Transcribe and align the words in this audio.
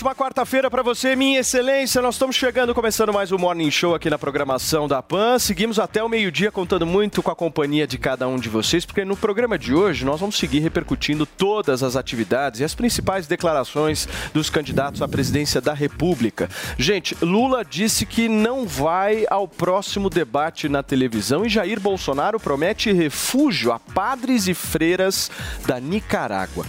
Ótima 0.00 0.14
quarta-feira 0.14 0.70
para 0.70 0.82
você, 0.82 1.14
minha 1.14 1.40
excelência. 1.40 2.00
Nós 2.00 2.14
estamos 2.14 2.34
chegando, 2.34 2.74
começando 2.74 3.12
mais 3.12 3.32
um 3.32 3.36
Morning 3.36 3.70
Show 3.70 3.94
aqui 3.94 4.08
na 4.08 4.18
programação 4.18 4.88
da 4.88 5.02
PAN. 5.02 5.38
Seguimos 5.38 5.78
até 5.78 6.02
o 6.02 6.08
meio-dia 6.08 6.50
contando 6.50 6.86
muito 6.86 7.22
com 7.22 7.30
a 7.30 7.36
companhia 7.36 7.86
de 7.86 7.98
cada 7.98 8.26
um 8.26 8.38
de 8.38 8.48
vocês, 8.48 8.86
porque 8.86 9.04
no 9.04 9.14
programa 9.14 9.58
de 9.58 9.74
hoje 9.74 10.02
nós 10.06 10.18
vamos 10.18 10.38
seguir 10.38 10.60
repercutindo 10.60 11.26
todas 11.26 11.82
as 11.82 11.96
atividades 11.96 12.60
e 12.60 12.64
as 12.64 12.74
principais 12.74 13.26
declarações 13.26 14.08
dos 14.32 14.48
candidatos 14.48 15.02
à 15.02 15.08
presidência 15.08 15.60
da 15.60 15.74
República. 15.74 16.48
Gente, 16.78 17.14
Lula 17.20 17.62
disse 17.62 18.06
que 18.06 18.26
não 18.26 18.66
vai 18.66 19.26
ao 19.28 19.46
próximo 19.46 20.08
debate 20.08 20.66
na 20.66 20.82
televisão 20.82 21.44
e 21.44 21.50
Jair 21.50 21.78
Bolsonaro 21.78 22.40
promete 22.40 22.90
refúgio 22.90 23.70
a 23.70 23.78
padres 23.78 24.48
e 24.48 24.54
freiras 24.54 25.30
da 25.66 25.78
Nicarágua. 25.78 26.64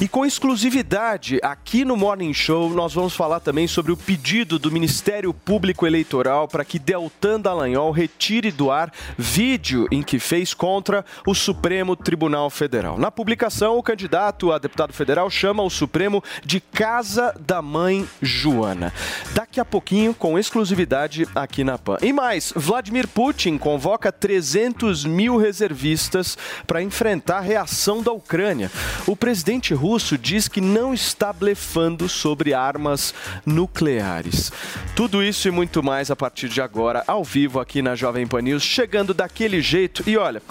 E 0.00 0.06
com 0.06 0.24
exclusividade 0.24 1.40
aqui 1.42 1.84
no 1.84 1.96
Morning 1.96 2.32
Show, 2.32 2.75
nós 2.76 2.92
vamos 2.92 3.16
falar 3.16 3.40
também 3.40 3.66
sobre 3.66 3.90
o 3.90 3.96
pedido 3.96 4.58
do 4.58 4.70
Ministério 4.70 5.32
Público 5.32 5.86
Eleitoral 5.86 6.46
para 6.46 6.64
que 6.64 6.78
Deltan 6.78 7.40
Dallagnol 7.40 7.90
retire 7.90 8.52
do 8.52 8.70
ar 8.70 8.92
vídeo 9.16 9.88
em 9.90 10.02
que 10.02 10.18
fez 10.18 10.52
contra 10.52 11.02
o 11.26 11.34
Supremo 11.34 11.96
Tribunal 11.96 12.50
Federal. 12.50 12.98
Na 12.98 13.10
publicação, 13.10 13.78
o 13.78 13.82
candidato 13.82 14.52
a 14.52 14.58
deputado 14.58 14.92
federal 14.92 15.30
chama 15.30 15.62
o 15.62 15.70
Supremo 15.70 16.22
de 16.44 16.60
Casa 16.60 17.34
da 17.40 17.62
Mãe 17.62 18.06
Joana. 18.20 18.92
Daqui 19.34 19.58
a 19.58 19.64
pouquinho, 19.64 20.12
com 20.12 20.38
exclusividade 20.38 21.26
aqui 21.34 21.64
na 21.64 21.78
PAN. 21.78 21.96
E 22.02 22.12
mais, 22.12 22.52
Vladimir 22.54 23.08
Putin 23.08 23.56
convoca 23.56 24.12
300 24.12 25.06
mil 25.06 25.38
reservistas 25.38 26.36
para 26.66 26.82
enfrentar 26.82 27.38
a 27.38 27.40
reação 27.40 28.02
da 28.02 28.12
Ucrânia. 28.12 28.70
O 29.06 29.16
presidente 29.16 29.72
russo 29.72 30.18
diz 30.18 30.46
que 30.46 30.60
não 30.60 30.92
está 30.92 31.32
blefando 31.32 32.06
sobre 32.06 32.52
armas 32.66 33.14
nucleares. 33.44 34.52
Tudo 34.94 35.22
isso 35.22 35.48
e 35.48 35.50
muito 35.50 35.82
mais 35.82 36.10
a 36.10 36.16
partir 36.16 36.48
de 36.48 36.60
agora, 36.60 37.04
ao 37.06 37.22
vivo 37.22 37.60
aqui 37.60 37.82
na 37.82 37.94
Jovem 37.94 38.26
Pan 38.26 38.42
News, 38.42 38.62
chegando 38.62 39.12
daquele 39.14 39.60
jeito. 39.60 40.02
E 40.06 40.16
olha, 40.16 40.42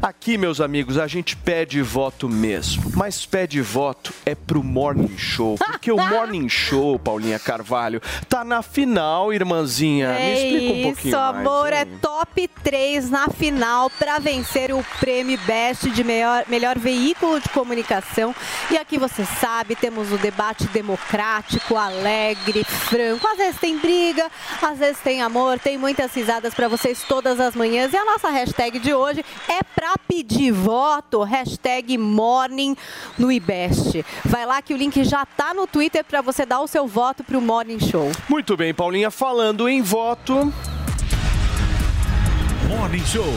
aqui, 0.00 0.36
meus 0.36 0.60
amigos, 0.60 0.98
a 0.98 1.06
gente 1.06 1.36
pede 1.36 1.80
voto 1.82 2.28
mesmo, 2.28 2.90
mas 2.94 3.24
pede 3.24 3.60
voto 3.60 4.12
é 4.26 4.34
pro 4.34 4.62
Morning 4.62 5.16
Show, 5.16 5.56
porque 5.58 5.90
o 5.90 5.96
Morning 5.96 6.48
Show, 6.50 6.98
Paulinha 6.98 7.38
Carvalho, 7.38 8.00
tá 8.28 8.44
na 8.44 8.62
final, 8.62 9.32
irmãzinha. 9.32 10.08
Me 10.12 10.20
É 10.20 10.34
explica 10.34 10.72
um 10.72 10.82
pouquinho 10.82 11.14
isso, 11.14 11.16
mais, 11.16 11.36
amor, 11.36 11.72
é 11.72 11.84
top 12.00 12.48
3 12.62 13.10
na 13.10 13.28
final 13.28 13.90
para 13.90 14.18
vencer 14.18 14.72
o 14.72 14.84
prêmio 14.98 15.38
Best 15.46 15.90
de 15.90 16.04
melhor, 16.04 16.44
melhor 16.48 16.78
veículo 16.78 17.40
de 17.40 17.48
comunicação. 17.48 18.34
E 18.70 18.76
aqui 18.76 18.98
você 18.98 19.24
sabe, 19.24 19.74
temos 19.76 20.12
o 20.12 20.18
debate 20.18 20.66
democrático, 20.68 21.61
alegre, 21.70 22.64
franco. 22.64 23.26
Às 23.26 23.38
vezes 23.38 23.60
tem 23.60 23.78
briga, 23.78 24.30
às 24.60 24.78
vezes 24.78 25.00
tem 25.00 25.22
amor, 25.22 25.58
tem 25.58 25.78
muitas 25.78 26.12
risadas 26.14 26.54
para 26.54 26.68
vocês 26.68 27.02
todas 27.06 27.40
as 27.40 27.54
manhãs. 27.54 27.92
E 27.92 27.96
a 27.96 28.04
nossa 28.04 28.30
hashtag 28.30 28.78
de 28.78 28.92
hoje 28.94 29.24
é 29.48 29.62
para 29.62 29.94
pedir 30.08 30.52
voto, 30.52 31.22
hashtag 31.22 31.96
Morning 31.96 32.76
no 33.18 33.30
IBEST. 33.30 34.04
Vai 34.24 34.46
lá 34.46 34.60
que 34.60 34.74
o 34.74 34.76
link 34.76 35.02
já 35.04 35.24
tá 35.24 35.54
no 35.54 35.66
Twitter 35.66 36.04
para 36.04 36.20
você 36.20 36.44
dar 36.44 36.60
o 36.60 36.66
seu 36.66 36.86
voto 36.86 37.24
pro 37.24 37.40
Morning 37.40 37.80
Show. 37.80 38.10
Muito 38.28 38.56
bem, 38.56 38.74
Paulinha, 38.74 39.10
falando 39.10 39.68
em 39.68 39.82
voto. 39.82 40.52
Morning 42.68 43.04
Show. 43.04 43.32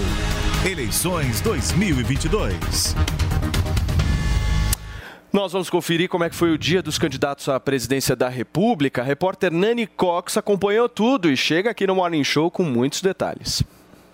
Eleições 0.66 1.42
2022. 1.42 2.96
Nós 5.36 5.52
vamos 5.52 5.70
conferir 5.70 6.08
como 6.08 6.24
é 6.24 6.30
que 6.30 6.36
foi 6.36 6.54
o 6.54 6.58
dia 6.58 6.82
dos 6.82 6.98
candidatos 6.98 7.50
à 7.50 7.60
presidência 7.60 8.16
da 8.16 8.30
República. 8.30 9.02
A 9.02 9.04
repórter 9.04 9.52
Nani 9.52 9.86
Cox 9.86 10.38
acompanhou 10.38 10.88
tudo 10.88 11.30
e 11.30 11.36
chega 11.36 11.72
aqui 11.72 11.86
no 11.86 11.94
Morning 11.94 12.24
Show 12.24 12.50
com 12.50 12.64
muitos 12.64 13.02
detalhes. 13.02 13.62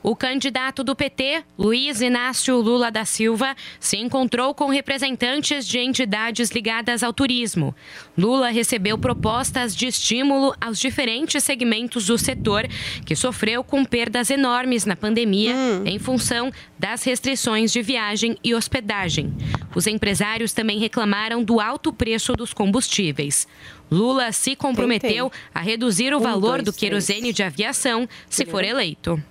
O 0.03 0.15
candidato 0.15 0.83
do 0.83 0.95
PT, 0.95 1.43
Luiz 1.57 2.01
Inácio 2.01 2.59
Lula 2.59 2.89
da 2.89 3.05
Silva, 3.05 3.55
se 3.79 3.97
encontrou 3.97 4.53
com 4.55 4.67
representantes 4.69 5.67
de 5.67 5.77
entidades 5.77 6.49
ligadas 6.49 7.03
ao 7.03 7.13
turismo. 7.13 7.75
Lula 8.17 8.49
recebeu 8.49 8.97
propostas 8.97 9.75
de 9.75 9.85
estímulo 9.85 10.55
aos 10.59 10.79
diferentes 10.79 11.43
segmentos 11.43 12.07
do 12.07 12.17
setor, 12.17 12.67
que 13.05 13.15
sofreu 13.15 13.63
com 13.63 13.85
perdas 13.85 14.31
enormes 14.31 14.85
na 14.85 14.95
pandemia 14.95 15.53
em 15.85 15.99
função 15.99 16.51
das 16.79 17.03
restrições 17.03 17.71
de 17.71 17.83
viagem 17.83 18.35
e 18.43 18.55
hospedagem. 18.55 19.31
Os 19.75 19.85
empresários 19.85 20.51
também 20.51 20.79
reclamaram 20.79 21.43
do 21.43 21.59
alto 21.59 21.93
preço 21.93 22.33
dos 22.33 22.53
combustíveis. 22.53 23.47
Lula 23.91 24.31
se 24.31 24.55
comprometeu 24.55 25.31
a 25.53 25.59
reduzir 25.59 26.11
o 26.13 26.19
valor 26.19 26.63
do 26.63 26.73
querosene 26.73 27.31
de 27.31 27.43
aviação 27.43 28.09
se 28.27 28.45
for 28.45 28.63
eleito. 28.63 29.21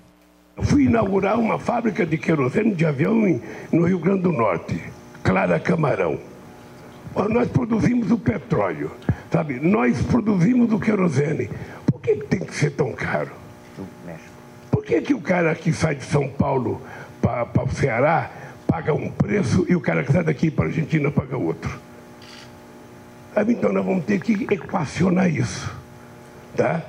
Eu 0.57 0.63
fui 0.63 0.85
inaugurar 0.85 1.39
uma 1.39 1.59
fábrica 1.59 2.05
de 2.05 2.19
querosene 2.19 2.75
de 2.75 2.85
avião 2.85 3.27
em- 3.27 3.41
no 3.73 3.87
Rio 3.87 3.99
Grande 3.99 4.23
do 4.23 4.33
Norte, 4.33 4.83
Clara 5.23 5.59
Camarão. 5.59 6.19
Nós 7.29 7.49
produzimos 7.49 8.11
o 8.11 8.19
petróleo, 8.19 8.91
sabe? 9.33 9.59
Nós 9.61 10.01
produzimos 10.03 10.73
o 10.73 10.79
querosene. 10.79 11.51
Por 11.87 12.01
que 12.01 12.17
que 12.17 12.27
tem 12.27 12.41
que 12.41 12.55
ser 12.55 12.71
tão 12.71 12.93
caro? 12.93 13.31
Por 14.71 14.85
que, 14.85 15.01
que 15.03 15.15
o 15.15 15.21
cara 15.21 15.55
que 15.55 15.73
sai 15.73 15.95
de 15.97 16.05
São 16.05 16.29
Paulo 16.29 16.81
para 17.21 17.47
o 17.65 17.69
Ceará 17.75 18.31
paga 18.67 18.95
um 18.95 19.11
preço 19.11 19.67
e 19.69 19.75
o 19.75 19.81
cara 19.81 20.05
que 20.05 20.13
sai 20.13 20.23
daqui 20.23 20.51
para 20.51 20.67
a 20.67 20.69
Argentina 20.69 21.11
paga 21.11 21.37
outro? 21.37 21.79
Sabe, 23.35 23.53
Então 23.53 23.73
nós 23.73 23.85
vamos 23.85 24.05
ter 24.05 24.21
que 24.21 24.47
equacionar 24.53 25.29
isso. 25.29 25.73
Tá? 26.57 26.83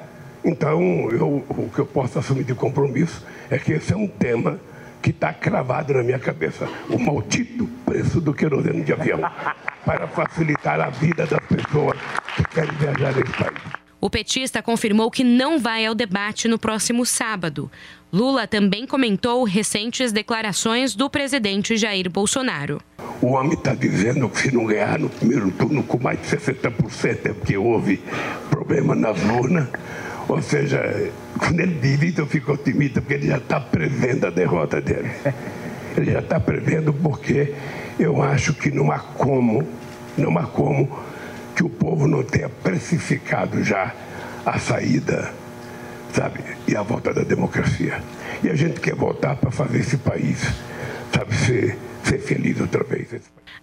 Então, 0.44 0.82
eu, 1.12 1.44
o 1.50 1.70
que 1.74 1.80
eu 1.80 1.86
posso 1.86 2.18
assumir 2.20 2.44
de 2.44 2.56
compromisso 2.56 3.24
é 3.52 3.60
que 3.60 3.74
esse 3.74 3.94
é 3.94 3.98
um 3.98 4.08
tema 4.08 4.60
que 5.02 5.10
está 5.10 5.34
cravado 5.34 5.94
na 5.94 6.04
minha 6.04 6.20
cabeça. 6.20 6.68
O 6.90 6.98
maldito 6.98 7.68
preço 7.86 8.22
do 8.22 8.34
querosene 8.34 8.84
de 8.84 8.94
avião 8.94 9.20
para 9.86 10.08
facilitar 10.08 10.80
a 10.80 10.90
vida 10.90 11.26
das 11.26 11.46
pessoas 11.46 11.98
que 12.36 12.44
querem 12.46 12.72
viajar 12.76 13.14
nesse 13.14 13.34
país. 13.34 13.82
O 14.00 14.10
petista 14.10 14.64
confirmou 14.64 15.12
que 15.12 15.24
não 15.24 15.60
vai 15.60 15.86
ao 15.86 15.94
debate 15.94 16.48
no 16.48 16.58
próximo 16.58 17.06
sábado. 17.06 17.70
Lula 18.12 18.48
também 18.48 18.88
comentou 18.88 19.44
recentes 19.44 20.12
declarações 20.12 20.96
do 20.96 21.10
presidente 21.10 21.78
Jair 21.78 22.10
Bolsonaro. 22.10 22.82
O 23.22 23.34
homem 23.34 23.54
está 23.54 23.76
dizendo 23.76 24.28
que 24.28 24.40
se 24.40 24.52
não 24.52 24.66
ganhar 24.66 24.98
no 24.98 25.10
primeiro 25.10 25.52
turno 25.52 25.84
com 25.84 26.00
mais 26.00 26.20
de 26.20 26.36
60% 26.36 27.26
é 27.26 27.34
porque 27.34 27.58
houve 27.58 28.02
problema 28.50 28.96
nas 28.96 29.22
urnas. 29.24 29.68
Ou 30.32 30.42
seja, 30.42 31.12
quando 31.38 31.60
ele 31.60 31.98
diz 31.98 32.18
eu 32.18 32.26
fico 32.26 32.54
otimista, 32.54 33.02
porque 33.02 33.16
ele 33.16 33.28
já 33.28 33.38
está 33.38 33.60
prevendo 33.60 34.28
a 34.28 34.30
derrota 34.30 34.80
dele. 34.80 35.12
Ele 35.98 36.10
já 36.10 36.20
está 36.20 36.40
prevendo 36.40 36.94
porque 36.94 37.54
eu 38.00 38.24
acho 38.24 38.54
que 38.54 38.72
não 38.72 38.90
há 38.94 39.00
como, 39.00 39.68
não 40.18 40.38
há 40.38 40.44
como 40.44 40.90
que 41.54 41.66
o 41.66 41.70
povo 41.70 42.08
não 42.08 42.24
tenha 42.24 42.48
precificado 42.48 43.62
já 43.62 43.94
a 44.46 44.58
saída, 44.58 45.34
sabe, 46.14 46.40
e 46.66 46.78
a 46.78 46.82
volta 46.82 47.14
da 47.14 47.24
democracia. 47.24 48.02
E 48.42 48.50
a 48.50 48.56
gente 48.56 48.80
quer 48.80 48.96
voltar 48.96 49.36
para 49.36 49.52
fazer 49.52 49.80
esse 49.80 49.98
país, 49.98 50.48
sabe, 51.14 51.36
ser, 51.36 51.78
ser 52.06 52.20
feliz 52.20 52.62
outra 52.62 52.86
vez. 52.86 53.10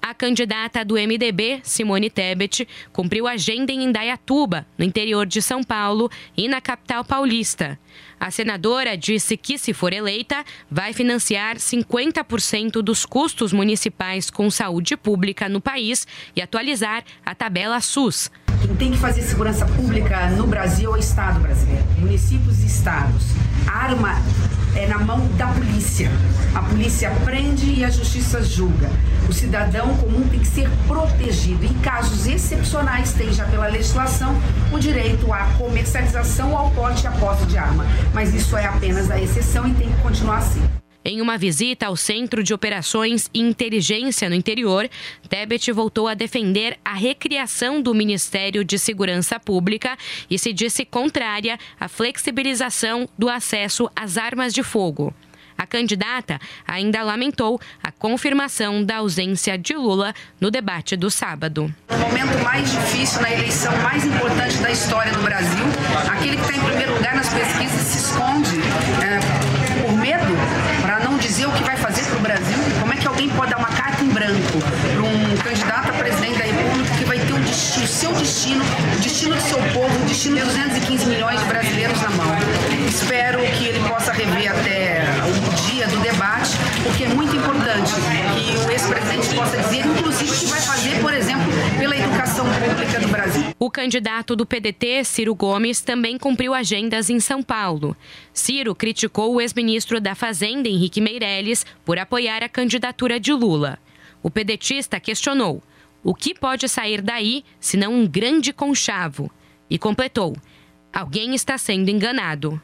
A 0.01 0.15
candidata 0.15 0.85
do 0.85 0.95
MDB, 0.95 1.61
Simone 1.63 2.09
Tebet, 2.09 2.67
cumpriu 2.93 3.27
agenda 3.27 3.73
em 3.73 3.85
Indaiatuba, 3.85 4.67
no 4.79 4.85
interior 4.85 5.27
de 5.27 5.43
São 5.43 5.63
Paulo 5.63 6.11
e 6.37 6.49
na 6.49 6.61
capital 6.61 7.05
paulista. 7.05 7.79
A 8.19 8.31
senadora 8.31 8.97
disse 8.97 9.37
que, 9.37 9.59
se 9.59 9.73
for 9.73 9.93
eleita, 9.93 10.45
vai 10.71 10.93
financiar 10.93 11.57
50% 11.57 12.83
dos 12.83 13.05
custos 13.05 13.53
municipais 13.53 14.31
com 14.31 14.51
saúde 14.51 14.97
pública 14.97 15.49
no 15.49 15.61
país 15.61 16.07
e 16.35 16.41
atualizar 16.41 17.05
a 17.25 17.35
tabela 17.35 17.81
SUS. 17.81 18.31
Quem 18.61 18.75
tem 18.75 18.91
que 18.91 18.99
fazer 18.99 19.23
segurança 19.23 19.65
pública 19.67 20.29
no 20.31 20.47
Brasil 20.47 20.91
é 20.93 20.97
o 20.97 20.99
Estado 20.99 21.39
brasileiro, 21.41 21.85
municípios 21.99 22.63
e 22.63 22.67
estados. 22.67 23.25
A 23.67 23.85
arma 23.85 24.21
é 24.75 24.87
na 24.87 24.99
mão 24.99 25.27
da 25.37 25.47
polícia. 25.47 26.11
A 26.55 26.63
polícia 26.63 27.11
prende 27.25 27.71
e 27.71 27.85
a 27.85 27.91
justiça 27.91 28.43
julga. 28.43 28.91
O 29.29 29.33
cidadão 29.33 29.95
comum 29.97 30.27
tem 30.29 30.41
que 30.41 30.47
ser 30.47 30.69
protegido. 30.87 31.65
Em 31.65 31.75
casos 31.75 32.27
excepcionais, 32.27 33.13
tem 33.13 33.33
já 33.33 33.45
pela 33.45 33.69
legislação 33.69 34.35
o 34.73 34.79
direito 34.79 35.33
à 35.33 35.45
comercialização, 35.57 36.57
ao 36.57 36.71
porte 36.73 37.05
e 37.05 37.07
à 37.07 37.13
posse 37.13 37.47
de 37.47 37.57
arma. 37.57 37.87
Mas 38.13 38.35
isso 38.35 38.57
é 38.57 38.67
apenas 38.67 39.11
a 39.11 39.21
exceção 39.21 39.69
e 39.69 39.75
tem 39.75 39.91
que 39.91 40.03
continuar 40.03 40.39
assim. 40.39 40.63
Em 41.11 41.23
uma 41.23 41.39
visita 41.39 41.87
ao 41.87 41.97
Centro 41.97 42.45
de 42.45 42.53
Operações 42.53 43.31
e 43.33 43.41
Inteligência 43.41 44.29
no 44.29 44.35
interior, 44.35 44.87
Tebet 45.27 45.73
voltou 45.73 46.07
a 46.07 46.13
defender 46.13 46.79
a 46.85 46.93
recriação 46.93 47.81
do 47.81 47.95
Ministério 47.95 48.63
de 48.63 48.79
Segurança 48.79 49.41
Pública 49.41 49.97
e 50.29 50.39
se 50.39 50.53
disse 50.53 50.85
contrária 50.85 51.59
à 51.81 51.89
flexibilização 51.89 53.09
do 53.17 53.31
acesso 53.31 53.89
às 53.97 54.19
armas 54.19 54.53
de 54.53 54.63
fogo. 54.63 55.15
A 55.57 55.67
candidata 55.67 56.39
ainda 56.67 57.03
lamentou 57.03 57.59
a 57.83 57.91
confirmação 57.91 58.85
da 58.85 58.99
ausência 58.99 59.57
de 59.57 59.75
Lula 59.75 60.15
no 60.39 60.51
debate 60.51 60.95
do 60.95 61.11
sábado. 61.11 61.75
No 61.89 61.99
momento 62.01 62.39
mais 62.45 62.71
difícil, 62.71 63.23
na 63.23 63.33
eleição 63.33 63.75
mais 63.79 64.05
importante 64.05 64.59
da 64.59 64.71
história 64.71 65.13
do 65.15 65.23
Brasil, 65.23 65.65
aquele 66.13 66.37
que 66.37 66.43
está 66.43 66.55
em 66.55 66.65
primeiro 66.67 66.93
lugar 66.93 67.17
nas 67.17 67.33
pesquisas 67.33 67.81
se 67.81 67.99
esconde 68.11 68.61
é, 69.03 69.81
por 69.81 69.93
medo 69.97 70.78
dizer 71.19 71.47
o 71.47 71.53
que 71.53 71.63
vai 71.65 71.77
fazer 71.77 72.05
para 72.05 72.17
o 72.17 72.21
Brasil. 72.21 72.59
Como 72.81 72.93
é 72.93 72.97
que 72.97 73.07
alguém 73.07 73.29
pode 73.31 73.51
dar 73.51 73.59
uma 73.59 73.69
carta 73.69 74.03
em 74.05 74.09
branco 74.09 74.59
para 74.93 75.03
um 75.03 75.37
candidato 75.37 75.91
a 75.91 75.93
presidente 75.93 76.39
da 76.39 76.45
República 76.45 76.95
que 76.97 77.05
vai 77.05 77.19
ter 77.19 77.33
o, 77.33 77.39
destino, 77.41 77.85
o 77.85 77.89
seu 77.89 78.13
destino, 78.13 78.65
o 78.65 79.01
destino 79.01 79.35
do 79.35 79.41
seu 79.43 79.59
povo, 79.73 79.95
o 80.03 80.07
destino 80.07 80.37
de 80.37 80.45
215 80.45 81.07
milhões 81.07 81.41
de 81.41 81.47
brasileiros 81.47 82.01
na 82.01 82.11
mão? 82.11 82.37
Espero 82.89 83.41
que 83.41 83.67
ele 83.67 83.81
possa 83.89 84.13
rever 84.13 84.51
até 84.51 85.05
o 85.27 85.71
dia 85.71 85.87
do 85.89 85.99
debate, 85.99 86.57
porque 86.83 87.05
é 87.05 87.09
muito 87.09 87.35
importante 87.37 87.93
que 87.93 88.67
o 88.67 88.71
ex-presidente 88.71 89.35
possa 89.35 89.57
dizer, 89.57 89.87
inclusive, 89.87 90.31
o 90.31 90.35
que 90.35 90.47
vai 90.47 90.61
fazer, 90.61 91.01
por 91.01 91.13
exemplo, 91.13 91.47
pela 91.79 91.97
educação 91.97 92.47
pública 92.47 93.01
do. 93.01 93.08
O 93.61 93.69
candidato 93.71 94.37
do 94.37 94.47
PDT, 94.47 95.03
Ciro 95.03 95.35
Gomes, 95.35 95.81
também 95.81 96.17
cumpriu 96.17 96.55
agendas 96.55 97.11
em 97.11 97.19
São 97.19 97.43
Paulo. 97.43 97.97
Ciro 98.33 98.73
criticou 98.73 99.35
o 99.35 99.41
ex-ministro 99.41 100.01
da 100.01 100.15
Fazenda, 100.15 100.69
Henrique 100.69 101.01
Meirelles, 101.01 101.67
por 101.85 101.99
apoiar 101.99 102.45
a 102.45 102.49
candidatura 102.49 103.19
de 103.19 103.33
Lula. 103.33 103.77
O 104.23 104.31
pedetista 104.31 105.01
questionou: 105.01 105.61
o 106.05 106.15
que 106.15 106.35
pode 106.35 106.69
sair 106.69 107.03
daí 107.03 107.45
se 107.59 107.77
não 107.77 107.93
um 107.93 108.07
grande 108.07 108.53
conchavo? 108.53 109.29
E 109.69 109.77
completou: 109.77 110.37
alguém 110.93 111.35
está 111.35 111.59
sendo 111.59 111.89
enganado. 111.89 112.63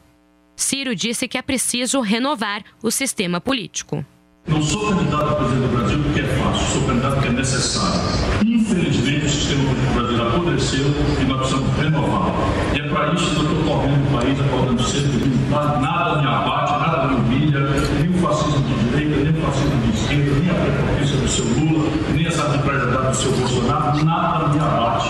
Ciro 0.55 0.95
disse 0.95 1.27
que 1.27 1.37
é 1.37 1.41
preciso 1.41 1.99
renovar 1.99 2.63
o 2.81 2.89
sistema 2.89 3.41
político. 3.41 4.05
Não 4.47 4.61
sou 4.61 4.89
candidato 4.89 5.23
a 5.23 5.35
presidente 5.37 5.67
do 5.67 5.75
Brasil 5.75 5.99
porque 6.03 6.19
é 6.19 6.23
fácil, 6.23 6.67
sou 6.67 6.87
candidato 6.87 7.13
porque 7.15 7.29
é 7.29 7.31
necessário. 7.31 8.01
Infelizmente, 8.45 9.25
o 9.25 9.29
sistema 9.29 9.63
político 9.63 9.93
brasileiro 9.95 10.27
apodreceu 10.27 10.85
e 11.19 11.25
nós 11.25 11.37
precisamos 11.39 11.77
renová-lo. 11.77 12.33
E 12.75 12.79
é 12.79 12.87
para 12.87 13.13
isso 13.13 13.31
que 13.31 13.35
eu 13.37 13.41
estou 13.41 13.63
correndo 13.63 14.07
o 14.07 14.19
país, 14.19 14.39
acordando 14.39 14.83
cedo, 14.83 15.49
nada 15.49 16.21
me 16.21 16.27
abate, 16.27 16.71
nada 16.73 17.07
me 17.07 17.15
humilha, 17.15 17.59
nem 17.99 18.09
o 18.09 18.13
fascismo 18.19 18.61
de 18.61 18.73
direita, 18.83 19.15
nem 19.23 19.31
o 19.31 19.45
fascismo 19.45 19.81
de 19.81 19.97
esquerda, 19.97 20.39
nem 20.39 20.49
a 20.51 20.53
prepotência 20.53 21.17
do 21.17 21.27
seu 21.27 21.45
Lula, 21.45 21.89
nem 22.13 22.27
as 22.27 22.39
arbitrariedades 22.39 23.17
do 23.17 23.23
seu 23.23 23.31
Bolsonaro, 23.31 24.05
nada 24.05 24.47
me 24.49 24.59
abate. 24.59 25.09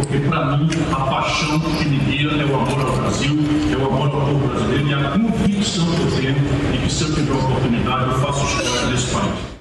Porque, 0.00 0.18
para 0.28 0.56
mim, 0.56 0.68
a 0.92 1.00
paixão 1.00 1.60
que 1.60 1.84
me 1.84 1.98
guia 1.98 2.30
é 2.30 2.44
o 2.46 2.54
amor 2.54 2.86
ao 2.86 2.96
Brasil, 2.96 3.38
é 3.70 3.76
o 3.76 3.86
amor 3.86 4.06
ao 4.06 4.26
povo 4.26 4.48
brasileiro 4.48 4.88
e 4.88 4.94
a 4.94 5.10
convicção 5.10 5.86
que 5.86 6.00
eu 6.00 6.10
tenho 6.16 6.72
de 6.72 6.78
que, 6.78 6.90
se 6.90 7.02
eu 7.02 7.14
tiver 7.14 7.32
oportunidade, 7.32 8.10
eu 8.10 8.18
faço 8.18 8.46
história 8.46 8.86
nesse 8.86 9.14
país. 9.14 9.59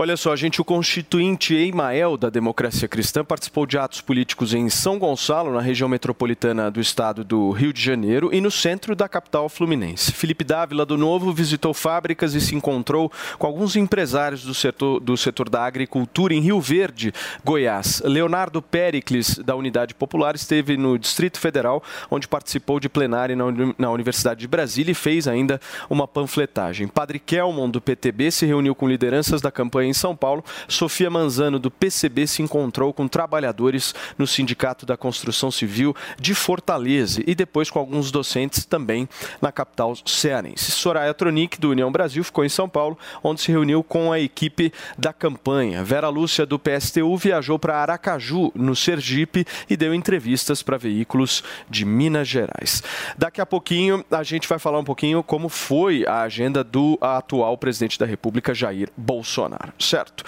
Olha 0.00 0.16
só, 0.16 0.36
gente, 0.36 0.60
o 0.60 0.64
constituinte 0.64 1.56
Eimael 1.56 2.16
da 2.16 2.30
Democracia 2.30 2.86
Cristã 2.86 3.24
participou 3.24 3.66
de 3.66 3.76
atos 3.76 4.00
políticos 4.00 4.54
em 4.54 4.70
São 4.70 4.96
Gonçalo, 4.96 5.52
na 5.52 5.60
região 5.60 5.88
metropolitana 5.88 6.70
do 6.70 6.80
estado 6.80 7.24
do 7.24 7.50
Rio 7.50 7.72
de 7.72 7.82
Janeiro 7.82 8.32
e 8.32 8.40
no 8.40 8.48
centro 8.48 8.94
da 8.94 9.08
capital 9.08 9.48
fluminense. 9.48 10.12
Felipe 10.12 10.44
Dávila 10.44 10.86
do 10.86 10.96
Novo 10.96 11.32
visitou 11.32 11.74
fábricas 11.74 12.36
e 12.36 12.40
se 12.40 12.54
encontrou 12.54 13.10
com 13.40 13.46
alguns 13.48 13.74
empresários 13.74 14.44
do 14.44 14.54
setor, 14.54 15.00
do 15.00 15.16
setor 15.16 15.48
da 15.48 15.64
agricultura 15.64 16.32
em 16.32 16.38
Rio 16.40 16.60
Verde, 16.60 17.12
Goiás. 17.44 18.00
Leonardo 18.04 18.62
Pericles, 18.62 19.38
da 19.38 19.56
Unidade 19.56 19.96
Popular, 19.96 20.36
esteve 20.36 20.76
no 20.76 20.96
Distrito 20.96 21.40
Federal, 21.40 21.82
onde 22.08 22.28
participou 22.28 22.78
de 22.78 22.88
Uni- 22.88 23.74
na 23.76 23.90
Universidade 23.90 24.38
de 24.38 24.46
Brasília 24.46 24.92
e 24.92 24.94
fez 24.94 25.26
ainda 25.26 25.60
uma 25.90 26.06
panfletagem. 26.06 26.86
Padre 26.86 27.18
Kelmon, 27.18 27.68
do 27.68 27.80
PTB, 27.80 28.30
se 28.30 28.46
reuniu 28.46 28.76
com 28.76 28.88
lideranças 28.88 29.40
da 29.40 29.50
campanha 29.50 29.87
em 29.88 29.94
São 29.94 30.14
Paulo. 30.14 30.44
Sofia 30.68 31.10
Manzano, 31.10 31.58
do 31.58 31.70
PCB, 31.70 32.26
se 32.26 32.42
encontrou 32.42 32.92
com 32.92 33.08
trabalhadores 33.08 33.94
no 34.16 34.26
Sindicato 34.26 34.86
da 34.86 34.96
Construção 34.96 35.50
Civil 35.50 35.94
de 36.18 36.34
Fortaleza 36.34 37.22
e 37.26 37.34
depois 37.34 37.70
com 37.70 37.78
alguns 37.78 38.10
docentes 38.10 38.64
também 38.64 39.08
na 39.40 39.50
capital 39.50 39.94
cearense. 40.04 40.70
Soraya 40.70 41.14
Tronic, 41.14 41.58
do 41.60 41.70
União 41.70 41.90
Brasil, 41.90 42.22
ficou 42.22 42.44
em 42.44 42.48
São 42.48 42.68
Paulo, 42.68 42.98
onde 43.22 43.40
se 43.40 43.50
reuniu 43.50 43.82
com 43.82 44.12
a 44.12 44.20
equipe 44.20 44.72
da 44.96 45.12
campanha. 45.12 45.82
Vera 45.82 46.08
Lúcia, 46.08 46.46
do 46.46 46.58
PSTU, 46.58 47.16
viajou 47.16 47.58
para 47.58 47.76
Aracaju, 47.76 48.52
no 48.54 48.76
Sergipe, 48.76 49.46
e 49.68 49.76
deu 49.76 49.94
entrevistas 49.94 50.62
para 50.62 50.76
veículos 50.76 51.42
de 51.68 51.84
Minas 51.84 52.28
Gerais. 52.28 52.82
Daqui 53.16 53.40
a 53.40 53.46
pouquinho, 53.46 54.04
a 54.10 54.22
gente 54.22 54.48
vai 54.48 54.58
falar 54.58 54.78
um 54.78 54.84
pouquinho 54.84 55.22
como 55.22 55.48
foi 55.48 56.04
a 56.06 56.22
agenda 56.22 56.62
do 56.62 56.98
atual 57.00 57.56
presidente 57.56 57.98
da 57.98 58.06
República, 58.06 58.54
Jair 58.54 58.90
Bolsonaro. 58.96 59.72
Certo. 59.78 60.24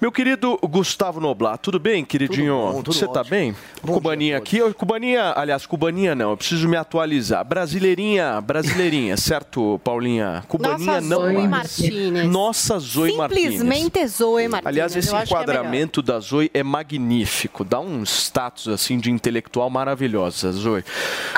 Meu 0.00 0.10
querido 0.10 0.58
Gustavo 0.62 1.20
Noblat, 1.20 1.58
tudo 1.60 1.78
bem, 1.78 2.04
queridinho? 2.04 2.54
Tudo 2.54 2.72
bom, 2.72 2.82
tudo 2.82 2.92
Você 2.94 3.04
tá 3.06 3.20
ótimo. 3.20 3.30
bem? 3.30 3.56
Bom 3.82 3.94
Cubaninha 3.94 4.38
aqui. 4.38 4.62
Ô, 4.62 4.72
Cubaninha, 4.72 5.32
aliás, 5.36 5.66
Cubaninha 5.66 6.14
não, 6.14 6.30
eu 6.30 6.36
preciso 6.36 6.68
me 6.68 6.76
atualizar. 6.76 7.44
Brasileirinha, 7.44 8.40
brasileirinha, 8.40 9.16
certo, 9.18 9.80
Paulinha? 9.84 10.44
Cubaninha 10.48 11.00
Nossa 11.00 11.00
não. 11.06 11.20
Zoe 11.22 11.34
mais. 11.34 11.50
Martínez. 11.50 12.26
Nossa 12.28 12.78
Zoe 12.78 13.16
Martínez. 13.16 13.58
Simplesmente 13.58 14.06
Zoe 14.06 14.48
Martínez. 14.48 14.66
Aliás, 14.66 14.96
esse 14.96 15.10
Eu 15.10 15.18
é 15.18 15.22
enquadramento 15.24 16.00
da 16.02 16.18
Zoe 16.18 16.50
é 16.54 16.62
magnífico. 16.62 17.64
Dá 17.64 17.80
um 17.80 18.02
status 18.04 18.68
assim 18.68 18.98
de 18.98 19.10
intelectual 19.10 19.68
maravilhosa, 19.68 20.52
Zoe. 20.52 20.84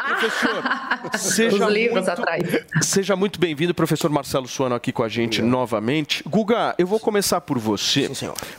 Professor, 0.07 0.63
seja 1.19 1.67
Os 1.67 1.73
livros 1.73 2.07
muito, 2.07 2.11
atrás. 2.11 2.43
Seja 2.83 3.17
muito 3.17 3.39
bem-vindo, 3.41 3.75
professor 3.75 4.11
Marcelo 4.11 4.47
Suano, 4.49 4.75
aqui 4.75 4.93
com 4.93 5.03
a 5.03 5.09
gente 5.09 5.43
novamente. 5.43 6.23
Guga, 6.27 6.75
eu 6.79 6.87
vou 6.87 6.99
começar 7.01 7.41
por 7.49 7.59
você. 7.59 8.11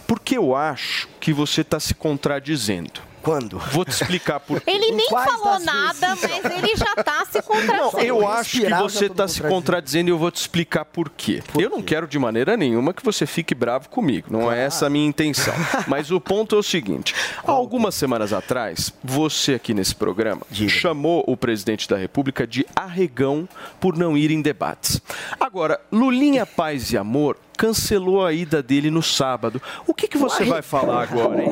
Porque 0.07 0.35
eu 0.35 0.55
acho 0.55 1.07
que 1.19 1.31
você 1.31 1.61
está 1.61 1.79
se 1.79 1.93
contradizendo. 1.93 3.07
Quando? 3.21 3.59
Vou 3.59 3.83
te 3.83 3.91
explicar 3.91 4.39
por 4.39 4.61
quê. 4.63 4.71
Ele 4.71 4.91
nem 4.93 5.07
falou 5.09 5.59
nada, 5.59 6.15
vezes? 6.15 6.41
mas 6.41 6.57
ele 6.57 6.75
já 6.75 6.95
tá 6.95 7.25
se 7.29 7.41
contradizendo. 7.41 8.03
Eu 8.03 8.27
acho 8.27 8.61
que 8.61 8.73
você 8.73 9.05
está 9.05 9.27
se 9.27 9.41
contradizendo. 9.41 9.49
contradizendo 9.49 10.09
e 10.09 10.11
eu 10.11 10.17
vou 10.17 10.31
te 10.31 10.37
explicar 10.37 10.85
por 10.85 11.09
quê. 11.09 11.43
eu 11.55 11.69
não 11.69 11.81
quero 11.81 12.07
de 12.07 12.17
maneira 12.17 12.55
nenhuma 12.57 12.93
que 12.93 13.03
você 13.03 13.25
fique 13.27 13.53
bravo 13.53 13.89
comigo. 13.89 14.29
Não 14.31 14.51
é 14.51 14.63
essa 14.63 14.87
a 14.87 14.89
minha 14.89 15.05
intenção. 15.05 15.53
Mas 15.85 16.09
o 16.11 16.19
ponto 16.19 16.55
é 16.55 16.57
o 16.59 16.63
seguinte: 16.63 17.13
há 17.45 17.51
algumas 17.51 17.93
semanas 17.93 18.33
atrás, 18.33 18.91
você 19.03 19.55
aqui 19.55 19.73
nesse 19.73 19.93
programa 19.93 20.41
chamou 20.67 21.23
o 21.27 21.35
presidente 21.35 21.87
da 21.87 21.97
República 21.97 22.47
de 22.47 22.65
arregão 22.75 23.47
por 23.79 23.97
não 23.97 24.17
ir 24.17 24.31
em 24.31 24.41
debates. 24.41 25.01
Agora, 25.39 25.79
Lulinha 25.91 26.45
Paz 26.45 26.91
e 26.93 26.97
Amor 26.97 27.37
cancelou 27.59 28.25
a 28.25 28.31
ida 28.31 28.63
dele 28.63 28.89
no 28.89 29.03
sábado. 29.03 29.61
O 29.85 29.93
que, 29.93 30.07
que 30.07 30.17
você 30.17 30.45
vai 30.45 30.61
falar 30.61 31.03
agora, 31.03 31.43
hein? 31.43 31.51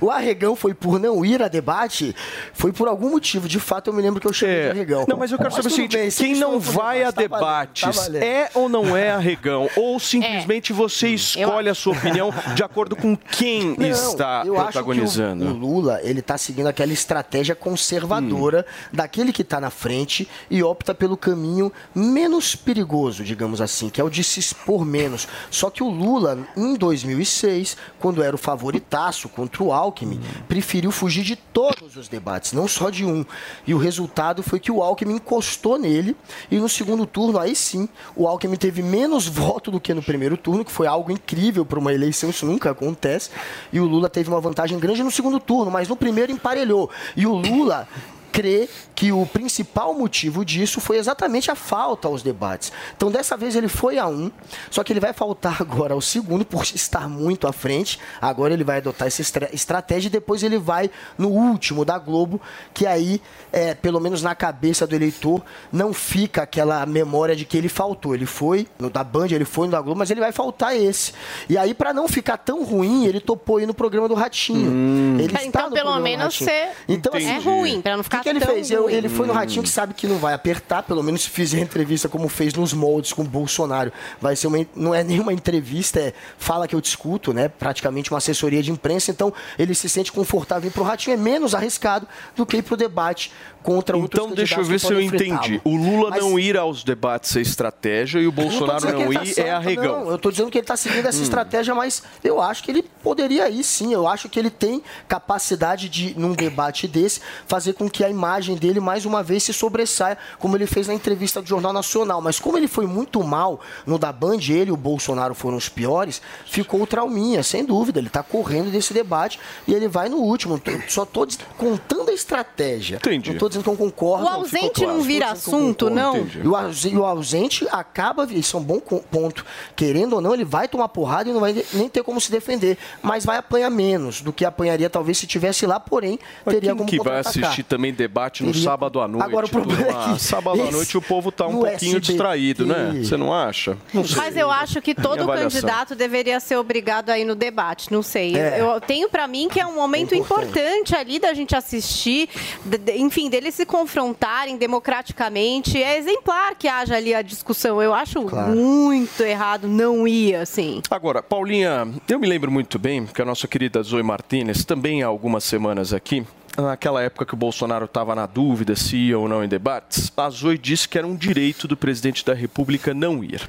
O 0.00 0.10
arregão 0.10 0.56
foi 0.56 0.72
por 0.72 0.98
não 0.98 1.22
ir 1.22 1.42
a 1.42 1.48
debate, 1.48 2.16
foi 2.54 2.72
por 2.72 2.88
algum 2.88 3.10
motivo. 3.10 3.46
De 3.46 3.60
fato, 3.60 3.90
eu 3.90 3.94
me 3.94 4.00
lembro 4.00 4.20
que 4.20 4.26
eu 4.26 4.32
chamei 4.32 4.62
de 4.62 4.70
arregão. 4.70 5.04
Não, 5.06 5.18
mas 5.18 5.30
eu 5.30 5.36
quero 5.36 5.50
saber 5.50 5.68
o 5.68 5.70
seguinte: 5.70 5.98
bem, 5.98 6.10
quem 6.10 6.34
não 6.36 6.58
vai 6.58 7.02
a 7.02 7.10
debate, 7.10 7.82
tá 7.82 7.90
valendo, 7.90 7.90
tá 7.90 7.90
debates 7.90 8.06
valendo. 8.06 8.22
é 8.24 8.50
ou 8.54 8.68
não 8.70 8.96
é 8.96 9.10
arregão? 9.10 9.68
Ou 9.76 10.00
simplesmente 10.00 10.72
você 10.72 11.08
escolhe 11.08 11.68
a 11.68 11.74
sua 11.74 11.92
opinião 11.92 12.32
de 12.54 12.62
acordo 12.62 12.96
com 12.96 13.14
quem 13.14 13.76
Não, 13.76 13.86
está 13.86 14.44
eu 14.46 14.54
acho 14.54 14.72
protagonizando? 14.72 15.44
que 15.44 15.50
o, 15.50 15.54
o 15.54 15.58
Lula, 15.58 16.00
ele 16.02 16.22
tá 16.22 16.38
seguindo 16.38 16.68
aquela 16.68 16.92
estratégia 16.92 17.54
conservadora 17.54 18.64
daquele 18.90 19.30
que 19.30 19.42
está 19.42 19.60
na 19.60 19.70
frente 19.70 20.26
e 20.48 20.62
opta 20.62 20.94
pelo 20.94 21.18
caminho 21.18 21.70
menos 21.94 22.56
perigoso, 22.56 23.22
digamos 23.22 23.60
assim, 23.60 23.90
que 23.90 24.00
é 24.00 24.04
o 24.04 24.08
de 24.08 24.24
se 24.24 24.40
expor 24.40 24.86
menos. 24.86 25.28
Só 25.50 25.70
que 25.70 25.82
o 25.82 25.88
Lula, 25.88 26.38
em 26.56 26.74
2006, 26.74 27.76
quando 27.98 28.22
era 28.22 28.34
o 28.34 28.38
favoritaço 28.38 29.28
contra 29.28 29.62
o 29.62 29.72
Alckmin, 29.72 30.20
preferiu 30.48 30.90
fugir 30.90 31.22
de 31.22 31.36
todos 31.36 31.96
os 31.96 32.08
debates, 32.08 32.52
não 32.52 32.66
só 32.66 32.90
de 32.90 33.04
um. 33.04 33.24
E 33.66 33.74
o 33.74 33.78
resultado 33.78 34.42
foi 34.42 34.60
que 34.60 34.72
o 34.72 34.82
Alckmin 34.82 35.14
encostou 35.14 35.78
nele 35.78 36.16
e 36.50 36.56
no 36.56 36.68
segundo 36.68 37.06
turno, 37.06 37.38
aí 37.38 37.54
sim, 37.54 37.88
o 38.16 38.26
Alckmin 38.26 38.56
teve 38.56 38.82
menos 38.82 39.26
voto 39.26 39.70
do 39.70 39.80
que 39.80 39.94
no 39.94 40.02
primeiro 40.02 40.36
turno, 40.36 40.64
que 40.64 40.72
foi 40.72 40.86
algo 40.86 41.10
incrível 41.10 41.64
para 41.64 41.78
uma 41.78 41.92
eleição, 41.92 42.30
isso 42.30 42.46
nunca 42.46 42.70
acontece. 42.70 43.30
E 43.72 43.80
o 43.80 43.84
Lula 43.84 44.08
teve 44.08 44.28
uma 44.28 44.40
vantagem 44.40 44.78
grande 44.78 45.02
no 45.02 45.10
segundo 45.10 45.40
turno, 45.40 45.70
mas 45.70 45.88
no 45.88 45.96
primeiro 45.96 46.32
emparelhou. 46.32 46.90
E 47.16 47.26
o 47.26 47.34
Lula 47.34 47.88
crê 48.34 48.68
que 48.96 49.12
o 49.12 49.24
principal 49.26 49.94
motivo 49.94 50.44
disso 50.44 50.80
foi 50.80 50.96
exatamente 50.98 51.50
a 51.50 51.54
falta 51.54 52.08
aos 52.08 52.20
debates. 52.20 52.72
Então, 52.96 53.08
dessa 53.08 53.36
vez 53.36 53.54
ele 53.54 53.68
foi 53.68 53.96
a 53.96 54.08
um, 54.08 54.28
só 54.70 54.82
que 54.82 54.92
ele 54.92 54.98
vai 54.98 55.12
faltar 55.12 55.58
agora 55.62 55.94
ao 55.94 56.00
segundo 56.00 56.44
por 56.44 56.64
estar 56.64 57.08
muito 57.08 57.46
à 57.46 57.52
frente. 57.52 57.98
Agora 58.20 58.52
ele 58.52 58.64
vai 58.64 58.78
adotar 58.78 59.06
essa 59.06 59.22
estra- 59.22 59.48
estratégia 59.52 60.08
e 60.08 60.10
depois 60.10 60.42
ele 60.42 60.58
vai 60.58 60.90
no 61.16 61.28
último 61.28 61.84
da 61.84 61.96
Globo, 61.96 62.40
que 62.72 62.86
aí, 62.86 63.22
é, 63.52 63.72
pelo 63.74 64.00
menos 64.00 64.20
na 64.20 64.34
cabeça 64.34 64.84
do 64.86 64.94
eleitor, 64.96 65.40
não 65.72 65.92
fica 65.94 66.42
aquela 66.42 66.84
memória 66.86 67.36
de 67.36 67.44
que 67.44 67.56
ele 67.56 67.68
faltou. 67.68 68.14
Ele 68.16 68.26
foi 68.26 68.66
no 68.80 68.90
da 68.90 69.04
Band, 69.04 69.28
ele 69.30 69.44
foi 69.44 69.66
no 69.66 69.72
da 69.72 69.80
Globo, 69.80 69.98
mas 70.00 70.10
ele 70.10 70.20
vai 70.20 70.32
faltar 70.32 70.74
esse. 70.76 71.12
E 71.48 71.56
aí, 71.56 71.72
para 71.72 71.92
não 71.92 72.08
ficar 72.08 72.36
tão 72.38 72.64
ruim, 72.64 73.04
ele 73.06 73.20
topou 73.20 73.60
ir 73.60 73.66
no 73.66 73.74
programa 73.74 74.08
do 74.08 74.14
Ratinho. 74.14 75.20
Ele 75.20 75.26
está 75.26 75.44
Então, 75.44 75.68
no 75.70 75.74
pelo 75.76 75.98
menos 76.00 76.36
você- 76.36 76.68
Então, 76.88 77.12
É 77.14 77.18
assim, 77.18 77.38
ruim, 77.38 77.80
pra 77.80 77.96
não 77.96 78.02
ficar 78.02 78.23
que, 78.24 78.28
ele 78.30 78.40
fez? 78.40 78.70
Eu- 78.70 78.90
ele 78.90 79.08
foi 79.08 79.26
no 79.26 79.32
Ratinho 79.32 79.62
que 79.62 79.68
sabe 79.68 79.94
que 79.94 80.06
não 80.08 80.16
vai 80.18 80.34
apertar, 80.34 80.82
pelo 80.82 81.02
menos 81.02 81.22
se 81.22 81.30
fizer 81.30 81.60
entrevista 81.60 82.08
como 82.08 82.28
fez 82.28 82.54
nos 82.54 82.72
moldes 82.72 83.12
com 83.12 83.22
o 83.22 83.24
Bolsonaro. 83.24 83.92
Vai 84.20 84.34
ser 84.34 84.46
uma, 84.48 84.66
não 84.74 84.94
é 84.94 85.04
nenhuma 85.04 85.32
entrevista, 85.32 86.00
é 86.00 86.12
fala 86.38 86.66
que 86.66 86.74
eu 86.74 86.80
discuto, 86.80 87.32
né? 87.32 87.48
Praticamente 87.48 88.10
uma 88.10 88.18
assessoria 88.18 88.62
de 88.62 88.70
imprensa. 88.72 89.10
Então 89.10 89.32
ele 89.58 89.74
se 89.74 89.88
sente 89.88 90.10
confortável 90.10 90.68
ir 90.68 90.72
pro 90.72 90.82
Ratinho, 90.82 91.14
é 91.14 91.16
menos 91.16 91.54
arriscado 91.54 92.06
do 92.34 92.44
que 92.44 92.56
ir 92.56 92.62
pro 92.62 92.76
debate 92.76 93.30
contra 93.62 93.96
outros 93.96 94.22
Então, 94.22 94.34
deixa 94.34 94.60
eu 94.60 94.64
ver 94.64 94.78
se 94.78 94.92
eu 94.92 95.00
entendi. 95.00 95.60
O 95.64 95.74
Lula 95.76 96.10
Mas- 96.10 96.20
não 96.20 96.38
ir 96.38 96.56
aos 96.56 96.84
debates 96.84 97.34
é 97.36 97.40
estratégia 97.40 98.18
e 98.18 98.26
o 98.26 98.28
eu 98.28 98.32
não 98.32 98.42
Bolsonaro 98.44 98.76
dizendo 98.80 98.96
que 98.98 99.04
não 99.04 99.12
ele 99.12 99.32
tá 99.34 99.40
ir 99.40 99.44
é 99.46 99.50
arregão. 99.52 100.04
Não, 100.04 100.10
eu 100.10 100.18
tô 100.18 100.30
dizendo 100.30 100.50
que 100.50 100.58
ele 100.58 100.66
tá 100.66 100.76
seguindo 100.76 101.06
essa 101.06 101.18
Hum. 101.18 101.22
estratégia, 101.22 101.74
mas 101.74 102.02
eu 102.22 102.40
acho 102.42 102.62
que 102.62 102.70
ele 102.70 102.82
poderia 103.02 103.48
ir 103.48 103.64
sim. 103.64 103.92
Eu 103.92 104.06
acho 104.06 104.28
que 104.28 104.38
ele 104.38 104.50
tem 104.50 104.82
capacidade 105.08 105.88
de, 105.88 106.14
num 106.18 106.32
debate 106.32 106.86
desse, 106.86 107.20
fazer 107.46 107.72
com 107.74 107.88
que 107.88 108.04
a 108.04 108.10
imagem 108.14 108.56
dele 108.56 108.80
mais 108.80 109.04
uma 109.04 109.22
vez 109.22 109.42
se 109.42 109.52
sobressaia, 109.52 110.16
como 110.38 110.56
ele 110.56 110.66
fez 110.66 110.86
na 110.86 110.94
entrevista 110.94 111.42
do 111.42 111.48
Jornal 111.48 111.72
Nacional. 111.72 112.20
Mas 112.22 112.38
como 112.40 112.56
ele 112.56 112.68
foi 112.68 112.86
muito 112.86 113.22
mal 113.22 113.60
no 113.86 113.98
da 113.98 114.12
Band, 114.12 114.38
ele 114.48 114.70
e 114.70 114.72
o 114.72 114.76
Bolsonaro 114.76 115.34
foram 115.34 115.56
os 115.56 115.68
piores, 115.68 116.22
ficou 116.46 116.82
o 116.82 116.86
trauminha, 116.86 117.42
sem 117.42 117.64
dúvida. 117.64 117.98
Ele 117.98 118.08
tá 118.08 118.22
correndo 118.22 118.70
desse 118.70 118.94
debate 118.94 119.38
e 119.66 119.74
ele 119.74 119.88
vai 119.88 120.08
no 120.08 120.18
último. 120.18 120.60
Só 120.88 121.04
tô 121.04 121.26
des- 121.26 121.38
contando 121.58 122.10
a 122.10 122.12
estratégia. 122.14 122.96
Entendi. 122.96 123.30
Não 123.32 123.38
tô 123.38 123.48
dizendo 123.48 123.64
que 123.64 123.70
eu 123.70 123.76
concordo. 123.76 124.24
O 124.24 124.28
não, 124.30 124.36
ausente 124.36 124.70
claro. 124.74 124.92
não 124.92 124.98
Tô 124.98 125.04
vira 125.04 125.30
assunto, 125.30 125.90
não? 125.90 126.16
E 126.16 126.46
o, 126.48 126.88
e 126.92 126.96
o 126.96 127.04
ausente 127.04 127.66
acaba, 127.70 128.24
isso 128.30 128.56
é 128.56 128.60
um 128.60 128.62
bom 128.62 128.78
ponto. 128.80 129.44
Querendo 129.76 130.14
ou 130.14 130.20
não, 130.20 130.32
ele 130.34 130.44
vai 130.44 130.68
tomar 130.68 130.88
porrada 130.88 131.28
e 131.28 131.32
não 131.32 131.40
vai 131.40 131.52
de- 131.52 131.64
nem 131.72 131.88
ter 131.88 132.02
como 132.02 132.20
se 132.20 132.30
defender. 132.30 132.78
Mas 133.02 133.24
vai 133.24 133.36
apanhar 133.38 133.70
menos 133.70 134.20
do 134.20 134.32
que 134.32 134.44
apanharia 134.44 134.88
talvez 134.88 135.18
se 135.18 135.26
tivesse 135.26 135.66
lá, 135.66 135.80
porém, 135.80 136.18
Mas 136.44 136.54
teria 136.54 136.70
quem 136.70 136.76
como 136.78 136.88
que 136.90 136.98
vai 137.02 137.18
assistir 137.18 137.62
também 137.64 137.92
debate 138.08 138.42
no 138.42 138.52
Teria- 138.52 138.64
sábado 138.64 139.00
à 139.00 139.08
noite? 139.08 139.24
Agora, 139.24 139.46
o 139.46 139.48
problema 139.48 139.86
é 139.88 140.14
que 140.14 140.22
Sábado 140.22 140.60
à 140.60 140.64
esse- 140.64 140.72
noite 140.72 140.98
o 140.98 141.02
povo 141.02 141.32
tá 141.32 141.46
um 141.46 141.52
no 141.52 141.58
pouquinho 141.60 141.96
SBT. 141.96 142.00
distraído, 142.00 142.66
né? 142.66 142.92
Você 143.02 143.16
não 143.16 143.32
acha? 143.32 143.76
Não 143.92 144.04
sei. 144.04 144.16
Mas 144.16 144.36
eu 144.36 144.50
acho 144.50 144.80
que 144.82 144.94
todo 144.94 145.26
candidato 145.26 145.94
deveria 145.94 146.38
ser 146.40 146.56
obrigado 146.56 147.10
a 147.10 147.18
ir 147.18 147.24
no 147.24 147.34
debate. 147.34 147.92
Não 147.92 148.02
sei. 148.02 148.36
É. 148.36 148.60
Eu 148.60 148.80
tenho 148.80 149.08
pra 149.08 149.26
mim 149.26 149.48
que 149.48 149.58
é 149.60 149.66
um 149.66 149.74
momento 149.74 150.14
importante. 150.14 150.94
ali 150.94 151.18
da 151.18 151.32
gente 151.34 151.54
assistir, 151.56 152.28
de- 152.64 152.78
de- 152.78 152.96
enfim, 152.98 153.28
deles 153.28 153.54
se 153.54 153.64
confrontarem 153.66 154.56
democraticamente. 154.56 155.82
É 155.82 155.98
exemplar 155.98 156.54
que 156.56 156.68
haja 156.68 156.96
ali 156.96 157.14
a 157.14 157.22
discussão. 157.22 157.80
Eu 157.82 157.92
acho 157.94 158.22
Claro. 158.22 158.52
muito 158.54 159.22
errado 159.22 159.66
não 159.68 160.06
ir 160.06 160.34
assim. 160.36 160.80
Agora, 160.90 161.22
Paulinha, 161.22 161.88
eu 162.08 162.18
me 162.18 162.26
lembro 162.26 162.50
muito 162.50 162.78
bem 162.78 163.06
que 163.06 163.20
a 163.20 163.24
nossa 163.24 163.46
querida 163.48 163.82
Zoe 163.82 164.02
Martinez, 164.02 164.64
também 164.64 165.02
há 165.02 165.06
algumas 165.06 165.44
semanas 165.44 165.92
aqui, 165.92 166.24
naquela 166.56 167.02
época 167.02 167.26
que 167.26 167.34
o 167.34 167.36
Bolsonaro 167.36 167.84
estava 167.84 168.14
na 168.14 168.26
dúvida 168.26 168.76
se 168.76 168.96
ia 168.96 169.18
ou 169.18 169.28
não 169.28 169.42
em 169.44 169.48
debates, 169.48 170.12
a 170.16 170.28
Zoe 170.30 170.58
disse 170.58 170.88
que 170.88 170.98
era 170.98 171.06
um 171.06 171.16
direito 171.16 171.66
do 171.66 171.76
presidente 171.76 172.24
da 172.24 172.34
República 172.34 172.94
não 172.94 173.22
ir. 173.22 173.40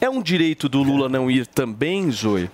É 0.00 0.08
um 0.08 0.22
direito 0.22 0.68
do 0.68 0.82
Lula 0.82 1.08
não 1.08 1.30
ir 1.30 1.46
também, 1.46 2.10
Zoe? 2.10 2.50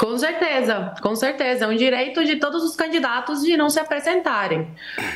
Com 0.00 0.16
certeza, 0.16 0.94
com 1.02 1.14
certeza. 1.14 1.66
É 1.66 1.68
um 1.68 1.76
direito 1.76 2.24
de 2.24 2.36
todos 2.36 2.64
os 2.64 2.74
candidatos 2.74 3.42
de 3.42 3.54
não 3.54 3.68
se 3.68 3.78
apresentarem. 3.78 4.66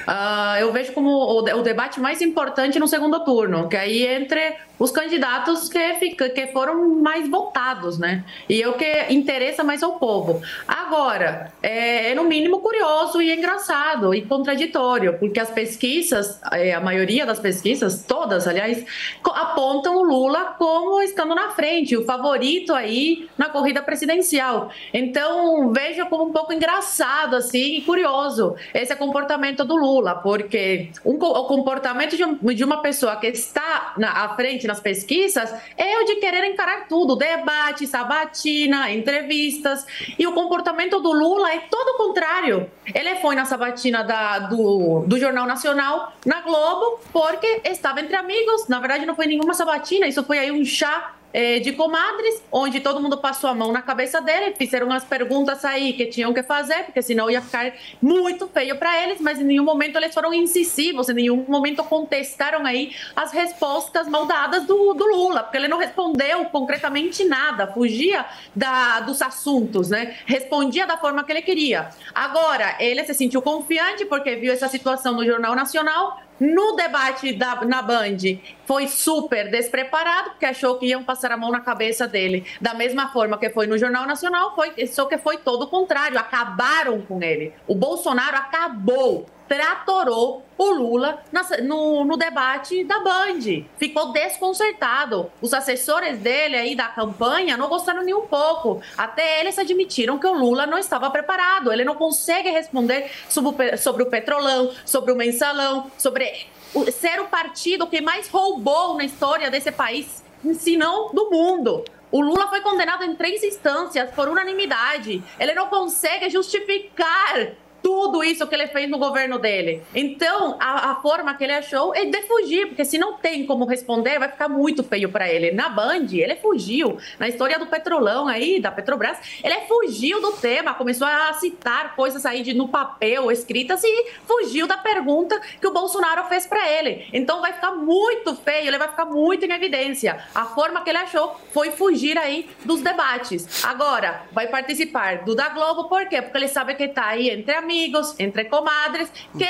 Ah, 0.07 0.57
eu 0.61 0.71
vejo 0.75 0.93
como 0.93 1.09
o, 1.09 1.39
o 1.39 1.63
debate 1.63 1.99
mais 1.99 2.21
importante 2.21 2.79
no 2.79 2.87
segundo 2.87 3.25
turno, 3.25 3.67
que 3.67 3.79
aí 3.79 4.07
entre 4.07 4.57
os 4.78 4.90
candidatos 4.90 5.69
que, 5.69 5.95
fica, 5.95 6.28
que 6.28 6.49
foram 6.49 7.00
mais 7.00 7.28
votados, 7.28 7.99
né? 7.99 8.25
E 8.49 8.62
é 8.62 8.69
o 8.69 8.75
que 8.75 9.07
interessa 9.11 9.62
mais 9.62 9.83
ao 9.83 9.99
povo. 9.99 10.43
Agora, 10.66 11.52
é, 11.62 12.11
é 12.11 12.14
no 12.14 12.25
mínimo 12.25 12.61
curioso 12.61 13.21
e 13.23 13.33
engraçado 13.33 14.14
e 14.14 14.23
contraditório, 14.23 15.19
porque 15.19 15.38
as 15.38 15.50
pesquisas, 15.50 16.40
é, 16.52 16.75
a 16.75 16.81
maioria 16.81 17.25
das 17.25 17.38
pesquisas, 17.38 18.04
todas, 18.07 18.47
aliás, 18.49 18.85
apontam 19.25 19.97
o 19.97 20.02
Lula 20.02 20.54
como 20.59 21.00
estando 21.02 21.35
na 21.35 21.50
frente, 21.50 21.97
o 21.97 22.04
favorito 22.04 22.73
aí 22.73 23.28
na 23.38 23.49
corrida 23.49 23.83
presidencial. 23.83 24.71
Então, 24.93 25.73
vejo 25.73 26.07
como 26.07 26.25
um 26.25 26.33
pouco 26.33 26.52
engraçado, 26.52 27.37
assim, 27.37 27.76
e 27.76 27.81
curioso 27.83 28.54
esse 28.73 28.95
comportamento 28.97 29.64
do 29.64 29.76
Lula, 29.76 30.16
porque 30.16 30.90
um 31.04 31.14
o 31.25 31.45
comportamento 31.47 32.16
de, 32.16 32.54
de 32.54 32.64
uma 32.64 32.83
pessoa 32.83 33.16
que 33.16 33.26
está 33.28 33.95
na 33.97 34.25
à 34.25 34.37
frente 34.37 34.63
nas 34.66 34.80
pesquisas 34.80 35.52
é 35.76 35.99
o 36.00 36.04
de 36.04 36.16
querer 36.16 36.44
encarar 36.44 36.87
tudo, 36.88 37.16
debate, 37.16 37.87
sabatina, 37.87 38.90
entrevistas, 38.92 39.87
e 40.18 40.26
o 40.26 40.33
comportamento 40.33 41.00
do 41.00 41.12
Lula 41.12 41.52
é 41.52 41.59
todo 41.71 41.88
o 41.94 41.97
contrário. 41.97 42.71
Ele 42.94 43.16
foi 43.16 43.35
na 43.35 43.44
sabatina 43.44 44.02
da- 44.04 44.38
do, 44.40 45.04
do 45.06 45.18
Jornal 45.18 45.47
Nacional, 45.47 46.12
na 46.25 46.40
Globo, 46.42 47.00
porque 47.12 47.61
estava 47.64 48.00
entre 48.00 48.16
amigos, 48.16 48.68
na 48.68 48.78
verdade 48.80 49.06
não 49.06 49.14
foi 49.14 49.26
nenhuma 49.26 49.54
sabatina, 49.54 50.06
isso 50.06 50.23
foi 50.25 50.38
aí 50.38 50.50
um 50.52 50.64
chá 50.64 51.14
eh, 51.35 51.59
de 51.59 51.73
comadres, 51.73 52.41
onde 52.53 52.79
todo 52.79 53.00
mundo 53.00 53.19
passou 53.19 53.50
a 53.50 53.55
mão 53.55 53.73
na 53.73 53.83
cabeça 53.83 54.21
dele, 54.21 54.55
fizeram 54.57 54.87
umas 54.87 55.03
perguntas 55.03 55.64
aí 55.64 55.93
que 55.93 56.07
tinham 56.07 56.33
que 56.33 56.45
fazer, 56.45 56.85
porque 56.85 57.03
senão 57.03 57.29
ia 57.29 57.43
ficar 57.43 57.73
muito 58.00 58.47
feio 58.47 58.76
para 58.79 59.03
eles, 59.03 59.21
mas 59.21 59.41
em 59.41 59.45
nenhum 59.45 59.64
momento 59.64 59.97
eles 59.97 60.14
foram 60.14 60.33
incisivos, 60.33 61.09
em 61.09 61.14
nenhum 61.14 61.45
momento 61.49 61.83
contestaram 61.83 62.64
aí 62.64 62.95
as 63.17 63.33
respostas 63.33 64.07
maldadas 64.07 64.64
do, 64.64 64.95
do 64.95 65.05
Lula, 65.05 65.43
porque 65.43 65.57
ele 65.57 65.67
não 65.67 65.79
respondeu 65.79 66.45
concretamente 66.47 67.25
nada, 67.25 67.67
fugia 67.67 68.25
da, 68.55 69.00
dos 69.00 69.21
assuntos, 69.21 69.91
né? 69.91 70.14
Respondia 70.26 70.87
da 70.87 70.97
forma 70.97 71.25
que 71.25 71.33
ele 71.33 71.43
queria. 71.43 71.91
Agora, 72.14 72.76
ele 72.79 73.03
se 73.03 73.12
sentiu 73.12 73.43
confiante 73.43 74.05
porque 74.05 74.37
viu 74.37 74.53
essa 74.53 74.69
situação 74.69 75.14
no 75.14 75.25
Jornal 75.25 75.57
Nacional, 75.57 76.23
no 76.41 76.75
debate 76.76 77.33
da, 77.33 77.64
na 77.64 77.83
Band, 77.83 78.19
foi 78.67 78.88
super 78.88 79.50
despreparado, 79.50 80.31
porque 80.31 80.47
achou 80.47 80.79
que 80.79 80.87
iam 80.87 81.05
passar 81.05 81.33
a 81.33 81.37
mão 81.37 81.50
na 81.50 81.61
cabeça 81.61 82.09
dele. 82.09 82.45
Da 82.61 82.75
mesma 82.75 83.09
forma 83.12 83.38
que 83.38 83.50
foi 83.50 83.67
no 83.67 83.79
Jornal 83.79 84.07
Nacional, 84.07 84.55
foi, 84.55 84.87
só 84.87 85.07
que 85.07 85.19
foi 85.19 85.38
todo 85.38 85.62
o 85.62 85.69
contrário. 85.69 86.19
Acabaram 86.19 87.00
com 87.03 87.23
ele. 87.23 87.53
O 87.67 87.75
Bolsonaro 87.75 88.37
acabou, 88.37 89.26
tratorou 89.49 90.43
o 90.57 90.71
Lula 90.71 91.23
no, 91.63 92.05
no 92.05 92.17
debate 92.17 92.85
da 92.85 93.01
Band. 93.01 93.65
Ficou 93.79 94.13
desconcertado. 94.13 95.31
Os 95.41 95.53
assessores 95.53 96.19
dele 96.19 96.57
aí 96.57 96.75
da 96.75 96.89
campanha 96.89 97.57
não 97.57 97.69
gostaram 97.69 98.03
nem 98.03 98.15
um 98.15 98.27
pouco. 98.27 98.81
Até 98.97 99.41
eles 99.41 99.59
admitiram 99.59 100.19
que 100.19 100.27
o 100.27 100.35
Lula 100.35 100.67
não 100.67 100.79
estava 100.79 101.11
preparado. 101.11 101.73
Ele 101.73 101.85
não 101.85 101.95
consegue 101.95 102.51
responder 102.51 103.11
sobre 103.29 103.75
o, 103.75 103.79
sobre 103.79 104.03
o 104.03 104.07
petrolão, 104.07 104.71
sobre 104.85 105.13
o 105.13 105.17
mensalão, 105.17 105.91
sobre 105.99 106.47
o- 106.73 106.91
ser 106.91 107.21
o 107.21 107.27
partido 107.27 107.87
que 107.87 108.01
mais 108.01 108.29
roubou 108.29 108.97
na 108.97 109.05
história 109.05 109.51
desse 109.51 109.73
país. 109.73 110.23
se 110.55 110.77
não 110.77 111.11
do 111.13 111.31
mundo. 111.31 111.85
O 112.13 112.21
Lula 112.21 112.47
foi 112.49 112.61
condenado 112.61 113.03
em 113.03 113.17
três 113.17 113.43
instâncias 113.43 114.09
por 114.13 114.29
unanimidade. 114.29 115.21
Ele 115.41 115.53
não 115.55 115.67
consegue 115.69 116.31
justificar 116.31 117.49
tudo 117.85 118.25
isso 118.25 118.47
que 118.47 118.55
ele 118.55 118.67
fez 118.69 118.88
no 118.88 118.99
governo 118.99 119.38
dele. 119.38 119.83
Então, 119.95 120.57
a, 120.59 120.93
a 120.93 120.95
forma 121.03 121.35
que 121.35 121.45
ele 121.45 121.53
achou 121.53 121.95
é 121.95 122.07
de 122.07 122.23
fugir, 122.23 122.69
porque 122.69 122.83
se 122.83 122.97
não 122.97 123.19
tem 123.19 123.45
como 123.45 123.67
responder, 123.67 124.19
vai 124.19 124.31
ficar 124.31 124.49
muito 124.49 124.83
feio 124.83 125.11
para 125.11 125.31
ele. 125.31 125.50
Na 125.50 125.69
Band, 125.69 126.07
ele 126.11 126.37
fugiu. 126.37 126.97
Na 127.19 127.29
história 127.29 127.59
do 127.59 127.67
Petrolão 127.67 128.26
aí, 128.26 128.59
da 128.59 128.73
Petrobras, 128.73 129.19
ele 129.45 129.61
fugiu 129.69 130.19
do 130.19 130.33
tema, 130.33 130.73
começou 130.73 131.07
a 131.07 131.35
citar 131.35 131.95
coisas 131.95 132.25
aí 132.25 132.43
de, 132.43 132.55
no 132.55 132.69
papel, 132.69 133.31
escritas, 133.31 133.85
e 133.85 134.12
fugiu 134.26 134.67
da 134.67 134.79
pergunta 134.79 135.38
que 135.61 135.67
o 135.67 135.73
Bolsonaro 135.73 136.25
fez 136.25 136.47
para 136.47 136.67
ele. 136.67 137.07
Então, 137.12 137.43
vai 137.43 137.53
ficar 137.53 137.73
muito 137.73 138.35
feio, 138.37 138.69
ele 138.69 138.79
vai 138.79 138.88
ficar 138.88 139.05
muito 139.05 139.45
em 139.45 139.53
evidência. 139.53 140.25
A 140.35 140.47
forma 140.47 140.81
que 140.81 140.88
ele 140.88 140.99
achou 140.99 141.37
foi 141.53 141.71
fugir 141.71 142.17
aí 142.17 142.49
dos 142.64 142.81
debates. 142.81 143.62
Agora, 143.62 144.23
vai 144.33 144.47
participar 144.47 145.19
do 145.25 145.35
da 145.35 145.50
Globo, 145.50 145.87
por 145.87 146.09
quê? 146.09 146.23
Porque 146.23 146.38
ele 146.38 146.49
sabe 146.49 146.75
que 146.76 146.88
tá 146.88 147.09
aí 147.09 147.29
entre 147.29 147.55
amigos, 147.55 147.74
entre 148.19 148.45
comadres, 148.45 149.11
que 149.37 149.49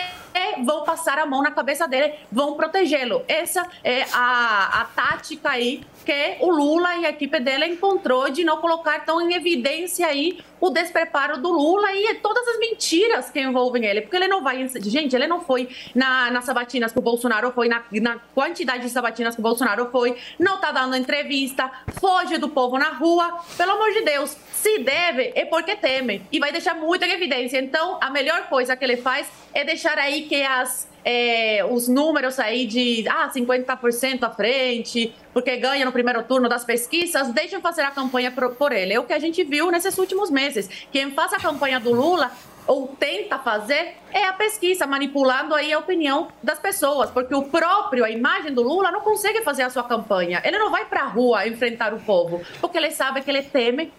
vão 0.62 0.84
passar 0.84 1.18
a 1.18 1.26
mão 1.26 1.42
na 1.42 1.50
cabeça 1.50 1.86
dele, 1.88 2.14
vão 2.30 2.54
protegê-lo. 2.54 3.24
Essa 3.26 3.66
é 3.82 4.02
a, 4.12 4.80
a 4.80 4.84
tática 4.84 5.50
aí 5.50 5.84
que 6.04 6.36
o 6.40 6.50
Lula 6.50 6.96
e 6.96 7.06
a 7.06 7.10
equipe 7.10 7.40
dele 7.40 7.66
encontrou 7.66 8.28
de 8.30 8.44
não 8.44 8.58
colocar 8.58 9.04
tão 9.04 9.20
em 9.22 9.34
evidência 9.34 10.06
aí 10.06 10.44
o 10.60 10.70
despreparo 10.70 11.38
do 11.38 11.50
Lula 11.50 11.92
e 11.92 12.14
todas 12.16 12.46
as 12.48 12.58
mentiras 12.58 13.30
que 13.30 13.40
envolvem 13.40 13.84
ele. 13.84 14.02
Porque 14.02 14.16
ele 14.16 14.28
não 14.28 14.42
vai. 14.42 14.66
Gente, 14.68 15.14
ele 15.16 15.26
não 15.26 15.40
foi 15.40 15.68
na, 15.94 16.30
nas 16.30 16.44
sabatinas 16.44 16.92
que 16.92 16.98
o 16.98 17.02
Bolsonaro 17.02 17.52
foi, 17.52 17.68
na, 17.68 17.82
na 17.92 18.18
quantidade 18.34 18.82
de 18.82 18.90
sabatinas 18.90 19.34
que 19.34 19.40
o 19.40 19.42
Bolsonaro 19.42 19.90
foi, 19.90 20.16
não 20.38 20.58
tá 20.58 20.72
dando 20.72 20.96
entrevista, 20.96 21.70
foge 22.00 22.38
do 22.38 22.48
povo 22.48 22.78
na 22.78 22.90
rua. 22.90 23.40
Pelo 23.56 23.72
amor 23.72 23.92
de 23.92 24.02
Deus, 24.02 24.36
se 24.52 24.78
deve 24.78 25.32
é 25.34 25.44
porque 25.44 25.76
teme. 25.76 26.26
E 26.30 26.38
vai 26.38 26.52
deixar 26.52 26.74
muito 26.74 27.04
em 27.04 27.10
evidência. 27.10 27.58
Então, 27.58 27.98
a 28.00 28.10
melhor 28.14 28.48
coisa 28.48 28.76
que 28.76 28.84
ele 28.84 28.96
faz 28.96 29.28
é 29.52 29.64
deixar 29.64 29.98
aí 29.98 30.22
que 30.22 30.42
as 30.42 30.88
é, 31.04 31.62
os 31.68 31.86
números 31.86 32.38
aí 32.38 32.64
de 32.64 33.06
ah, 33.08 33.28
50% 33.28 34.22
à 34.22 34.30
frente, 34.30 35.14
porque 35.34 35.56
ganha 35.58 35.84
no 35.84 35.92
primeiro 35.92 36.22
turno 36.22 36.48
das 36.48 36.64
pesquisas, 36.64 37.28
deixem 37.28 37.60
fazer 37.60 37.82
a 37.82 37.90
campanha 37.90 38.30
por, 38.30 38.54
por 38.54 38.72
ele. 38.72 38.94
É 38.94 38.98
o 38.98 39.04
que 39.04 39.12
a 39.12 39.18
gente 39.18 39.44
viu 39.44 39.70
nesses 39.70 39.98
últimos 39.98 40.30
meses. 40.30 40.66
Quem 40.90 41.10
faz 41.10 41.34
a 41.34 41.38
campanha 41.38 41.78
do 41.78 41.92
Lula 41.92 42.30
ou 42.66 42.88
tenta 42.88 43.38
fazer 43.38 43.96
é 44.10 44.24
a 44.24 44.32
pesquisa, 44.32 44.86
manipulando 44.86 45.54
aí 45.54 45.70
a 45.74 45.78
opinião 45.78 46.28
das 46.42 46.58
pessoas, 46.58 47.10
porque 47.10 47.34
o 47.34 47.42
próprio, 47.42 48.02
a 48.02 48.10
imagem 48.10 48.54
do 48.54 48.62
Lula, 48.62 48.90
não 48.90 49.02
consegue 49.02 49.42
fazer 49.42 49.64
a 49.64 49.70
sua 49.70 49.82
campanha. 49.82 50.40
Ele 50.42 50.58
não 50.58 50.70
vai 50.70 50.86
para 50.86 51.02
a 51.02 51.06
rua 51.06 51.46
enfrentar 51.46 51.92
o 51.92 52.00
povo, 52.00 52.40
porque 52.62 52.78
ele 52.78 52.90
sabe 52.90 53.20
que 53.20 53.30
ele 53.30 53.42
teme 53.42 53.92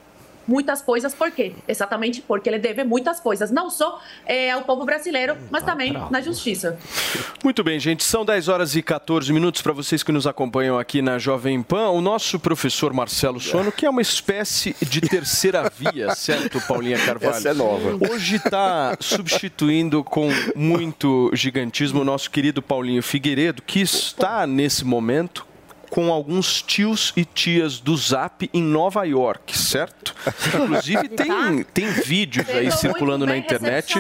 muitas 0.47 0.81
coisas, 0.81 1.13
por 1.13 1.31
quê? 1.31 1.53
Exatamente 1.67 2.21
porque 2.21 2.49
ele 2.49 2.59
deve 2.59 2.83
muitas 2.83 3.19
coisas, 3.19 3.51
não 3.51 3.69
só 3.69 4.01
é, 4.25 4.51
ao 4.51 4.61
povo 4.63 4.85
brasileiro, 4.85 5.37
mas 5.49 5.63
também 5.63 5.93
na 6.09 6.21
justiça. 6.21 6.77
Muito 7.43 7.63
bem, 7.63 7.79
gente. 7.79 8.03
São 8.03 8.25
10 8.25 8.47
horas 8.47 8.75
e 8.75 8.81
14 8.81 9.31
minutos 9.31 9.61
para 9.61 9.73
vocês 9.73 10.03
que 10.03 10.11
nos 10.11 10.27
acompanham 10.27 10.77
aqui 10.77 11.01
na 11.01 11.17
Jovem 11.17 11.61
Pan. 11.61 11.89
O 11.89 12.01
nosso 12.01 12.39
professor 12.39 12.93
Marcelo 12.93 13.39
Sono, 13.39 13.71
que 13.71 13.85
é 13.85 13.89
uma 13.89 14.01
espécie 14.01 14.75
de 14.81 15.01
terceira 15.01 15.69
via, 15.69 16.13
certo, 16.15 16.61
Paulinha 16.61 16.97
Carvalho? 16.97 17.35
Essa 17.35 17.49
é 17.49 17.53
nova. 17.53 17.97
Hoje 18.11 18.37
está 18.37 18.95
substituindo 18.99 20.03
com 20.03 20.29
muito 20.55 21.31
gigantismo 21.33 22.01
o 22.01 22.05
nosso 22.05 22.29
querido 22.29 22.61
Paulinho 22.61 23.01
Figueiredo, 23.01 23.61
que 23.61 23.81
está 23.81 24.45
nesse 24.45 24.85
momento 24.85 25.45
com 25.95 26.11
alguns 26.11 26.61
tios 26.61 27.13
e 27.15 27.23
tias 27.23 27.79
do 27.79 27.95
Zap 27.95 28.49
em 28.53 28.61
Nova 28.61 29.05
York, 29.05 29.57
certo? 29.57 30.13
Inclusive 30.45 31.07
tem, 31.15 31.63
tem 31.73 31.87
vídeos 31.87 32.49
aí 32.49 32.69
circulando 32.69 33.25
na 33.25 33.37
internet 33.37 33.97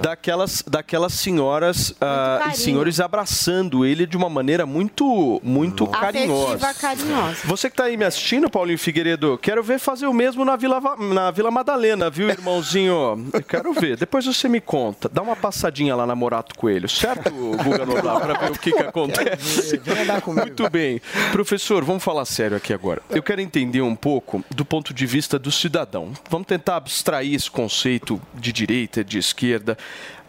daquelas, 0.00 0.62
daquelas 0.64 1.14
senhoras 1.14 1.92
ah, 2.00 2.50
e 2.52 2.56
senhores 2.56 3.00
abraçando 3.00 3.84
ele 3.84 4.06
de 4.06 4.16
uma 4.16 4.30
maneira 4.30 4.64
muito, 4.64 5.40
muito 5.42 5.84
carinhosa. 5.88 6.72
Carinhosa. 6.74 7.38
Você 7.44 7.68
que 7.68 7.74
está 7.74 7.86
aí 7.86 7.96
me 7.96 8.04
assistindo, 8.04 8.48
Paulinho 8.48 8.78
Figueiredo, 8.78 9.36
quero 9.36 9.64
ver 9.64 9.80
fazer 9.80 10.06
o 10.06 10.14
mesmo 10.14 10.44
na 10.44 10.54
Vila, 10.54 10.80
na 11.12 11.32
Vila 11.32 11.50
Madalena, 11.50 12.08
viu, 12.08 12.28
irmãozinho? 12.28 13.28
Eu 13.32 13.42
quero 13.42 13.72
ver. 13.72 13.96
Depois 13.96 14.24
você 14.24 14.48
me 14.48 14.60
conta. 14.60 15.08
Dá 15.08 15.22
uma 15.22 15.34
passadinha 15.34 15.96
lá 15.96 16.06
na 16.06 16.14
Morato 16.14 16.54
Coelho, 16.56 16.88
certo, 16.88 17.32
Guga 17.32 17.84
Noblar, 17.84 18.20
para 18.20 18.38
ver 18.38 18.52
o 18.52 18.58
que, 18.60 18.70
que 18.70 18.78
acontece. 18.78 19.76
Vem 19.78 20.02
andar 20.04 20.20
comigo. 20.20 20.46
Muito 20.46 20.70
bem. 20.70 21.00
Professor, 21.32 21.84
vamos 21.84 22.02
falar 22.02 22.24
sério 22.24 22.56
aqui 22.56 22.72
agora. 22.72 23.02
Eu 23.10 23.22
quero 23.22 23.40
entender 23.40 23.80
um 23.80 23.94
pouco 23.94 24.44
do 24.50 24.64
ponto 24.64 24.94
de 24.94 25.06
vista 25.06 25.38
do 25.38 25.50
cidadão. 25.52 26.12
Vamos 26.30 26.46
tentar 26.46 26.76
abstrair 26.76 27.34
esse 27.34 27.50
conceito 27.50 28.20
de 28.34 28.52
direita, 28.52 29.04
de 29.04 29.18
esquerda. 29.18 29.76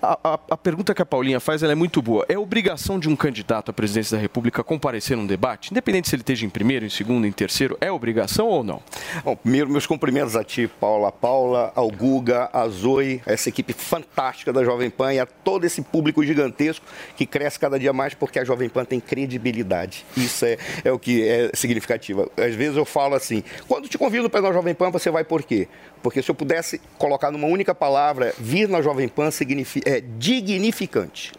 A, 0.02 0.20
a- 0.24 0.40
a 0.52 0.58
pergunta 0.58 0.94
que 0.94 1.02
a 1.02 1.06
Paulinha 1.06 1.40
faz 1.40 1.64
é 1.64 1.74
muito 1.76 2.02
boa. 2.02 2.26
É 2.30 2.38
obrigação 2.38 3.00
de 3.00 3.10
um 3.10 3.16
candidato 3.16 3.72
à 3.72 3.74
presidência 3.74 4.16
da 4.16 4.22
República 4.22 4.64
comparecer 4.64 5.18
num 5.18 5.26
debate? 5.26 5.72
Independente 5.72 6.08
se 6.10 6.16
ele 6.16 6.22
esteja 6.22 6.46
em 6.46 6.50
primeiro, 6.50 6.86
em 6.86 6.90
segundo, 6.90 7.26
em 7.26 7.32
terceiro, 7.32 7.76
é 7.82 7.92
obrigação 7.92 8.48
ou 8.48 8.64
não? 8.64 8.82
Bom, 9.24 9.36
primeiro, 9.36 9.70
meus 9.70 9.88
cumprimentos 9.88 10.36
a 10.36 10.44
ti, 10.44 10.68
Paula 10.80 11.12
Paula, 11.12 11.72
ao 11.76 11.90
Guga, 11.90 12.50
a 12.54 12.68
Zoe, 12.68 13.22
essa 13.26 13.50
equipe 13.50 13.74
fantástica 13.74 14.54
da 14.54 14.64
Jovem 14.64 14.90
Pan 14.90 15.14
e 15.14 15.20
a 15.20 15.26
todo 15.26 15.66
esse 15.66 15.82
público 15.82 16.24
gigantesco 16.24 16.86
que 17.16 17.26
cresce 17.26 17.60
cada 17.60 17.80
dia 17.80 17.92
mais 17.92 18.14
porque 18.14 18.38
a 18.40 18.44
Jovem 18.46 18.70
Pan 18.70 18.86
tem 18.86 19.00
credibilidade. 19.00 20.06
Isso 20.16 20.46
é, 20.46 20.58
é 20.84 20.92
o 20.92 21.00
que 21.00 21.28
é 21.28 21.50
significativo. 21.54 22.32
Às 22.38 22.54
vezes 22.56 22.78
eu 22.78 22.86
falo 22.86 23.16
assim, 23.16 23.44
quando 23.68 23.88
te 23.88 23.98
convido 23.98 24.30
para 24.30 24.40
ir 24.42 24.44
na 24.44 24.52
Jovem 24.54 24.76
Pan, 24.76 24.92
você 24.92 25.10
vai 25.10 25.24
por 25.24 25.42
quê? 25.44 25.68
Porque 26.04 26.22
se 26.22 26.30
eu 26.30 26.36
pudesse 26.36 26.80
colocar 27.00 27.32
numa 27.32 27.48
única 27.48 27.74
palavra, 27.74 28.34
vir 28.38 28.70
na 28.70 28.82
Jovem 28.82 29.08
Pan 29.08 29.32
significa, 29.32 29.87
é 29.88 30.02
dignificante. 30.02 31.32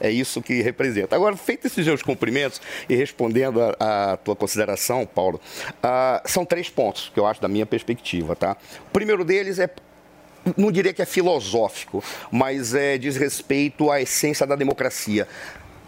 É 0.00 0.08
isso 0.08 0.40
que 0.40 0.62
representa. 0.62 1.16
Agora, 1.16 1.36
feitos 1.36 1.72
esses 1.72 1.84
meus 1.84 2.02
cumprimentos 2.02 2.60
e 2.88 2.94
respondendo 2.94 3.60
a, 3.60 4.12
a 4.12 4.16
tua 4.16 4.36
consideração, 4.36 5.04
Paulo, 5.04 5.40
ah, 5.82 6.22
são 6.24 6.44
três 6.44 6.70
pontos 6.70 7.10
que 7.12 7.18
eu 7.18 7.26
acho 7.26 7.42
da 7.42 7.48
minha 7.48 7.66
perspectiva, 7.66 8.36
tá? 8.36 8.56
O 8.86 8.90
primeiro 8.92 9.24
deles 9.24 9.58
é 9.58 9.68
não 10.56 10.70
diria 10.70 10.94
que 10.94 11.02
é 11.02 11.04
filosófico, 11.04 12.02
mas 12.30 12.74
é, 12.74 12.96
diz 12.96 13.16
respeito 13.16 13.90
à 13.90 14.00
essência 14.00 14.46
da 14.46 14.56
democracia. 14.56 15.26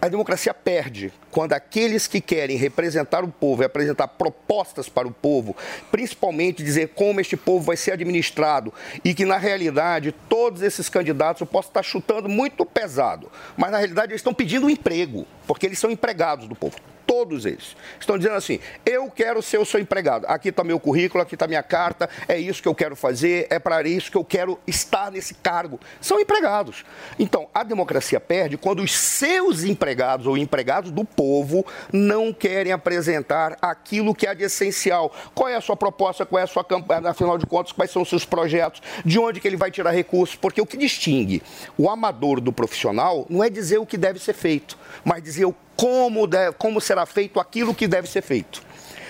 A 0.02 0.08
democracia 0.08 0.54
perde 0.54 1.12
quando 1.30 1.52
aqueles 1.52 2.06
que 2.06 2.22
querem 2.22 2.56
representar 2.56 3.22
o 3.22 3.28
povo 3.28 3.62
e 3.62 3.66
apresentar 3.66 4.08
propostas 4.08 4.88
para 4.88 5.06
o 5.06 5.10
povo, 5.10 5.54
principalmente 5.92 6.62
dizer 6.62 6.92
como 6.94 7.20
este 7.20 7.36
povo 7.36 7.66
vai 7.66 7.76
ser 7.76 7.92
administrado, 7.92 8.72
e 9.04 9.12
que 9.12 9.26
na 9.26 9.36
realidade 9.36 10.14
todos 10.26 10.62
esses 10.62 10.88
candidatos 10.88 11.42
eu 11.42 11.46
posso 11.46 11.68
estar 11.68 11.82
chutando 11.82 12.30
muito 12.30 12.64
pesado, 12.64 13.30
mas 13.58 13.70
na 13.70 13.76
realidade 13.76 14.12
eles 14.12 14.20
estão 14.20 14.32
pedindo 14.32 14.66
um 14.66 14.70
emprego, 14.70 15.26
porque 15.46 15.66
eles 15.66 15.78
são 15.78 15.90
empregados 15.90 16.48
do 16.48 16.54
povo. 16.54 16.76
Todos 17.10 17.44
eles. 17.44 17.76
Estão 17.98 18.16
dizendo 18.16 18.36
assim: 18.36 18.60
eu 18.86 19.10
quero 19.10 19.42
ser 19.42 19.58
o 19.58 19.64
seu 19.64 19.80
empregado. 19.80 20.26
Aqui 20.28 20.50
está 20.50 20.62
meu 20.62 20.78
currículo, 20.78 21.20
aqui 21.20 21.34
está 21.34 21.48
minha 21.48 21.62
carta, 21.62 22.08
é 22.28 22.38
isso 22.38 22.62
que 22.62 22.68
eu 22.68 22.74
quero 22.74 22.94
fazer, 22.94 23.48
é 23.50 23.58
para 23.58 23.82
isso 23.88 24.12
que 24.12 24.16
eu 24.16 24.24
quero 24.24 24.56
estar 24.64 25.10
nesse 25.10 25.34
cargo. 25.34 25.80
São 26.00 26.20
empregados. 26.20 26.84
Então, 27.18 27.48
a 27.52 27.64
democracia 27.64 28.20
perde 28.20 28.56
quando 28.56 28.80
os 28.80 28.96
seus 28.96 29.64
empregados 29.64 30.28
ou 30.28 30.38
empregados 30.38 30.92
do 30.92 31.04
povo 31.04 31.66
não 31.92 32.32
querem 32.32 32.72
apresentar 32.72 33.58
aquilo 33.60 34.14
que 34.14 34.28
é 34.28 34.32
de 34.32 34.44
essencial. 34.44 35.12
Qual 35.34 35.48
é 35.48 35.56
a 35.56 35.60
sua 35.60 35.76
proposta, 35.76 36.24
qual 36.24 36.38
é 36.38 36.44
a 36.44 36.46
sua 36.46 36.62
campanha, 36.62 37.10
afinal 37.10 37.36
de 37.36 37.44
contas, 37.44 37.72
quais 37.72 37.90
são 37.90 38.02
os 38.02 38.08
seus 38.08 38.24
projetos, 38.24 38.80
de 39.04 39.18
onde 39.18 39.40
que 39.40 39.48
ele 39.48 39.56
vai 39.56 39.72
tirar 39.72 39.90
recursos, 39.90 40.36
porque 40.36 40.60
o 40.60 40.66
que 40.66 40.76
distingue 40.76 41.42
o 41.76 41.90
amador 41.90 42.40
do 42.40 42.52
profissional 42.52 43.26
não 43.28 43.42
é 43.42 43.50
dizer 43.50 43.78
o 43.78 43.86
que 43.86 43.98
deve 43.98 44.20
ser 44.20 44.34
feito, 44.34 44.78
mas 45.04 45.20
dizer 45.20 45.46
o 45.46 45.54
como, 45.80 46.26
deve, 46.26 46.52
como 46.58 46.78
será 46.78 47.06
feito 47.06 47.40
aquilo 47.40 47.74
que 47.74 47.88
deve 47.88 48.06
ser 48.06 48.20
feito. 48.20 48.62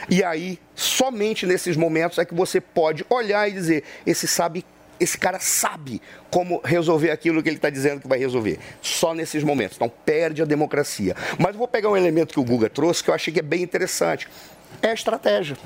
E 0.08 0.22
aí, 0.22 0.56
somente 0.72 1.44
nesses 1.44 1.76
momentos 1.76 2.16
é 2.18 2.24
que 2.24 2.32
você 2.32 2.60
pode 2.60 3.04
olhar 3.10 3.48
e 3.48 3.52
dizer: 3.52 3.82
esse 4.06 4.28
sabe, 4.28 4.64
esse 5.00 5.18
cara 5.18 5.40
sabe 5.40 6.00
como 6.30 6.60
resolver 6.64 7.10
aquilo 7.10 7.42
que 7.42 7.48
ele 7.48 7.56
está 7.56 7.70
dizendo 7.70 8.00
que 8.00 8.06
vai 8.06 8.20
resolver. 8.20 8.60
Só 8.80 9.14
nesses 9.14 9.42
momentos. 9.42 9.76
Então 9.76 9.88
perde 9.88 10.42
a 10.42 10.44
democracia. 10.44 11.16
Mas 11.36 11.56
vou 11.56 11.66
pegar 11.66 11.90
um 11.90 11.96
elemento 11.96 12.34
que 12.34 12.40
o 12.40 12.44
Guga 12.44 12.70
trouxe 12.70 13.02
que 13.02 13.10
eu 13.10 13.14
achei 13.14 13.34
que 13.34 13.40
é 13.40 13.42
bem 13.42 13.62
interessante. 13.62 14.28
É 14.80 14.90
a 14.90 14.94
estratégia. 14.94 15.56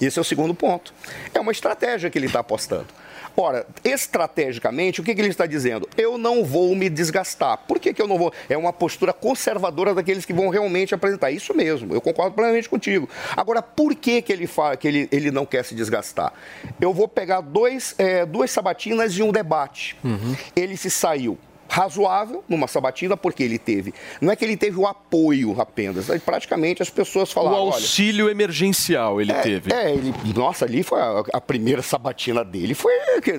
Esse 0.00 0.20
é 0.20 0.22
o 0.22 0.24
segundo 0.24 0.54
ponto. 0.54 0.94
É 1.34 1.40
uma 1.40 1.50
estratégia 1.50 2.08
que 2.08 2.16
ele 2.16 2.26
está 2.26 2.38
apostando. 2.38 2.86
Ora, 3.36 3.66
estrategicamente, 3.84 5.00
o 5.00 5.04
que, 5.04 5.14
que 5.14 5.20
ele 5.20 5.28
está 5.28 5.46
dizendo? 5.46 5.88
Eu 5.96 6.18
não 6.18 6.44
vou 6.44 6.74
me 6.74 6.88
desgastar. 6.88 7.58
Por 7.66 7.78
que, 7.78 7.94
que 7.94 8.02
eu 8.02 8.06
não 8.06 8.18
vou? 8.18 8.32
É 8.48 8.56
uma 8.56 8.72
postura 8.72 9.12
conservadora 9.12 9.94
daqueles 9.94 10.24
que 10.24 10.32
vão 10.32 10.48
realmente 10.48 10.94
apresentar. 10.94 11.30
Isso 11.30 11.54
mesmo, 11.54 11.94
eu 11.94 12.00
concordo 12.00 12.34
plenamente 12.34 12.68
contigo. 12.68 13.08
Agora, 13.36 13.62
por 13.62 13.94
que, 13.94 14.20
que 14.22 14.32
ele 14.32 14.46
fala 14.46 14.76
que 14.76 14.86
ele, 14.86 15.08
ele 15.10 15.30
não 15.30 15.46
quer 15.46 15.64
se 15.64 15.74
desgastar? 15.74 16.32
Eu 16.80 16.92
vou 16.92 17.08
pegar 17.08 17.40
dois, 17.40 17.94
é, 17.98 18.26
duas 18.26 18.50
sabatinas 18.50 19.16
e 19.16 19.22
um 19.22 19.32
debate. 19.32 19.96
Ele 20.54 20.76
se 20.76 20.90
saiu 20.90 21.38
razoável 21.72 22.44
numa 22.46 22.68
sabatina, 22.68 23.16
porque 23.16 23.42
ele 23.42 23.58
teve. 23.58 23.94
Não 24.20 24.30
é 24.30 24.36
que 24.36 24.44
ele 24.44 24.58
teve 24.58 24.78
o 24.78 24.86
apoio 24.86 25.58
apenas, 25.58 26.06
praticamente 26.22 26.82
as 26.82 26.90
pessoas 26.90 27.30
O 27.30 27.32
falaram. 27.32 27.56
olha, 27.62 27.74
auxílio 27.74 28.28
emergencial 28.28 29.22
ele 29.22 29.32
é, 29.32 29.40
teve. 29.40 29.72
É, 29.72 29.90
ele, 29.90 30.12
nossa, 30.36 30.66
ali 30.66 30.82
foi 30.82 31.00
a, 31.00 31.24
a 31.32 31.40
primeira 31.40 31.80
sabatina 31.80 32.44
dele. 32.44 32.74
Foi 32.74 32.92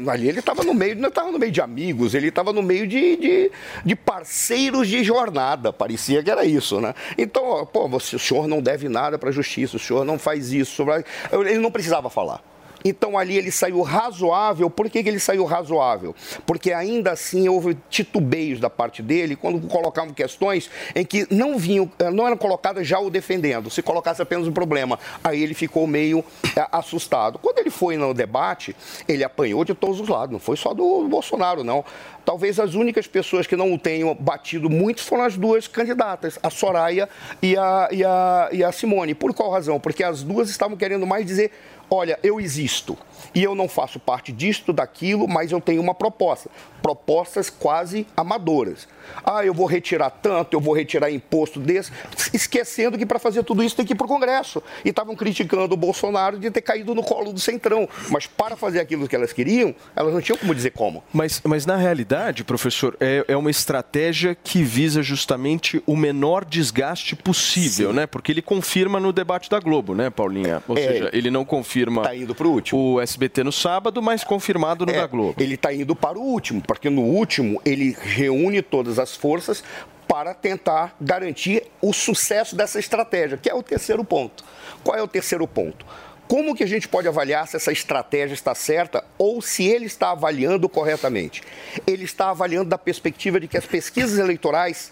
ali 0.10 0.28
ele 0.28 0.40
estava 0.40 0.64
no 0.64 0.74
meio, 0.74 0.96
não 0.96 1.10
estava 1.10 1.32
no 1.32 1.38
meio 1.38 1.52
de 1.52 1.62
amigos, 1.62 2.16
ele 2.16 2.30
estava 2.30 2.52
no 2.52 2.64
meio 2.64 2.88
de, 2.88 3.16
de, 3.18 3.52
de 3.86 3.96
parceiros 3.96 4.88
de 4.88 5.04
jornada. 5.04 5.72
Parecia 5.72 6.24
que 6.24 6.32
era 6.32 6.44
isso, 6.44 6.82
né? 6.82 6.96
Então, 7.16 7.46
ó, 7.46 7.66
pô, 7.66 7.88
você, 7.88 8.16
o 8.16 8.20
senhor 8.20 8.48
não 8.48 8.62
deve 8.64 8.90
nada 8.90 9.20
para 9.20 9.30
a 9.30 9.32
justiça, 9.32 9.78
o 9.78 9.80
senhor 9.80 10.04
não 10.04 10.18
faz 10.18 10.52
isso. 10.52 10.84
Ele 11.32 11.60
não 11.60 11.70
precisava 11.70 12.10
falar. 12.10 12.42
Então 12.84 13.18
ali 13.18 13.38
ele 13.38 13.52
saiu 13.52 13.82
razoável. 13.82 14.70
Por 14.70 14.90
que, 14.90 15.04
que 15.04 15.10
ele 15.10 15.20
saiu 15.20 15.46
razoável? 15.46 16.16
Porque 16.46 16.72
ainda 16.74 17.12
assim 17.12 17.48
houve 17.48 17.78
titubeios 17.90 18.60
da 18.60 18.70
parte 18.70 19.02
dele 19.02 19.36
quando 19.36 19.66
colocavam 19.68 20.14
questões 20.14 20.70
em 20.96 21.06
que 21.06 21.28
não 21.34 21.58
vinham, 21.58 21.90
eh, 22.00 22.10
não 22.10 22.26
eram 22.28 22.38
colocadas 22.38 22.88
já 22.88 23.00
o 23.00 23.10
defendendo, 23.10 23.70
se 23.70 23.82
colocasse 23.82 24.22
apenas 24.22 24.48
um 24.48 24.52
problema. 24.52 25.00
Aí 25.24 25.42
ele 25.42 25.54
ficou 25.54 25.88
meio 25.88 26.24
eh, 26.56 26.68
assustado. 26.72 27.40
Quando 27.40 27.60
ele 27.60 27.70
foi 27.70 27.98
no 27.98 28.14
debate, 28.14 28.76
ele 29.08 29.24
apanhou 29.24 29.64
de 29.64 29.74
todos 29.74 30.00
os 30.00 30.08
lados, 30.08 30.32
não 30.32 30.40
foi 30.40 30.58
só 30.58 30.74
do 30.74 31.08
Bolsonaro, 31.08 31.64
não. 31.64 31.84
Talvez 32.26 32.60
as 32.60 32.74
únicas 32.74 33.06
pessoas 33.06 33.46
que 33.46 33.56
não 33.56 33.74
o 33.74 33.78
tenham 33.78 34.16
batido 34.16 34.70
muito 34.70 35.02
foram 35.02 35.24
as 35.24 35.36
duas 35.36 35.68
candidatas, 35.68 36.40
a 36.42 36.50
Soraya 36.50 37.10
e 37.42 37.58
a, 37.58 37.90
e 37.92 38.04
a, 38.04 38.50
e 38.52 38.64
a 38.64 38.72
Simone. 38.72 39.14
Por 39.14 39.34
qual 39.34 39.52
razão? 39.52 39.80
Porque 39.80 40.04
as 40.04 40.24
duas 40.24 40.50
estavam 40.50 40.78
querendo 40.78 41.06
mais 41.06 41.26
dizer 41.26 41.52
olha, 41.90 42.20
eu 42.24 42.40
existo 42.40 42.98
e 43.34 43.44
eu 43.44 43.56
não 43.56 43.68
faço 43.68 44.00
parte 44.00 44.32
disto, 44.32 44.72
daquilo, 44.74 45.28
mas 45.28 45.52
eu 45.52 45.60
tenho 45.62 45.82
uma 45.82 45.94
proposta. 45.94 46.50
Propostas 46.82 47.50
quase 47.50 48.06
amadoras. 48.16 48.88
Ah, 49.24 49.46
eu 49.46 49.54
vou 49.54 49.66
retirar 49.66 50.10
tanto, 50.10 50.54
eu 50.54 50.60
vou 50.60 50.74
retirar 50.74 51.10
imposto 51.12 51.60
desse, 51.60 51.92
esquecendo 52.34 52.98
que 52.98 53.06
para 53.06 53.20
fazer 53.20 53.44
tudo 53.44 53.64
isso 53.64 53.76
tem 53.76 53.86
que 53.86 53.94
ir 53.94 53.96
para 53.96 54.06
o 54.06 54.08
Congresso. 54.08 54.62
E 54.84 54.90
estavam 54.90 55.16
criticando 55.16 55.74
o 55.74 55.78
Bolsonaro 55.78 56.38
de 56.38 56.50
ter 56.52 56.62
caído 56.62 56.94
no 56.96 57.04
colo 57.04 57.32
do 57.32 57.40
Centrão. 57.40 57.88
Mas 58.10 58.28
para 58.28 58.56
fazer 58.56 58.80
aquilo 58.80 59.08
que 59.08 59.16
elas 59.16 59.32
queriam, 59.34 59.74
elas 59.96 60.14
não 60.14 60.22
tinham 60.22 60.38
como 60.38 60.54
dizer 60.54 60.72
como. 60.72 61.04
Mas, 61.14 61.42
mas 61.44 61.66
na 61.66 61.76
realidade, 61.78 62.44
professor, 62.44 62.96
é, 63.00 63.24
é 63.28 63.38
uma 63.38 63.52
estratégia 63.52 64.36
que 64.36 64.64
visa 64.64 65.02
justamente 65.02 65.82
o 65.86 65.96
menor 65.96 66.44
desgaste 66.46 67.16
possível, 67.16 67.94
né? 67.94 68.06
Porque 68.08 68.32
ele 68.32 68.42
confirma 68.42 69.00
no 69.00 69.14
debate 69.14 69.50
da 69.50 69.60
Globo, 69.60 69.94
né, 69.96 70.10
Paulinha? 70.10 70.62
Ou 70.68 70.78
É. 70.78 70.82
seja, 70.82 71.10
ele 71.14 71.30
não 71.32 71.46
confirma 71.46 72.02
Tá 72.04 72.16
indo 72.16 72.34
pro 72.36 72.50
último. 72.50 72.96
o 72.96 73.00
SBT 73.14 73.44
no 73.44 73.52
sábado, 73.52 74.02
mas 74.02 74.24
confirmado 74.24 74.86
no 74.86 74.92
É, 74.92 75.02
da 75.02 75.08
Globo. 75.08 75.42
Ele 75.42 75.56
está 75.56 75.74
indo 75.74 75.96
para 75.96 76.18
o 76.18 76.22
último, 76.22 76.62
porque 76.62 76.90
no 76.90 77.02
último 77.02 77.62
ele 77.64 77.96
reúne 78.00 78.62
todas 78.62 79.00
as 79.00 79.16
forças 79.16 79.64
para 80.08 80.34
tentar 80.34 80.96
garantir 81.00 81.64
o 81.82 81.94
sucesso 81.94 82.56
dessa 82.56 82.80
estratégia, 82.80 83.38
que 83.38 83.50
é 83.50 83.54
o 83.54 83.64
terceiro 83.64 84.04
ponto. 84.04 84.44
Qual 84.84 84.98
é 84.98 85.02
o 85.02 85.08
terceiro 85.08 85.48
ponto? 85.48 85.86
Como 86.28 86.56
que 86.56 86.64
a 86.64 86.68
gente 86.68 86.88
pode 86.88 87.08
avaliar 87.08 87.48
se 87.48 87.56
essa 87.56 87.72
estratégia 87.72 88.34
está 88.34 88.56
certa 88.56 89.04
ou 89.18 89.42
se 89.42 89.66
ele 89.66 89.86
está 89.86 90.12
avaliando 90.12 90.68
corretamente? 90.68 91.44
Ele 91.86 92.06
está 92.06 92.30
avaliando 92.30 92.70
da 92.70 92.78
perspectiva 92.78 93.40
de 93.40 93.48
que 93.48 93.58
as 93.58 93.66
pesquisas 93.66 94.18
eleitorais 94.18 94.92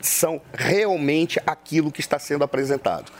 são 0.00 0.40
realmente 0.52 1.40
aquilo 1.46 1.90
que 1.90 2.00
está 2.00 2.18
sendo 2.18 2.44
apresentado. 2.44 3.10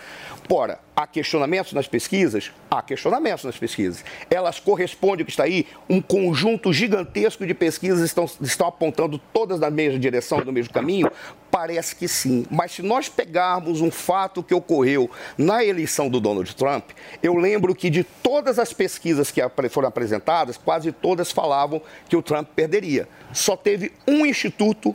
Ora, 0.51 0.79
há 0.95 1.07
questionamentos 1.07 1.73
nas 1.73 1.89
pesquisas? 1.89 2.53
Há 2.71 2.83
questionamentos 2.83 3.45
nas 3.45 3.57
pesquisas. 3.57 4.05
Elas 4.31 4.61
correspondem 4.61 5.21
ao 5.21 5.25
que 5.25 5.31
está 5.31 5.45
aí? 5.45 5.67
Um 5.89 6.03
conjunto 6.03 6.73
gigantesco 6.73 7.47
de 7.47 7.55
pesquisas 7.55 8.01
estão, 8.01 8.29
estão 8.41 8.67
apontando 8.67 9.19
todas 9.33 9.59
na 9.59 9.71
mesma 9.71 9.99
direção, 9.99 10.41
no 10.41 10.53
mesmo 10.53 10.73
caminho? 10.73 11.11
Parece 11.51 11.97
que 11.97 12.07
sim. 12.07 12.45
Mas 12.51 12.73
se 12.73 12.83
nós 12.83 13.09
pegarmos 13.09 13.81
um 13.81 13.91
fato 13.91 14.43
que 14.43 14.55
ocorreu 14.55 15.11
na 15.39 15.65
eleição 15.65 16.11
do 16.11 16.21
Donald 16.21 16.55
Trump, 16.55 16.91
eu 17.23 17.35
lembro 17.37 17.75
que 17.75 17.89
de 17.89 18.05
todas 18.05 18.59
as 18.59 18.73
pesquisas 18.73 19.31
que 19.31 19.41
foram 19.71 19.89
apresentadas, 19.89 20.59
quase 20.59 20.93
todas 20.93 21.33
falavam 21.33 21.81
que 22.09 22.17
o 22.17 22.23
Trump 22.23 22.49
perderia. 22.55 23.09
Só 23.33 23.57
teve 23.57 23.93
um 24.07 24.27
instituto 24.27 24.95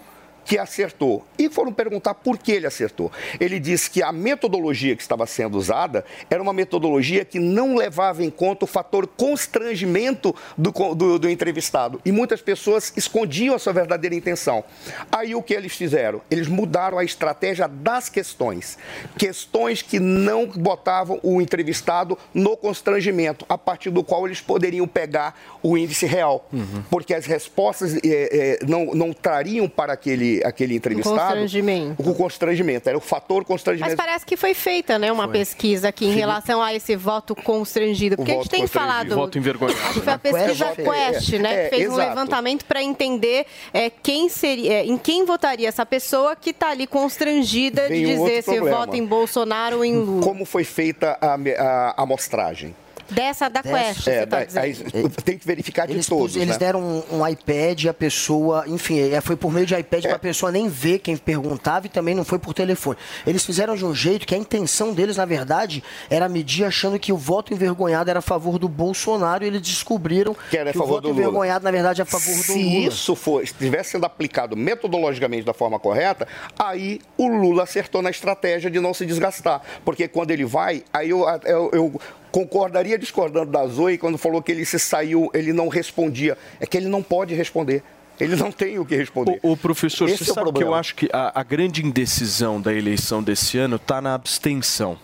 que 0.49 0.57
acertou. 0.57 1.23
E 1.38 1.47
foram 1.47 1.71
perguntar 1.71 2.15
por 2.15 2.35
que 2.39 2.51
ele 2.51 2.65
acertou. 2.65 3.12
Ele 3.39 3.59
disse 3.59 3.88
que 3.88 4.01
a 4.01 4.12
metodologia 4.12 4.95
que 4.95 5.01
estava 5.03 5.27
sendo 5.27 5.55
usada 5.59 6.03
era 6.27 6.41
uma 6.41 6.51
metodologia 6.51 7.23
que 7.23 7.38
não 7.39 7.75
levava 7.75 8.23
em 8.23 8.31
conta 8.31 8.65
o 8.65 8.67
fator 8.67 9.05
constrangimento 9.05 10.35
do, 10.57 10.71
do- 10.95 11.19
do 11.19 11.29
entrevistado. 11.29 12.01
E 12.03 12.12
muitas 12.12 12.41
pessoas 12.41 12.91
escondiam 12.97 13.53
a 13.53 13.59
sua 13.59 13.71
verdadeira 13.73 14.15
intenção. 14.15 14.63
Aí 15.12 15.35
o 15.35 15.43
que 15.43 15.53
eles 15.53 15.75
fizeram? 15.75 16.19
Eles 16.31 16.47
mudaram 16.47 16.97
a 16.97 17.03
estratégia 17.03 17.67
das 17.67 18.09
questões. 18.09 18.75
Questões 19.19 19.83
que 19.83 19.99
não 19.99 20.47
botavam 20.47 21.19
o 21.21 21.39
entrevistado 21.39 22.17
no 22.33 22.57
constrangimento, 22.57 23.45
a 23.47 23.57
partir 23.57 23.91
do 23.91 24.03
qual 24.03 24.25
eles 24.25 24.41
poderiam 24.41 24.88
pegar 24.88 25.39
o 25.62 25.77
índice 25.77 26.07
real. 26.07 26.49
Porque 26.89 27.13
as 27.13 27.27
respostas 27.27 27.93
eh, 27.97 27.99
eh, 28.03 28.59
não, 28.67 28.85
não 28.95 29.13
trariam 29.13 29.69
para 29.69 29.93
aquele, 29.93 30.38
aquele 30.43 30.75
entrevistado 30.75 31.17
Constrangimento. 31.17 32.10
o 32.10 32.15
constrangimento. 32.15 32.89
Era 32.89 32.97
o 32.97 33.02
fator 33.02 33.39
Mas 33.39 33.47
constrangimento. 33.47 33.95
parece 33.97 34.25
que 34.25 34.36
foi 34.38 34.54
feita, 34.54 34.97
né, 34.99 35.12
uma 35.12 35.28
pesquisa 35.28 35.89
aqui 35.89 36.06
em 36.06 36.13
Sim. 36.13 36.19
relação 36.19 36.62
a 36.62 36.73
esse 36.73 36.95
voto 36.95 37.36
constrangido. 37.36 38.15
Porque 38.15 38.32
a 38.32 38.36
gente 38.36 38.43
voto 38.43 38.52
tem 38.52 38.67
falado. 38.67 39.15
Voto 39.15 39.38
envergonhado. 39.38 39.80
Acho 39.80 39.93
que 39.93 39.99
foi 40.02 40.13
a 40.13 40.15
né? 40.15 40.19
pesquisa 40.21 40.65
Quest, 40.75 40.89
Quest, 40.89 41.34
é, 41.34 41.39
né? 41.39 41.54
é, 41.54 41.63
que 41.69 41.75
fez 41.75 41.89
um 41.89 41.93
exato. 41.93 42.10
levantamento 42.10 42.65
para 42.65 42.82
entender 42.84 43.45
é, 43.73 43.89
quem 43.89 44.30
seria, 44.30 44.73
é, 44.73 44.86
em 44.86 44.97
quem 44.97 45.25
votaria 45.25 45.67
essa 45.67 45.86
pessoa 45.86 46.36
que 46.36 46.52
está 46.52 46.69
ali 46.71 46.88
constrangida 46.88 47.88
Vem 47.88 48.06
de 48.06 48.12
um 48.13 48.25
dizer 48.25 48.43
se 48.43 48.52
problema. 48.56 48.78
vota 48.78 48.97
em 48.97 49.06
Bolsonaro 49.06 49.78
ou 49.78 49.86
em 49.86 49.95
Lula. 49.95 50.21
Como 50.23 50.45
foi 50.45 50.63
feita 50.63 51.17
a, 51.21 51.38
me- 51.38 51.56
a 51.56 51.93
amostragem? 51.97 52.75
Dessa 53.12 53.50
da 53.50 53.62
Quest, 53.63 54.08
É, 54.08 54.26
tá 54.26 54.43
da- 54.45 54.62
aí 54.62 54.76
tem 55.26 55.38
que 55.38 55.45
verificar 55.45 55.86
de 55.88 55.93
Eles, 55.93 56.06
todos. 56.08 56.36
eles 56.36 56.50
né? 56.50 56.58
deram 56.58 56.80
um, 56.82 57.17
um 57.19 57.28
iPad, 57.28 57.86
a 57.86 57.93
pessoa, 57.93 58.63
enfim, 58.67 59.12
é, 59.12 59.19
foi 59.22 59.36
por 59.36 59.52
meio 59.52 59.65
de 59.65 59.76
iPad 59.76 60.04
para 60.04 60.15
a 60.15 60.19
pessoa 60.19 60.52
nem 60.52 60.67
ver 60.69 61.00
quem 61.00 61.17
perguntava 61.17 61.88
e 61.88 61.89
também 61.89 62.13
não 62.15 62.24
foi 62.24 62.39
por 62.39 62.54
telefone. 62.54 62.98
Eles 63.26 63.45
fizeram 63.45 63.76
de 63.76 63.86
um 63.86 63.93
jeito 63.95 64.26
que 64.28 64.36
a 64.36 64.38
intenção 64.38 64.93
deles, 64.93 65.17
na 65.17 65.26
verdade, 65.26 65.84
era 66.10 66.30
medir 66.30 66.65
achando 66.65 67.00
que 67.00 67.12
o 67.12 67.17
voto 67.17 67.54
envergonhado 67.54 68.10
era 68.10 68.19
a 68.19 68.22
favor 68.22 68.58
do 68.60 68.69
Bolsonaro 68.69 69.43
e 69.43 69.48
eles 69.48 69.62
descobriram 69.62 70.36
Que 70.50 70.58
era 70.58 70.69
a 70.69 70.72
o 70.72 70.74
favor 70.74 70.88
voto 70.95 71.02
do 71.04 71.08
Lula. 71.10 71.22
envergonhado, 71.22 71.63
na 71.65 71.72
verdade, 71.72 72.02
é 72.02 72.04
a 72.04 72.06
favor 72.06 72.36
do 72.36 72.43
Se 72.43 72.54
Lula. 72.54 72.88
isso 72.88 73.15
for, 73.15 73.43
estivesse 73.43 73.91
sendo 73.91 74.06
aplicado 74.06 74.56
metodologicamente 74.56 75.43
da 75.43 75.54
forma 75.54 75.80
correta, 75.80 76.28
aí 76.58 77.02
o 77.17 77.28
Lula 77.28 77.63
acertou 77.63 78.02
na 78.02 78.10
estratégia 78.10 78.69
de 78.69 78.80
não 78.80 78.93
se 78.93 79.06
desgastar. 79.06 79.62
Porque 79.84 80.08
quando 80.08 80.32
ele 80.32 80.45
vai, 80.45 80.84
aí 80.93 81.10
eu, 81.10 81.26
eu- 81.45 81.69
eu 81.74 82.02
concordaria 82.31 82.97
discordando 82.97 83.51
da 83.51 83.65
Zoe 83.67 83.97
quando 83.97 84.17
falou 84.17 84.41
que 84.41 84.51
ele 84.51 84.65
se 84.65 84.79
saiu, 84.79 85.29
ele 85.33 85.53
não 85.53 85.67
respondia. 85.67 86.37
É 86.59 86.65
que 86.65 86.77
ele 86.77 86.87
não 86.87 87.01
pode 87.01 87.33
responder. 87.33 87.83
Ele 88.19 88.35
não 88.35 88.51
tem 88.51 88.77
o 88.77 88.85
que 88.85 88.95
responder. 88.95 89.39
O, 89.41 89.53
o 89.53 89.57
professor, 89.57 90.09
Esse 90.09 90.25
você 90.25 90.31
é 90.31 90.33
o 90.33 90.35
sabe 90.35 90.47
que 90.47 90.51
problema. 90.51 90.71
eu 90.71 90.75
acho 90.75 90.95
que 90.95 91.09
a, 91.13 91.39
a 91.39 91.43
grande 91.43 91.85
indecisão 91.85 92.59
da 92.59 92.73
eleição 92.73 93.23
desse 93.23 93.57
ano 93.57 93.77
está 93.77 94.01
na 94.01 94.13
abstenção. 94.13 94.97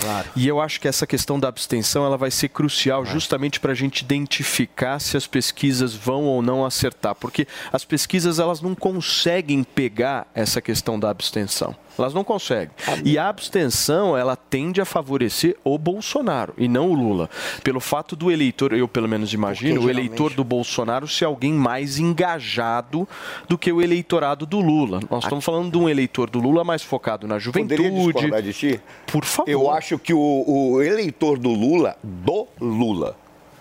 Claro. 0.00 0.30
E 0.34 0.48
eu 0.48 0.58
acho 0.58 0.80
que 0.80 0.88
essa 0.88 1.06
questão 1.06 1.38
da 1.38 1.48
abstenção 1.48 2.04
ela 2.04 2.16
vai 2.16 2.30
ser 2.30 2.48
crucial 2.48 3.04
justamente 3.04 3.60
para 3.60 3.72
a 3.72 3.74
gente 3.74 4.00
identificar 4.00 4.98
se 4.98 5.18
as 5.18 5.26
pesquisas 5.26 5.94
vão 5.94 6.24
ou 6.24 6.40
não 6.40 6.64
acertar, 6.64 7.14
porque 7.14 7.46
as 7.70 7.84
pesquisas 7.84 8.38
elas 8.38 8.62
não 8.62 8.74
conseguem 8.74 9.62
pegar 9.62 10.26
essa 10.34 10.62
questão 10.62 10.98
da 10.98 11.10
abstenção. 11.10 11.76
Elas 11.98 12.14
não 12.14 12.24
conseguem. 12.24 12.70
E 13.04 13.18
a 13.18 13.28
abstenção, 13.28 14.16
ela 14.16 14.36
tende 14.36 14.80
a 14.80 14.84
favorecer 14.84 15.56
o 15.64 15.76
Bolsonaro 15.78 16.54
e 16.56 16.68
não 16.68 16.90
o 16.90 16.94
Lula. 16.94 17.28
Pelo 17.62 17.80
fato 17.80 18.16
do 18.16 18.30
eleitor, 18.30 18.72
eu 18.72 18.88
pelo 18.88 19.08
menos 19.08 19.32
imagino, 19.32 19.74
Porque, 19.74 19.86
o 19.86 19.90
eleitor 19.90 20.32
do 20.32 20.44
Bolsonaro 20.44 21.06
ser 21.06 21.24
alguém 21.24 21.52
mais 21.52 21.98
engajado 21.98 23.08
do 23.48 23.58
que 23.58 23.70
o 23.72 23.82
eleitorado 23.82 24.46
do 24.46 24.60
Lula. 24.60 25.00
Nós 25.10 25.24
estamos 25.24 25.44
falando 25.44 25.70
de 25.70 25.78
um 25.78 25.88
eleitor 25.88 26.30
do 26.30 26.38
Lula 26.40 26.64
mais 26.64 26.82
focado 26.82 27.26
na 27.26 27.38
Poderia 27.38 27.76
juventude. 27.76 28.12
discordar 28.12 28.42
de 28.42 28.52
ti? 28.52 28.80
Por 29.06 29.24
favor. 29.24 29.50
Eu 29.50 29.70
acho 29.70 29.98
que 29.98 30.14
o, 30.14 30.44
o 30.46 30.82
eleitor 30.82 31.38
do 31.38 31.50
Lula, 31.50 31.96
do 32.02 32.46
Lula, 32.60 33.16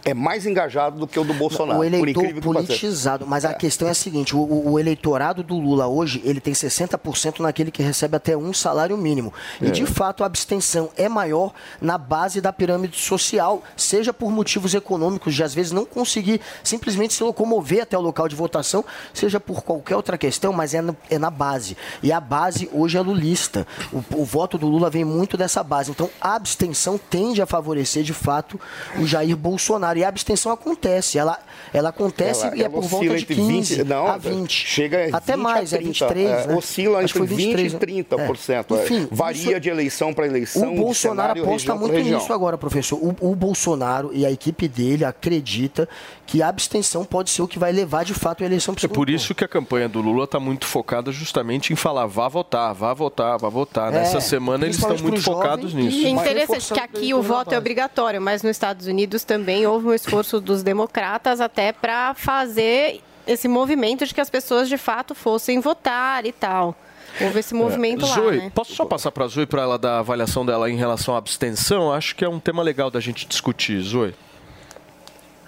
é 0.05 0.13
mais 0.13 0.45
engajado 0.45 0.99
do 0.99 1.07
que 1.07 1.19
o 1.19 1.23
do 1.23 1.33
Bolsonaro. 1.33 1.79
O 1.79 1.81
por 1.81 1.85
eleitor 1.85 2.23
pareça. 2.23 2.41
politizado. 2.41 3.25
Mas 3.27 3.45
a 3.45 3.53
questão 3.53 3.87
é 3.87 3.91
a 3.91 3.95
seguinte: 3.95 4.35
o, 4.35 4.39
o- 4.39 4.71
o 4.73 4.79
eleitorado 4.79 5.43
do 5.43 5.57
Lula 5.57 5.87
hoje 5.87 6.21
ele 6.25 6.39
tem 6.39 6.53
60% 6.53 7.39
naquele 7.39 7.71
que 7.71 7.81
recebe 7.83 8.15
até 8.15 8.35
um 8.35 8.53
salário 8.53 8.97
mínimo. 8.97 9.33
É. 9.61 9.65
E 9.67 9.71
de 9.71 9.85
fato 9.85 10.23
a 10.23 10.25
abstenção 10.25 10.89
é 10.97 11.07
maior 11.09 11.53
na 11.79 11.97
base 11.97 12.41
da 12.41 12.51
pirâmide 12.53 12.97
social, 12.97 13.63
seja 13.75 14.11
por 14.13 14.31
motivos 14.31 14.73
econômicos, 14.73 15.33
de 15.35 15.43
às 15.43 15.53
vezes 15.53 15.71
não 15.71 15.85
conseguir 15.85 16.41
simplesmente 16.63 17.13
se 17.13 17.23
locomover 17.23 17.83
até 17.83 17.97
o 17.97 18.01
local 18.01 18.27
de 18.27 18.35
votação, 18.35 18.83
seja 19.13 19.39
por 19.39 19.61
qualquer 19.63 19.95
outra 19.95 20.17
questão, 20.17 20.51
mas 20.53 20.73
é, 20.73 20.81
no- 20.81 20.95
é 21.09 21.17
na 21.17 21.29
base. 21.29 21.75
E 22.01 22.11
a 22.11 22.19
base 22.19 22.69
hoje 22.73 22.97
é 22.97 23.01
lulista. 23.01 23.65
O, 23.91 24.21
o 24.21 24.25
voto 24.25 24.57
do 24.57 24.67
Lula 24.67 24.89
vem 24.89 25.03
muito 25.05 25.37
dessa 25.37 25.63
base. 25.63 25.91
Então 25.91 26.09
a 26.19 26.35
abstenção 26.35 26.97
tende 27.09 27.41
a 27.41 27.45
favorecer 27.45 28.03
de 28.03 28.13
fato 28.13 28.59
o 28.97 29.05
Jair 29.05 29.35
Bolsonaro. 29.35 29.90
Bolsonaro. 29.91 29.99
E 29.99 30.03
a 30.03 30.07
abstenção 30.07 30.51
acontece. 30.51 31.17
Ela, 31.17 31.37
ela 31.73 31.89
acontece 31.89 32.45
Ela- 32.45 32.55
e 32.55 32.61
é 32.61 32.65
ela 32.65 32.73
por 32.73 32.83
volta 32.83 33.07
de 33.09 33.23
entre 33.23 33.35
15 33.35 33.75
20 33.75 33.83
não, 33.87 34.07
a 34.07 34.17
20. 34.17 34.51
Chega 34.51 35.09
a 35.13 35.17
Até 35.17 35.33
20 35.33 35.39
a 35.39 35.43
mais, 35.43 35.73
é 35.73 35.77
30, 35.77 35.91
23, 35.91 36.29
é, 36.29 36.47
né? 36.47 36.55
Oscila 36.55 36.97
Acho 36.99 37.03
entre 37.05 37.17
foi 37.17 37.27
20 37.27 37.55
23, 37.55 37.71
e 37.71 37.75
né? 37.75 38.27
30%. 38.27 38.75
É. 38.75 38.79
é. 38.79 38.83
Enfim, 38.83 39.07
Varia 39.11 39.51
isso- 39.51 39.59
de 39.59 39.69
eleição 39.69 40.13
para 40.13 40.25
eleição. 40.25 40.73
O 40.73 40.75
Bolsonaro 40.75 41.41
aposta 41.41 41.75
muito 41.75 41.99
nisso 41.99 42.33
agora, 42.33 42.57
professor. 42.57 42.97
O, 42.97 43.15
o 43.31 43.35
Bolsonaro 43.35 44.11
e 44.13 44.25
a 44.25 44.31
equipe 44.31 44.67
dele 44.67 45.05
acredita 45.05 45.87
que 46.25 46.41
a 46.41 46.47
abstenção 46.47 47.03
pode 47.03 47.29
ser 47.29 47.41
o 47.41 47.47
que 47.47 47.59
vai 47.59 47.71
levar 47.71 48.05
de 48.05 48.13
fato 48.13 48.43
a 48.43 48.45
eleição 48.45 48.73
para 48.73 48.85
É 48.85 48.87
por 48.87 49.09
isso 49.09 49.35
que 49.35 49.43
a 49.43 49.47
campanha 49.47 49.89
do 49.89 50.01
Lula 50.01 50.23
está 50.23 50.39
muito 50.39 50.65
focada 50.65 51.11
justamente 51.11 51.73
em 51.73 51.75
falar 51.75 52.05
vá 52.05 52.27
votar, 52.27 52.73
vá 52.73 52.93
votar, 52.93 53.37
vá 53.37 53.49
votar. 53.49 53.93
É, 53.93 53.99
Nessa 53.99 54.21
semana 54.21 54.65
eles 54.65 54.77
estão 54.77 54.97
muito 54.97 55.21
focados 55.21 55.73
nisso. 55.73 56.05
É 56.05 56.09
interessante 56.09 56.73
que 56.73 56.79
aqui 56.79 57.13
o 57.13 57.21
voto 57.21 57.53
é 57.53 57.57
obrigatório, 57.57 58.21
mas 58.21 58.43
nos 58.43 58.51
Estados 58.51 58.87
Unidos 58.87 59.23
também 59.23 59.65
houve 59.67 59.80
um 59.87 59.93
esforço 59.93 60.39
dos 60.41 60.63
democratas 60.63 61.41
até 61.41 61.71
para 61.71 62.13
fazer 62.13 63.01
esse 63.27 63.47
movimento 63.47 64.05
de 64.05 64.13
que 64.13 64.21
as 64.21 64.29
pessoas 64.29 64.67
de 64.67 64.77
fato 64.77 65.13
fossem 65.13 65.59
votar 65.59 66.25
e 66.25 66.31
tal. 66.31 66.75
Houve 67.19 67.39
esse 67.39 67.53
movimento 67.53 68.05
É, 68.05 68.09
lá, 68.09 68.15
Zoe, 68.15 68.37
né? 68.37 68.51
posso 68.55 68.73
só 68.73 68.85
passar 68.85 69.11
para 69.11 69.25
a 69.25 69.27
Zoe 69.27 69.45
para 69.45 69.61
ela 69.61 69.77
dar 69.77 69.97
a 69.97 69.99
avaliação 69.99 70.45
dela 70.45 70.69
em 70.69 70.77
relação 70.77 71.13
à 71.13 71.17
abstenção? 71.17 71.91
Acho 71.91 72.15
que 72.15 72.23
é 72.23 72.29
um 72.29 72.39
tema 72.39 72.63
legal 72.63 72.89
da 72.89 72.99
gente 72.99 73.27
discutir, 73.27 73.81
Zoe. 73.81 74.15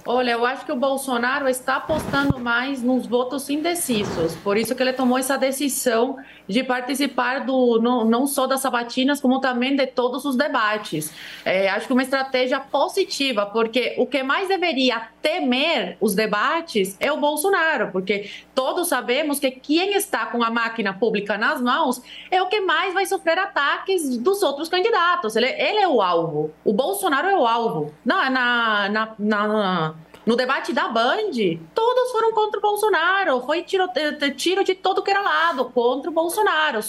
Olha, 0.05 0.31
eu 0.31 0.45
acho 0.45 0.65
que 0.65 0.71
o 0.71 0.75
Bolsonaro 0.75 1.47
está 1.47 1.77
apostando 1.77 2.37
mais 2.37 2.83
nos 2.83 3.07
votos 3.07 3.49
indecisos. 3.49 4.35
Por 4.35 4.57
isso 4.57 4.75
que 4.75 4.83
ele 4.83 4.91
tomou 4.91 5.17
essa 5.17 5.37
decisão 5.37 6.17
de 6.45 6.61
participar 6.61 7.45
do 7.45 7.79
não, 7.81 8.03
não 8.03 8.27
só 8.27 8.45
das 8.45 8.59
sabatinas, 8.59 9.21
como 9.21 9.39
também 9.39 9.77
de 9.77 9.87
todos 9.87 10.25
os 10.25 10.35
debates. 10.35 11.13
É, 11.45 11.69
acho 11.69 11.87
que 11.87 11.93
uma 11.93 12.01
estratégia 12.03 12.59
positiva, 12.59 13.45
porque 13.45 13.95
o 13.97 14.05
que 14.05 14.21
mais 14.23 14.49
deveria 14.49 15.07
temer 15.21 15.95
os 16.01 16.13
debates 16.13 16.97
é 16.99 17.09
o 17.09 17.15
Bolsonaro, 17.17 17.89
porque 17.93 18.29
todos 18.53 18.89
sabemos 18.89 19.39
que 19.39 19.51
quem 19.51 19.93
está 19.93 20.25
com 20.25 20.43
a 20.43 20.49
máquina 20.51 20.93
pública 20.93 21.37
nas 21.37 21.61
mãos 21.61 22.01
é 22.29 22.41
o 22.41 22.47
que 22.47 22.59
mais 22.59 22.93
vai 22.93 23.05
sofrer 23.05 23.39
ataques 23.39 24.17
dos 24.17 24.43
outros 24.43 24.67
candidatos. 24.67 25.37
Ele, 25.37 25.47
ele 25.47 25.79
é 25.79 25.87
o 25.87 26.01
alvo. 26.01 26.51
O 26.65 26.73
Bolsonaro 26.73 27.29
é 27.29 27.37
o 27.37 27.47
alvo. 27.47 27.93
Na, 28.03 28.29
na, 28.29 28.89
na, 28.89 29.15
na- 29.17 29.92
no 30.25 30.35
debate 30.35 30.71
da 30.71 30.87
Band, 30.87 31.31
todos 31.75 32.11
foram 32.11 32.31
contra 32.31 32.59
o 32.59 32.61
Bolsonaro. 32.61 33.41
Foi 33.41 33.63
tiro, 33.63 33.89
eh, 33.95 34.31
tiro 34.31 34.63
de 34.63 34.73
todo 34.73 35.01
que 35.01 35.11
era 35.11 35.21
lado 35.21 35.65
contra 35.65 36.09
o 36.09 36.13
Bolsonaro, 36.13 36.79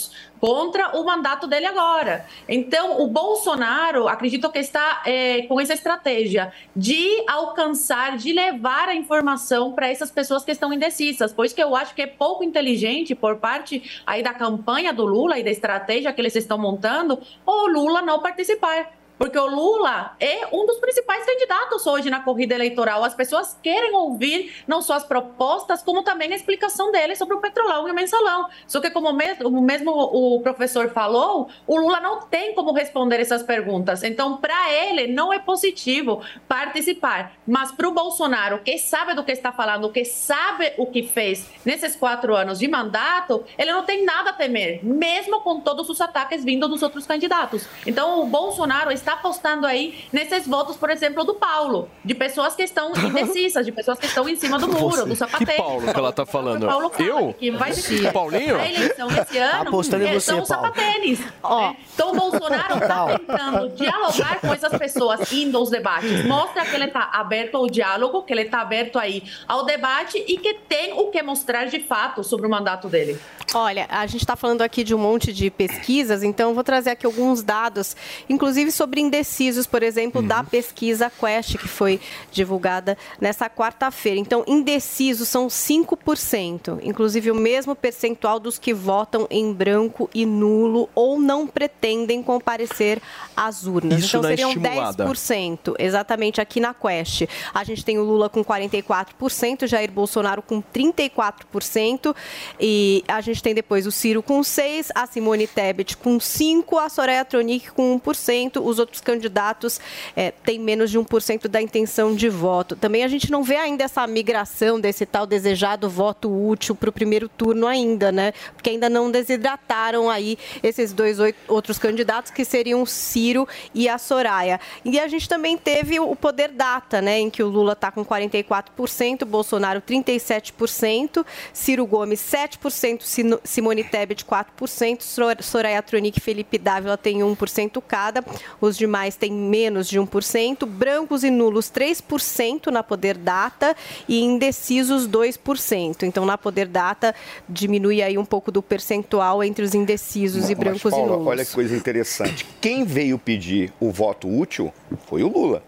contra 0.41 0.97
o 0.97 1.05
mandato 1.05 1.47
dele 1.47 1.67
agora. 1.67 2.27
Então, 2.49 3.03
o 3.03 3.09
Bolsonaro, 3.09 4.07
acredito 4.07 4.51
que 4.51 4.59
está 4.59 5.03
eh, 5.05 5.43
com 5.49 5.61
essa 5.61 5.75
estratégia 5.75 6.53
de 6.77 7.25
alcançar, 7.29 8.17
de 8.17 8.33
levar 8.33 8.89
a 8.89 8.95
informação 8.95 9.73
para 9.73 9.89
essas 9.89 10.11
pessoas 10.11 10.45
que 10.45 10.53
estão 10.53 10.73
indecisas. 10.73 11.33
Por 11.33 11.45
isso 11.45 11.55
que 11.55 11.63
eu 11.63 11.75
acho 11.75 11.95
que 11.95 12.03
é 12.03 12.07
pouco 12.07 12.45
inteligente 12.45 13.15
por 13.15 13.37
parte 13.37 14.03
aí 14.07 14.23
da 14.23 14.33
campanha 14.33 14.93
do 14.93 15.05
Lula 15.05 15.39
e 15.39 15.43
da 15.43 15.51
estratégia 15.51 16.13
que 16.13 16.21
eles 16.21 16.37
estão 16.37 16.57
montando, 16.57 17.21
o 17.45 17.67
Lula 17.67 18.01
não 18.03 18.21
participar. 18.21 19.04
Porque 19.19 19.39
o 19.39 19.47
Lula 19.47 20.17
é 20.19 20.47
um 20.53 20.67
dos 20.67 20.79
principais 20.79 21.25
candidatos 21.25 21.87
hoje 21.87 22.11
na 22.11 22.21
corrida 22.21 22.55
eleitoral. 22.55 23.05
As 23.05 23.15
pessoas 23.15 23.57
querem 23.63 23.95
ouvir 23.95 24.53
não 24.67 24.83
só 24.83 24.95
as 24.95 25.05
propostas, 25.05 25.83
como 25.83 26.03
também 26.03 26.33
a 26.33 26.37
explicação 26.37 26.91
dele 26.91 27.15
sobre 27.15 27.37
o 27.37 27.41
petrolão 27.41 27.87
e 27.87 27.93
o 27.93 27.95
mensalão. 27.95 28.49
Só 28.67 28.81
que, 28.81 28.91
como 28.91 29.13
mesmo, 29.13 29.63
mesmo 29.63 29.93
o 29.93 30.41
professor 30.41 30.91
falou, 30.91 31.49
o 31.67 31.79
Lula 31.79 32.01
não 32.01 32.23
tem 32.23 32.55
como 32.55 32.73
responder 32.73 33.21
essas 33.21 33.43
perguntas. 33.43 34.03
Então, 34.03 34.37
para 34.39 34.73
ele, 34.73 35.07
não 35.07 35.33
é 35.33 35.39
positivo 35.39 36.21
participar. 36.49 37.35
Mas 37.47 37.71
para 37.71 37.89
o 37.89 37.93
Bolsonaro, 37.93 38.59
que 38.59 38.79
sabe 38.79 39.15
do 39.15 39.23
que 39.23 39.33
está 39.33 39.53
falando, 39.53 39.93
que 39.93 40.05
sabe 40.05 40.73
o 40.77 40.87
que 40.87 41.03
fez 41.05 41.49
nesses 41.65 41.95
quatro 41.95 42.35
anos 42.35 42.59
de 42.59 42.67
mandato, 42.67 43.45
ele 43.57 43.73
não 43.73 43.85
tem 43.85 44.05
nada 44.05 44.31
a 44.31 44.33
temer, 44.33 44.85
mesmo 44.85 45.41
com 45.41 45.61
todos 45.61 45.89
os 45.89 46.01
ataques 46.01 46.45
vindo 46.45 46.67
dos 46.67 46.83
outros 46.83 47.07
candidatos. 47.07 47.69
Então, 47.87 48.21
o 48.21 48.27
Bolsonaro 48.27 48.91
está 48.91 49.04
apostando 49.13 49.67
aí 49.67 50.05
nesses 50.13 50.47
votos, 50.47 50.77
por 50.77 50.91
exemplo, 50.91 51.25
do 51.25 51.35
Paulo, 51.35 51.89
de 52.05 52.15
pessoas 52.15 52.55
que 52.55 52.63
estão 52.63 52.93
indecisas, 52.97 53.65
de 53.65 53.73
pessoas 53.73 53.99
que 53.99 54.07
estão 54.07 54.29
em 54.29 54.37
cima 54.37 54.59
do 54.59 54.69
muro, 54.69 54.97
Você. 54.97 55.09
do 55.09 55.17
sapatênis. 55.17 55.55
Que 55.55 55.63
Paulo 55.63 55.93
que 55.93 55.99
ela 55.99 56.13
tá 56.13 56.27
falando? 56.27 56.67
Paulo 56.67 56.91
fala 56.91 57.09
Eu? 57.09 57.35
Que 57.35 57.51
vai 57.51 57.71
decidir 57.71 58.13
Paulinho? 58.13 58.57
a 58.57 58.69
eleição 58.69 59.09
esse 59.11 59.39
ano 59.39 59.69
Apostando 59.69 60.05
em 60.05 60.15
você, 60.15 60.21
são 60.21 60.43
os 60.43 60.49
né? 60.49 61.77
Então, 61.95 62.13
o 62.13 62.17
Bolsonaro 62.17 62.79
está 62.79 63.19
tentando 63.19 63.69
dialogar 63.71 64.41
com 64.41 64.53
essas 64.53 64.77
pessoas 64.79 65.33
indo 65.33 65.57
aos 65.57 65.71
debates. 65.71 66.25
Mostra 66.25 66.65
que 66.65 66.75
ele 66.75 66.87
está 66.87 67.11
aberto 67.13 67.57
ao 67.57 67.67
diálogo, 67.67 68.23
que 68.23 68.33
ele 68.33 68.43
está 68.43 68.61
aberto 68.61 68.99
aí 68.99 69.23
ao 69.47 69.65
debate 69.65 70.19
e 70.27 70.39
que 70.39 70.55
tem 70.55 70.93
o 70.95 71.11
que 71.11 71.23
mostrar 71.23 71.67
de 71.67 71.81
fato 71.81 72.25
sobre 72.25 72.47
o 72.47 72.51
mandato 72.51 72.89
dele. 72.89 73.19
Olha, 73.53 73.87
a 73.89 74.07
gente 74.07 74.23
está 74.23 74.35
falando 74.35 74.63
aqui 74.63 74.83
de 74.83 74.95
um 74.95 74.99
monte 74.99 75.33
de 75.33 75.51
pesquisas, 75.51 76.23
então 76.23 76.51
eu 76.51 76.55
vou 76.55 76.65
trazer 76.65 76.91
aqui 76.91 77.07
alguns 77.07 77.43
dados, 77.43 77.97
inclusive 78.29 78.73
sobre 78.73 78.94
indecisos, 78.99 79.67
por 79.67 79.83
exemplo, 79.83 80.23
da 80.23 80.43
pesquisa 80.43 81.11
Quest, 81.11 81.57
que 81.59 81.69
foi 81.69 82.01
divulgada 82.31 82.97
nessa 83.21 83.49
quarta-feira. 83.49 84.19
Então, 84.19 84.45
indecisos 84.47 85.29
são 85.29 85.49
5%, 85.49 86.79
inclusive 86.83 87.31
o 87.31 87.35
mesmo 87.35 87.75
percentual 87.75 88.39
dos 88.39 88.59
que 88.59 88.73
votam 88.73 89.27
em 89.31 89.53
branco 89.53 90.09
e 90.15 90.27
nulo 90.27 90.89
ou 90.95 91.19
não 91.19 91.47
pretendem 91.47 92.23
comparecer 92.23 93.01
às 93.37 93.67
urnas. 93.67 94.01
Isso 94.01 94.17
então, 94.17 94.29
seriam 94.29 94.51
estimulada. 94.51 95.07
10%, 95.07 95.75
exatamente 95.79 96.41
aqui 96.41 96.61
na 96.61 96.75
Quest. 96.75 97.25
A 97.53 97.65
gente 97.65 97.85
tem 97.85 97.99
o 97.99 98.05
Lula 98.05 98.29
com 98.29 98.45
44%, 98.45 99.67
Jair 99.67 99.91
Bolsonaro 99.91 100.43
com 100.43 100.63
34%, 100.63 102.15
e 102.61 103.05
a 103.09 103.21
gente 103.21 103.43
tem 103.43 103.55
depois 103.55 103.87
o 103.87 103.93
Ciro 103.93 104.23
com 104.23 104.41
6%, 104.41 104.91
a 104.95 105.07
Simone 105.07 105.47
Tebet 105.47 105.97
com 105.97 106.19
5%, 106.19 106.79
a 106.79 106.89
Soraya 106.89 107.25
Tronic 107.25 107.71
com 107.73 107.99
1%, 107.99 108.61
os 108.65 108.79
outros 108.85 109.01
candidatos 109.01 109.81
eh, 110.17 110.33
têm 110.45 110.59
menos 110.59 110.91
de 110.91 110.99
1% 110.99 111.49
da 111.49 111.61
intenção 111.61 112.15
de 112.15 112.29
voto. 112.29 112.77
Também 112.77 113.03
a 113.05 113.09
gente 113.09 113.31
não 113.31 113.43
vê 113.43 113.57
ainda 113.57 113.85
essa 113.85 114.07
migração 114.07 114.79
desse 114.79 115.05
tal 115.07 115.27
desejado 115.27 115.89
voto 115.89 116.31
útil 116.31 116.75
para 116.75 116.89
o 116.91 116.93
primeiro 116.93 117.29
turno 117.29 117.67
ainda, 117.67 118.13
né? 118.13 118.33
Porque 118.55 118.71
ainda 118.71 118.89
não 118.89 119.11
desidrataram 119.11 120.09
aí 120.11 120.39
esses 120.63 120.93
dois 120.93 121.19
outros 121.49 121.79
candidatos, 121.79 122.31
que 122.31 122.45
seriam 122.45 122.83
o 122.83 122.87
Ciro 122.87 123.47
e 123.75 123.89
a 123.89 123.99
Soraya. 123.99 124.61
E 124.85 124.99
a 125.01 125.09
gente 125.09 125.29
também 125.29 125.57
teve 125.57 125.99
o 125.99 126.15
poder 126.15 126.49
data, 126.51 127.01
né? 127.01 127.19
Em 127.19 127.31
que 127.31 127.43
o 127.43 127.49
Lula 127.49 127.73
está 127.73 127.91
com 127.91 128.05
44%, 128.05 129.25
Bolsonaro 129.25 129.81
37%, 129.81 131.25
Ciro 131.53 131.87
Gomes 131.87 132.21
7%, 132.21 133.03
Sino- 133.03 133.41
Simone 133.45 133.85
Tebet 133.85 134.25
4%, 134.25 135.03
Sor- 135.03 135.37
Soraya 135.43 135.83
Tronic 135.83 136.19
e 136.19 136.21
Felipe 136.21 136.59
Dávila 136.59 136.97
tem 136.97 137.19
1% 137.23 137.83
cada, 137.87 138.25
os 138.61 138.74
demais 138.77 139.17
têm 139.17 139.33
menos 139.33 139.89
de 139.89 139.99
1%, 139.99 140.67
brancos 140.67 141.25
e 141.25 141.31
nulos 141.31 141.71
3% 141.71 142.67
na 142.67 142.83
poder 142.83 143.17
data 143.17 143.77
e 144.09 144.23
indecisos 144.23 145.09
2%. 145.09 146.03
Então, 146.03 146.25
na 146.25 146.39
poder 146.39 146.67
data, 146.67 147.15
diminui 147.49 148.03
aí 148.03 148.17
um 148.19 148.25
pouco 148.25 148.51
do 148.51 148.63
percentual 148.63 149.43
entre 149.43 149.65
os 149.65 149.75
indecisos 149.75 150.51
e 150.51 150.55
Mas, 150.55 150.59
brancos 150.59 150.93
e 150.93 150.97
Paula, 150.97 151.07
nulos. 151.09 151.27
olha 151.27 151.45
que 151.45 151.53
coisa 151.53 151.77
interessante. 151.77 152.47
Quem 152.61 152.85
veio 152.85 153.19
pedir 153.19 153.73
o 153.81 153.91
voto 153.91 154.29
útil 154.29 154.73
foi 155.07 155.23
o 155.23 155.29
Lula. 155.29 155.63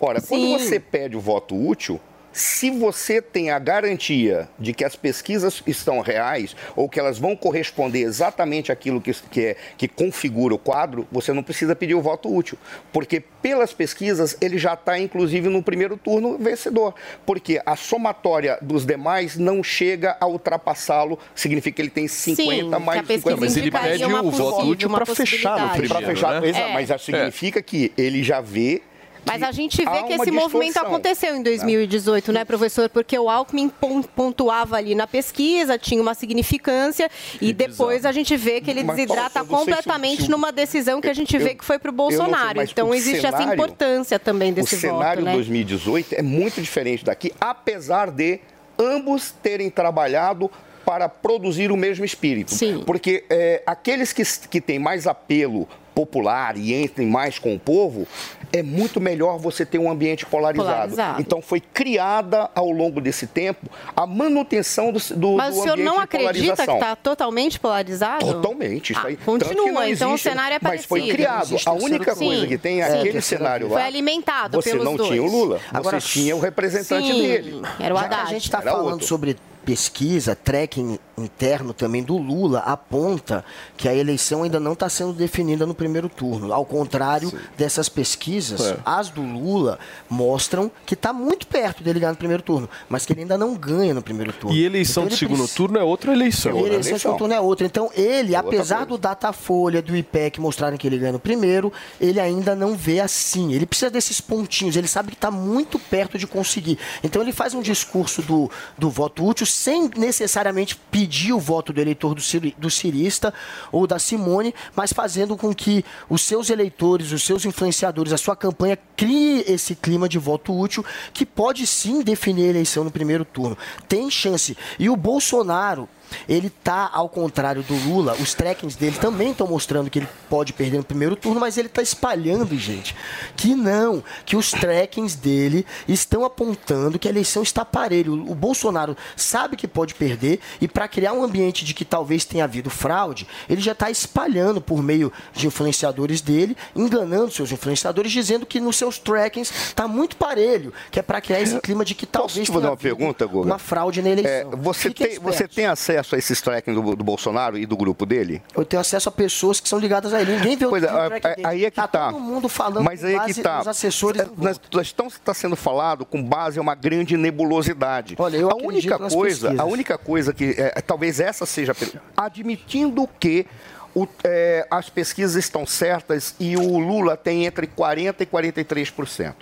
Ora, 0.00 0.20
Sim. 0.20 0.28
quando 0.28 0.58
você 0.58 0.80
pede 0.80 1.16
o 1.16 1.20
voto 1.20 1.54
útil, 1.54 2.00
se 2.32 2.70
você 2.70 3.20
tem 3.20 3.50
a 3.50 3.58
garantia 3.58 4.48
de 4.58 4.72
que 4.72 4.84
as 4.84 4.96
pesquisas 4.96 5.62
estão 5.66 6.00
reais 6.00 6.56
ou 6.74 6.88
que 6.88 6.98
elas 6.98 7.18
vão 7.18 7.36
corresponder 7.36 8.00
exatamente 8.00 8.72
àquilo 8.72 9.00
que, 9.00 9.12
que, 9.30 9.40
é, 9.40 9.56
que 9.76 9.86
configura 9.86 10.54
o 10.54 10.58
quadro, 10.58 11.06
você 11.12 11.32
não 11.32 11.42
precisa 11.42 11.76
pedir 11.76 11.94
o 11.94 12.00
voto 12.00 12.34
útil. 12.34 12.56
Porque 12.92 13.20
pelas 13.20 13.72
pesquisas 13.72 14.36
ele 14.40 14.56
já 14.56 14.74
está, 14.74 14.98
inclusive, 14.98 15.48
no 15.48 15.62
primeiro 15.62 15.96
turno 15.96 16.38
vencedor. 16.38 16.94
Porque 17.26 17.60
a 17.66 17.76
somatória 17.76 18.58
dos 18.62 18.86
demais 18.86 19.36
não 19.36 19.62
chega 19.62 20.16
a 20.20 20.26
ultrapassá-lo, 20.26 21.18
significa 21.34 21.76
que 21.76 21.82
ele 21.82 21.90
tem 21.90 22.08
50 22.08 22.44
que 22.76 22.84
mais 22.84 22.98
a 22.98 23.02
de 23.02 23.08
pesquisa 23.08 23.36
50. 23.36 23.40
Mas 23.40 23.56
ele 23.56 23.70
pede 23.70 24.04
o 24.04 24.30
voto 24.30 24.66
útil 24.66 24.90
para 24.90 25.06
fechar 25.06 25.60
no 25.60 25.70
primeiro, 25.70 26.06
fechar, 26.06 26.40
né? 26.40 26.48
exato, 26.48 26.70
É. 26.70 26.72
mas 26.72 26.88
já 26.88 26.98
significa 26.98 27.62
que 27.62 27.92
ele 27.96 28.22
já 28.22 28.40
vê 28.40 28.82
Mas 29.24 29.42
a 29.42 29.52
gente 29.52 29.76
vê 29.84 30.02
que 30.04 30.12
esse 30.14 30.30
movimento 30.30 30.64
distorção. 30.66 30.86
aconteceu 30.86 31.36
em 31.36 31.42
2018, 31.42 32.32
né, 32.32 32.44
professor? 32.44 32.88
Porque 32.88 33.18
o 33.18 33.28
Alckmin 33.30 33.68
pon- 33.68 34.02
pontuava 34.02 34.76
ali 34.76 34.94
na 34.94 35.06
pesquisa, 35.06 35.78
tinha 35.78 36.00
uma 36.02 36.14
significância, 36.14 37.10
e 37.40 37.52
depois 37.52 38.04
a 38.04 38.12
gente 38.12 38.36
vê 38.36 38.60
que 38.60 38.70
ele 38.70 38.82
Mas, 38.84 38.96
desidrata 38.96 39.44
completamente 39.44 40.22
se 40.22 40.28
o- 40.28 40.30
numa 40.30 40.50
decisão 40.52 41.00
que 41.00 41.08
a 41.08 41.14
gente 41.14 41.36
vê 41.38 41.52
eu- 41.52 41.56
que 41.56 41.64
foi 41.64 41.78
para 41.78 41.90
o 41.90 41.94
não 41.94 42.08
sei, 42.08 42.18
Bolsonaro. 42.18 42.62
Então 42.62 42.88
o 42.90 42.94
existe 42.94 43.24
essa 43.26 43.36
cenário- 43.38 43.54
importância 43.54 44.18
também 44.18 44.52
desse 44.52 44.74
o 44.74 44.78
cenário 44.78 45.22
voto, 45.22 45.24
né? 45.24 45.32
2018 45.34 46.14
é 46.14 46.22
muito 46.22 46.60
diferente 46.60 47.04
daqui, 47.04 47.32
apesar 47.40 48.10
de 48.10 48.40
ambos 48.78 49.30
terem 49.42 49.70
trabalhado 49.70 50.50
para 50.84 51.08
produzir 51.08 51.70
o 51.70 51.76
mesmo 51.76 52.04
espírito. 52.04 52.50
Sim. 52.52 52.82
Porque 52.84 53.24
é, 53.30 53.62
aqueles 53.64 54.12
que, 54.12 54.22
que 54.48 54.60
têm 54.60 54.78
mais 54.80 55.06
apelo 55.06 55.68
popular 55.94 56.56
e 56.56 56.74
entrem 56.74 57.06
mais 57.08 57.38
com 57.38 57.54
o 57.54 57.58
povo, 57.58 58.06
é 58.52 58.62
muito 58.62 59.00
melhor 59.00 59.38
você 59.38 59.64
ter 59.64 59.78
um 59.78 59.90
ambiente 59.90 60.26
polarizado. 60.26 60.72
Polarizado. 60.72 61.20
Então 61.20 61.40
foi 61.40 61.60
criada 61.60 62.50
ao 62.54 62.70
longo 62.70 63.00
desse 63.00 63.26
tempo 63.26 63.66
a 63.96 64.06
manutenção 64.06 64.92
do, 64.92 64.98
do, 65.16 65.32
Mas 65.36 65.54
do 65.54 65.60
o 65.60 65.62
senhor 65.62 65.72
ambiente 65.74 65.86
não 65.86 65.98
acredita 66.00 66.66
que 66.66 66.72
está 66.72 66.96
totalmente 66.96 67.58
polarizado? 67.60 68.24
Totalmente. 68.24 68.90
Isso 68.92 69.00
Ah, 69.02 69.08
aí. 69.08 69.16
Continua, 69.16 69.54
não 69.72 69.88
então 69.88 70.10
o 70.10 70.14
existe, 70.14 70.28
cenário 70.28 70.56
é 70.56 70.58
Mas 70.62 70.84
foi 70.84 71.00
parecido. 71.00 71.16
criado. 71.16 71.44
Existe 71.44 71.68
A 71.68 71.72
única 71.72 72.12
turno. 72.14 72.28
coisa 72.28 72.46
que 72.46 72.58
tem 72.58 72.82
é 72.82 72.86
Sim. 72.86 72.92
aquele 72.98 73.12
Terceiro 73.12 73.42
cenário 73.44 73.68
lá. 73.68 73.72
Foi 73.74 73.82
alimentado 73.82 74.60
Você 74.60 74.70
pelos 74.70 74.84
não 74.84 74.96
dois. 74.96 75.08
tinha 75.10 75.22
o 75.22 75.26
Lula, 75.26 75.60
Agora, 75.72 76.00
você 76.00 76.08
tinha 76.08 76.36
o 76.36 76.40
representante 76.40 77.06
Sim, 77.12 77.22
dele. 77.22 77.62
era 77.80 77.94
o 77.94 77.98
Já 77.98 78.08
que 78.08 78.14
a 78.14 78.18
Haddad. 78.18 78.30
gente 78.34 78.44
está 78.44 78.60
falando 78.62 78.92
outro. 78.92 79.06
sobre 79.06 79.36
pesquisa, 79.64 80.34
tracking 80.34 80.98
interno 81.24 81.72
também 81.72 82.02
do 82.02 82.16
Lula, 82.16 82.60
aponta 82.60 83.44
que 83.76 83.88
a 83.88 83.94
eleição 83.94 84.42
ainda 84.42 84.58
não 84.60 84.72
está 84.72 84.88
sendo 84.88 85.12
definida 85.12 85.66
no 85.66 85.74
primeiro 85.74 86.08
turno. 86.08 86.52
Ao 86.52 86.64
contrário 86.64 87.32
dessas 87.56 87.88
pesquisas, 87.88 88.60
É. 88.60 88.76
as 88.84 89.08
do 89.10 89.22
Lula 89.22 89.78
mostram 90.08 90.70
que 90.86 90.94
está 90.94 91.12
muito 91.12 91.46
perto 91.46 91.82
dele 91.82 92.00
ganhar 92.00 92.12
no 92.12 92.16
primeiro 92.18 92.42
turno, 92.42 92.68
mas 92.88 93.04
que 93.06 93.12
ele 93.12 93.22
ainda 93.22 93.38
não 93.38 93.54
ganha 93.54 93.94
no 93.94 94.02
primeiro 94.02 94.32
turno. 94.32 94.56
E 94.56 94.64
eleição 94.64 95.04
Então 95.04 95.12
de 95.14 95.18
segundo 95.18 95.38
precisa- 95.38 95.56
turno 95.56 95.78
é 95.78 95.82
outra 95.82 96.12
eleição. 96.12 96.52
e 96.58 96.62
né? 96.62 96.68
eleição 96.68 96.94
de 96.94 97.00
segundo 97.00 97.18
turno 97.18 97.34
é 97.34 97.40
outra. 97.40 97.66
Então, 97.66 97.90
ele, 97.94 98.34
É 98.34 98.38
outra 98.40 98.56
apesar 98.56 98.76
coisa. 98.76 98.88
do 98.90 98.98
Datafolha, 98.98 99.80
do 99.82 99.96
IPEC 99.96 100.40
mostrarem 100.40 100.78
que 100.78 100.86
ele 100.86 100.98
ganha 100.98 101.12
no 101.12 101.18
primeiro, 101.18 101.72
ele 102.00 102.20
ainda 102.20 102.54
não 102.54 102.76
vê 102.76 103.00
assim. 103.00 103.52
Ele 103.52 103.66
precisa 103.66 103.90
desses 103.90 104.20
pontinhos, 104.20 104.76
ele 104.76 104.88
sabe 104.88 105.08
que 105.10 105.14
está 105.16 105.30
muito 105.30 105.78
perto 105.78 106.18
de 106.18 106.26
conseguir. 106.26 106.78
Então, 107.02 107.20
ele 107.22 107.32
faz 107.32 107.54
um 107.54 107.60
discurso 107.62 108.22
do, 108.22 108.50
do 108.78 108.90
voto 108.90 109.24
útil 109.26 109.46
sem 109.46 109.90
necessariamente 109.96 110.76
pedir 110.90 111.11
o 111.32 111.38
voto 111.38 111.72
do 111.72 111.80
eleitor 111.80 112.14
do, 112.14 112.20
ciri- 112.20 112.54
do 112.56 112.70
cirista 112.70 113.34
ou 113.70 113.86
da 113.86 113.98
Simone, 113.98 114.54
mas 114.74 114.92
fazendo 114.92 115.36
com 115.36 115.54
que 115.54 115.84
os 116.08 116.22
seus 116.22 116.48
eleitores, 116.48 117.12
os 117.12 117.22
seus 117.22 117.44
influenciadores, 117.44 118.12
a 118.12 118.18
sua 118.18 118.34
campanha 118.34 118.78
crie 118.96 119.44
esse 119.46 119.74
clima 119.74 120.08
de 120.08 120.18
voto 120.18 120.58
útil 120.58 120.84
que 121.12 121.26
pode 121.26 121.66
sim 121.66 122.02
definir 122.02 122.46
a 122.46 122.50
eleição 122.50 122.84
no 122.84 122.90
primeiro 122.90 123.24
turno. 123.24 123.58
Tem 123.88 124.10
chance. 124.10 124.56
E 124.78 124.88
o 124.88 124.96
Bolsonaro 124.96 125.88
ele 126.28 126.50
tá 126.50 126.90
ao 126.92 127.08
contrário 127.08 127.62
do 127.62 127.74
Lula, 127.74 128.14
os 128.20 128.34
trackings 128.34 128.76
dele 128.76 128.96
também 128.98 129.30
estão 129.30 129.46
mostrando 129.46 129.90
que 129.90 129.98
ele 129.98 130.08
pode 130.28 130.52
perder 130.52 130.78
no 130.78 130.84
primeiro 130.84 131.16
turno, 131.16 131.40
mas 131.40 131.56
ele 131.58 131.68
tá 131.68 131.82
espalhando, 131.82 132.56
gente, 132.56 132.94
que 133.36 133.54
não, 133.54 134.02
que 134.24 134.36
os 134.36 134.50
trackings 134.50 135.14
dele 135.14 135.66
estão 135.88 136.24
apontando 136.24 136.98
que 136.98 137.08
a 137.08 137.10
eleição 137.10 137.42
está 137.42 137.64
parelho. 137.64 138.12
O 138.30 138.34
Bolsonaro 138.34 138.96
sabe 139.16 139.56
que 139.56 139.68
pode 139.68 139.94
perder 139.94 140.40
e 140.60 140.68
para 140.68 140.88
criar 140.88 141.12
um 141.12 141.22
ambiente 141.22 141.64
de 141.64 141.74
que 141.74 141.84
talvez 141.84 142.24
tenha 142.24 142.44
havido 142.44 142.70
fraude, 142.70 143.26
ele 143.48 143.60
já 143.60 143.72
está 143.72 143.90
espalhando 143.90 144.60
por 144.60 144.82
meio 144.82 145.12
de 145.32 145.46
influenciadores 145.46 146.20
dele, 146.20 146.56
enganando 146.74 147.30
seus 147.30 147.52
influenciadores, 147.52 148.12
dizendo 148.12 148.46
que 148.46 148.60
nos 148.60 148.76
seus 148.76 148.98
trackings 148.98 149.52
está 149.68 149.86
muito 149.86 150.16
parelho, 150.16 150.72
que 150.90 150.98
é 150.98 151.02
para 151.02 151.20
criar 151.20 151.40
esse 151.40 151.60
clima 151.60 151.84
de 151.84 151.94
que 151.94 152.06
talvez 152.06 152.46
te 152.46 152.52
fazer 152.52 152.60
tenha 152.60 152.70
uma 152.70 152.76
pergunta, 152.76 153.26
Guga? 153.26 153.46
uma 153.46 153.58
fraude 153.58 154.02
na 154.02 154.10
eleição. 154.10 154.52
É, 154.52 154.56
você, 154.56 154.88
Fiquem 154.88 155.08
tem, 155.08 155.18
você 155.18 155.48
tem 155.48 155.66
acesso 155.66 156.01
a 156.14 156.18
esses 156.18 156.40
tracking 156.40 156.74
do, 156.74 156.96
do 156.96 157.04
Bolsonaro 157.04 157.56
e 157.58 157.66
do 157.66 157.76
grupo 157.76 158.04
dele? 158.06 158.42
Eu 158.56 158.64
tenho 158.64 158.80
acesso 158.80 159.08
a 159.08 159.12
pessoas 159.12 159.60
que 159.60 159.68
são 159.68 159.78
ligadas 159.78 160.12
a 160.12 160.20
ele. 160.20 160.36
Ninguém 160.36 160.56
vê 160.56 160.66
o 160.66 160.70
Pois 160.70 160.82
é, 160.82 160.86
o 160.86 161.06
track 161.08 161.26
é, 161.26 161.34
dele. 161.36 161.46
aí 161.46 161.64
é 161.64 161.70
que 161.70 161.76
tá. 161.76 161.86
todo 161.88 162.18
mundo 162.20 162.48
falando 162.48 162.84
Mas 162.84 163.04
aí 163.04 163.14
é 163.14 163.24
que 163.24 163.34
tá. 163.42 163.58
nos 163.58 163.68
assessores. 163.68 164.20
É, 164.22 164.80
estamos 164.80 165.14
está 165.14 165.34
sendo 165.34 165.56
falado 165.56 166.04
com 166.04 166.22
base 166.22 166.58
em 166.58 166.60
uma 166.60 166.74
grande 166.74 167.16
nebulosidade. 167.16 168.16
Olha, 168.18 168.36
eu 168.36 168.50
a 168.50 168.56
única 168.56 168.98
coisa, 168.98 169.54
a 169.60 169.64
única 169.64 169.96
coisa 169.98 170.32
que 170.32 170.54
é, 170.58 170.70
talvez 170.80 171.20
essa 171.20 171.46
seja 171.46 171.74
admitindo 172.16 173.08
que 173.20 173.46
o- 173.94 174.06
é, 174.24 174.66
as 174.70 174.88
pesquisas 174.88 175.36
estão 175.36 175.66
certas 175.66 176.34
e 176.40 176.56
o 176.56 176.78
Lula 176.78 177.16
tem 177.16 177.44
entre 177.46 177.66
40 177.66 178.22
e 178.22 178.26
43%. 178.26 179.34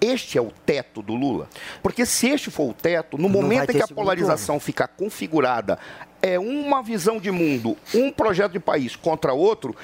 Este 0.00 0.38
é 0.38 0.40
o 0.40 0.52
teto 0.64 1.02
do 1.02 1.14
Lula? 1.14 1.48
Porque 1.82 2.06
se 2.06 2.28
este 2.28 2.50
for 2.50 2.70
o 2.70 2.74
teto, 2.74 3.18
no 3.18 3.28
vai 3.28 3.42
momento 3.42 3.70
em 3.70 3.74
que 3.74 3.82
a 3.82 3.88
polarização 3.88 4.60
ficar 4.60 4.88
configurada, 4.88 5.78
é 6.22 6.38
uma 6.38 6.82
visão 6.82 7.18
de 7.18 7.30
mundo, 7.30 7.76
um 7.94 8.10
projeto 8.10 8.52
de 8.52 8.60
país 8.60 8.94
contra 8.94 9.32
outro, 9.32 9.74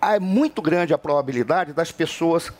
é 0.00 0.18
muito 0.18 0.62
grande 0.62 0.94
a 0.94 0.98
probabilidade 0.98 1.72
das 1.72 1.92
pessoas 1.92 2.52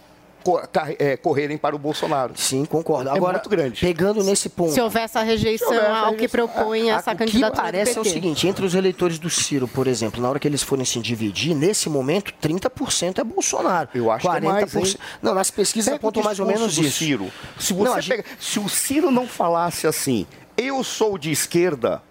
correrem 1.22 1.57
para 1.59 1.74
o 1.76 1.79
Bolsonaro. 1.79 2.33
Sim, 2.37 2.64
concordo. 2.64 3.09
É 3.11 3.12
Agora, 3.12 3.35
muito 3.35 3.48
grande. 3.48 3.81
pegando 3.81 4.22
nesse 4.24 4.48
ponto. 4.48 4.72
Se 4.72 4.81
houver 4.81 5.03
essa 5.05 5.22
rejeição 5.22 5.68
houver 5.68 5.85
essa 5.85 5.98
ao 5.98 6.14
que 6.14 6.22
rejeição, 6.22 6.48
propõe 6.48 6.90
A- 6.90 6.96
essa 6.96 7.11
o 7.12 7.16
que 7.16 7.24
candidatura 7.26 7.62
parece 7.62 7.94
do 7.94 7.98
é 7.98 8.00
o 8.00 8.05
seguinte, 8.05 8.48
entre 8.48 8.64
os 8.64 8.74
eleitores 8.74 9.18
do 9.18 9.29
Ciro, 9.31 9.68
por 9.68 9.87
exemplo, 9.87 10.20
na 10.20 10.29
hora 10.29 10.38
que 10.38 10.48
eles 10.48 10.62
forem 10.62 10.85
se 10.85 10.98
dividir, 11.00 11.55
nesse 11.55 11.88
momento, 11.88 12.33
30% 12.40 13.18
é 13.20 13.24
Bolsonaro. 13.24 13.88
Eu 13.94 14.11
acho 14.11 14.29
que 14.29 14.37
é 14.37 14.40
mais, 14.40 14.74
hein? 14.74 14.94
Não, 15.22 15.35
nas 15.35 15.50
pesquisas 15.50 15.87
Pega 15.92 15.96
apontam 15.96 16.22
mais 16.22 16.40
ou 16.40 16.46
menos 16.46 16.76
isso. 16.79 16.98
Ciro. 16.98 17.31
Se, 17.59 17.72
você 17.72 17.85
Não, 17.85 17.94
a 17.94 18.00
gente- 18.00 18.16
pega- 18.16 18.24
se 18.38 18.59
o 18.59 18.68
Ciro 18.68 19.11
não 19.11 19.26
falasse 19.26 19.87
assim, 19.87 20.26
eu 20.57 20.83
sou 20.83 21.16
de 21.18 21.31
esquerda, 21.31 22.03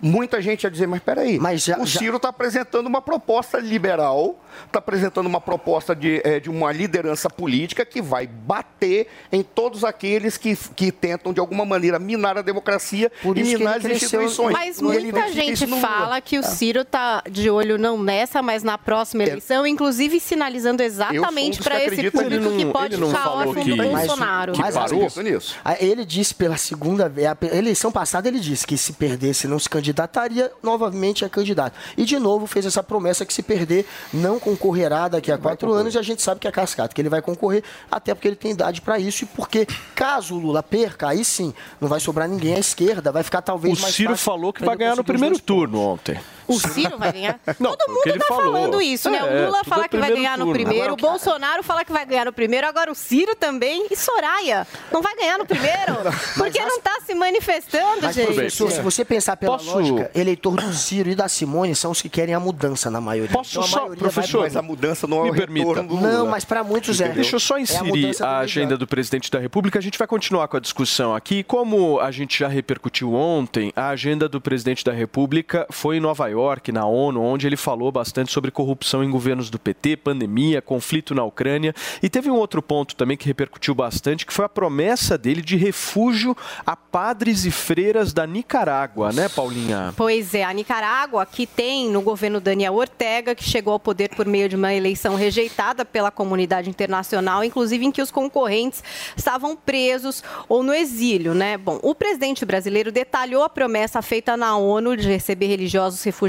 muita 0.00 0.40
gente 0.42 0.64
ia 0.64 0.70
dizer, 0.70 0.86
mas 0.86 1.02
peraí, 1.02 1.38
Mas 1.38 1.64
já- 1.64 1.78
o 1.78 1.86
já- 1.86 1.98
Ciro 1.98 2.16
está 2.16 2.28
apresentando 2.28 2.86
uma 2.86 3.00
proposta 3.00 3.58
liberal, 3.58 4.38
está 4.66 4.78
apresentando 4.78 5.26
uma 5.26 5.40
proposta 5.40 5.94
de, 5.94 6.20
eh, 6.24 6.40
de 6.40 6.48
uma 6.50 6.72
liderança 6.72 7.28
política 7.28 7.84
que 7.84 8.00
vai 8.00 8.26
bater 8.26 9.08
em 9.32 9.42
todos 9.42 9.84
aqueles 9.84 10.36
que, 10.36 10.56
que 10.74 10.90
tentam, 10.92 11.32
de 11.32 11.40
alguma 11.40 11.64
maneira, 11.64 11.98
minar 11.98 12.38
a 12.38 12.42
democracia 12.42 13.10
Por 13.22 13.36
e 13.36 13.42
minar 13.42 13.76
as 13.76 13.82
cresceu- 13.82 14.22
instituições. 14.22 14.52
Mas 14.52 14.78
E 14.78 14.82
muita 14.82 15.32
gente 15.32 15.66
fala 15.66 16.20
que 16.20 16.38
o 16.38 16.42
Ciro 16.42 16.84
tá 16.84 17.22
de 17.30 17.50
olho 17.50 17.78
não 17.78 18.00
nessa, 18.02 18.42
mas 18.42 18.62
na 18.62 18.78
próxima 18.78 19.22
É. 19.22 19.28
eleição, 19.28 19.66
inclusive 19.66 20.18
sinalizando 20.20 20.82
exatamente 20.82 21.62
para 21.62 21.82
esse 21.84 22.10
público 22.10 22.34
ele 22.34 22.56
que 22.58 22.64
não- 22.64 22.72
pode 22.72 22.96
não 22.96 23.08
ficar 23.08 23.30
órfão 23.30 23.64
do 23.64 23.76
Mas- 23.76 23.90
Bolsonaro. 24.06 24.52
que 24.52 24.60
Mas 24.60 24.74
parou? 24.74 25.02
Nisso. 25.22 25.56
Ah, 25.64 25.76
Ele 25.78 26.04
disse 26.04 26.34
pela 26.34 26.56
segunda 26.56 27.08
vez, 27.08 27.26
a 27.28 27.36
eleição 27.56 27.90
passada 27.92 28.28
ele 28.28 28.38
disse 28.40 28.66
que 28.66 28.76
se 28.78 28.92
perdesse 28.92 29.46
não 29.46 29.58
se 29.58 29.68
candidataria, 29.68 30.50
novamente 30.62 31.24
é 31.24 31.28
candidato. 31.28 31.74
E 31.96 32.04
de 32.04 32.18
novo 32.18 32.46
fez 32.46 32.66
essa 32.66 32.82
promessa 32.82 33.24
que 33.24 33.32
se 33.32 33.42
perder 33.42 33.86
não 34.12 34.38
concorrerá 34.46 35.08
daqui 35.08 35.32
a 35.32 35.36
quatro 35.36 35.72
anos 35.72 35.96
e 35.96 35.98
a 35.98 36.02
gente 36.02 36.22
sabe 36.22 36.38
que 36.38 36.46
é 36.46 36.52
cascata, 36.52 36.94
que 36.94 37.00
ele 37.00 37.08
vai 37.08 37.20
concorrer, 37.20 37.64
até 37.90 38.14
porque 38.14 38.28
ele 38.28 38.36
tem 38.36 38.52
idade 38.52 38.80
para 38.80 38.96
isso 38.96 39.24
e 39.24 39.26
porque 39.26 39.66
caso 39.92 40.36
o 40.36 40.38
Lula 40.38 40.62
perca, 40.62 41.08
aí 41.08 41.24
sim, 41.24 41.52
não 41.80 41.88
vai 41.88 41.98
sobrar 41.98 42.28
ninguém 42.28 42.54
à 42.54 42.58
esquerda, 42.60 43.10
vai 43.10 43.24
ficar 43.24 43.40
O 43.40 43.42
talvez 43.42 43.80
mais 43.80 43.92
Ciro 43.92 44.10
fácil 44.10 44.24
falou 44.24 44.52
que 44.52 44.64
vai 44.64 44.76
ganhar 44.76 44.94
no 44.94 45.02
primeiro 45.02 45.36
turno 45.40 45.80
ontem. 45.80 46.16
O 46.48 46.58
Ciro 46.60 46.98
vai 46.98 47.12
ganhar? 47.12 47.40
Não, 47.58 47.76
Todo 47.76 47.92
mundo 47.92 48.18
tá 48.18 48.24
falou. 48.26 48.52
falando 48.52 48.80
isso, 48.82 49.10
né? 49.10 49.18
É, 49.18 49.22
o 49.22 49.46
Lula 49.46 49.58
tudo 49.58 49.68
falar 49.68 49.84
é 49.84 49.88
que 49.88 49.96
vai 49.96 50.06
primeiro 50.10 50.16
ganhar 50.16 50.38
no 50.38 50.44
turno. 50.44 50.52
primeiro, 50.54 50.84
Agora, 50.84 50.92
o 50.92 50.96
Bolsonaro 50.96 51.62
falar 51.62 51.84
que 51.84 51.92
vai 51.92 52.06
ganhar 52.06 52.24
no 52.24 52.32
primeiro, 52.32 52.66
agora 52.66 52.90
o 52.90 52.94
Ciro 52.94 53.34
também 53.34 53.86
e 53.90 53.96
Soraya. 53.96 54.66
Não 54.92 55.02
vai 55.02 55.14
ganhar 55.16 55.38
no 55.38 55.46
primeiro? 55.46 55.94
Porque 56.36 56.60
não 56.64 56.80
tá 56.80 56.98
se 57.04 57.14
manifestando, 57.14 58.02
Mas, 58.02 58.14
gente. 58.14 58.26
professor, 58.26 58.70
se 58.70 58.80
você 58.80 59.04
pensar 59.04 59.36
pela 59.36 59.58
Posso- 59.58 59.70
lógica, 59.70 60.10
eleitor 60.14 60.56
do 60.56 60.72
Ciro 60.72 61.10
e 61.10 61.14
da 61.14 61.28
Simone 61.28 61.74
são 61.74 61.90
os 61.90 62.00
que 62.02 62.08
querem 62.08 62.34
a 62.34 62.40
mudança 62.40 62.90
na 62.90 63.00
maioria. 63.00 63.32
Posso 63.32 63.50
Então, 63.52 63.62
a 63.62 63.66
só, 63.66 63.76
maioria 63.80 64.02
vai- 64.02 64.10
professor, 64.12 64.40
Mas 64.42 64.56
a 64.56 64.62
mudança 64.62 65.06
não 65.06 65.20
é 65.20 65.24
Me 65.24 65.30
o 65.30 65.34
permita. 65.34 65.82
do 65.82 65.94
Lula. 65.94 66.12
Não, 66.12 66.26
mas 66.26 66.44
para 66.44 66.62
muitos 66.62 67.00
é. 67.00 67.08
Deixa 67.08 67.36
eu 67.36 67.40
só 67.40 67.54
É 67.54 67.58
a 67.58 67.60
inserir 67.62 68.12
do 68.12 68.24
a 68.24 68.26
Lula. 68.28 68.38
agenda 68.38 68.76
do 68.76 68.86
presidente 68.86 69.30
da 69.30 69.38
República. 69.38 69.78
A 69.78 69.82
gente 69.82 69.98
vai 69.98 70.06
continuar 70.06 70.48
com 70.48 70.56
a 70.56 70.60
discussão 70.60 71.14
aqui. 71.14 71.42
Como 71.42 71.98
a 72.00 72.10
gente 72.10 72.38
já 72.38 72.48
repercutiu 72.48 73.14
ontem, 73.14 73.72
a 73.74 73.88
agenda 73.88 74.28
do 74.28 74.40
presidente 74.40 74.84
da 74.84 74.92
República 74.92 75.66
foi 75.70 75.96
em 75.96 76.00
Nova 76.00 76.28
York, 76.28 76.35
na 76.72 76.84
ONU, 76.84 77.22
onde 77.22 77.46
ele 77.46 77.56
falou 77.56 77.90
bastante 77.90 78.32
sobre 78.32 78.50
corrupção 78.50 79.02
em 79.02 79.10
governos 79.10 79.48
do 79.48 79.58
PT, 79.58 79.96
pandemia, 79.96 80.60
conflito 80.60 81.14
na 81.14 81.24
Ucrânia. 81.24 81.74
E 82.02 82.08
teve 82.08 82.30
um 82.30 82.34
outro 82.34 82.62
ponto 82.62 82.94
também 82.94 83.16
que 83.16 83.26
repercutiu 83.26 83.74
bastante, 83.74 84.26
que 84.26 84.32
foi 84.32 84.44
a 84.44 84.48
promessa 84.48 85.16
dele 85.16 85.40
de 85.40 85.56
refúgio 85.56 86.36
a 86.66 86.76
padres 86.76 87.44
e 87.44 87.50
freiras 87.50 88.12
da 88.12 88.26
Nicarágua, 88.26 89.12
né, 89.12 89.28
Paulinha? 89.28 89.94
Pois 89.96 90.34
é, 90.34 90.44
a 90.44 90.52
Nicarágua, 90.52 91.24
que 91.24 91.46
tem 91.46 91.88
no 91.88 92.02
governo 92.02 92.40
Daniel 92.40 92.74
Ortega, 92.74 93.34
que 93.34 93.44
chegou 93.44 93.72
ao 93.72 93.80
poder 93.80 94.10
por 94.14 94.26
meio 94.26 94.48
de 94.48 94.56
uma 94.56 94.74
eleição 94.74 95.14
rejeitada 95.14 95.84
pela 95.84 96.10
comunidade 96.10 96.68
internacional, 96.68 97.42
inclusive 97.42 97.86
em 97.86 97.90
que 97.90 98.02
os 98.02 98.10
concorrentes 98.10 98.84
estavam 99.16 99.56
presos 99.56 100.22
ou 100.48 100.62
no 100.62 100.74
exílio, 100.74 101.34
né? 101.34 101.56
Bom, 101.56 101.78
o 101.82 101.94
presidente 101.94 102.44
brasileiro 102.44 102.92
detalhou 102.92 103.42
a 103.42 103.48
promessa 103.48 104.02
feita 104.02 104.36
na 104.36 104.56
ONU 104.56 104.96
de 104.96 105.08
receber 105.08 105.46
religiosos 105.46 106.02
refugiados 106.02 106.25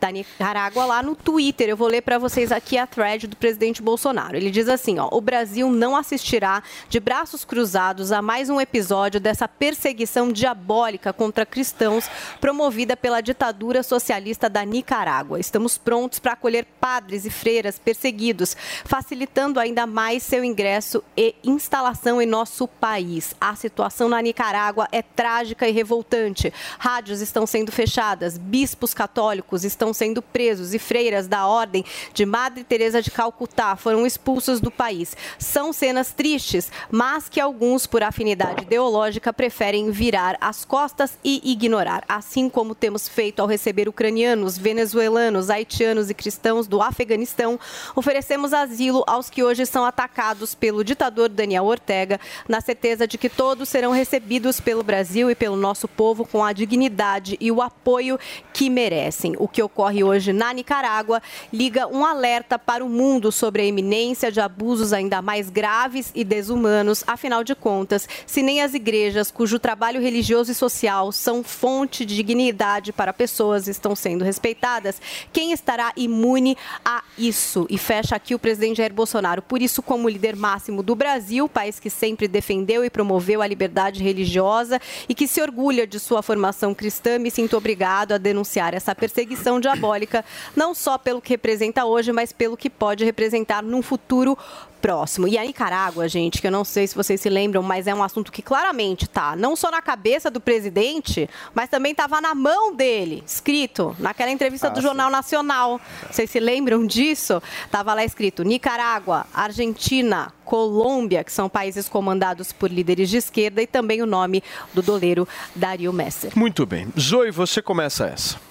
da 0.00 0.10
Nicarágua 0.10 0.84
lá 0.84 1.02
no 1.02 1.14
Twitter. 1.14 1.68
Eu 1.68 1.76
vou 1.76 1.88
ler 1.88 2.02
para 2.02 2.18
vocês 2.18 2.50
aqui 2.50 2.78
a 2.78 2.86
thread 2.86 3.26
do 3.26 3.36
presidente 3.36 3.82
Bolsonaro. 3.82 4.36
Ele 4.36 4.50
diz 4.50 4.68
assim, 4.68 4.98
ó: 4.98 5.08
"O 5.10 5.20
Brasil 5.20 5.70
não 5.70 5.96
assistirá 5.96 6.62
de 6.88 6.98
braços 6.98 7.44
cruzados 7.44 8.12
a 8.12 8.22
mais 8.22 8.48
um 8.48 8.60
episódio 8.60 9.20
dessa 9.20 9.46
perseguição 9.46 10.32
diabólica 10.32 11.12
contra 11.12 11.44
cristãos 11.44 12.08
promovida 12.40 12.96
pela 12.96 13.20
ditadura 13.20 13.82
socialista 13.82 14.48
da 14.48 14.64
Nicarágua. 14.64 15.40
Estamos 15.40 15.76
prontos 15.76 16.18
para 16.18 16.32
acolher 16.32 16.66
padres 16.80 17.24
e 17.24 17.30
freiras 17.30 17.78
perseguidos, 17.78 18.56
facilitando 18.84 19.60
ainda 19.60 19.86
mais 19.86 20.22
seu 20.22 20.44
ingresso 20.44 21.02
e 21.16 21.34
instalação 21.44 22.20
em 22.20 22.26
nosso 22.26 22.66
país. 22.66 23.34
A 23.40 23.54
situação 23.54 24.08
na 24.08 24.20
Nicarágua 24.22 24.88
é 24.92 25.02
trágica 25.02 25.68
e 25.68 25.72
revoltante. 25.72 26.52
Rádios 26.78 27.20
estão 27.20 27.46
sendo 27.46 27.72
fechadas, 27.72 28.38
bispos 28.38 28.94
católicos 28.94 29.09
católicos 29.10 29.64
estão 29.64 29.92
sendo 29.92 30.22
presos 30.22 30.72
e 30.72 30.78
freiras 30.78 31.26
da 31.26 31.44
ordem 31.44 31.84
de 32.14 32.24
Madre 32.24 32.62
Teresa 32.62 33.02
de 33.02 33.10
Calcutá 33.10 33.74
foram 33.74 34.06
expulsos 34.06 34.60
do 34.60 34.70
país. 34.70 35.16
São 35.36 35.72
cenas 35.72 36.12
tristes, 36.12 36.70
mas 36.92 37.28
que 37.28 37.40
alguns, 37.40 37.88
por 37.88 38.04
afinidade 38.04 38.62
ideológica, 38.62 39.32
preferem 39.32 39.90
virar 39.90 40.38
as 40.40 40.64
costas 40.64 41.18
e 41.24 41.40
ignorar, 41.44 42.04
assim 42.08 42.48
como 42.48 42.72
temos 42.72 43.08
feito 43.08 43.40
ao 43.40 43.48
receber 43.48 43.88
ucranianos, 43.88 44.56
venezuelanos, 44.56 45.50
haitianos 45.50 46.08
e 46.08 46.14
cristãos 46.14 46.68
do 46.68 46.80
Afeganistão, 46.80 47.58
oferecemos 47.96 48.52
asilo 48.52 49.02
aos 49.08 49.28
que 49.28 49.42
hoje 49.42 49.66
são 49.66 49.84
atacados 49.84 50.54
pelo 50.54 50.84
ditador 50.84 51.28
Daniel 51.28 51.64
Ortega, 51.64 52.20
na 52.48 52.60
certeza 52.60 53.08
de 53.08 53.18
que 53.18 53.28
todos 53.28 53.68
serão 53.68 53.90
recebidos 53.90 54.60
pelo 54.60 54.84
Brasil 54.84 55.28
e 55.28 55.34
pelo 55.34 55.56
nosso 55.56 55.88
povo 55.88 56.24
com 56.24 56.44
a 56.44 56.52
dignidade 56.52 57.36
e 57.40 57.50
o 57.50 57.60
apoio 57.60 58.16
que 58.52 58.70
merecem. 58.70 58.99
O 59.38 59.48
que 59.48 59.62
ocorre 59.62 60.04
hoje 60.04 60.32
na 60.32 60.52
Nicarágua 60.52 61.22
liga 61.52 61.86
um 61.86 62.04
alerta 62.04 62.58
para 62.58 62.84
o 62.84 62.88
mundo 62.88 63.32
sobre 63.32 63.62
a 63.62 63.64
iminência 63.64 64.30
de 64.30 64.40
abusos 64.40 64.92
ainda 64.92 65.22
mais 65.22 65.48
graves 65.48 66.10
e 66.14 66.24
desumanos. 66.24 67.02
Afinal 67.06 67.42
de 67.42 67.54
contas, 67.54 68.08
se 68.26 68.42
nem 68.42 68.62
as 68.62 68.74
igrejas, 68.74 69.30
cujo 69.30 69.58
trabalho 69.58 70.00
religioso 70.00 70.52
e 70.52 70.54
social 70.54 71.12
são 71.12 71.42
fonte 71.42 72.04
de 72.04 72.16
dignidade 72.16 72.92
para 72.92 73.12
pessoas, 73.12 73.68
estão 73.68 73.96
sendo 73.96 74.24
respeitadas, 74.24 75.00
quem 75.32 75.52
estará 75.52 75.92
imune 75.96 76.56
a 76.84 77.02
isso? 77.16 77.66
E 77.70 77.78
fecha 77.78 78.16
aqui 78.16 78.34
o 78.34 78.38
presidente 78.38 78.78
Jair 78.78 78.92
Bolsonaro. 78.92 79.42
Por 79.42 79.62
isso, 79.62 79.82
como 79.82 80.08
líder 80.08 80.36
máximo 80.36 80.82
do 80.82 80.94
Brasil, 80.94 81.48
país 81.48 81.78
que 81.80 81.90
sempre 81.90 82.28
defendeu 82.28 82.84
e 82.84 82.90
promoveu 82.90 83.42
a 83.42 83.46
liberdade 83.46 84.02
religiosa 84.02 84.80
e 85.08 85.14
que 85.14 85.26
se 85.26 85.40
orgulha 85.40 85.86
de 85.86 85.98
sua 85.98 86.22
formação 86.22 86.74
cristã, 86.74 87.18
me 87.18 87.30
sinto 87.30 87.56
obrigado 87.56 88.12
a 88.12 88.18
denunciar 88.18 88.74
essa 88.74 88.89
perseguição 88.94 89.60
diabólica, 89.60 90.24
não 90.54 90.74
só 90.74 90.98
pelo 90.98 91.20
que 91.20 91.30
representa 91.30 91.84
hoje, 91.84 92.12
mas 92.12 92.32
pelo 92.32 92.56
que 92.56 92.70
pode 92.70 93.04
representar 93.04 93.62
num 93.62 93.82
futuro 93.82 94.36
próximo. 94.80 95.28
E 95.28 95.36
a 95.36 95.44
Nicarágua, 95.44 96.08
gente, 96.08 96.40
que 96.40 96.46
eu 96.46 96.50
não 96.50 96.64
sei 96.64 96.86
se 96.86 96.94
vocês 96.94 97.20
se 97.20 97.28
lembram, 97.28 97.62
mas 97.62 97.86
é 97.86 97.94
um 97.94 98.02
assunto 98.02 98.32
que 98.32 98.40
claramente 98.40 99.06
tá 99.06 99.36
não 99.36 99.54
só 99.54 99.70
na 99.70 99.82
cabeça 99.82 100.30
do 100.30 100.40
presidente, 100.40 101.28
mas 101.54 101.68
também 101.68 101.92
estava 101.92 102.18
na 102.18 102.34
mão 102.34 102.74
dele, 102.74 103.22
escrito 103.26 103.94
naquela 103.98 104.30
entrevista 104.30 104.68
Ah, 104.68 104.70
do 104.70 104.76
sim. 104.76 104.86
Jornal 104.86 105.10
Nacional. 105.10 105.78
Vocês 106.10 106.30
se 106.30 106.40
lembram 106.40 106.86
disso? 106.86 107.42
Tava 107.70 107.92
lá 107.92 108.02
escrito 108.04 108.42
Nicarágua, 108.42 109.26
Argentina, 109.34 110.32
Colômbia, 110.46 111.22
que 111.22 111.32
são 111.32 111.46
países 111.46 111.86
comandados 111.86 112.50
por 112.50 112.70
líderes 112.70 113.10
de 113.10 113.18
esquerda, 113.18 113.60
e 113.60 113.66
também 113.66 114.00
o 114.00 114.06
nome 114.06 114.42
do 114.72 114.80
doleiro 114.80 115.28
Dario 115.54 115.92
Messer. 115.92 116.32
Muito 116.34 116.64
bem. 116.64 116.88
Zoe, 116.98 117.30
você 117.30 117.60
começa 117.60 118.06
essa. 118.06 118.49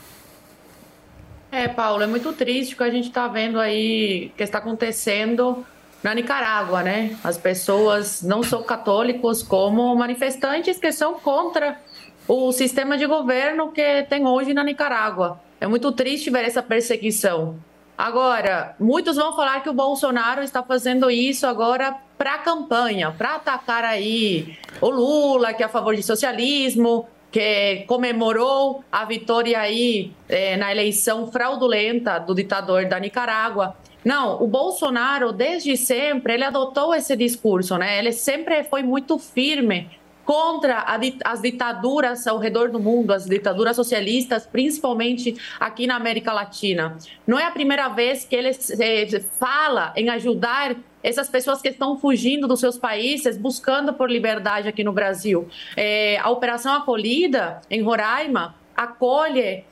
É, 1.52 1.68
Paulo, 1.68 2.04
é 2.04 2.08
muito 2.08 2.32
triste 2.34 2.76
o 2.76 2.78
que 2.78 2.84
a 2.84 2.91
gente 2.91 3.08
está 3.08 3.28
vendo 3.28 3.60
aí, 3.60 4.32
que 4.38 4.43
está 4.43 4.60
acontecendo 4.60 5.66
na 6.04 6.14
Nicarágua, 6.14 6.84
né? 6.84 7.18
As 7.24 7.38
pessoas 7.38 8.22
não 8.22 8.43
são 8.43 8.62
católicos 8.62 9.41
como 9.41 9.95
manifestantes 9.95 10.78
que 10.78 10.91
são 10.91 11.16
contra 11.16 11.80
o 12.28 12.52
sistema 12.52 12.97
de 12.97 13.08
governo 13.08 13.72
que 13.72 14.04
tem 14.04 14.28
hoje 14.28 14.54
na 14.54 14.64
Nicarágua. 14.64 15.41
É 15.60 15.68
muito 15.68 15.91
triste 15.91 16.30
ver 16.30 16.45
essa 16.45 16.62
perseguição. 16.62 17.58
Agora, 17.97 18.76
muitos 18.80 19.18
vão 19.18 19.36
falar 19.36 19.62
que 19.62 19.70
o 19.70 19.74
Bolsonaro 19.74 20.41
está 20.41 20.64
fazendo 20.64 21.12
isso 21.12 21.45
agora 21.45 21.95
para 22.18 22.36
a 22.36 22.38
campanha, 22.38 23.12
para 23.12 23.36
atacar 23.36 23.84
aí 23.84 24.58
o 24.80 24.89
Lula, 24.89 25.54
que 25.54 25.64
é 25.64 25.66
a 25.66 25.70
favor 25.70 25.95
de 25.95 26.04
socialismo, 26.04 27.08
que 27.32 27.84
comemorou 27.88 28.84
a 28.91 29.05
vitória 29.05 29.59
aí 29.59 30.11
eh, 30.27 30.57
na 30.57 30.71
eleição 30.71 31.32
fraudulenta 31.32 32.19
do 32.19 32.34
ditador 32.34 32.86
da 32.86 32.99
Nicarágua. 32.99 33.75
Não, 34.03 34.41
o 34.41 34.47
Bolsonaro, 34.47 35.32
desde 35.32 35.75
sempre, 35.77 36.34
ele 36.34 36.43
adotou 36.43 36.95
esse 36.95 37.15
discurso, 37.15 37.77
né? 37.77 37.99
Ele 37.99 38.11
sempre 38.11 38.63
foi 38.63 38.82
muito 38.82 39.19
firme 39.19 39.89
contra 40.25 40.80
a 40.80 40.99
as 41.25 41.41
ditaduras 41.41 42.27
ao 42.27 42.38
redor 42.38 42.69
do 42.69 42.80
mundo, 42.80 43.11
as 43.11 43.25
ditaduras 43.25 43.75
socialistas, 43.75 44.45
principalmente 44.45 45.36
aqui 45.59 45.88
na 45.88 45.95
América 45.95 46.32
Latina. 46.32 46.95
Não 47.25 47.39
é 47.39 47.45
a 47.45 47.51
primeira 47.51 47.89
vez 47.89 48.25
que 48.25 48.36
ele 48.36 48.49
eh, 48.49 49.19
fala 49.39 49.91
em 49.95 50.07
ajudar 50.09 50.75
essas 51.04 51.30
pessoas 51.30 51.62
que 51.62 51.70
estão 51.70 51.97
fugindo 51.97 52.47
dos 52.47 52.60
seus 52.60 52.78
países, 52.78 53.38
buscando 53.38 53.93
por 53.93 54.10
liberdade 54.10 54.68
aqui 54.68 54.84
no 54.84 54.91
Brasil. 54.91 55.47
Eh, 55.76 56.18
a 56.18 56.30
Operação 56.30 56.74
Acolhida, 56.74 57.62
em 57.70 57.82
Roraima, 57.82 58.56
acolhe 58.76 59.64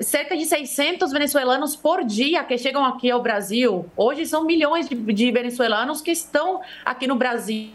cerca 0.00 0.36
de 0.36 0.46
600 0.46 1.12
venezuelanos 1.12 1.76
por 1.76 2.04
dia 2.04 2.42
que 2.42 2.56
chegam 2.56 2.84
aqui 2.84 3.10
ao 3.10 3.22
Brasil. 3.22 3.90
Hoje 3.96 4.26
são 4.26 4.44
milhões 4.44 4.88
de, 4.88 4.94
de 4.94 5.30
venezuelanos 5.30 6.00
que 6.00 6.10
estão 6.10 6.60
aqui 6.84 7.06
no 7.06 7.14
Brasil. 7.14 7.70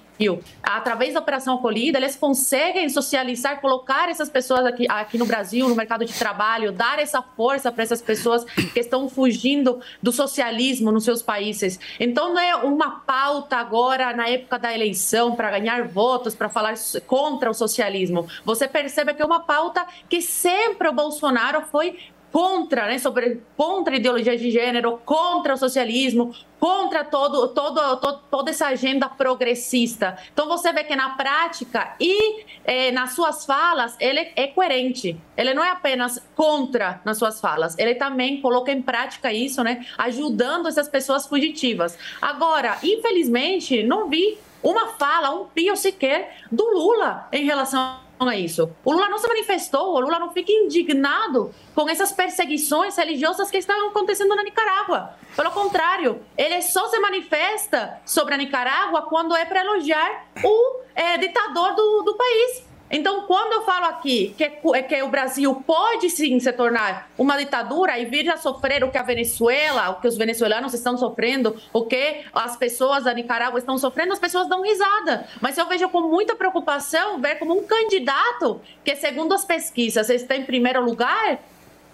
Através 0.63 1.13
da 1.13 1.20
Operação 1.20 1.55
Acolhida, 1.55 1.97
eles 1.97 2.16
conseguem 2.16 2.88
socializar, 2.89 3.59
colocar 3.59 4.09
essas 4.09 4.30
pessoas 4.30 4.66
aqui, 4.66 4.86
aqui 4.89 5.18
no 5.18 5.26
Brasil, 5.26 5.68
no 5.68 5.76
mercado 5.76 6.05
de 6.05 6.13
trabalho, 6.13 6.72
dar 6.72 6.99
essa 6.99 7.22
força 7.22 7.72
para 7.72 7.84
essas 7.84 8.01
pessoas 8.01 8.43
que 8.45 8.80
estão 8.80 9.09
fugindo 9.09 9.80
do 10.01 10.11
socialismo 10.11 10.91
nos 10.91 11.03
seus 11.03 11.22
países. 11.22 11.80
Então, 11.99 12.34
não 12.34 12.39
é 12.39 12.55
uma 12.55 12.99
pauta 13.01 13.57
agora, 13.57 14.13
na 14.13 14.28
época 14.28 14.57
da 14.57 14.74
eleição, 14.74 15.36
para 15.36 15.51
ganhar 15.51 15.88
votos, 15.88 16.34
para 16.34 16.49
falar 16.49 16.76
contra 17.05 17.49
o 17.49 17.53
socialismo. 17.53 18.28
Você 18.43 18.68
percebe 18.68 19.13
que 19.13 19.22
é 19.22 19.26
uma 19.26 19.41
pauta 19.41 19.86
que 20.09 20.22
sempre 20.22 20.88
o 20.88 20.93
Bolsonaro 20.93 21.61
foi 21.72 21.97
contra, 22.36 22.88
né, 22.88 22.99
sobre, 22.99 23.41
contra 23.55 23.93
a 23.93 23.97
ideologia 23.97 24.38
de 24.38 24.51
gênero, 24.51 24.99
contra 25.05 25.53
o 25.53 25.57
socialismo, 25.57 26.36
contra 26.59 27.01
todo, 27.01 27.47
todo, 27.47 27.95
todo, 27.95 28.19
toda 28.29 28.49
essa 28.49 28.67
agenda 28.67 29.07
progressista. 29.07 30.17
Então 30.33 30.45
você 30.45 30.73
vê 30.73 30.83
que 30.83 30.97
na 30.97 31.11
prática 31.11 31.95
e 31.97 32.43
eh, 32.65 32.91
nas 32.91 33.15
suas 33.15 33.45
falas 33.45 33.95
ele 34.01 34.33
é 34.36 34.47
coerente. 34.47 35.17
Ele 35.38 35.53
não 35.53 35.63
é 35.63 35.69
apenas 35.69 36.21
contra 36.36 36.99
nas 37.05 37.17
suas 37.17 37.39
falas, 37.39 37.77
ele 37.79 37.95
também 37.95 38.41
coloca 38.41 38.69
em 38.69 38.81
prática 38.81 39.31
isso, 39.31 39.63
né, 39.63 39.86
ajudando 39.97 40.67
essas 40.67 40.89
pessoas 40.89 41.25
fugitivas. 41.25 41.97
Agora, 42.21 42.77
infelizmente, 42.83 43.81
não 43.81 44.09
vi 44.09 44.38
uma 44.61 44.88
fala, 44.88 45.33
um 45.33 45.45
pio 45.45 45.77
sequer 45.77 46.36
do 46.51 46.65
Lula 46.65 47.29
em 47.31 47.45
relação 47.45 48.03
a 48.20 48.36
isso. 48.36 48.70
O 48.84 48.91
Lula 48.93 49.09
não 49.09 49.18
se 49.18 49.28
manifestou, 49.28 49.95
o 49.95 49.99
Lula 49.99 50.20
não 50.20 50.32
fica 50.32 50.51
indignado 50.51 51.53
com 51.74 51.89
essas 51.89 52.11
perseguições 52.11 52.95
religiosas 52.95 53.51
que 53.51 53.57
estão 53.57 53.89
acontecendo 53.89 54.36
na 54.36 54.43
Nicarágua. 54.43 55.16
Pelo 55.36 55.51
contrário, 55.51 56.22
ele 56.38 56.61
só 56.61 56.88
se 56.88 56.99
manifesta 56.99 57.99
sobre 58.05 58.34
a 58.34 58.38
Nicarágua 58.38 59.03
quando 59.03 59.36
é 59.36 59.43
para 59.45 59.61
elogiar 59.61 60.28
o 60.43 60.80
eh, 60.95 61.18
ditador 61.18 61.76
do, 61.76 62.03
do 62.03 62.16
país. 62.16 62.63
Então, 62.95 63.23
quando 63.23 63.51
eu 63.51 63.65
falo 63.65 63.87
aqui 63.87 64.33
que, 64.37 64.49
que 64.83 65.03
o 65.03 65.09
Brasil 65.09 65.53
pode 65.67 66.09
sim 66.09 66.39
se 66.39 66.53
tornar 66.53 67.09
uma 67.17 67.37
ditadura 67.37 67.99
e 67.99 68.05
vir 68.05 68.29
a 68.29 68.37
sofrer 68.37 68.85
o 68.85 68.89
que 68.89 68.97
a 68.97 69.03
Venezuela, 69.03 69.89
o 69.89 69.99
que 69.99 70.07
os 70.07 70.15
venezuelanos 70.15 70.73
estão 70.73 70.97
sofrendo, 70.97 71.61
o 71.73 71.83
que 71.83 72.23
as 72.33 72.55
pessoas 72.55 73.03
da 73.03 73.13
Nicarágua 73.13 73.59
estão 73.59 73.77
sofrendo, 73.77 74.13
as 74.13 74.19
pessoas 74.19 74.47
dão 74.47 74.61
risada. 74.61 75.27
Mas 75.41 75.57
eu 75.57 75.67
vejo 75.67 75.89
com 75.89 76.03
muita 76.03 76.37
preocupação 76.37 77.19
ver 77.19 77.35
como 77.35 77.59
um 77.59 77.67
candidato 77.67 78.61
que, 78.81 78.95
segundo 78.95 79.33
as 79.33 79.43
pesquisas, 79.43 80.09
está 80.09 80.37
em 80.37 80.45
primeiro 80.45 80.81
lugar, 80.81 81.39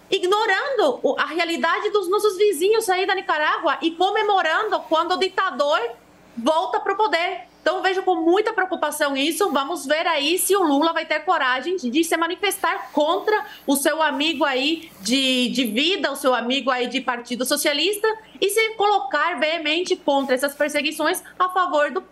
ignorando 0.08 1.00
a 1.18 1.26
realidade 1.26 1.90
dos 1.90 2.08
nossos 2.08 2.38
vizinhos 2.38 2.88
aí 2.88 3.06
da 3.06 3.14
Nicarágua 3.16 3.76
e 3.82 3.90
comemorando 3.90 4.78
quando 4.88 5.14
o 5.14 5.18
ditador 5.18 5.80
volta 6.36 6.78
para 6.78 6.92
o 6.92 6.96
poder. 6.96 7.51
Então 7.62 7.76
eu 7.76 7.82
vejo 7.82 8.02
com 8.02 8.16
muita 8.16 8.52
preocupação 8.52 9.16
isso. 9.16 9.50
Vamos 9.50 9.86
ver 9.86 10.06
aí 10.06 10.36
se 10.36 10.54
o 10.54 10.62
Lula 10.64 10.92
vai 10.92 11.06
ter 11.06 11.20
coragem 11.20 11.76
de, 11.76 11.88
de 11.88 12.02
se 12.02 12.16
manifestar 12.16 12.90
contra 12.92 13.46
o 13.66 13.76
seu 13.76 14.02
amigo 14.02 14.44
aí 14.44 14.90
de, 15.00 15.48
de 15.48 15.64
vida, 15.64 16.10
o 16.10 16.16
seu 16.16 16.34
amigo 16.34 16.70
aí 16.70 16.88
de 16.88 17.00
Partido 17.00 17.44
Socialista 17.44 18.08
e 18.40 18.50
se 18.50 18.70
colocar 18.70 19.38
veemente 19.38 19.94
contra 19.94 20.34
essas 20.34 20.54
perseguições 20.54 21.22
a 21.38 21.48
favor 21.50 21.92
do 21.92 22.02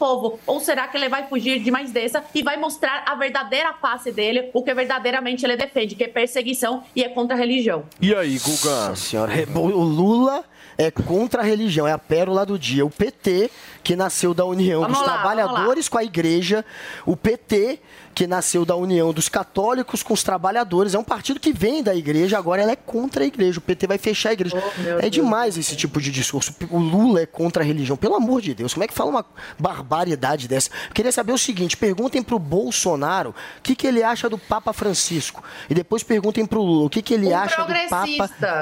povo? 0.00 0.40
Ou 0.46 0.58
será 0.60 0.88
que 0.88 0.96
ele 0.96 1.10
vai 1.10 1.28
fugir 1.28 1.60
de 1.60 1.70
mais 1.70 1.92
dessa 1.92 2.24
e 2.34 2.42
vai 2.42 2.56
mostrar 2.56 3.04
a 3.06 3.14
verdadeira 3.14 3.74
face 3.74 4.10
dele, 4.10 4.50
o 4.54 4.62
que 4.62 4.72
verdadeiramente 4.72 5.44
ele 5.44 5.56
defende, 5.56 5.94
que 5.94 6.04
é 6.04 6.08
perseguição 6.08 6.82
e 6.96 7.04
é 7.04 7.08
contra 7.10 7.36
a 7.36 7.38
religião? 7.38 7.84
E 8.00 8.14
aí, 8.14 8.38
Guga? 8.38 8.96
Senhora, 8.96 9.32
o 9.54 9.82
Lula 9.82 10.42
é 10.80 10.90
contra 10.90 11.42
a 11.42 11.44
religião, 11.44 11.86
é 11.86 11.92
a 11.92 11.98
pérola 11.98 12.46
do 12.46 12.58
dia. 12.58 12.86
O 12.86 12.90
PT 12.90 13.50
que 13.82 13.94
nasceu 13.94 14.32
da 14.32 14.46
união 14.46 14.80
Vamos 14.80 14.96
dos 14.96 15.06
lá, 15.06 15.12
trabalhadores 15.12 15.90
com 15.90 15.98
a 15.98 16.04
igreja, 16.04 16.64
o 17.04 17.14
PT, 17.14 17.78
que 18.20 18.26
nasceu 18.26 18.66
da 18.66 18.76
união 18.76 19.14
dos 19.14 19.30
católicos 19.30 20.02
com 20.02 20.12
os 20.12 20.22
trabalhadores. 20.22 20.94
É 20.94 20.98
um 20.98 21.02
partido 21.02 21.40
que 21.40 21.54
vem 21.54 21.82
da 21.82 21.94
igreja, 21.94 22.36
agora 22.36 22.60
ela 22.60 22.72
é 22.72 22.76
contra 22.76 23.24
a 23.24 23.26
igreja. 23.26 23.58
O 23.58 23.62
PT 23.62 23.86
vai 23.86 23.96
fechar 23.96 24.28
a 24.28 24.32
igreja. 24.34 24.62
é 25.00 25.08
demais 25.08 25.56
esse 25.56 25.74
tipo 25.74 25.98
de 26.02 26.10
discurso. 26.10 26.54
O 26.70 26.78
Lula 26.78 27.22
é 27.22 27.26
contra 27.26 27.62
a 27.62 27.66
religião. 27.66 27.96
Pelo 27.96 28.16
amor 28.16 28.42
de 28.42 28.52
Deus, 28.52 28.74
como 28.74 28.84
é 28.84 28.86
que 28.86 28.92
fala 28.92 29.08
uma 29.08 29.24
barbaridade 29.58 30.46
dessa? 30.46 30.68
Eu 30.90 30.94
queria 30.94 31.10
saber 31.10 31.32
o 31.32 31.38
seguinte: 31.38 31.78
perguntem 31.78 32.22
pro 32.22 32.38
Bolsonaro 32.38 33.30
o 33.30 33.62
que, 33.62 33.74
que 33.74 33.86
ele 33.86 34.02
acha 34.02 34.28
do 34.28 34.36
Papa 34.36 34.74
Francisco. 34.74 35.42
E 35.70 35.74
depois 35.74 36.02
perguntem 36.02 36.44
pro 36.44 36.60
Lula 36.60 36.88
o 36.88 36.90
que, 36.90 37.00
que 37.00 37.14
ele 37.14 37.28
um 37.28 37.38
acha 37.38 37.64
do 37.64 37.72
Papa. 37.88 38.06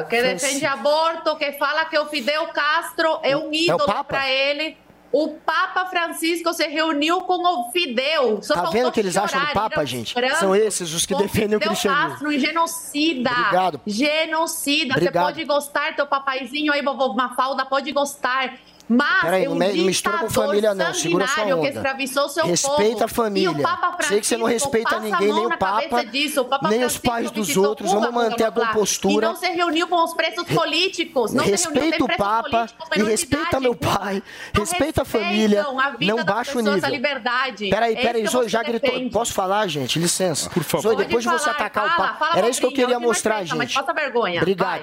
que 0.09 0.21
Francisco. 0.21 0.23
defende 0.23 0.67
aborto, 0.67 1.35
que 1.35 1.51
fala 1.55 1.85
que 1.87 1.99
o 1.99 2.07
Fidel 2.07 2.47
Castro 2.53 3.19
é 3.25 3.37
um 3.37 3.53
ídolo 3.53 3.87
Papa? 3.87 4.05
para 4.05 4.31
ele. 4.31 4.77
O 5.11 5.29
Papa 5.29 5.87
Francisco 5.87 6.53
se 6.53 6.67
reuniu 6.67 7.23
com 7.23 7.43
o 7.43 7.71
Fidel. 7.73 8.43
Só 8.43 8.55
Tá 8.55 8.65
vendo 8.71 8.89
o 8.89 8.93
que 8.93 9.01
eles 9.01 9.17
acham 9.17 9.41
do 9.41 9.47
chorar, 9.47 9.55
Papa, 9.55 9.85
gente? 9.87 10.15
São 10.39 10.55
esses 10.55 10.93
os 10.93 11.07
que 11.07 11.15
defendem 11.15 11.57
o 11.57 11.61
cristianismo. 11.61 12.11
Castro, 12.11 12.29
um 12.29 12.39
genocida. 12.39 13.31
Obrigado. 13.31 13.81
Genocida. 13.87 14.95
Obrigado. 14.95 15.25
Você 15.27 15.33
pode 15.33 15.45
gostar, 15.45 15.97
teu 15.97 16.07
papaizinho 16.07 16.73
aí, 16.73 16.83
vovô 16.83 17.15
Mafalda, 17.15 17.65
pode 17.65 17.91
gostar. 17.93 18.59
Mas 18.89 19.21
Peraí, 19.21 19.45
é 19.45 19.51
um 19.51 19.55
não 19.55 19.69
mistura 19.85 20.19
com 20.19 20.31
família, 20.31 20.75
não. 20.75 20.95
Segura 20.95 21.27
sua 21.27 21.45
onda. 21.45 21.69
escravizou 21.69 22.29
seu 22.29 22.47
Respeita 22.47 22.93
povo. 22.93 23.05
a 23.05 23.09
família. 23.09 23.49
E 23.49 23.61
o 23.61 23.63
Papa 23.63 24.03
Sei 24.03 24.21
que 24.21 24.27
você 24.27 24.37
não 24.37 24.47
respeita 24.47 24.99
ninguém, 25.01 25.33
nem 25.33 25.47
o 25.47 25.59
Papa, 25.59 26.05
disso. 26.05 26.41
O 26.41 26.45
Papa 26.47 26.69
nem 26.69 26.85
os 26.85 26.97
pais 26.97 27.31
dos 27.31 27.57
outros. 27.57 27.93
Vamos 27.93 28.11
manter 28.11 28.45
a 28.45 28.51
compostura. 28.51 29.27
E 29.27 29.29
não 29.29 29.37
se 29.37 29.47
reuniu 29.49 29.87
com 29.89 30.03
os 30.03 30.15
presos 30.15 30.45
políticos. 30.45 31.33
Não 31.35 31.45
Respeita 31.45 32.05
o 32.05 32.17
Papa 32.17 32.67
e 32.97 33.03
respeita 33.03 33.61
meu 33.61 33.75
pai. 33.75 34.23
Respeita 34.55 35.03
a 35.03 35.05
família. 35.05 35.67
A 35.79 35.91
vida 35.91 36.15
Não 36.15 36.25
baixa 36.25 36.59
o 36.59 36.63
nível. 36.63 36.85
a 36.85 36.89
liberdade. 36.89 37.69
Peraí, 37.69 37.95
É 37.95 38.01
peraí, 38.01 38.27
Zoe, 38.27 38.49
já 38.49 38.63
gritou. 38.63 38.91
defende. 38.91 39.11
Posso 39.11 39.33
falar, 39.33 39.67
gente? 39.67 39.99
Licença. 39.99 40.49
Por 40.51 40.63
favor. 40.63 40.95
Zoe, 40.95 40.97
depois 40.97 41.25
de 41.25 41.31
você 41.31 41.51
atacar 41.51 41.87
o 41.87 41.97
Papa. 41.97 42.31
Era 42.39 42.49
isso 42.49 42.61
que 42.61 42.67
eu 42.67 42.73
queria 42.73 42.99
mostrar, 42.99 43.37
presta, 43.37 43.55
mas 43.55 43.69
gente. 43.71 43.81
passa 43.81 43.93
vergonha, 43.93 44.41
Obrigado. 44.41 44.83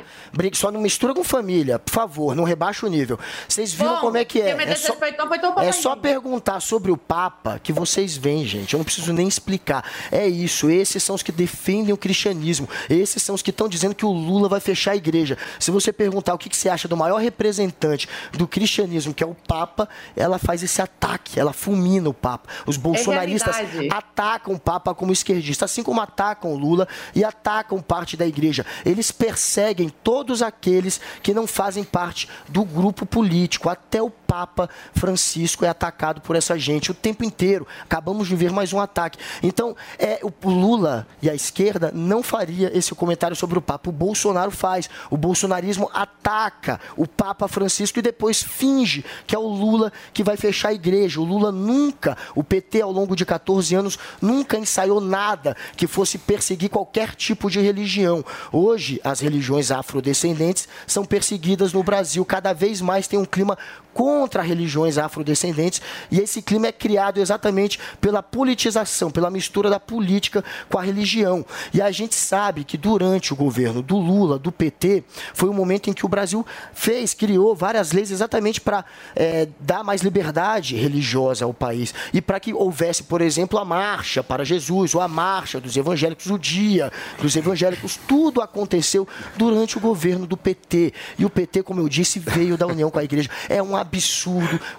Só 0.53 0.71
não 0.71 0.79
mistura 0.81 1.13
com 1.13 1.23
família, 1.23 1.79
por 1.79 1.91
favor, 1.91 2.35
não 2.35 2.43
rebaixa 2.43 2.85
o 2.85 2.89
nível. 2.89 3.19
Vocês 3.47 3.73
viram 3.73 3.94
Bom, 3.95 4.01
como 4.01 4.17
é 4.17 4.25
que 4.25 4.41
é. 4.41 4.45
Quem 4.45 4.55
me 4.55 4.63
É 4.63 4.75
só- 4.75 4.95
foi 4.95 5.15
é 5.63 5.71
só 5.71 5.95
perguntar 5.95 6.59
sobre 6.59 6.91
o 6.91 6.97
Papa 6.97 7.59
que 7.61 7.71
vocês 7.71 8.15
veem, 8.17 8.45
gente. 8.45 8.73
Eu 8.73 8.77
não 8.79 8.83
preciso 8.85 9.13
nem 9.13 9.27
explicar. 9.27 9.83
É 10.11 10.27
isso. 10.27 10.69
Esses 10.69 11.03
são 11.03 11.15
os 11.15 11.23
que 11.23 11.31
defendem 11.31 11.93
o 11.93 11.97
cristianismo. 11.97 12.67
Esses 12.89 13.21
são 13.21 13.35
os 13.35 13.41
que 13.41 13.49
estão 13.49 13.67
dizendo 13.67 13.95
que 13.95 14.05
o 14.05 14.11
Lula 14.11 14.49
vai 14.49 14.59
fechar 14.59 14.91
a 14.91 14.95
igreja. 14.95 15.37
Se 15.59 15.71
você 15.71 15.91
perguntar 15.91 16.33
o 16.33 16.37
que, 16.37 16.49
que 16.49 16.57
você 16.57 16.69
acha 16.69 16.87
do 16.87 16.97
maior 16.97 17.17
representante 17.17 18.07
do 18.31 18.47
cristianismo, 18.47 19.13
que 19.13 19.23
é 19.23 19.27
o 19.27 19.35
Papa, 19.35 19.87
ela 20.15 20.37
faz 20.37 20.63
esse 20.63 20.81
ataque. 20.81 21.39
Ela 21.39 21.53
fulmina 21.53 22.09
o 22.09 22.13
Papa. 22.13 22.49
Os 22.65 22.77
bolsonaristas 22.77 23.55
realidade. 23.55 23.89
atacam 23.91 24.53
o 24.53 24.59
Papa 24.59 24.93
como 24.93 25.11
esquerdista, 25.11 25.65
assim 25.65 25.83
como 25.83 26.01
atacam 26.01 26.51
o 26.51 26.57
Lula 26.57 26.87
e 27.13 27.23
atacam 27.23 27.81
parte 27.81 28.17
da 28.17 28.25
igreja. 28.25 28.65
Eles 28.85 29.11
perseguem 29.11 29.89
todos 29.89 30.41
aqueles 30.41 30.99
que 31.21 31.33
não 31.33 31.47
fazem 31.47 31.83
parte 31.83 32.27
do 32.47 32.63
grupo 32.63 33.05
político. 33.05 33.69
Até 33.87 34.01
o 34.01 34.09
Papa 34.25 34.69
Francisco 34.93 35.65
é 35.65 35.69
atacado 35.69 36.21
por 36.21 36.35
essa 36.35 36.57
gente 36.57 36.91
o 36.91 36.93
tempo 36.93 37.23
inteiro. 37.23 37.67
Acabamos 37.83 38.27
de 38.27 38.35
ver 38.35 38.51
mais 38.51 38.73
um 38.73 38.79
ataque. 38.79 39.17
Então, 39.41 39.75
é, 39.97 40.19
o 40.23 40.49
Lula 40.49 41.07
e 41.21 41.29
a 41.29 41.35
esquerda 41.35 41.91
não 41.93 42.23
faria 42.23 42.75
esse 42.77 42.93
comentário 42.95 43.35
sobre 43.35 43.57
o 43.57 43.61
Papa. 43.61 43.89
O 43.89 43.93
Bolsonaro 43.93 44.51
faz. 44.51 44.89
O 45.09 45.17
bolsonarismo 45.17 45.89
ataca 45.93 46.79
o 46.97 47.07
Papa 47.07 47.47
Francisco 47.47 47.99
e 47.99 48.01
depois 48.01 48.41
finge 48.41 49.05
que 49.27 49.35
é 49.35 49.39
o 49.39 49.47
Lula 49.47 49.91
que 50.13 50.23
vai 50.23 50.37
fechar 50.37 50.69
a 50.69 50.73
igreja. 50.73 51.21
O 51.21 51.25
Lula 51.25 51.51
nunca, 51.51 52.17
o 52.33 52.43
PT 52.43 52.81
ao 52.81 52.91
longo 52.91 53.15
de 53.15 53.25
14 53.25 53.75
anos, 53.75 53.99
nunca 54.21 54.57
ensaiou 54.57 54.99
nada 54.99 55.55
que 55.77 55.87
fosse 55.87 56.17
perseguir 56.17 56.69
qualquer 56.69 57.15
tipo 57.15 57.49
de 57.49 57.59
religião. 57.59 58.23
Hoje, 58.51 58.99
as 59.03 59.19
religiões 59.19 59.71
afrodescendentes 59.71 60.67
são 60.87 61.05
perseguidas 61.05 61.73
no 61.73 61.83
Brasil. 61.83 62.25
Cada 62.25 62.53
vez 62.53 62.81
mais 62.81 63.07
tem 63.07 63.19
um 63.19 63.25
clima 63.25 63.57
contra 63.93 64.14
religiões 64.41 64.97
afrodescendentes 64.97 65.81
e 66.11 66.19
esse 66.19 66.41
clima 66.41 66.67
é 66.67 66.71
criado 66.71 67.19
exatamente 67.19 67.79
pela 67.99 68.21
politização, 68.23 69.11
pela 69.11 69.29
mistura 69.29 69.69
da 69.69 69.79
política 69.79 70.43
com 70.69 70.77
a 70.77 70.81
religião. 70.81 71.45
E 71.73 71.81
a 71.81 71.91
gente 71.91 72.15
sabe 72.15 72.63
que 72.63 72.77
durante 72.77 73.33
o 73.33 73.35
governo 73.35 73.81
do 73.81 73.97
Lula, 73.97 74.39
do 74.39 74.51
PT, 74.51 75.03
foi 75.33 75.49
um 75.49 75.53
momento 75.53 75.89
em 75.89 75.93
que 75.93 76.05
o 76.05 76.09
Brasil 76.09 76.45
fez, 76.73 77.13
criou 77.13 77.55
várias 77.55 77.91
leis 77.91 78.11
exatamente 78.11 78.61
para 78.61 78.85
eh, 79.15 79.47
dar 79.59 79.83
mais 79.83 80.01
liberdade 80.01 80.75
religiosa 80.75 81.45
ao 81.45 81.53
país 81.53 81.93
e 82.13 82.21
para 82.21 82.39
que 82.39 82.53
houvesse, 82.53 83.03
por 83.03 83.21
exemplo, 83.21 83.59
a 83.59 83.65
marcha 83.65 84.23
para 84.23 84.45
Jesus 84.45 84.95
ou 84.95 85.01
a 85.01 85.07
marcha 85.07 85.59
dos 85.59 85.75
evangélicos, 85.75 86.27
o 86.27 86.37
dia 86.37 86.91
dos 87.19 87.35
evangélicos, 87.35 87.99
tudo 88.07 88.41
aconteceu 88.41 89.07
durante 89.35 89.77
o 89.77 89.81
governo 89.81 90.25
do 90.25 90.37
PT. 90.37 90.93
E 91.17 91.25
o 91.25 91.29
PT, 91.29 91.63
como 91.63 91.81
eu 91.81 91.89
disse, 91.89 92.19
veio 92.19 92.57
da 92.57 92.67
união 92.67 92.89
com 92.89 92.99
a 92.99 93.03
igreja. 93.03 93.29
É 93.49 93.61
um 93.61 93.75
absurdo 93.75 94.04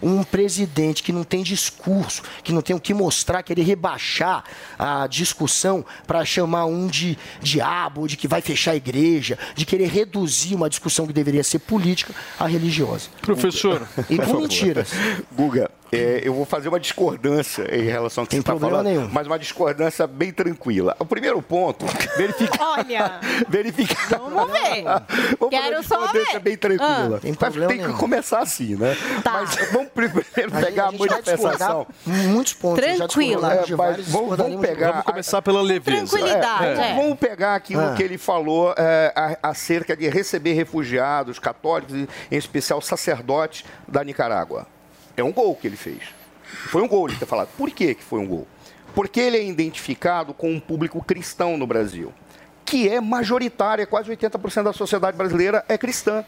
um 0.03 0.23
presidente 0.23 1.03
que 1.03 1.13
não 1.13 1.25
tem 1.25 1.43
discurso, 1.43 2.23
que 2.43 2.53
não 2.53 2.63
tem 2.63 2.75
o 2.75 2.81
que 2.81 2.95
mostrar, 2.95 3.43
querer 3.43 3.63
rebaixar 3.63 4.45
a 4.79 5.07
discussão 5.07 5.85
para 6.07 6.25
chamar 6.25 6.67
um 6.67 6.87
de 6.87 7.19
diabo, 7.41 8.07
de 8.07 8.17
que 8.17 8.29
vai 8.29 8.41
fechar 8.41 8.73
a 8.73 8.77
igreja, 8.77 9.39
de 9.55 9.65
querer 9.65 9.89
reduzir 9.89 10.55
uma 10.55 10.69
discussão 10.69 11.07
que 11.07 11.13
deveria 11.13 11.45
ser 11.45 11.61
política 11.61 12.15
a 12.39 12.47
religiosa. 12.47 13.09
Professor. 13.23 13.87
E 14.09 14.19
com 14.19 14.41
mentiras. 14.41 14.91
Guga, 15.35 15.71
é, 15.93 16.21
eu 16.25 16.35
vou 16.35 16.45
fazer 16.45 16.69
uma 16.69 16.81
discordância 16.81 17.63
em 17.75 17.85
relação 17.85 18.23
ao 18.23 18.27
que 18.27 18.31
Tem 18.33 18.41
você 18.41 18.53
está 18.53 18.59
falando, 18.69 18.87
nenhum. 18.87 19.09
mas 19.13 19.27
uma 19.27 19.39
discordância 19.39 20.07
bem 20.07 20.33
tranquila. 20.33 20.97
O 20.99 21.05
primeiro 21.05 21.41
ponto, 21.43 21.85
verificar. 22.17 22.59
Olha, 22.79 23.21
verificar. 23.49 24.19
vamos 24.19 24.51
ver. 24.53 24.85
Vamos 25.39 25.51
Quero 25.51 25.75
uma 25.77 25.81
discordância 25.81 26.33
ver. 26.35 26.41
bem 26.41 26.57
tranquila. 26.57 27.17
Ah. 27.17 27.21
Tem 27.21 27.33
tem 27.35 27.51
que 27.51 27.67
nenhum. 27.85 27.97
começar 27.97 28.41
assim, 28.41 28.75
né? 28.77 28.97
Tá. 29.23 29.33
Mas 29.33 29.55
vamos 29.71 29.89
primeiro 29.93 30.27
A 30.35 30.41
gente- 30.41 30.65
pegar 30.65 30.85
a 30.85 30.89
a 30.89 30.93
manifestação. 30.93 31.87
muitos 32.07 32.53
pontos. 32.55 32.85
Tranquila. 32.85 33.55
É, 33.55 33.77
mas 33.77 34.09
vamos- 34.09 34.37
vamos 34.37 34.61
pegar- 34.61 34.91
Vamos 34.91 35.05
começar 35.05 35.43
pela 35.43 35.63
leveza. 35.63 36.07
Tranquilidade, 36.07 36.81
É, 36.81 36.91
é. 36.93 36.95
Vamos 36.95 37.19
pegar 37.19 37.55
aquilo 37.55 37.83
Ah. 37.83 37.95
que 37.97 38.03
ele 38.03 38.19
falou 38.19 38.75
é, 38.77 39.13
a- 39.15 39.51
acerca 39.51 39.97
de 39.97 40.09
receber 40.09 40.53
refugiados 40.55 41.39
católicos, 41.39 41.95
em 41.95 42.07
especial 42.37 42.81
sacerdotes 42.81 43.65
da 43.87 44.03
Nicarágua. 44.05 44.67
É 45.17 45.25
um 45.25 45.33
gol 45.33 45.55
que 45.57 45.67
ele 45.67 45.77
fez. 45.77 46.03
Foi 46.43 46.83
um 46.83 46.89
gol 46.89 47.09
ele 47.09 47.19
ter 47.19 47.27
falado. 47.27 47.49
Por 47.57 47.71
que, 47.71 47.95
que 47.95 48.03
foi 48.03 48.21
um 48.21 48.27
gol? 48.27 48.47
Porque 48.95 49.21
ele 49.21 49.37
é 49.37 49.45
identificado 49.45 50.33
com 50.33 50.51
um 50.51 50.61
público 50.61 51.03
cristão 51.05 51.57
no 51.57 51.67
Brasil, 51.67 52.13
que 52.65 52.89
é 52.89 53.01
majoritário, 53.01 53.83
é 53.83 53.87
quase 53.87 54.11
80% 54.11 54.63
da 54.63 54.73
sociedade 54.73 55.17
brasileira 55.17 55.65
é 55.69 55.77
cristã 55.77 56.25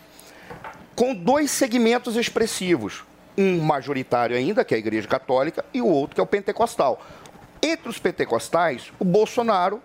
com 0.99 1.15
dois 1.15 1.53
segmentos 1.53 2.17
expressivos. 2.17 3.05
Um 3.37 3.61
majoritário 3.61 4.37
ainda, 4.37 4.65
que 4.65 4.75
é 4.75 4.77
a 4.77 4.81
Igreja 4.81 5.07
Católica, 5.07 5.65
e 5.73 5.81
o 5.81 5.87
outro, 5.87 6.17
que 6.17 6.21
é 6.21 6.25
o 6.25 6.27
pentecostal. 6.27 7.01
Entre 7.63 7.89
os 7.89 8.01
pentecostais, 8.01 8.93
o 8.99 9.05
Bolsonaro 9.05 9.81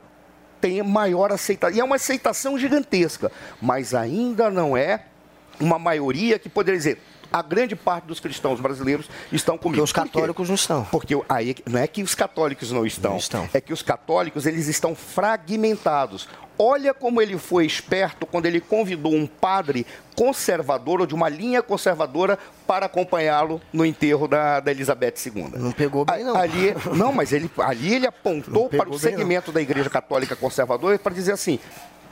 tem 0.59 0.81
maior 0.81 1.31
aceitação. 1.31 1.77
E 1.77 1.79
é 1.79 1.83
uma 1.83 1.97
aceitação 1.97 2.57
gigantesca, 2.57 3.31
mas 3.61 3.93
ainda 3.93 4.49
não 4.49 4.75
é 4.75 5.05
uma 5.59 5.77
maioria 5.77 6.39
que 6.39 6.49
poderia 6.49 6.79
dizer. 6.79 6.99
A 7.33 7.41
grande 7.41 7.75
parte 7.75 8.05
dos 8.05 8.19
cristãos 8.19 8.61
brasileiros 8.61 9.09
estão 9.31 9.57
comigo. 9.57 9.83
Porque 9.83 9.83
os 9.83 9.91
católicos 9.91 10.47
não 10.47 10.55
estão. 10.55 10.85
Porque 10.85 11.19
aí 11.27 11.55
não 11.67 11.79
é 11.79 11.87
que 11.87 12.03
os 12.03 12.13
católicos 12.13 12.71
não 12.71 12.85
estão, 12.85 13.11
Não 13.11 13.17
estão. 13.17 13.49
é 13.51 13.59
que 13.59 13.73
os 13.73 13.81
católicos 13.81 14.45
eles 14.45 14.67
estão 14.67 14.93
fragmentados. 14.95 16.27
Olha 16.59 16.93
como 16.93 17.19
ele 17.19 17.35
foi 17.39 17.65
esperto 17.65 18.27
quando 18.27 18.45
ele 18.45 18.61
convidou 18.61 19.11
um 19.15 19.25
padre 19.25 19.87
conservador 20.15 21.01
ou 21.01 21.07
de 21.07 21.15
uma 21.15 21.27
linha 21.27 21.63
conservadora 21.63 22.37
para 22.67 22.85
acompanhá-lo 22.85 23.59
no 23.73 23.83
enterro 23.83 24.27
da, 24.27 24.59
da 24.59 24.69
Elizabeth 24.69 25.15
II. 25.25 25.49
Não 25.55 25.71
pegou 25.71 26.05
bem, 26.05 26.23
não. 26.23 26.35
Ali, 26.37 26.75
não, 26.95 27.11
mas 27.11 27.33
ele, 27.33 27.49
ali 27.57 27.95
ele 27.95 28.05
apontou 28.05 28.53
Não 28.53 28.69
para 28.69 28.87
o 28.87 28.99
segmento 28.99 29.51
da 29.51 29.59
Igreja 29.59 29.89
Católica 29.89 30.35
Conservadora 30.35 30.99
para 30.99 31.11
dizer 31.15 31.31
assim: 31.31 31.59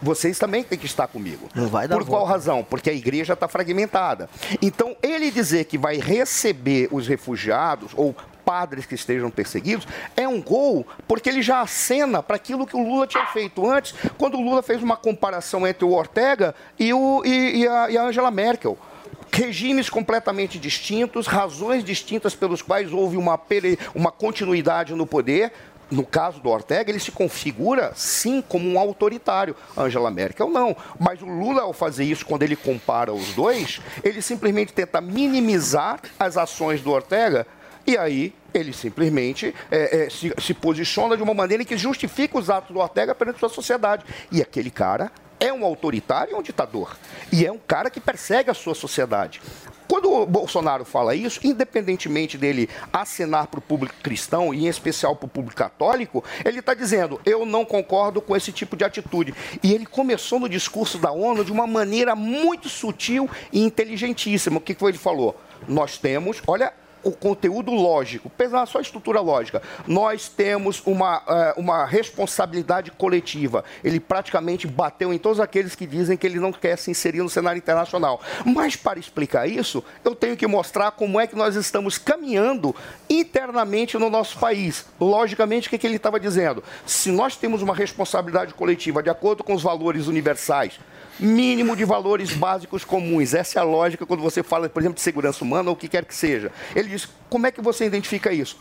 vocês 0.01 0.39
também 0.39 0.63
têm 0.63 0.77
que 0.77 0.85
estar 0.85 1.07
comigo. 1.07 1.47
Não 1.53 1.67
vai 1.67 1.87
dar 1.87 1.97
Por 1.97 2.05
qual 2.05 2.21
volta. 2.21 2.33
razão? 2.33 2.63
Porque 2.63 2.89
a 2.89 2.93
igreja 2.93 3.33
está 3.33 3.47
fragmentada. 3.47 4.29
Então, 4.61 4.95
ele 5.01 5.29
dizer 5.29 5.65
que 5.65 5.77
vai 5.77 5.97
receber 5.97 6.87
os 6.91 7.07
refugiados 7.07 7.91
ou 7.95 8.15
padres 8.43 8.85
que 8.85 8.95
estejam 8.95 9.29
perseguidos 9.29 9.87
é 10.17 10.27
um 10.27 10.41
gol, 10.41 10.85
porque 11.07 11.29
ele 11.29 11.41
já 11.41 11.61
acena 11.61 12.23
para 12.23 12.35
aquilo 12.35 12.65
que 12.65 12.75
o 12.75 12.83
Lula 12.83 13.05
tinha 13.05 13.25
feito 13.27 13.69
antes, 13.69 13.93
quando 14.17 14.35
o 14.35 14.41
Lula 14.41 14.63
fez 14.63 14.81
uma 14.81 14.97
comparação 14.97 15.67
entre 15.67 15.85
o 15.85 15.91
Ortega 15.91 16.55
e, 16.77 16.91
o, 16.93 17.21
e, 17.23 17.61
e 17.61 17.67
a, 17.67 17.91
e 17.91 17.97
a 17.97 18.03
Angela 18.03 18.31
Merkel 18.31 18.77
regimes 19.31 19.89
completamente 19.89 20.59
distintos, 20.59 21.25
razões 21.25 21.83
distintas 21.83 22.35
pelos 22.35 22.61
quais 22.61 22.91
houve 22.91 23.15
uma, 23.15 23.39
uma 23.95 24.11
continuidade 24.11 24.93
no 24.93 25.05
poder. 25.05 25.53
No 25.91 26.05
caso 26.05 26.39
do 26.39 26.49
Ortega, 26.49 26.89
ele 26.89 26.99
se 26.99 27.11
configura 27.11 27.91
sim 27.93 28.41
como 28.41 28.67
um 28.67 28.79
autoritário. 28.79 29.55
Angela 29.77 30.09
Merkel 30.09 30.49
não. 30.49 30.75
Mas 30.97 31.21
o 31.21 31.25
Lula, 31.25 31.63
ao 31.63 31.73
fazer 31.73 32.05
isso, 32.05 32.25
quando 32.25 32.43
ele 32.43 32.55
compara 32.55 33.13
os 33.13 33.33
dois, 33.33 33.81
ele 34.03 34.21
simplesmente 34.21 34.71
tenta 34.71 35.01
minimizar 35.01 35.99
as 36.17 36.37
ações 36.37 36.81
do 36.81 36.91
Ortega 36.91 37.45
e 37.85 37.97
aí 37.97 38.33
ele 38.53 38.73
simplesmente 38.73 39.53
é, 39.69 40.05
é, 40.05 40.09
se, 40.09 40.33
se 40.39 40.53
posiciona 40.53 41.17
de 41.17 41.23
uma 41.23 41.33
maneira 41.33 41.65
que 41.65 41.77
justifica 41.77 42.37
os 42.37 42.49
atos 42.49 42.71
do 42.71 42.79
Ortega 42.79 43.13
perante 43.13 43.39
sua 43.39 43.49
sociedade. 43.49 44.05
E 44.31 44.41
aquele 44.41 44.71
cara 44.71 45.11
é 45.39 45.51
um 45.51 45.65
autoritário 45.65 46.33
e 46.33 46.35
um 46.35 46.41
ditador. 46.41 46.95
E 47.31 47.45
é 47.45 47.51
um 47.51 47.57
cara 47.57 47.89
que 47.89 47.99
persegue 47.99 48.49
a 48.51 48.53
sua 48.53 48.75
sociedade. 48.75 49.41
Quando 49.91 50.09
o 50.09 50.25
Bolsonaro 50.25 50.85
fala 50.85 51.13
isso, 51.13 51.41
independentemente 51.43 52.37
dele 52.37 52.69
acenar 52.93 53.47
para 53.47 53.57
o 53.57 53.61
público 53.61 53.93
cristão, 54.01 54.53
e 54.53 54.63
em 54.63 54.69
especial 54.69 55.17
para 55.17 55.25
o 55.25 55.29
público 55.29 55.57
católico, 55.57 56.23
ele 56.45 56.59
está 56.59 56.73
dizendo: 56.73 57.19
eu 57.25 57.45
não 57.45 57.65
concordo 57.65 58.21
com 58.21 58.33
esse 58.33 58.53
tipo 58.53 58.77
de 58.77 58.85
atitude. 58.85 59.35
E 59.61 59.73
ele 59.73 59.85
começou 59.85 60.39
no 60.39 60.47
discurso 60.47 60.97
da 60.97 61.11
ONU 61.11 61.43
de 61.43 61.51
uma 61.51 61.67
maneira 61.67 62.15
muito 62.15 62.69
sutil 62.69 63.29
e 63.51 63.59
inteligentíssima. 63.59 64.59
O 64.59 64.61
que 64.61 64.73
foi 64.75 64.91
ele 64.91 64.97
falou? 64.97 65.35
Nós 65.67 65.97
temos, 65.97 66.41
olha 66.47 66.71
o 67.03 67.11
conteúdo 67.11 67.71
lógico, 67.71 68.29
pesar 68.29 68.65
só 68.65 68.79
a 68.79 68.81
estrutura 68.81 69.19
lógica. 69.19 69.61
Nós 69.87 70.29
temos 70.29 70.81
uma, 70.85 71.21
eh, 71.27 71.53
uma 71.57 71.85
responsabilidade 71.85 72.91
coletiva. 72.91 73.63
Ele 73.83 73.99
praticamente 73.99 74.67
bateu 74.67 75.13
em 75.13 75.17
todos 75.17 75.39
aqueles 75.39 75.75
que 75.75 75.85
dizem 75.85 76.17
que 76.17 76.25
ele 76.25 76.39
não 76.39 76.51
quer 76.51 76.77
se 76.77 76.91
inserir 76.91 77.21
no 77.21 77.29
cenário 77.29 77.57
internacional. 77.57 78.21
Mas 78.45 78.75
para 78.75 78.99
explicar 78.99 79.47
isso, 79.47 79.83
eu 80.03 80.15
tenho 80.15 80.37
que 80.37 80.47
mostrar 80.47 80.91
como 80.91 81.19
é 81.19 81.27
que 81.27 81.35
nós 81.35 81.55
estamos 81.55 81.97
caminhando 81.97 82.75
internamente 83.09 83.97
no 83.97 84.09
nosso 84.09 84.37
país. 84.39 84.85
Logicamente, 84.99 85.67
o 85.67 85.69
que, 85.69 85.77
que 85.77 85.87
ele 85.87 85.95
estava 85.95 86.19
dizendo? 86.19 86.63
Se 86.85 87.11
nós 87.11 87.35
temos 87.35 87.61
uma 87.61 87.75
responsabilidade 87.75 88.53
coletiva 88.53 89.01
de 89.01 89.09
acordo 89.09 89.43
com 89.43 89.53
os 89.53 89.63
valores 89.63 90.07
universais, 90.07 90.79
mínimo 91.21 91.75
de 91.75 91.85
valores 91.85 92.33
básicos 92.33 92.83
comuns. 92.83 93.33
Essa 93.33 93.59
é 93.59 93.61
a 93.61 93.65
lógica 93.65 94.05
quando 94.05 94.21
você 94.21 94.41
fala, 94.41 94.67
por 94.67 94.81
exemplo, 94.81 94.95
de 94.95 95.01
segurança 95.01 95.43
humana 95.43 95.69
ou 95.69 95.75
o 95.75 95.77
que 95.77 95.87
quer 95.87 96.03
que 96.03 96.15
seja. 96.15 96.51
Ele 96.75 96.89
diz: 96.89 97.07
como 97.29 97.45
é 97.45 97.51
que 97.51 97.61
você 97.61 97.85
identifica 97.85 98.33
isso? 98.33 98.57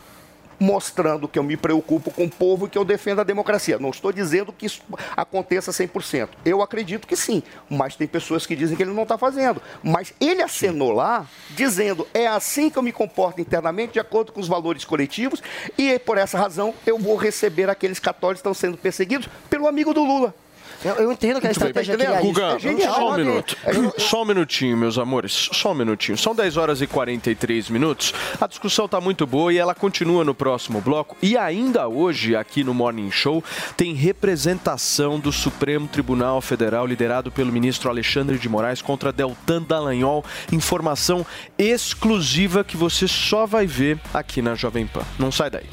Mostrando 0.59 1.27
que 1.27 1.39
eu 1.39 1.43
me 1.43 1.57
preocupo 1.57 2.11
com 2.11 2.25
o 2.25 2.29
povo 2.29 2.67
e 2.67 2.69
que 2.69 2.77
eu 2.77 2.85
defendo 2.85 3.19
a 3.19 3.23
democracia. 3.23 3.79
Não 3.79 3.89
estou 3.89 4.11
dizendo 4.11 4.53
que 4.53 4.67
isso 4.67 4.83
aconteça 5.17 5.71
100%. 5.71 6.29
Eu 6.45 6.61
acredito 6.61 7.07
que 7.07 7.15
sim, 7.15 7.41
mas 7.67 7.95
tem 7.95 8.07
pessoas 8.07 8.45
que 8.45 8.55
dizem 8.55 8.77
que 8.77 8.83
ele 8.83 8.93
não 8.93 9.01
está 9.01 9.17
fazendo. 9.17 9.59
Mas 9.81 10.13
ele 10.21 10.43
acenou 10.43 10.91
lá, 10.91 11.25
dizendo: 11.49 12.07
é 12.13 12.27
assim 12.27 12.69
que 12.69 12.77
eu 12.77 12.83
me 12.83 12.91
comporto 12.91 13.41
internamente, 13.41 13.93
de 13.93 13.99
acordo 13.99 14.31
com 14.31 14.39
os 14.39 14.47
valores 14.47 14.85
coletivos, 14.85 15.41
e 15.79 15.97
por 15.97 16.19
essa 16.19 16.37
razão 16.37 16.75
eu 16.85 16.99
vou 16.99 17.15
receber 17.15 17.67
aqueles 17.67 17.97
católicos 17.97 18.41
que 18.41 18.47
estão 18.47 18.53
sendo 18.53 18.77
perseguidos 18.77 19.27
pelo 19.49 19.67
amigo 19.67 19.95
do 19.95 20.03
Lula. 20.03 20.35
Eu, 20.83 20.95
eu 20.95 21.11
entendo 21.11 21.39
que 21.39 21.47
a 21.47 21.49
Muito 21.49 21.59
bem. 21.59 21.69
estratégia 21.69 21.93
aqui 21.95 22.03
é 22.05 22.21
Guga. 22.21 22.43
É 22.55 22.59
genial. 22.59 22.95
só 22.95 23.11
um 23.11 23.17
minuto. 23.17 23.57
Só 23.97 24.21
um 24.21 24.25
minutinho, 24.25 24.77
meus 24.77 24.97
amores. 24.97 25.49
Só 25.53 25.71
um 25.71 25.75
minutinho. 25.75 26.17
São 26.17 26.33
10 26.33 26.57
horas 26.57 26.81
e 26.81 26.87
43 26.87 27.69
minutos. 27.69 28.13
A 28.39 28.47
discussão 28.47 28.85
está 28.85 28.99
muito 28.99 29.27
boa 29.27 29.53
e 29.53 29.57
ela 29.57 29.75
continua 29.75 30.23
no 30.23 30.33
próximo 30.33 30.81
bloco. 30.81 31.15
E 31.21 31.37
ainda 31.37 31.87
hoje, 31.87 32.35
aqui 32.35 32.63
no 32.63 32.73
Morning 32.73 33.11
Show, 33.11 33.43
tem 33.77 33.93
representação 33.93 35.19
do 35.19 35.31
Supremo 35.31 35.87
Tribunal 35.87 36.41
Federal, 36.41 36.85
liderado 36.87 37.31
pelo 37.31 37.51
ministro 37.51 37.89
Alexandre 37.89 38.37
de 38.39 38.49
Moraes, 38.49 38.81
contra 38.81 39.11
Deltan 39.11 39.61
Dallagnol. 39.61 40.25
Informação 40.51 41.25
exclusiva 41.57 42.63
que 42.63 42.75
você 42.75 43.07
só 43.07 43.45
vai 43.45 43.67
ver 43.67 43.99
aqui 44.13 44.41
na 44.41 44.55
Jovem 44.55 44.87
Pan. 44.87 45.01
Não 45.19 45.31
sai 45.31 45.49
daí. 45.49 45.65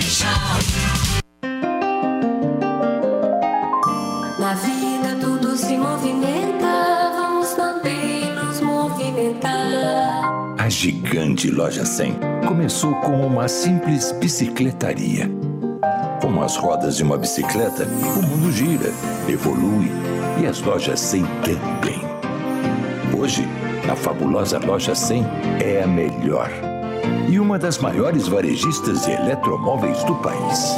Show. 0.00 0.26
Na 4.40 4.54
vida 4.54 5.16
tudo 5.20 5.56
se 5.56 5.76
movimenta, 5.76 7.12
vamos 7.14 7.52
também 7.52 8.34
nos 8.34 8.60
movimentar. 8.60 10.56
A 10.58 10.68
gigante 10.68 11.48
Loja 11.48 11.84
100 11.84 12.16
começou 12.46 12.94
como 12.96 13.24
uma 13.24 13.46
simples 13.46 14.10
bicicletaria. 14.12 15.30
Com 16.20 16.42
as 16.42 16.56
rodas 16.56 16.96
de 16.96 17.04
uma 17.04 17.16
bicicleta, 17.16 17.84
o 17.84 18.22
mundo 18.22 18.50
gira, 18.50 18.92
evolui 19.28 19.90
e 20.42 20.46
as 20.46 20.60
lojas 20.60 20.98
100 20.98 21.24
também. 21.44 22.00
Hoje, 23.16 23.46
a 23.88 23.94
fabulosa 23.94 24.58
Loja 24.58 24.94
100 24.94 25.24
é 25.60 25.82
a 25.84 25.86
melhor 25.86 26.73
e 27.28 27.38
uma 27.38 27.58
das 27.58 27.78
maiores 27.78 28.28
varejistas 28.28 29.04
de 29.04 29.12
eletromóveis 29.12 30.02
do 30.04 30.14
país. 30.16 30.74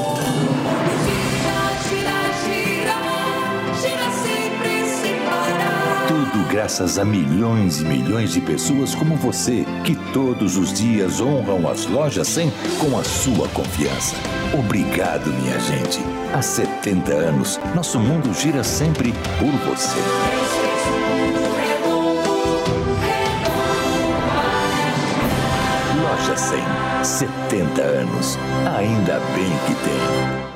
Tudo 6.08 6.48
graças 6.48 6.98
a 6.98 7.04
milhões 7.04 7.80
e 7.80 7.84
milhões 7.84 8.32
de 8.32 8.40
pessoas 8.40 8.94
como 8.94 9.16
você, 9.16 9.64
que 9.84 9.94
todos 10.12 10.56
os 10.56 10.72
dias 10.72 11.20
honram 11.20 11.68
as 11.68 11.86
lojas 11.86 12.28
100 12.28 12.52
com 12.78 12.98
a 12.98 13.04
sua 13.04 13.48
confiança. 13.48 14.14
Obrigado, 14.52 15.32
minha 15.32 15.58
gente. 15.60 16.00
Há 16.32 16.42
70 16.42 17.12
anos, 17.12 17.60
nosso 17.74 17.98
mundo 17.98 18.32
gira 18.34 18.62
sempre 18.62 19.12
por 19.38 19.52
você. 19.70 20.55
Loja 26.26 26.36
100, 26.36 27.04
70 27.04 27.82
anos. 27.82 28.36
Ainda 28.76 29.20
bem 29.36 29.52
que 29.64 29.74
tem. 29.84 30.55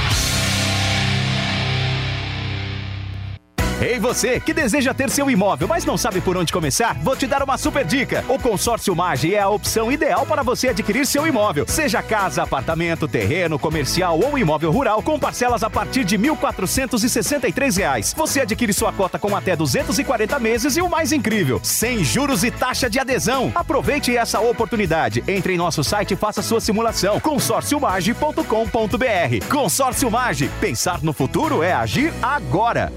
Ei 3.81 3.99
você, 3.99 4.39
que 4.39 4.53
deseja 4.53 4.93
ter 4.93 5.09
seu 5.09 5.31
imóvel, 5.31 5.67
mas 5.67 5.83
não 5.83 5.97
sabe 5.97 6.21
por 6.21 6.37
onde 6.37 6.53
começar? 6.53 6.93
Vou 7.01 7.15
te 7.15 7.25
dar 7.25 7.41
uma 7.41 7.57
super 7.57 7.83
dica. 7.83 8.23
O 8.29 8.37
Consórcio 8.37 8.95
Mage 8.95 9.33
é 9.33 9.39
a 9.39 9.49
opção 9.49 9.91
ideal 9.91 10.23
para 10.23 10.43
você 10.43 10.67
adquirir 10.67 11.03
seu 11.03 11.25
imóvel. 11.25 11.65
Seja 11.67 12.03
casa, 12.03 12.43
apartamento, 12.43 13.07
terreno, 13.07 13.57
comercial 13.57 14.19
ou 14.19 14.37
imóvel 14.37 14.71
rural, 14.71 15.01
com 15.01 15.19
parcelas 15.19 15.63
a 15.63 15.69
partir 15.69 16.03
de 16.03 16.15
1.463 16.15 17.77
reais. 17.77 18.13
Você 18.15 18.41
adquire 18.41 18.71
sua 18.71 18.93
cota 18.93 19.17
com 19.17 19.35
até 19.35 19.55
240 19.55 20.37
meses 20.37 20.77
e 20.77 20.81
o 20.81 20.87
mais 20.87 21.11
incrível, 21.11 21.59
sem 21.63 22.03
juros 22.03 22.43
e 22.43 22.51
taxa 22.51 22.87
de 22.87 22.99
adesão. 22.99 23.51
Aproveite 23.55 24.15
essa 24.15 24.39
oportunidade. 24.39 25.23
Entre 25.27 25.55
em 25.55 25.57
nosso 25.57 25.83
site 25.83 26.13
e 26.13 26.17
faça 26.17 26.43
sua 26.43 26.61
simulação. 26.61 27.19
consórciomage.com.br. 27.19 29.47
Consórcio 29.49 30.11
Mage. 30.11 30.51
Pensar 30.61 31.01
no 31.01 31.13
futuro 31.13 31.63
é 31.63 31.73
agir 31.73 32.13
agora. 32.21 32.93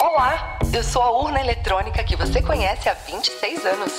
Olá, 0.00 0.56
eu 0.72 0.84
sou 0.84 1.02
a 1.02 1.10
urna 1.10 1.40
eletrônica 1.40 2.04
que 2.04 2.14
você 2.14 2.40
conhece 2.40 2.88
há 2.88 2.94
26 2.94 3.66
anos. 3.66 3.92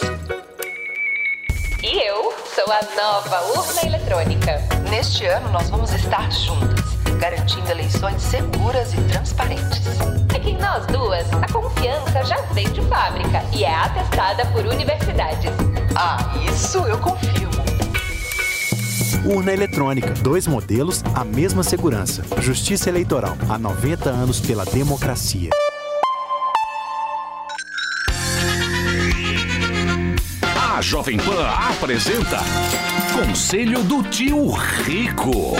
E 1.84 2.08
eu 2.08 2.34
sou 2.56 2.64
a 2.72 2.80
nova 2.95 3.41
urna 3.60 3.86
eletrônica. 3.86 4.62
Neste 4.89 5.26
ano 5.26 5.50
nós 5.52 5.70
vamos 5.70 5.91
estar 5.91 6.32
juntas, 6.32 6.86
garantindo 7.20 7.70
eleições 7.70 8.22
seguras 8.22 8.93
e 8.93 9.02
transparentes. 9.10 9.82
É 10.34 10.39
que 10.39 10.52
em 10.52 10.58
nós 10.58 10.86
duas, 10.86 11.28
a 11.34 11.52
confiança 11.52 12.24
já 12.24 12.38
vem 12.54 12.72
de 12.72 12.82
fábrica 12.84 13.43
e 13.52 13.66
é 13.66 13.76
atestada 13.76 14.45
por 14.54 14.66
universidades. 14.66 15.52
Ah, 15.97 16.18
isso 16.50 16.78
eu 16.88 16.97
confirmo. 17.00 17.50
Urna 19.26 19.52
eletrônica. 19.52 20.12
Dois 20.22 20.47
modelos, 20.47 21.04
a 21.14 21.26
mesma 21.26 21.62
segurança. 21.62 22.24
Justiça 22.39 22.88
Eleitoral. 22.88 23.36
Há 23.50 23.58
90 23.58 24.10
anos 24.10 24.39
pela 24.39 24.64
democracia. 24.64 25.50
Jovem 30.90 31.18
Pan 31.18 31.48
apresenta 31.48 32.40
Conselho 33.14 33.84
do 33.84 34.02
Tio 34.02 34.50
Rico. 34.50 35.54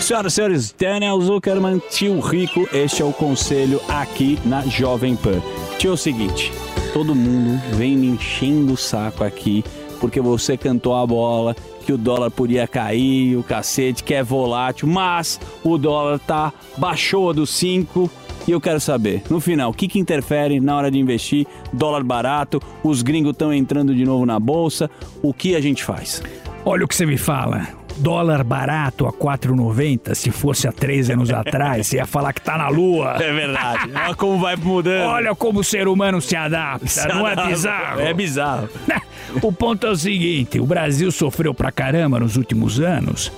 Senhoras 0.00 0.32
e 0.32 0.36
senhores, 0.36 0.74
Daniel 0.80 1.20
Zuckerman, 1.20 1.78
tio 1.90 2.20
rico, 2.20 2.66
este 2.72 3.02
é 3.02 3.04
o 3.04 3.12
conselho 3.12 3.82
aqui 3.86 4.38
na 4.46 4.62
Jovem 4.62 5.14
Pan. 5.14 5.42
Tio, 5.76 5.90
é 5.90 5.92
o 5.92 5.96
seguinte, 5.98 6.50
todo 6.94 7.14
mundo 7.14 7.60
vem 7.76 7.98
me 7.98 8.06
enchendo 8.06 8.72
o 8.72 8.76
saco 8.78 9.22
aqui 9.22 9.62
porque 10.00 10.22
você 10.22 10.56
cantou 10.56 10.96
a 10.96 11.06
bola 11.06 11.54
que 11.84 11.92
o 11.92 11.98
dólar 11.98 12.30
podia 12.30 12.66
cair, 12.66 13.36
o 13.36 13.42
cacete, 13.42 14.02
que 14.02 14.14
é 14.14 14.22
volátil, 14.22 14.88
mas 14.88 15.38
o 15.62 15.76
dólar 15.76 16.18
tá 16.18 16.50
baixou 16.78 17.34
dos 17.34 17.50
5 17.50 18.10
e 18.46 18.50
eu 18.52 18.60
quero 18.60 18.80
saber, 18.80 19.22
no 19.30 19.40
final, 19.40 19.70
o 19.70 19.74
que, 19.74 19.88
que 19.88 19.98
interfere 19.98 20.60
na 20.60 20.76
hora 20.76 20.90
de 20.90 20.98
investir? 20.98 21.46
Dólar 21.72 22.02
barato, 22.02 22.60
os 22.82 23.02
gringos 23.02 23.32
estão 23.32 23.52
entrando 23.52 23.94
de 23.94 24.04
novo 24.04 24.24
na 24.26 24.38
bolsa, 24.38 24.90
o 25.22 25.32
que 25.32 25.56
a 25.56 25.60
gente 25.60 25.82
faz? 25.84 26.22
Olha 26.64 26.84
o 26.84 26.88
que 26.88 26.94
você 26.94 27.06
me 27.06 27.16
fala. 27.18 27.66
Dólar 27.96 28.42
barato 28.42 29.06
a 29.06 29.12
4,90, 29.12 30.14
se 30.16 30.30
fosse 30.32 30.66
há 30.66 30.72
três 30.72 31.08
anos 31.10 31.30
atrás, 31.30 31.86
você 31.86 31.96
ia 31.98 32.06
falar 32.06 32.32
que 32.32 32.40
tá 32.40 32.58
na 32.58 32.68
lua. 32.68 33.12
É 33.22 33.32
verdade. 33.32 33.90
Olha 33.94 34.14
como 34.16 34.38
vai 34.40 34.56
mudando. 34.56 35.08
Olha 35.10 35.34
como 35.34 35.60
o 35.60 35.64
ser 35.64 35.86
humano 35.86 36.20
se 36.20 36.34
adapta, 36.34 36.86
Se 36.88 37.06
não 37.06 37.26
é 37.26 37.32
adapta. 37.32 37.50
bizarro? 37.50 38.00
É 38.00 38.12
bizarro. 38.14 38.68
O 39.42 39.50
ponto 39.52 39.84
é 39.84 39.90
o 39.90 39.96
seguinte, 39.96 40.60
o 40.60 40.66
Brasil 40.66 41.10
sofreu 41.10 41.52
pra 41.52 41.72
caramba 41.72 42.20
nos 42.20 42.36
últimos 42.36 42.78
anos, 42.78 43.32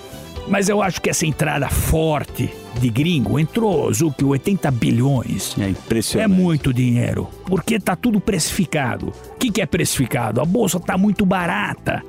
mas 0.49 0.69
eu 0.69 0.83
acho 0.83 1.01
que 1.01 1.11
essa 1.11 1.27
entrada 1.27 1.69
forte 1.69 2.51
de 2.81 2.91
gringo 2.91 3.39
entrou, 3.39 3.93
Zuc, 3.93 4.23
80 4.23 4.71
bilhões. 4.71 5.57
É 5.59 5.69
impressionante. 5.69 6.33
É 6.33 6.35
muito 6.35 6.73
dinheiro, 6.73 7.29
porque 7.47 7.81
tá 7.81 7.97
tudo 7.97 8.21
precificado. 8.21 9.09
O 9.09 9.39
que, 9.39 9.51
que 9.51 9.61
é 9.61 9.67
precificado? 9.67 10.41
A 10.41 10.45
bolsa 10.45 10.79
tá 10.79 10.97
muito 10.97 11.25
barata. 11.25 12.03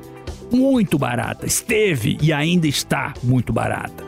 Muito 0.52 0.98
barata. 0.98 1.46
Esteve 1.46 2.18
e 2.22 2.32
ainda 2.32 2.68
está 2.68 3.14
muito 3.24 3.52
barata. 3.52 4.06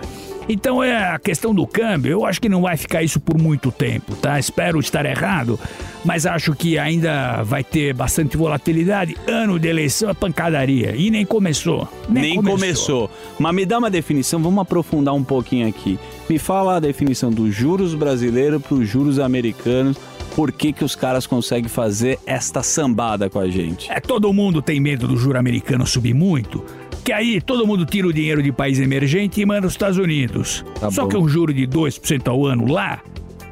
Então 0.51 0.83
é 0.83 1.13
a 1.13 1.19
questão 1.19 1.53
do 1.53 1.67
câmbio, 1.67 2.09
eu 2.09 2.25
acho 2.25 2.41
que 2.41 2.49
não 2.49 2.63
vai 2.63 2.75
ficar 2.75 3.03
isso 3.03 3.19
por 3.19 3.37
muito 3.37 3.71
tempo, 3.71 4.15
tá? 4.15 4.39
Espero 4.39 4.79
estar 4.79 5.05
errado, 5.05 5.59
mas 6.03 6.25
acho 6.25 6.55
que 6.55 6.79
ainda 6.79 7.43
vai 7.43 7.63
ter 7.63 7.93
bastante 7.93 8.35
volatilidade. 8.35 9.15
Ano 9.27 9.59
de 9.59 9.67
eleição 9.67 10.09
é 10.09 10.13
pancadaria 10.15 10.95
e 10.95 11.11
nem 11.11 11.23
começou. 11.23 11.87
Nem, 12.09 12.41
começou. 12.41 13.11
Mas 13.37 13.53
me 13.53 13.63
dá 13.63 13.77
uma 13.77 13.91
definição, 13.91 14.41
vamos 14.41 14.59
aprofundar 14.63 15.13
um 15.13 15.23
pouquinho 15.23 15.67
aqui. 15.67 15.99
Me 16.27 16.39
fala 16.39 16.77
a 16.77 16.79
definição 16.79 17.29
dos 17.29 17.53
juros 17.53 17.93
brasileiros 17.93 18.59
para 18.59 18.73
os 18.73 18.89
juros 18.89 19.19
americanos. 19.19 19.97
Por 20.35 20.51
que, 20.51 20.71
que 20.73 20.83
os 20.83 20.95
caras 20.95 21.27
conseguem 21.27 21.69
fazer 21.69 22.17
esta 22.25 22.63
sambada 22.63 23.29
com 23.29 23.39
a 23.39 23.49
gente? 23.49 23.91
É, 23.91 23.99
todo 23.99 24.31
mundo 24.31 24.61
tem 24.61 24.79
medo 24.79 25.07
do 25.07 25.17
juro 25.17 25.37
americano 25.37 25.85
subir 25.85 26.13
muito, 26.13 26.63
que 27.03 27.11
aí 27.11 27.41
todo 27.41 27.65
mundo 27.65 27.85
tira 27.85 28.07
o 28.07 28.13
dinheiro 28.13 28.41
de 28.41 28.51
país 28.51 28.79
emergente 28.79 29.41
e 29.41 29.45
manda 29.45 29.67
os 29.67 29.73
Estados 29.73 29.97
Unidos. 29.97 30.63
Tá 30.79 30.91
Só 30.91 31.03
bom. 31.03 31.09
que 31.09 31.17
um 31.17 31.27
juro 31.27 31.53
de 31.53 31.67
2% 31.67 32.27
ao 32.27 32.45
ano 32.45 32.71
lá, 32.71 33.01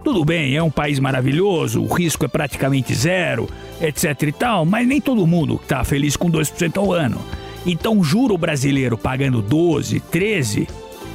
tudo 0.03 0.23
bem, 0.23 0.55
é 0.55 0.63
um 0.63 0.69
país 0.69 0.99
maravilhoso, 0.99 1.81
o 1.81 1.87
risco 1.87 2.23
é 2.25 2.27
praticamente 2.27 2.93
zero, 2.93 3.49
etc 3.81 4.21
e 4.23 4.31
tal, 4.31 4.65
mas 4.65 4.87
nem 4.87 5.01
todo 5.01 5.27
mundo 5.27 5.59
tá 5.67 5.83
feliz 5.83 6.15
com 6.15 6.31
2% 6.31 6.77
ao 6.77 6.93
ano. 6.93 7.19
Então, 7.65 8.01
juro 8.01 8.37
brasileiro 8.37 8.97
pagando 8.97 9.41
12, 9.41 9.99
13, 9.99 10.67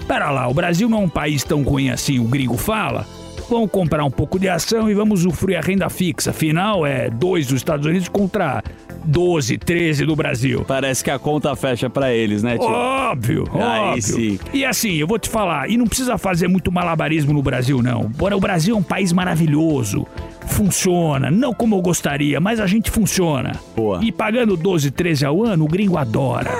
pera 0.06 0.30
lá, 0.30 0.46
o 0.48 0.54
Brasil 0.54 0.88
não 0.88 0.98
é 0.98 1.04
um 1.04 1.08
país 1.08 1.42
tão 1.42 1.62
ruim 1.62 1.88
assim, 1.88 2.18
o 2.18 2.24
gringo 2.24 2.56
fala. 2.56 3.06
Vamos 3.48 3.70
comprar 3.70 4.04
um 4.04 4.10
pouco 4.10 4.38
de 4.38 4.48
ação 4.48 4.90
e 4.90 4.94
vamos 4.94 5.20
usufruir 5.20 5.58
a 5.58 5.60
renda 5.60 5.88
fixa. 5.90 6.30
Afinal, 6.30 6.86
é 6.86 7.10
2 7.10 7.46
dos 7.46 7.56
Estados 7.56 7.84
Unidos 7.84 8.08
contra 8.08 8.62
12, 9.04 9.58
13 9.58 10.04
do 10.04 10.14
Brasil. 10.16 10.64
Parece 10.66 11.02
que 11.02 11.10
a 11.10 11.18
conta 11.18 11.54
fecha 11.56 11.88
pra 11.90 12.12
eles, 12.12 12.42
né, 12.42 12.56
tio? 12.58 12.66
Óbvio, 12.66 13.44
Aí 13.54 13.60
óbvio. 13.60 14.02
sim. 14.02 14.38
E 14.52 14.64
assim, 14.64 14.94
eu 14.94 15.06
vou 15.06 15.18
te 15.18 15.28
falar, 15.28 15.70
e 15.70 15.76
não 15.76 15.86
precisa 15.86 16.16
fazer 16.18 16.48
muito 16.48 16.70
malabarismo 16.72 17.32
no 17.32 17.42
Brasil, 17.42 17.82
não. 17.82 18.02
Bora, 18.08 18.36
o 18.36 18.40
Brasil 18.40 18.74
é 18.74 18.78
um 18.78 18.82
país 18.82 19.12
maravilhoso. 19.12 20.06
Funciona, 20.46 21.30
não 21.30 21.52
como 21.54 21.76
eu 21.76 21.82
gostaria, 21.82 22.40
mas 22.40 22.60
a 22.60 22.66
gente 22.66 22.90
funciona. 22.90 23.52
Boa. 23.76 24.00
E 24.02 24.10
pagando 24.12 24.56
12, 24.56 24.90
13 24.90 25.26
ao 25.26 25.42
ano, 25.44 25.64
o 25.64 25.68
gringo 25.68 25.96
adora. 25.96 26.50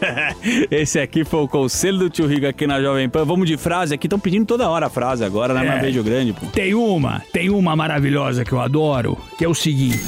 Esse 0.70 0.98
aqui 1.00 1.24
foi 1.24 1.40
o 1.40 1.48
conselho 1.48 1.98
do 1.98 2.10
tio 2.10 2.26
Rico 2.26 2.46
aqui 2.46 2.66
na 2.66 2.80
Jovem 2.80 3.08
Pan. 3.08 3.24
Vamos 3.24 3.48
de 3.48 3.56
frase 3.56 3.94
aqui, 3.94 4.06
estão 4.06 4.18
pedindo 4.18 4.44
toda 4.44 4.68
hora 4.68 4.86
a 4.86 4.90
frase 4.90 5.24
agora, 5.24 5.54
né? 5.54 5.64
É. 5.64 5.68
Mas 5.68 5.80
beijo 5.80 6.02
grande, 6.02 6.32
pô. 6.32 6.46
Tem 6.46 6.74
uma, 6.74 7.22
tem 7.32 7.50
uma 7.50 7.74
maravilhosa 7.74 8.44
que 8.44 8.52
eu 8.52 8.60
adoro, 8.60 9.16
que 9.38 9.44
é 9.44 9.48
o 9.48 9.54
seguinte. 9.54 9.98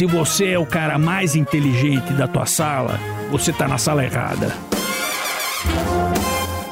Se 0.00 0.06
você 0.06 0.52
é 0.52 0.58
o 0.58 0.64
cara 0.64 0.98
mais 0.98 1.36
inteligente 1.36 2.14
da 2.14 2.26
tua 2.26 2.46
sala, 2.46 2.98
você 3.30 3.52
tá 3.52 3.68
na 3.68 3.76
sala 3.76 4.02
errada. 4.02 4.56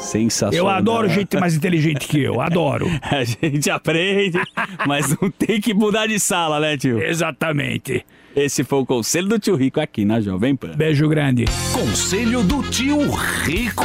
Sensacional. 0.00 0.56
Eu 0.56 0.66
adoro 0.66 1.10
gente 1.10 1.36
mais 1.36 1.54
inteligente 1.54 2.08
que 2.08 2.22
eu, 2.22 2.40
adoro. 2.40 2.86
A 3.04 3.22
gente 3.24 3.68
aprende, 3.68 4.40
mas 4.86 5.14
não 5.20 5.30
tem 5.30 5.60
que 5.60 5.74
mudar 5.74 6.06
de 6.06 6.18
sala, 6.18 6.58
né, 6.58 6.78
tio? 6.78 7.02
Exatamente. 7.02 8.02
Esse 8.34 8.64
foi 8.64 8.78
o 8.78 8.86
conselho 8.86 9.28
do 9.28 9.38
tio 9.38 9.56
Rico 9.56 9.78
aqui 9.78 10.06
na 10.06 10.22
Jovem 10.22 10.56
Pan. 10.56 10.74
Beijo 10.74 11.06
grande. 11.06 11.44
Conselho 11.74 12.42
do 12.42 12.62
tio 12.62 13.10
Rico. 13.10 13.84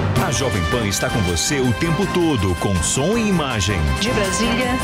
A 0.25 0.31
Jovem 0.31 0.63
Pan 0.65 0.87
está 0.87 1.09
com 1.09 1.19
você 1.21 1.59
o 1.59 1.73
tempo 1.73 2.05
todo, 2.13 2.53
com 2.55 2.75
som 2.83 3.17
e 3.17 3.29
imagem. 3.29 3.79
De 3.99 4.09
Brasília, 4.11 4.77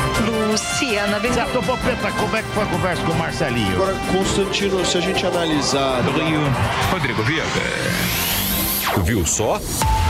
Luciana 0.50 1.20
Bezerra. 1.20 1.48
Certo, 1.48 1.66
Popeta, 1.66 2.12
como 2.12 2.36
é 2.36 2.42
que 2.42 2.50
foi 2.50 2.64
a 2.64 2.68
conversa 2.68 3.04
com 3.04 3.12
o 3.12 3.18
Marcelinho? 3.18 3.74
Agora, 3.74 3.94
Constantino, 4.12 4.86
se 4.86 4.98
a 4.98 5.02
gente 5.02 5.26
analisar. 5.26 6.02
Rio, 6.02 6.42
Rodrigo 6.92 7.24
Viega. 7.24 7.48
Viu 9.04 9.26
só? 9.26 9.62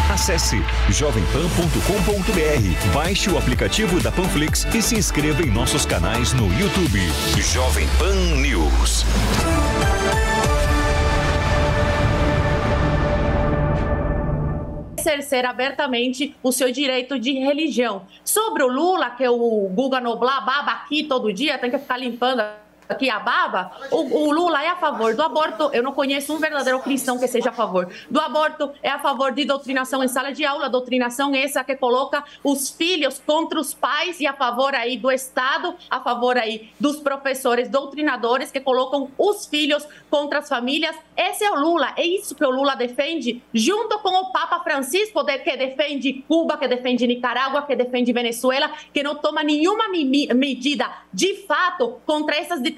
Acesse 0.09 0.63
jovempan.com.br, 0.89 2.93
baixe 2.93 3.29
o 3.29 3.37
aplicativo 3.37 3.99
da 3.99 4.11
Panflix 4.11 4.65
e 4.73 4.81
se 4.81 4.95
inscreva 4.95 5.43
em 5.43 5.51
nossos 5.51 5.85
canais 5.85 6.33
no 6.33 6.47
YouTube. 6.57 7.01
Jovem 7.53 7.87
Pan 7.99 8.15
News. 8.37 9.05
Exercer 15.07 15.45
abertamente 15.45 16.35
o 16.43 16.51
seu 16.51 16.71
direito 16.71 17.17
de 17.17 17.31
religião. 17.31 18.05
Sobre 18.23 18.63
o 18.63 18.67
Lula, 18.67 19.11
que 19.11 19.27
o 19.27 19.69
Guga 19.69 20.01
Noblar 20.01 20.45
baba 20.45 20.71
aqui 20.71 21.03
todo 21.03 21.31
dia, 21.31 21.57
tem 21.57 21.71
que 21.71 21.77
ficar 21.77 21.97
limpando 21.97 22.43
aqui 22.87 23.09
a 23.09 23.19
baba, 23.19 23.71
o, 23.91 24.27
o 24.27 24.31
Lula 24.31 24.63
é 24.63 24.69
a 24.69 24.75
favor 24.75 25.15
do 25.15 25.21
aborto. 25.21 25.69
Eu 25.73 25.83
não 25.83 25.91
conheço 25.91 26.33
um 26.33 26.37
verdadeiro 26.37 26.79
cristão 26.79 27.19
que 27.19 27.27
seja 27.27 27.49
a 27.49 27.53
favor 27.53 27.91
do 28.09 28.19
aborto, 28.19 28.71
é 28.81 28.89
a 28.89 28.99
favor 28.99 29.31
de 29.31 29.45
doutrinação 29.45 30.03
em 30.03 30.07
sala 30.07 30.31
de 30.31 30.45
aula, 30.45 30.69
doutrinação 30.69 31.35
essa 31.35 31.63
que 31.63 31.75
coloca 31.75 32.23
os 32.43 32.69
filhos 32.69 33.21
contra 33.25 33.59
os 33.59 33.73
pais 33.73 34.19
e 34.19 34.27
a 34.27 34.33
favor 34.33 34.73
aí 34.73 34.97
do 34.97 35.11
Estado, 35.11 35.75
a 35.89 35.99
favor 35.99 36.37
aí 36.37 36.69
dos 36.79 36.97
professores 36.97 37.69
doutrinadores 37.69 38.51
que 38.51 38.59
colocam 38.59 39.09
os 39.17 39.45
filhos 39.45 39.87
contra 40.09 40.39
as 40.39 40.49
famílias. 40.49 40.95
Esse 41.15 41.43
é 41.43 41.51
o 41.51 41.59
Lula, 41.59 41.93
é 41.97 42.05
isso 42.05 42.35
que 42.35 42.45
o 42.45 42.49
Lula 42.49 42.75
defende, 42.75 43.41
junto 43.53 43.99
com 43.99 44.09
o 44.09 44.31
Papa 44.31 44.59
Francisco, 44.61 45.23
que 45.25 45.57
defende 45.57 46.23
Cuba, 46.27 46.57
que 46.57 46.67
defende 46.67 47.05
Nicarágua, 47.05 47.63
que 47.63 47.75
defende 47.75 48.13
Venezuela, 48.13 48.71
que 48.93 49.03
não 49.03 49.15
toma 49.15 49.43
nenhuma 49.43 49.85
medida 49.89 50.89
de 51.13 51.45
fato 51.45 51.99
contra 52.05 52.35
essas 52.35 52.61
ditaduras 52.61 52.76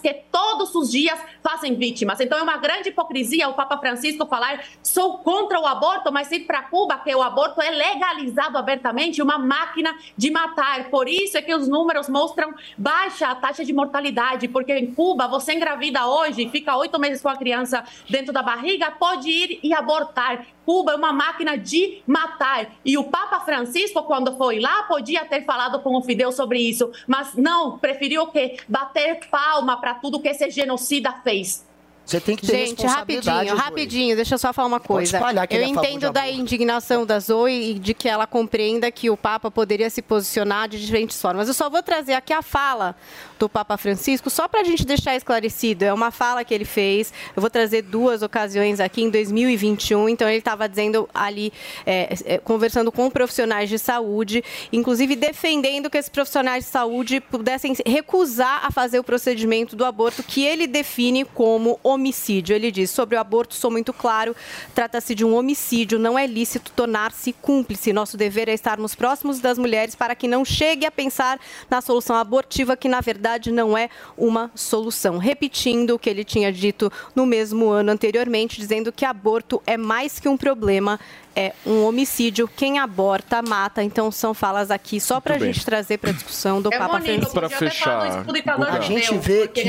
que 0.00 0.14
todos 0.32 0.74
os 0.74 0.90
dias 0.90 1.18
fazem 1.42 1.74
vítimas. 1.74 2.20
Então 2.20 2.38
é 2.38 2.42
uma 2.42 2.56
grande 2.56 2.88
hipocrisia 2.88 3.48
o 3.48 3.54
Papa 3.54 3.78
Francisco 3.78 4.26
falar 4.26 4.64
sou 4.82 5.18
contra 5.18 5.60
o 5.60 5.66
aborto, 5.66 6.12
mas 6.12 6.30
ir 6.32 6.40
para 6.40 6.62
Cuba 6.62 6.98
que 6.98 7.14
o 7.14 7.22
aborto 7.22 7.60
é 7.60 7.70
legalizado 7.70 8.56
abertamente, 8.56 9.22
uma 9.22 9.38
máquina 9.38 9.94
de 10.16 10.30
matar. 10.30 10.90
Por 10.90 11.08
isso 11.08 11.36
é 11.36 11.42
que 11.42 11.54
os 11.54 11.68
números 11.68 12.08
mostram 12.08 12.54
baixa 12.76 13.28
a 13.28 13.34
taxa 13.34 13.64
de 13.64 13.72
mortalidade, 13.72 14.48
porque 14.48 14.72
em 14.72 14.94
Cuba 14.94 15.28
você 15.28 15.54
engravida 15.54 16.06
hoje, 16.06 16.48
fica 16.48 16.76
oito 16.76 16.98
meses 16.98 17.22
com 17.22 17.28
a 17.28 17.36
criança 17.36 17.84
dentro 18.08 18.32
da 18.32 18.42
barriga, 18.42 18.90
pode 18.90 19.28
ir 19.28 19.60
e 19.62 19.74
abortar. 19.74 20.46
Cuba 20.70 20.92
é 20.92 20.94
uma 20.94 21.12
máquina 21.12 21.58
de 21.58 22.00
matar. 22.06 22.70
E 22.84 22.96
o 22.96 23.02
Papa 23.02 23.40
Francisco, 23.40 24.04
quando 24.04 24.36
foi 24.36 24.60
lá, 24.60 24.84
podia 24.84 25.24
ter 25.24 25.44
falado 25.44 25.80
com 25.80 25.96
o 25.96 26.02
Fidel 26.02 26.30
sobre 26.30 26.60
isso, 26.60 26.92
mas 27.08 27.34
não, 27.34 27.76
preferiu 27.76 28.22
o 28.22 28.26
quê? 28.28 28.56
Bater 28.68 29.18
palma 29.28 29.80
para 29.80 29.94
tudo 29.94 30.20
que 30.20 30.28
esse 30.28 30.48
genocida 30.48 31.12
fez. 31.24 31.66
Você 32.06 32.20
tem 32.20 32.36
que 32.36 32.46
ter 32.46 32.52
Gente, 32.52 32.82
responsabilidade. 32.82 33.48
rapidinho, 33.48 33.56
rapidinho, 33.56 34.16
deixa 34.16 34.36
eu 34.36 34.38
só 34.38 34.52
falar 34.52 34.68
uma 34.68 34.78
coisa. 34.78 35.18
que 35.48 35.56
eu 35.56 35.60
é 35.60 35.64
entendo 35.64 36.12
da 36.12 36.30
indignação 36.30 37.04
da 37.04 37.18
Zoe 37.18 37.72
e 37.72 37.74
de 37.74 37.92
que 37.92 38.08
ela 38.08 38.28
compreenda 38.28 38.92
que 38.92 39.10
o 39.10 39.16
Papa 39.16 39.50
poderia 39.50 39.90
se 39.90 40.00
posicionar 40.00 40.68
de 40.68 40.80
diferentes 40.80 41.20
formas. 41.20 41.48
Eu 41.48 41.54
só 41.54 41.68
vou 41.68 41.82
trazer 41.82 42.14
aqui 42.14 42.32
a 42.32 42.42
fala 42.42 42.94
do 43.40 43.48
Papa 43.48 43.78
Francisco, 43.78 44.28
só 44.28 44.46
para 44.46 44.60
a 44.60 44.64
gente 44.64 44.84
deixar 44.84 45.16
esclarecido. 45.16 45.82
É 45.82 45.92
uma 45.92 46.10
fala 46.10 46.44
que 46.44 46.52
ele 46.52 46.66
fez. 46.66 47.10
Eu 47.34 47.40
vou 47.40 47.48
trazer 47.48 47.80
duas 47.80 48.22
ocasiões 48.22 48.78
aqui 48.80 49.02
em 49.02 49.08
2021. 49.08 50.10
Então, 50.10 50.28
ele 50.28 50.38
estava 50.38 50.68
dizendo 50.68 51.08
ali, 51.14 51.50
é, 51.86 52.14
é, 52.26 52.38
conversando 52.38 52.92
com 52.92 53.10
profissionais 53.10 53.70
de 53.70 53.78
saúde, 53.78 54.44
inclusive 54.70 55.16
defendendo 55.16 55.88
que 55.88 55.96
esses 55.96 56.10
profissionais 56.10 56.66
de 56.66 56.70
saúde 56.70 57.18
pudessem 57.18 57.74
recusar 57.86 58.66
a 58.66 58.70
fazer 58.70 58.98
o 58.98 59.04
procedimento 59.04 59.74
do 59.74 59.86
aborto, 59.86 60.22
que 60.22 60.44
ele 60.44 60.66
define 60.66 61.24
como 61.24 61.80
homicídio. 61.82 62.54
Ele 62.54 62.70
diz: 62.70 62.90
sobre 62.90 63.16
o 63.16 63.20
aborto, 63.20 63.54
sou 63.54 63.70
muito 63.70 63.94
claro, 63.94 64.36
trata-se 64.74 65.14
de 65.14 65.24
um 65.24 65.34
homicídio, 65.34 65.98
não 65.98 66.18
é 66.18 66.26
lícito 66.26 66.72
tornar-se 66.72 67.32
cúmplice. 67.32 67.90
Nosso 67.90 68.18
dever 68.18 68.50
é 68.50 68.52
estarmos 68.52 68.94
próximos 68.94 69.40
das 69.40 69.56
mulheres 69.56 69.94
para 69.94 70.14
que 70.14 70.28
não 70.28 70.44
chegue 70.44 70.84
a 70.84 70.90
pensar 70.90 71.40
na 71.70 71.80
solução 71.80 72.16
abortiva, 72.16 72.76
que 72.76 72.88
na 72.88 73.00
verdade 73.00 73.29
não 73.52 73.76
é 73.76 73.88
uma 74.16 74.50
solução. 74.54 75.18
Repetindo 75.18 75.94
o 75.94 75.98
que 75.98 76.10
ele 76.10 76.24
tinha 76.24 76.52
dito 76.52 76.90
no 77.14 77.26
mesmo 77.26 77.68
ano 77.68 77.92
anteriormente, 77.92 78.58
dizendo 78.58 78.92
que 78.92 79.04
aborto 79.04 79.62
é 79.66 79.76
mais 79.76 80.18
que 80.18 80.28
um 80.28 80.36
problema. 80.36 80.98
É 81.34 81.52
um 81.64 81.84
homicídio. 81.84 82.48
Quem 82.48 82.78
aborta, 82.78 83.40
mata. 83.40 83.82
Então, 83.82 84.10
são 84.10 84.34
falas 84.34 84.70
aqui 84.70 85.00
só 85.00 85.20
para 85.20 85.36
a 85.36 85.38
gente 85.38 85.64
trazer 85.64 85.98
para 85.98 86.10
a 86.10 86.12
discussão 86.12 86.60
do 86.60 86.72
É 86.72 86.78
Papa 86.78 87.00
Francisco. 87.00 88.24
pro 88.24 88.32
ditador 88.34 88.68
A 88.68 88.80
gente 88.80 89.16
vê 89.18 89.46
que 89.48 89.62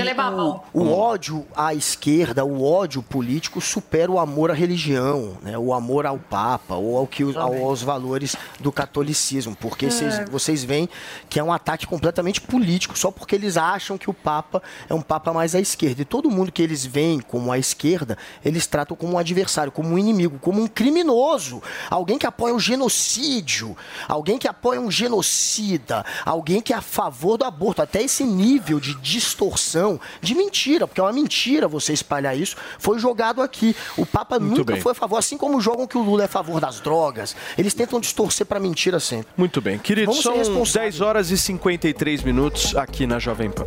o, 0.74 0.82
o 0.82 0.92
ódio 0.92 1.46
à 1.56 1.74
esquerda, 1.76 2.44
o 2.44 2.64
ódio 2.64 3.04
político 3.04 3.62
supera 3.62 4.12
o 4.12 4.20
amor 4.20 4.50
à 4.52 4.54
religião, 4.54 5.38
né? 5.42 5.58
o 5.58 5.74
amor 5.74 6.06
ao 6.06 6.18
Papa 6.18 6.76
ou 6.76 6.98
ao 6.98 7.06
que, 7.08 7.24
ao- 7.38 7.64
aos 7.66 7.82
valores 7.84 8.36
do 8.60 8.72
catolicismo, 8.72 9.56
porque 9.56 9.86
É. 9.86 9.90
vocês, 9.90 10.30
vocês 10.30 10.64
veem 10.64 10.90
que 11.30 11.40
é 11.40 11.44
um 11.44 11.54
ataque 11.54 11.86
completamente 11.86 12.42
político, 12.42 12.98
só 12.98 13.12
porque 13.12 13.36
eles 13.36 13.56
acham 13.58 13.98
que 13.98 14.10
o 14.10 14.14
Papa 14.14 14.62
é 14.90 14.94
um 14.94 15.02
Papa 15.02 15.32
mais 15.34 15.54
à 15.56 15.60
esquerda. 15.60 16.02
E 16.02 16.06
todo 16.06 16.30
mundo 16.30 16.52
que 16.52 16.62
eles 16.62 16.86
veem 16.86 17.20
como 17.20 17.52
à 17.52 17.58
esquerda, 17.58 18.18
eles 18.44 18.66
tratam 18.68 18.96
como 18.98 19.14
um 19.14 19.18
adversário, 19.18 19.72
como 19.72 19.90
um 19.90 19.98
inimigo, 19.98 20.38
como 20.40 20.62
um 20.62 20.68
criminoso, 20.68 21.51
alguém 21.90 22.18
que 22.18 22.28
apoia 22.28 22.54
o 22.54 22.60
genocídio, 22.60 23.76
alguém 24.08 24.38
que 24.38 24.48
apoia 24.48 24.80
um 24.80 24.92
genocida, 24.92 26.06
alguém 26.26 26.62
que 26.62 26.74
é 26.74 26.76
a 26.76 26.82
favor 26.82 27.38
do 27.38 27.46
aborto. 27.46 27.82
Até 27.82 28.04
esse 28.04 28.24
nível 28.24 28.80
de 28.80 28.94
distorção, 28.96 30.00
de 30.22 30.36
mentira, 30.36 30.88
porque 30.88 31.00
é 31.00 31.04
uma 31.04 31.12
mentira 31.12 31.68
você 31.68 31.94
espalhar 31.94 32.38
isso, 32.38 32.56
foi 32.78 33.00
jogado 33.00 33.42
aqui. 33.42 33.76
O 33.98 34.06
Papa 34.06 34.40
Muito 34.40 34.60
nunca 34.60 34.74
bem. 34.74 34.82
foi 34.82 34.92
a 34.92 34.96
favor, 34.96 35.18
assim 35.18 35.38
como 35.38 35.60
jogam 35.60 35.88
que 35.88 35.98
o 35.98 36.02
Lula 36.04 36.24
é 36.24 36.26
a 36.26 36.30
favor 36.30 36.60
das 36.60 36.80
drogas, 36.80 37.36
eles 37.58 37.74
tentam 37.74 38.00
distorcer 38.00 38.46
para 38.46 38.60
mentira 38.60 39.00
sempre. 39.00 39.28
Muito 39.36 39.62
bem. 39.62 39.80
Queridos, 39.80 40.16
Vamos 40.16 40.24
são 40.24 40.38
responsáveis. 40.38 40.96
10 40.96 41.02
horas 41.02 41.32
e 41.32 41.38
53 41.38 42.24
minutos 42.24 42.76
aqui 42.76 43.08
na 43.08 43.18
Jovem 43.20 43.50
Pan. 43.50 43.66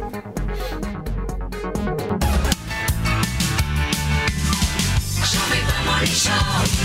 Jovem 5.25 5.63
Pan 5.67 5.91
Morning 5.91 6.07
Show. 6.07 6.84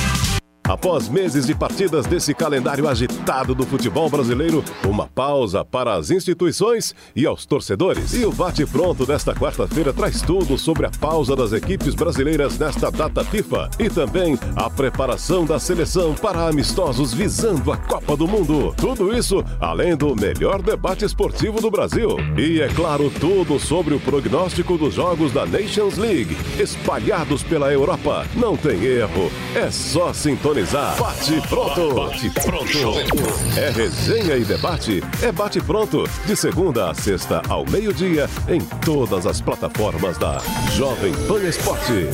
Após 0.69 1.09
meses 1.09 1.47
de 1.47 1.55
partidas 1.55 2.05
desse 2.05 2.31
calendário 2.31 2.87
agitado 2.87 3.55
do 3.55 3.65
futebol 3.65 4.07
brasileiro, 4.07 4.63
uma 4.87 5.07
pausa 5.07 5.65
para 5.65 5.95
as 5.95 6.11
instituições 6.11 6.93
e 7.15 7.25
aos 7.25 7.43
torcedores. 7.43 8.13
E 8.13 8.23
o 8.23 8.31
bate-pronto 8.31 9.03
desta 9.03 9.33
quarta-feira 9.33 9.91
traz 9.91 10.21
tudo 10.21 10.59
sobre 10.59 10.85
a 10.85 10.91
pausa 10.91 11.35
das 11.35 11.53
equipes 11.53 11.95
brasileiras 11.95 12.59
nesta 12.59 12.91
data 12.91 13.23
FIFA 13.23 13.67
e 13.79 13.89
também 13.89 14.37
a 14.55 14.69
preparação 14.69 15.43
da 15.43 15.57
seleção 15.57 16.13
para 16.13 16.47
amistosos 16.47 17.15
visando 17.15 17.71
a 17.71 17.77
Copa 17.77 18.15
do 18.15 18.27
Mundo. 18.27 18.71
Tudo 18.77 19.11
isso 19.17 19.43
além 19.59 19.97
do 19.97 20.15
melhor 20.15 20.61
debate 20.61 21.03
esportivo 21.03 21.59
do 21.59 21.71
Brasil. 21.71 22.09
E 22.37 22.61
é 22.61 22.67
claro, 22.67 23.11
tudo 23.19 23.59
sobre 23.59 23.95
o 23.95 23.99
prognóstico 23.99 24.77
dos 24.77 24.93
jogos 24.93 25.31
da 25.31 25.47
Nations 25.47 25.97
League, 25.97 26.37
espalhados 26.59 27.41
pela 27.41 27.73
Europa. 27.73 28.27
Não 28.35 28.55
tem 28.55 28.83
erro, 28.83 29.31
é 29.55 29.71
só 29.71 30.13
sintonizar. 30.13 30.58
Bate 30.61 31.39
pronto! 31.47 31.95
Bate 31.95 32.29
pronto! 32.31 33.57
É 33.57 33.69
resenha 33.69 34.35
e 34.35 34.43
debate, 34.43 35.01
é 35.23 35.31
bate 35.31 35.61
pronto. 35.61 36.03
De 36.25 36.35
segunda 36.35 36.89
a 36.89 36.93
sexta 36.93 37.41
ao 37.47 37.65
meio-dia, 37.65 38.29
em 38.49 38.59
todas 38.83 39.25
as 39.25 39.39
plataformas 39.39 40.17
da 40.17 40.39
Jovem 40.73 41.13
Pan 41.29 41.39
Esportes. 41.47 42.13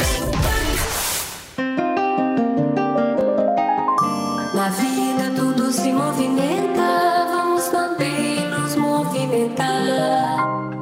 Na 4.53 4.69
vida 4.69 5.31
tudo 5.35 5.71
se 5.71 5.91
movimenta, 5.91 7.25
vamos 7.27 7.63
também 7.69 8.47
nos 8.47 8.75
movimentar. 8.75 9.73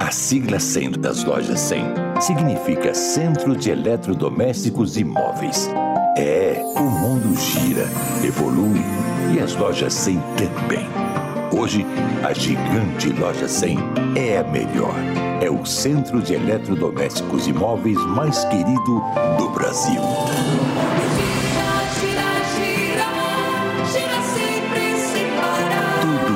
A 0.01 0.11
sigla 0.11 0.59
100 0.59 0.91
das 0.99 1.23
lojas 1.23 1.61
100 1.61 1.93
significa 2.19 2.93
Centro 2.93 3.55
de 3.55 3.71
Eletrodomésticos 3.71 4.97
e 4.97 5.05
Móveis. 5.05 5.69
É, 6.15 6.61
o 6.75 6.83
mundo 6.83 7.35
gira, 7.39 7.87
evolui 8.23 8.81
e 9.33 9.39
as 9.39 9.55
lojas 9.55 9.93
100 9.93 10.19
também. 10.37 10.87
Hoje, 11.51 11.85
a 12.23 12.33
gigante 12.33 13.09
Loja 13.09 13.47
100 13.47 13.77
é 14.15 14.37
a 14.37 14.43
melhor. 14.43 14.93
É 15.41 15.49
o 15.49 15.65
centro 15.65 16.21
de 16.21 16.35
eletrodomésticos 16.35 17.47
e 17.47 17.53
móveis 17.53 17.97
mais 18.07 18.45
querido 18.45 19.03
do 19.37 19.49
Brasil. 19.49 20.01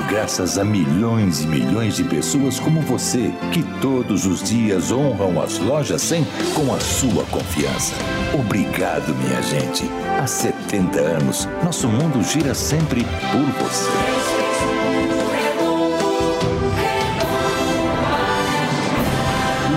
Graças 0.07 0.57
a 0.57 0.63
milhões 0.63 1.41
e 1.41 1.47
milhões 1.47 1.97
de 1.97 2.03
pessoas 2.03 2.59
como 2.59 2.81
você, 2.81 3.31
que 3.51 3.61
todos 3.81 4.25
os 4.25 4.41
dias 4.41 4.91
honram 4.91 5.41
as 5.41 5.59
lojas 5.59 6.01
100 6.01 6.25
com 6.55 6.73
a 6.73 6.79
sua 6.79 7.25
confiança. 7.25 7.93
Obrigado, 8.33 9.13
minha 9.15 9.41
gente. 9.41 9.83
Há 10.21 10.25
70 10.25 10.99
anos, 10.99 11.47
nosso 11.63 11.87
mundo 11.89 12.23
gira 12.23 12.53
sempre 12.53 13.03
por 13.31 13.45
você. 13.63 13.91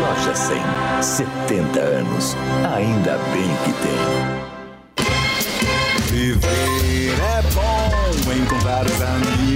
Loja 0.01 0.35
100, 0.35 0.63
70 1.03 1.81
anos. 1.81 2.37
Ainda 2.77 3.19
bem 3.33 3.51
que 3.65 3.73
tem. 3.83 3.99
Viver 6.09 7.15
é 7.21 7.43
bom, 7.53 8.33
encontrar 8.33 8.85
os 8.87 9.03
amigos 9.03 9.30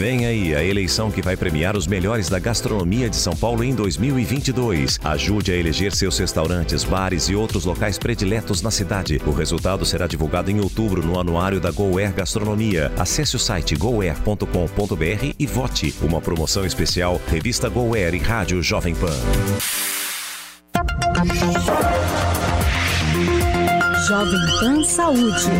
Vem 0.00 0.24
aí 0.24 0.54
a 0.54 0.64
eleição 0.64 1.10
que 1.10 1.20
vai 1.20 1.36
premiar 1.36 1.76
os 1.76 1.86
melhores 1.86 2.30
da 2.30 2.38
gastronomia 2.38 3.10
de 3.10 3.16
São 3.16 3.36
Paulo 3.36 3.62
em 3.62 3.74
2022. 3.74 4.98
Ajude 5.04 5.52
a 5.52 5.54
eleger 5.54 5.94
seus 5.94 6.18
restaurantes, 6.18 6.84
bares 6.84 7.28
e 7.28 7.34
outros 7.34 7.66
locais 7.66 7.98
prediletos 7.98 8.62
na 8.62 8.70
cidade. 8.70 9.20
O 9.26 9.30
resultado 9.30 9.84
será 9.84 10.06
divulgado 10.06 10.50
em 10.50 10.58
outubro 10.58 11.04
no 11.04 11.20
anuário 11.20 11.60
da 11.60 11.70
GoAir 11.70 12.14
Gastronomia. 12.14 12.90
Acesse 12.98 13.36
o 13.36 13.38
site 13.38 13.76
goair.com.br 13.76 15.34
e 15.38 15.46
vote. 15.46 15.94
Uma 16.00 16.18
promoção 16.18 16.64
especial, 16.64 17.20
revista 17.28 17.68
GoAir 17.68 18.14
e 18.14 18.18
Rádio 18.18 18.62
Jovem 18.62 18.94
Pan. 18.94 19.18
Jovem 24.08 24.40
Pan 24.60 24.82
Saúde. 24.82 25.50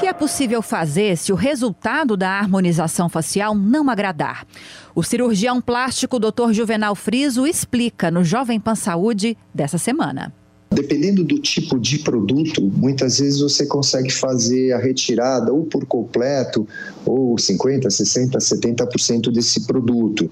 Que 0.00 0.06
é 0.06 0.14
possível 0.14 0.62
fazer 0.62 1.14
se 1.18 1.30
o 1.30 1.36
resultado 1.36 2.16
da 2.16 2.30
harmonização 2.30 3.06
facial 3.06 3.54
não 3.54 3.90
agradar? 3.90 4.46
O 4.94 5.02
cirurgião 5.02 5.60
plástico 5.60 6.18
Dr. 6.18 6.52
Juvenal 6.52 6.94
Friso 6.94 7.46
explica 7.46 8.10
no 8.10 8.24
Jovem 8.24 8.58
Pan 8.58 8.74
Saúde 8.74 9.36
dessa 9.54 9.76
semana. 9.76 10.32
Dependendo 10.72 11.24
do 11.24 11.36
tipo 11.40 11.80
de 11.80 11.98
produto, 11.98 12.62
muitas 12.62 13.18
vezes 13.18 13.40
você 13.40 13.66
consegue 13.66 14.12
fazer 14.12 14.72
a 14.72 14.78
retirada 14.78 15.52
ou 15.52 15.64
por 15.64 15.84
completo, 15.84 16.64
ou 17.04 17.34
50%, 17.34 17.88
60%, 17.88 18.36
70% 18.38 19.32
desse 19.32 19.66
produto. 19.66 20.30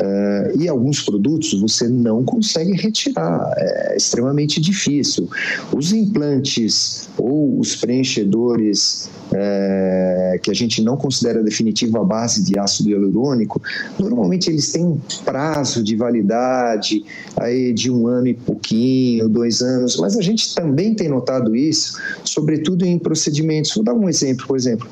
Eh, 0.00 0.52
e 0.60 0.68
alguns 0.68 1.00
produtos 1.00 1.60
você 1.60 1.88
não 1.88 2.22
consegue 2.22 2.72
retirar, 2.72 3.52
é 3.56 3.96
extremamente 3.96 4.60
difícil. 4.60 5.28
Os 5.74 5.92
implantes 5.92 7.08
ou 7.18 7.58
os 7.58 7.74
preenchedores 7.74 9.10
eh, 9.32 10.38
que 10.42 10.50
a 10.50 10.54
gente 10.54 10.82
não 10.82 10.96
considera 10.96 11.42
definitivo 11.42 11.98
a 11.98 12.04
base 12.04 12.44
de 12.44 12.58
ácido 12.58 12.90
hialurônico, 12.90 13.60
normalmente 13.98 14.50
eles 14.50 14.70
têm 14.70 14.84
um 14.84 15.00
prazo 15.24 15.82
de 15.82 15.96
validade 15.96 17.04
aí 17.36 17.72
de 17.72 17.90
um 17.90 18.06
ano 18.06 18.28
e 18.28 18.34
pouquinho, 18.34 19.28
dois 19.28 19.60
anos, 19.60 19.71
mas 19.98 20.16
a 20.16 20.22
gente 20.22 20.54
também 20.54 20.94
tem 20.94 21.08
notado 21.08 21.54
isso, 21.54 21.98
sobretudo 22.24 22.84
em 22.84 22.98
procedimentos. 22.98 23.74
Vou 23.74 23.84
dar 23.84 23.94
um 23.94 24.08
exemplo, 24.08 24.46
por 24.46 24.56
exemplo, 24.56 24.88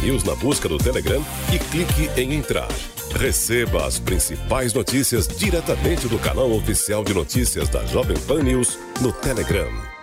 News 0.03 0.24
na 0.24 0.35
busca 0.35 0.68
do 0.68 0.77
Telegram 0.77 1.24
e 1.55 1.59
clique 1.70 2.11
em 2.20 2.35
entrar. 2.35 2.66
Receba 3.14 3.87
as 3.87 4.01
principais 4.01 4.74
notícias 4.74 5.29
diretamente 5.29 6.09
do 6.09 6.18
canal 6.18 6.51
oficial 6.51 7.05
de 7.05 7.14
notícias 7.14 7.68
da 7.68 7.87
Jovem 7.87 8.18
Pan 8.27 8.43
News 8.43 8.77
no 9.01 9.12
Telegram. 9.12 9.96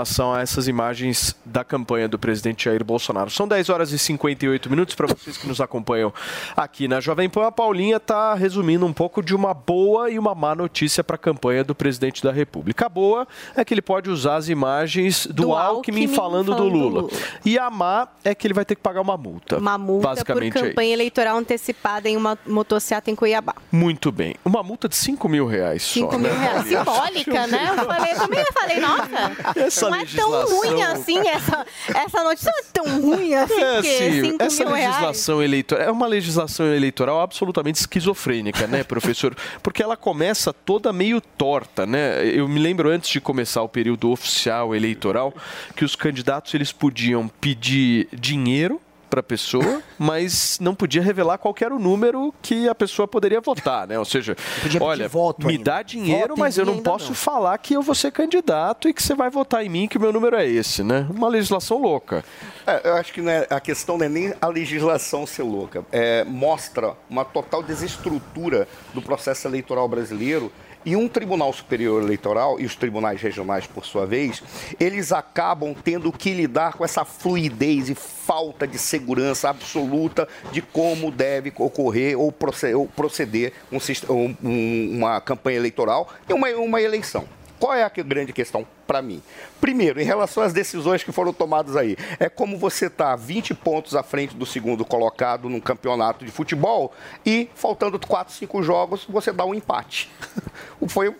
Em 0.00 0.02
relação 0.02 0.32
a 0.32 0.40
essas 0.40 0.66
imagens 0.66 1.36
da 1.44 1.62
campanha 1.62 2.08
do 2.08 2.18
presidente 2.18 2.64
Jair 2.64 2.82
Bolsonaro. 2.82 3.28
São 3.28 3.46
10 3.46 3.68
horas 3.68 3.92
e 3.92 3.98
58 3.98 4.70
minutos 4.70 4.94
para 4.94 5.06
vocês 5.06 5.36
que 5.36 5.46
nos 5.46 5.60
acompanham 5.60 6.10
aqui 6.56 6.88
na 6.88 7.00
Jovem 7.00 7.28
Pan. 7.28 7.46
A 7.48 7.52
Paulinha 7.52 7.98
está 7.98 8.32
resumindo 8.34 8.86
um 8.86 8.94
pouco 8.94 9.22
de 9.22 9.34
uma 9.34 9.52
boa 9.52 10.08
e 10.10 10.18
uma 10.18 10.34
má 10.34 10.54
notícia 10.54 11.04
para 11.04 11.16
a 11.16 11.18
campanha 11.18 11.62
do 11.62 11.74
presidente 11.74 12.22
da 12.22 12.32
República. 12.32 12.86
A 12.86 12.88
boa 12.88 13.28
é 13.54 13.62
que 13.62 13.74
ele 13.74 13.82
pode 13.82 14.08
usar 14.08 14.36
as 14.36 14.48
imagens 14.48 15.26
do, 15.26 15.42
Do 15.42 15.54
Alckmin, 15.54 16.04
Alckmin 16.04 16.16
falando, 16.16 16.46
do 16.46 16.52
falando 16.52 16.70
do 16.70 16.78
Lula. 16.78 17.00
Lula. 17.02 17.12
E 17.44 17.58
a 17.58 17.68
má 17.68 18.08
é 18.24 18.34
que 18.34 18.46
ele 18.46 18.54
vai 18.54 18.64
ter 18.64 18.76
que 18.76 18.82
pagar 18.82 19.02
uma 19.02 19.18
multa. 19.18 19.58
Uma 19.58 19.76
multa 19.76 20.08
por 20.08 20.14
Basicamente 20.14 20.56
é 20.56 20.60
isso. 20.60 20.68
campanha 20.70 20.92
eleitoral 20.94 21.36
antecipada 21.36 22.08
em 22.08 22.16
uma 22.16 22.38
motocicleta 22.46 23.10
em 23.10 23.14
Cuiabá. 23.14 23.54
Muito 23.70 24.10
bem. 24.10 24.34
Uma 24.46 24.62
multa 24.62 24.88
de 24.88 24.96
5 24.96 25.28
mil 25.28 25.46
reais 25.46 25.82
só. 25.82 26.10
5 26.10 26.18
mil 26.18 26.32
né, 26.32 26.40
reais. 26.40 26.66
Simbólica, 26.66 27.46
né? 27.48 27.74
Eu 27.76 27.84
falei, 27.84 28.14
também 28.14 28.40
eu 28.40 28.52
falei, 28.54 28.80
nossa, 28.80 29.60
Essa 29.60 29.89
não 29.90 29.94
é 30.00 30.04
tão 30.04 30.46
ruim 30.46 30.82
assim, 30.82 31.18
essa, 31.28 31.66
essa 31.94 32.22
notícia 32.24 32.50
não 32.52 32.58
é 32.58 32.64
tão 32.72 33.00
ruim 33.02 33.34
assim, 33.34 33.60
É, 33.60 33.82
sim, 33.82 34.20
5 34.32 34.42
essa 34.42 34.64
mil 34.64 34.74
reais. 34.74 34.88
legislação 34.94 35.42
eleitoral 35.42 35.86
é 35.86 35.90
uma 35.90 36.06
legislação 36.06 36.66
eleitoral 36.74 37.20
absolutamente 37.20 37.78
esquizofrênica, 37.80 38.66
né, 38.66 38.82
professor? 38.84 39.34
Porque 39.62 39.82
ela 39.82 39.96
começa 39.96 40.52
toda 40.52 40.92
meio 40.92 41.20
torta, 41.20 41.84
né? 41.86 42.24
Eu 42.26 42.48
me 42.48 42.58
lembro 42.58 42.88
antes 42.90 43.10
de 43.10 43.20
começar 43.20 43.62
o 43.62 43.68
período 43.68 44.10
oficial 44.10 44.74
eleitoral 44.74 45.34
que 45.76 45.84
os 45.84 45.94
candidatos 45.96 46.54
eles 46.54 46.72
podiam 46.72 47.28
pedir 47.28 48.08
dinheiro 48.12 48.80
para 49.10 49.20
a 49.20 49.22
pessoa, 49.22 49.82
mas 49.98 50.58
não 50.60 50.74
podia 50.74 51.02
revelar 51.02 51.36
qual 51.36 51.52
que 51.52 51.64
era 51.64 51.74
o 51.74 51.78
número 51.78 52.32
que 52.40 52.68
a 52.68 52.74
pessoa 52.74 53.08
poderia 53.08 53.40
votar, 53.40 53.86
né? 53.88 53.98
Ou 53.98 54.04
seja, 54.04 54.36
olha, 54.80 55.10
me 55.40 55.58
dá 55.58 55.82
dinheiro, 55.82 56.28
Voto 56.28 56.38
mas 56.40 56.56
eu 56.56 56.64
não 56.64 56.74
ainda 56.74 56.88
posso 56.90 57.08
não. 57.08 57.14
falar 57.14 57.58
que 57.58 57.74
eu 57.74 57.82
vou 57.82 57.94
ser 57.94 58.12
candidato 58.12 58.88
e 58.88 58.94
que 58.94 59.02
você 59.02 59.14
vai 59.14 59.28
votar 59.28 59.64
em 59.66 59.68
mim 59.68 59.88
que 59.88 59.98
o 59.98 60.00
meu 60.00 60.12
número 60.12 60.36
é 60.36 60.46
esse, 60.46 60.82
né? 60.84 61.06
Uma 61.10 61.28
legislação 61.28 61.78
louca. 61.78 62.24
É, 62.66 62.88
eu 62.88 62.94
acho 62.94 63.12
que 63.12 63.20
não 63.20 63.32
é- 63.32 63.46
a 63.50 63.58
questão 63.60 63.98
não 63.98 64.06
é 64.06 64.08
nem 64.08 64.32
a 64.40 64.46
legislação 64.46 65.26
ser 65.26 65.42
louca. 65.42 65.84
É, 65.90 66.22
mostra 66.24 66.94
uma 67.08 67.24
total 67.24 67.62
desestrutura 67.62 68.68
do 68.94 69.02
processo 69.02 69.46
eleitoral 69.48 69.88
brasileiro 69.88 70.52
e 70.84 70.96
um 70.96 71.08
Tribunal 71.08 71.52
Superior 71.52 72.02
Eleitoral 72.02 72.58
e 72.60 72.64
os 72.64 72.74
tribunais 72.74 73.20
regionais, 73.20 73.66
por 73.66 73.84
sua 73.84 74.06
vez, 74.06 74.42
eles 74.78 75.12
acabam 75.12 75.74
tendo 75.74 76.10
que 76.12 76.32
lidar 76.32 76.74
com 76.74 76.84
essa 76.84 77.04
fluidez 77.04 77.88
e 77.88 77.94
falta 77.94 78.66
de 78.66 78.78
segurança 78.78 79.48
absoluta 79.50 80.28
de 80.52 80.62
como 80.62 81.10
deve 81.10 81.52
ocorrer 81.56 82.18
ou 82.18 82.30
proce- 82.32 82.74
ou 82.74 82.86
proceder 82.86 83.52
um- 83.70 84.96
uma 84.96 85.20
campanha 85.20 85.56
eleitoral 85.58 86.08
e 86.28 86.32
uma, 86.32 86.48
uma 86.50 86.80
eleição. 86.80 87.24
Qual 87.60 87.74
é 87.74 87.84
a 87.84 87.88
grande 87.90 88.32
questão 88.32 88.66
para 88.86 89.02
mim? 89.02 89.22
Primeiro, 89.60 90.00
em 90.00 90.04
relação 90.04 90.42
às 90.42 90.54
decisões 90.54 91.04
que 91.04 91.12
foram 91.12 91.30
tomadas 91.30 91.76
aí, 91.76 91.94
é 92.18 92.26
como 92.26 92.56
você 92.56 92.86
está 92.86 93.14
20 93.14 93.54
pontos 93.54 93.94
à 93.94 94.02
frente 94.02 94.34
do 94.34 94.46
segundo 94.46 94.82
colocado 94.82 95.46
num 95.46 95.60
campeonato 95.60 96.24
de 96.24 96.30
futebol 96.30 96.90
e 97.24 97.50
faltando 97.54 97.98
4, 97.98 98.32
5 98.32 98.62
jogos, 98.62 99.04
você 99.04 99.30
dá 99.30 99.44
um 99.44 99.54
empate. 99.54 100.10
Foi 100.88 101.14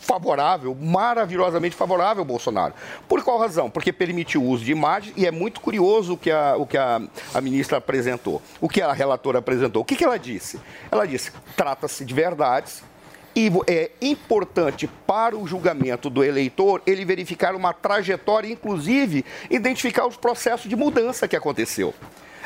favorável, 0.00 0.74
maravilhosamente 0.74 1.76
favorável 1.76 2.24
Bolsonaro. 2.24 2.72
Por 3.08 3.22
qual 3.22 3.38
razão? 3.38 3.68
Porque 3.68 3.92
permitiu 3.92 4.42
o 4.42 4.46
uso 4.46 4.64
de 4.64 4.72
imagens 4.72 5.14
e 5.16 5.26
é 5.26 5.30
muito 5.30 5.60
curioso 5.60 6.14
o 6.14 6.16
que 6.16 6.30
a, 6.30 6.56
o 6.56 6.66
que 6.66 6.78
a, 6.78 7.00
a 7.34 7.40
ministra 7.40 7.78
apresentou, 7.78 8.40
o 8.60 8.68
que 8.68 8.80
a 8.80 8.92
relatora 8.92 9.40
apresentou. 9.40 9.82
O 9.82 9.84
que, 9.84 9.96
que 9.96 10.04
ela 10.04 10.18
disse? 10.18 10.60
Ela 10.90 11.06
disse: 11.06 11.32
trata-se 11.56 12.04
de 12.04 12.14
verdades, 12.14 12.82
e 13.34 13.50
é 13.66 13.90
importante 14.00 14.88
para 15.06 15.36
o 15.36 15.46
julgamento 15.46 16.10
do 16.10 16.24
eleitor 16.24 16.82
ele 16.86 17.04
verificar 17.04 17.54
uma 17.54 17.72
trajetória, 17.72 18.50
inclusive 18.50 19.24
identificar 19.48 20.06
os 20.06 20.16
processos 20.16 20.68
de 20.68 20.76
mudança 20.76 21.28
que 21.28 21.36
aconteceu. 21.36 21.94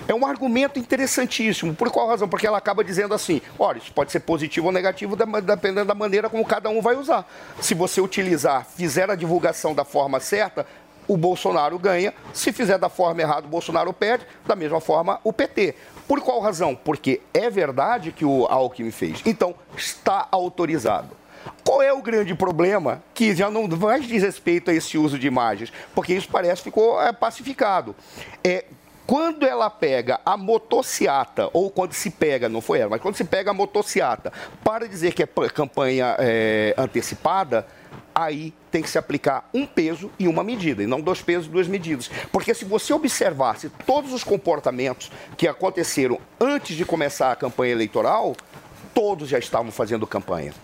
É 0.09 0.15
um 0.15 0.27
argumento 0.27 0.79
interessantíssimo. 0.79 1.75
Por 1.75 1.91
qual 1.91 2.09
razão? 2.09 2.29
Porque 2.29 2.47
ela 2.47 2.59
acaba 2.59 2.83
dizendo 2.83 3.15
assim: 3.15 3.41
olha, 3.59 3.79
isso 3.79 3.93
pode 3.93 4.11
ser 4.11 4.21
positivo 4.21 4.67
ou 4.67 4.73
negativo, 4.73 5.17
dependendo 5.17 5.87
da 5.87 5.95
maneira 5.95 6.29
como 6.29 6.45
cada 6.45 6.69
um 6.69 6.81
vai 6.81 6.97
usar. 6.97 7.27
Se 7.61 7.75
você 7.75 8.01
utilizar, 8.01 8.67
fizer 8.77 9.09
a 9.11 9.15
divulgação 9.15 9.75
da 9.75 9.85
forma 9.85 10.19
certa, 10.21 10.67
o 11.07 11.17
Bolsonaro 11.17 11.79
ganha. 11.79 12.15
Se 12.33 12.53
fizer 12.53 12.79
da 12.79 12.89
forma 12.89 13.21
errada, 13.21 13.47
o 13.47 13.51
Bolsonaro 13.51 13.93
perde. 13.93 14.27
Da 14.47 14.57
mesma 14.57 14.81
forma, 14.81 15.21
o 15.23 15.33
PT. 15.33 15.75
Por 16.07 16.21
qual 16.21 16.41
razão? 16.41 16.75
Porque 16.75 17.21
é 17.33 17.49
verdade 17.49 18.13
que 18.13 18.25
o 18.25 18.47
Alckmin 18.47 18.91
fez. 18.91 19.23
Então, 19.25 19.55
está 19.77 20.29
autorizado. 20.31 21.17
Qual 21.63 21.83
é 21.83 21.93
o 21.93 22.03
grande 22.03 22.35
problema 22.35 23.03
que 23.13 23.35
já 23.35 23.51
não 23.51 23.69
vai 23.69 24.01
diz 24.01 24.23
respeito 24.23 24.71
a 24.71 24.75
esse 24.75 24.99
uso 24.99 25.19
de 25.19 25.27
imagens? 25.27 25.73
Porque 25.95 26.15
isso 26.15 26.29
parece 26.31 26.63
ficou 26.63 27.01
é, 27.01 27.13
pacificado. 27.13 27.95
É 28.43 28.65
Quando 29.07 29.47
ela 29.47 29.69
pega 29.69 30.21
a 30.25 30.37
motociata, 30.37 31.51
ou 31.53 31.71
quando 31.71 31.93
se 31.93 32.11
pega, 32.11 32.49
não 32.49 32.61
foi 32.61 32.81
ela, 32.81 32.91
mas 32.91 33.03
quando 33.03 33.17
se 33.17 33.25
pega 33.25 33.51
a 33.51 33.55
motociata 33.55 34.33
para 34.63 34.89
dizer 34.89 35.13
que 35.13 35.23
é 35.23 35.29
campanha 35.53 36.17
é, 36.19 36.75
antecipada, 36.79 37.67
aí 38.15 38.55
tem 38.71 38.83
que 38.83 38.89
se 38.89 38.99
aplicar 38.99 39.49
um 39.53 39.67
peso 39.67 40.11
e 40.19 40.29
uma 40.29 40.45
medida, 40.45 40.83
e 40.83 40.87
não 40.87 41.01
dois 41.01 41.21
pesos 41.21 41.47
e 41.47 41.51
duas 41.51 41.67
medidas. 41.67 42.11
Porque 42.31 42.55
se 42.55 42.65
você 42.65 42.93
observasse 42.93 43.71
todos 43.87 44.13
os 44.13 44.23
comportamentos 44.23 45.11
que 45.37 45.49
aconteceram 45.49 46.19
antes 46.41 46.77
de 46.77 46.85
começar 46.85 47.33
a 47.33 47.37
campanha 47.37 47.73
eleitoral, 47.73 48.37
todos 48.95 49.29
já 49.29 49.39
estavam 49.39 49.73
fazendo 49.73 50.07
campanha. 50.07 50.55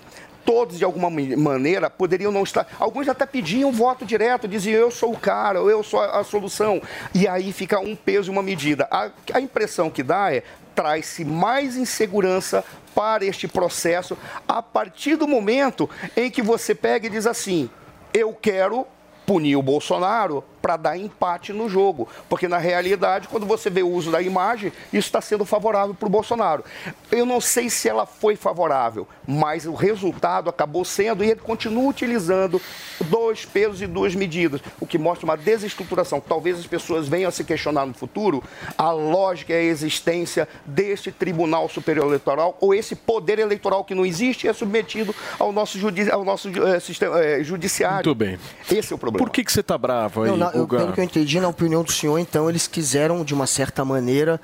Todos, 0.44 0.78
de 0.78 0.84
alguma 0.84 1.10
maneira, 1.10 1.90
poderiam 1.90 2.32
não 2.32 2.42
estar. 2.42 2.66
Alguns 2.78 3.08
até 3.08 3.26
pediam 3.26 3.70
voto 3.70 4.06
direto, 4.06 4.48
diziam 4.48 4.80
eu 4.80 4.90
sou 4.90 5.12
o 5.12 5.18
cara, 5.18 5.58
eu 5.58 5.82
sou 5.82 6.00
a, 6.00 6.20
a 6.20 6.24
solução. 6.24 6.80
E 7.14 7.28
aí 7.28 7.52
fica 7.52 7.78
um 7.78 7.94
peso 7.94 8.30
e 8.30 8.32
uma 8.32 8.42
medida. 8.42 8.88
A, 8.90 9.10
a 9.34 9.40
impressão 9.40 9.90
que 9.90 10.02
dá 10.02 10.34
é 10.34 10.42
traz-se 10.74 11.24
mais 11.24 11.76
insegurança 11.76 12.64
para 12.94 13.24
este 13.24 13.48
processo 13.48 14.16
a 14.46 14.62
partir 14.62 15.16
do 15.16 15.26
momento 15.26 15.88
em 16.16 16.30
que 16.30 16.42
você 16.42 16.74
pega 16.74 17.06
e 17.06 17.10
diz 17.10 17.26
assim: 17.26 17.70
eu 18.12 18.32
quero 18.34 18.86
punir 19.26 19.56
o 19.56 19.62
Bolsonaro 19.62 20.44
para 20.60 20.76
dar 20.76 20.96
empate 20.96 21.52
no 21.52 21.68
jogo. 21.68 22.08
Porque, 22.28 22.48
na 22.48 22.58
realidade, 22.58 23.28
quando 23.28 23.46
você 23.46 23.70
vê 23.70 23.82
o 23.82 23.88
uso 23.88 24.10
da 24.10 24.20
imagem, 24.20 24.72
isso 24.92 25.08
está 25.08 25.20
sendo 25.20 25.44
favorável 25.44 25.94
para 25.94 26.06
o 26.06 26.10
Bolsonaro. 26.10 26.64
Eu 27.10 27.26
não 27.26 27.40
sei 27.40 27.70
se 27.70 27.88
ela 27.88 28.06
foi 28.06 28.36
favorável, 28.36 29.06
mas 29.26 29.66
o 29.66 29.74
resultado 29.74 30.48
acabou 30.48 30.84
sendo, 30.84 31.24
e 31.24 31.30
ele 31.30 31.40
continua 31.40 31.88
utilizando 31.88 32.60
dois 33.06 33.44
pesos 33.44 33.80
e 33.82 33.86
duas 33.86 34.14
medidas, 34.14 34.60
o 34.80 34.86
que 34.86 34.98
mostra 34.98 35.24
uma 35.24 35.36
desestruturação. 35.36 36.20
Talvez 36.20 36.58
as 36.58 36.66
pessoas 36.66 37.08
venham 37.08 37.28
a 37.28 37.32
se 37.32 37.44
questionar 37.44 37.86
no 37.86 37.94
futuro 37.94 38.42
a 38.76 38.90
lógica 38.90 39.52
e 39.52 39.56
a 39.56 39.62
existência 39.62 40.48
deste 40.64 41.10
Tribunal 41.10 41.68
Superior 41.68 42.06
Eleitoral, 42.06 42.56
ou 42.60 42.74
esse 42.74 42.94
poder 42.94 43.38
eleitoral 43.38 43.84
que 43.84 43.94
não 43.94 44.04
existe 44.04 44.46
e 44.46 44.48
é 44.48 44.52
submetido 44.52 45.14
ao 45.38 45.52
nosso, 45.52 45.78
judi 45.78 46.10
ao 46.10 46.24
nosso 46.24 46.48
eh, 46.48 46.80
sistema, 46.80 47.18
eh, 47.20 47.42
judiciário. 47.42 47.96
Muito 47.96 48.14
bem. 48.14 48.38
Esse 48.70 48.92
é 48.92 48.96
o 48.96 48.98
problema. 48.98 49.24
Por 49.24 49.32
que, 49.32 49.44
que 49.44 49.52
você 49.52 49.62
tá 49.62 49.76
bravo 49.76 50.22
aí, 50.22 50.30
Não, 50.30 50.49
na- 50.52 50.58
eu- 50.60 50.66
pelo 50.68 50.92
que 50.92 51.00
eu 51.00 51.04
entendi, 51.04 51.40
na 51.40 51.48
opinião 51.48 51.82
do 51.82 51.92
senhor, 51.92 52.18
então, 52.18 52.48
eles 52.48 52.66
quiseram, 52.66 53.24
de 53.24 53.32
uma 53.34 53.46
certa 53.46 53.84
maneira, 53.84 54.40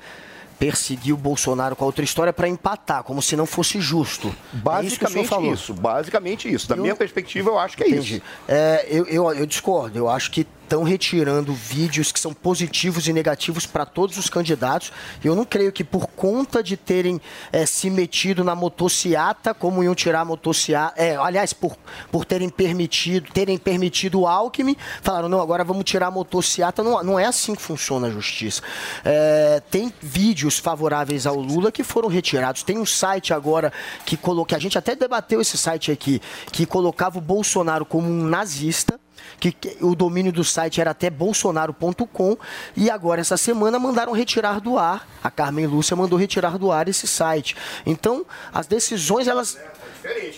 perseguir 0.59 1.13
o 1.13 1.17
Bolsonaro 1.17 1.75
com 1.75 1.83
a 1.83 1.87
outra 1.87 2.03
história 2.03 2.33
para 2.33 2.47
empatar, 2.47 3.03
como 3.03 3.21
se 3.21 3.35
não 3.35 3.45
fosse 3.45 3.79
justo. 3.79 4.27
É 4.27 4.31
isso 4.31 4.63
Basicamente 4.63 5.27
falou. 5.27 5.53
isso, 5.53 5.73
basicamente 5.73 6.51
isso. 6.51 6.67
Da 6.67 6.75
Eu- 6.75 6.81
minha 6.81 6.95
perspectiva, 6.95 7.49
eu 7.51 7.59
acho 7.59 7.77
que 7.77 7.83
é 7.83 7.87
Entendi. 7.89 8.15
isso. 8.15 8.23
É, 8.47 8.87
eu, 8.89 9.05
eu, 9.05 9.31
eu 9.33 9.45
discordo. 9.45 9.97
Eu 9.99 10.09
acho 10.09 10.31
que 10.31 10.47
estão 10.67 10.83
retirando 10.83 11.53
vídeos 11.53 12.11
que 12.11 12.19
são 12.19 12.33
positivos 12.33 13.07
e 13.07 13.13
negativos 13.13 13.65
para 13.65 13.85
todos 13.85 14.17
os 14.17 14.29
candidatos. 14.29 14.91
Eu 15.23 15.33
não 15.33 15.45
creio 15.45 15.71
que 15.71 15.83
por 15.83 16.07
conta 16.07 16.61
de 16.61 16.75
terem 16.75 17.21
é, 17.53 17.65
se 17.65 17.89
metido 17.89 18.43
na 18.43 18.53
motociata, 18.53 19.53
como 19.53 19.81
iam 19.81 19.95
tirar 19.95 20.21
a 20.21 20.25
motociata. 20.25 21.01
É, 21.01 21.15
aliás, 21.15 21.53
por, 21.53 21.77
por 22.11 22.25
terem 22.25 22.49
permitido, 22.49 23.31
terem 23.31 23.57
permitido 23.57 24.19
o 24.19 24.27
Alckmin, 24.27 24.75
falaram, 25.01 25.29
não, 25.29 25.39
agora 25.39 25.63
vamos 25.63 25.85
tirar 25.85 26.07
a 26.07 26.11
motociata. 26.11 26.83
Não, 26.83 27.01
não 27.01 27.17
é 27.17 27.25
assim 27.25 27.55
que 27.55 27.61
funciona 27.61 28.07
a 28.07 28.11
justiça. 28.11 28.61
É, 29.05 29.61
tem 29.71 29.93
vídeos 30.01 30.59
favoráveis 30.59 31.25
ao 31.25 31.39
Lula 31.39 31.71
que 31.71 31.83
foram 31.83 32.09
retirados. 32.09 32.61
Tem 32.61 32.77
um 32.77 32.85
site 32.85 33.33
agora 33.33 33.71
que 34.05 34.17
coloquei, 34.17 34.57
a 34.57 34.59
gente 34.59 34.77
até 34.77 34.95
debateu 34.95 35.39
esse 35.39 35.57
site 35.57 35.93
aqui, 35.93 36.21
que 36.51 36.65
colocava 36.65 37.17
o 37.19 37.21
Bolsonaro 37.21 37.85
como 37.85 38.09
um 38.09 38.25
nazista 38.25 38.99
que 39.39 39.55
o 39.81 39.95
domínio 39.95 40.31
do 40.31 40.43
site 40.43 40.81
era 40.81 40.91
até 40.91 41.09
bolsonaro.com 41.09 42.37
e 42.75 42.89
agora 42.89 43.21
essa 43.21 43.37
semana 43.37 43.79
mandaram 43.79 44.11
retirar 44.11 44.59
do 44.59 44.77
ar. 44.77 45.07
A 45.23 45.29
Carmen 45.29 45.67
Lúcia 45.67 45.95
mandou 45.95 46.17
retirar 46.17 46.57
do 46.57 46.71
ar 46.71 46.87
esse 46.87 47.07
site. 47.07 47.55
Então, 47.85 48.25
as 48.53 48.67
decisões 48.67 49.27
elas 49.27 49.57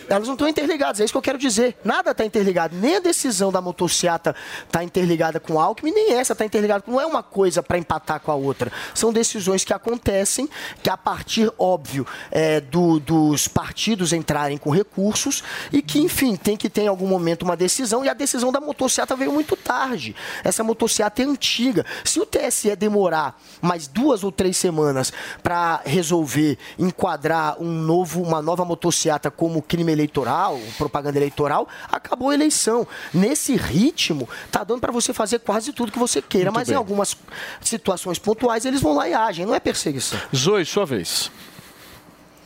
elas 0.10 0.28
não 0.28 0.34
estão 0.36 0.48
interligadas, 0.48 1.00
é 1.00 1.04
isso 1.04 1.14
que 1.14 1.18
eu 1.18 1.22
quero 1.22 1.38
dizer. 1.38 1.78
Nada 1.84 2.12
está 2.12 2.26
interligado. 2.26 2.76
Nem 2.76 2.98
a 2.98 3.00
decisão 3.00 3.52
da 3.52 3.62
motociata 3.62 4.36
está 4.66 4.84
interligada 4.84 5.40
com 5.40 5.54
o 5.54 5.60
Alckmin, 5.60 5.92
nem 5.92 6.14
essa 6.14 6.34
está 6.34 6.46
interligada. 6.46 6.84
Não 6.88 7.00
é 7.00 7.06
uma 7.06 7.22
coisa 7.24 7.62
para 7.62 7.78
empatar 7.78 8.20
com 8.20 8.32
a 8.32 8.36
outra. 8.36 8.72
São 8.94 9.12
decisões 9.14 9.64
que 9.64 9.74
acontecem, 9.74 10.50
que 10.82 10.90
a 10.90 10.98
partir, 10.98 11.52
óbvio, 11.58 12.06
é, 12.32 12.60
do- 12.60 13.00
dos 13.00 13.48
partidos 13.48 14.14
entrarem 14.14 14.58
com 14.58 14.70
recursos 14.70 15.44
e 15.72 15.82
que, 15.82 16.00
enfim, 16.00 16.36
tem 16.36 16.58
que 16.58 16.70
ter 16.70 16.82
em 16.84 16.88
algum 16.88 17.08
momento 17.08 17.44
uma 17.44 17.56
decisão. 17.58 18.04
E 18.04 18.10
a 18.10 18.14
decisão 18.14 18.52
da 18.52 18.60
motociata 18.60 19.16
veio 19.16 19.32
muito 19.32 19.56
tarde. 19.56 20.16
Essa 20.44 20.64
motociata 20.64 21.22
é 21.22 21.26
antiga. 21.26 21.86
Se 22.04 22.20
o 22.20 22.26
TSE 22.26 22.76
demorar 22.76 23.40
mais 23.62 23.88
duas 23.88 24.24
ou 24.24 24.32
três 24.32 24.58
semanas 24.58 25.12
para 25.44 25.82
resolver 25.86 26.58
enquadrar 26.78 27.62
um 27.62 27.70
novo, 27.72 28.22
uma 28.22 28.42
nova 28.42 28.66
motociata 28.66 29.30
como 29.30 29.59
crime 29.62 29.92
eleitoral, 29.92 30.60
propaganda 30.78 31.18
eleitoral, 31.18 31.68
acabou 31.92 32.30
a 32.30 32.34
eleição. 32.34 32.88
Nesse 33.14 33.56
ritmo, 33.56 34.28
tá 34.52 34.64
dando 34.64 34.82
para 34.82 34.92
você 34.92 35.14
fazer 35.14 35.40
quase 35.40 35.74
tudo 35.74 35.92
que 35.92 36.00
você 36.00 36.22
queira, 36.22 36.46
Muito 36.52 36.56
mas 36.56 36.68
bem. 36.68 36.76
em 36.76 36.78
algumas 36.78 37.18
situações 37.62 38.20
pontuais 38.20 38.66
eles 38.66 38.82
vão 38.82 38.94
lá 38.94 39.08
e 39.08 39.14
agem, 39.14 39.46
não 39.46 39.56
é 39.56 39.60
perseguição. 39.60 40.20
Zoe, 40.36 40.66
sua 40.66 40.86
vez. 40.86 41.32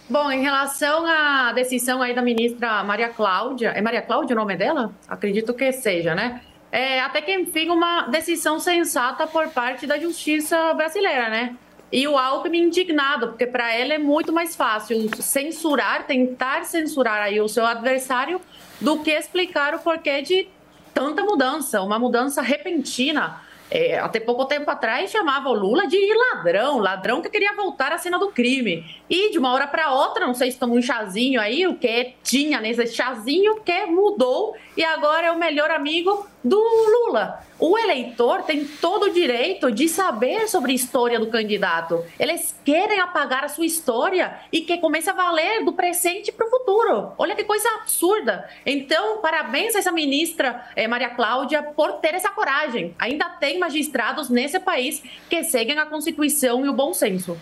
Bom, 0.10 0.30
em 0.32 0.42
relação 0.42 1.06
à 1.06 1.54
decisão 1.54 2.02
aí 2.02 2.14
da 2.14 2.22
ministra 2.22 2.84
Maria 2.84 3.10
Cláudia, 3.10 3.70
é 3.70 3.82
Maria 3.82 4.02
Cláudia 4.02 4.36
o 4.36 4.40
nome 4.40 4.56
dela? 4.56 4.94
Acredito 5.08 5.54
que 5.54 5.72
seja, 5.72 6.14
né? 6.14 6.42
É, 6.72 7.00
até 7.00 7.22
que 7.22 7.34
enfim 7.34 7.70
uma 7.70 8.08
decisão 8.08 8.60
sensata 8.60 9.26
por 9.28 9.48
parte 9.50 9.88
da 9.88 9.98
justiça 9.98 10.74
brasileira, 10.74 11.30
né? 11.30 11.56
E 11.94 12.08
o 12.08 12.18
Alckmin 12.18 12.64
indignado, 12.64 13.28
porque 13.28 13.46
para 13.46 13.72
ela 13.72 13.94
é 13.94 14.00
muito 14.00 14.34
mais 14.34 14.56
fácil 14.56 15.12
censurar, 15.22 16.08
tentar 16.08 16.66
censurar 16.66 17.22
aí 17.22 17.40
o 17.40 17.48
seu 17.48 17.64
adversário, 17.64 18.42
do 18.82 19.04
que 19.04 19.12
explicar 19.12 19.76
o 19.76 19.80
porquê 19.80 20.24
de 20.24 20.48
tanta 20.92 21.24
mudança, 21.24 21.84
uma 21.84 22.00
mudança 22.00 22.42
repentina. 22.42 23.40
É, 23.70 24.00
até 24.00 24.20
pouco 24.20 24.46
tempo 24.46 24.70
atrás 24.72 25.12
chamava 25.12 25.50
o 25.50 25.54
Lula 25.54 25.86
de 25.86 26.00
ladrão, 26.16 26.80
ladrão 26.80 27.22
que 27.22 27.30
queria 27.30 27.54
voltar 27.54 27.92
à 27.92 28.00
cena 28.00 28.18
do 28.18 28.30
crime. 28.30 28.84
E 29.08 29.30
de 29.30 29.38
uma 29.38 29.54
hora 29.54 29.68
para 29.68 29.94
outra, 29.94 30.26
não 30.26 30.34
sei 30.34 30.50
se 30.50 30.58
tomou 30.58 30.78
um 30.78 30.82
chazinho 30.82 31.40
aí, 31.40 31.68
o 31.68 31.76
que 31.76 32.16
tinha 32.24 32.60
nesse 32.60 32.88
chazinho, 32.88 33.62
que 33.62 33.86
mudou 33.86 34.56
e 34.76 34.84
agora 34.84 35.28
é 35.28 35.32
o 35.32 35.38
melhor 35.38 35.70
amigo 35.70 36.28
do 36.44 36.58
Lula. 36.58 37.42
O 37.60 37.78
eleitor 37.78 38.44
tem 38.44 38.66
todo 38.66 39.04
o 39.04 39.14
direito 39.14 39.72
de 39.72 39.88
saber 39.88 40.50
sobre 40.50 40.74
a 40.74 40.76
história 40.76 41.20
do 41.20 41.28
candidato. 41.28 42.04
Eles 42.20 42.54
querem 42.66 43.00
apagar 43.00 43.46
a 43.46 43.48
sua 43.48 43.66
história 43.66 44.38
e 44.52 44.62
que 44.62 44.78
comece 44.80 45.10
a 45.10 45.14
valer 45.14 45.64
do 45.64 45.72
presente 45.72 46.32
para 46.32 46.46
o 46.46 46.50
futuro. 46.50 47.14
Olha 47.18 47.36
que 47.36 47.46
coisa 47.46 47.70
absurda. 47.80 48.50
Então, 48.66 49.20
parabéns 49.22 49.76
a 49.76 49.80
essa 49.80 49.92
ministra 49.92 50.66
eh, 50.76 50.88
Maria 50.88 51.12
Cláudia 51.12 51.64
por 51.64 51.94
ter 51.94 52.16
essa 52.16 52.30
coragem. 52.30 52.94
Ainda 53.00 53.30
tem 53.30 53.60
magistrados 53.60 54.30
nesse 54.30 54.60
país 54.60 55.02
que 55.30 55.44
seguem 55.44 55.80
a 55.80 55.86
Constituição 55.86 56.66
e 56.66 56.70
o 56.70 56.74
bom 56.74 56.94
senso. 56.94 57.38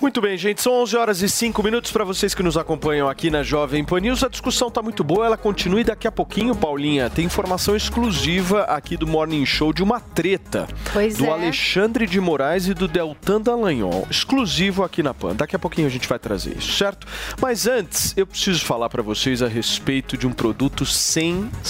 Muito 0.00 0.20
bem, 0.20 0.36
gente. 0.36 0.62
São 0.62 0.74
11 0.74 0.96
horas 0.96 1.22
e 1.22 1.28
5 1.28 1.60
minutos 1.62 1.90
para 1.90 2.04
vocês 2.04 2.34
que 2.34 2.42
nos 2.42 2.56
acompanham 2.56 3.08
aqui 3.08 3.30
na 3.30 3.42
Jovem 3.42 3.84
Pan 3.84 4.00
News. 4.00 4.22
A 4.22 4.28
discussão 4.28 4.70
tá 4.70 4.80
muito 4.80 5.02
boa, 5.02 5.26
ela 5.26 5.36
continua 5.36 5.80
e 5.80 5.84
daqui 5.84 6.06
a 6.06 6.12
pouquinho, 6.12 6.54
Paulinha, 6.54 7.10
tem 7.10 7.24
informação 7.24 7.74
exclusiva 7.74 8.35
aqui 8.68 8.96
do 8.96 9.06
Morning 9.06 9.44
Show 9.46 9.72
de 9.72 9.82
uma 9.82 10.00
treta 10.00 10.66
Pois 10.92 11.16
do 11.16 11.24
é. 11.24 11.30
Alexandre 11.30 12.06
de 12.06 12.20
Moraes 12.20 12.66
e 12.68 12.74
do 12.74 12.86
Deltan 12.86 13.40
Dallagnol, 13.40 14.06
exclusivo 14.10 14.82
aqui 14.84 15.02
na 15.02 15.14
Pan. 15.14 15.34
Daqui 15.34 15.56
a 15.56 15.58
pouquinho 15.58 15.86
a 15.86 15.90
gente 15.90 16.08
vai 16.08 16.18
trazer 16.18 16.56
isso, 16.56 16.72
certo? 16.72 17.06
Mas 17.40 17.66
antes, 17.66 18.12
eu 18.16 18.26
preciso 18.26 18.64
falar 18.64 18.88
para 18.88 19.02
vocês 19.02 19.42
a 19.42 19.48
respeito 19.48 20.16
de 20.16 20.26
um 20.26 20.32
produto 20.32 20.84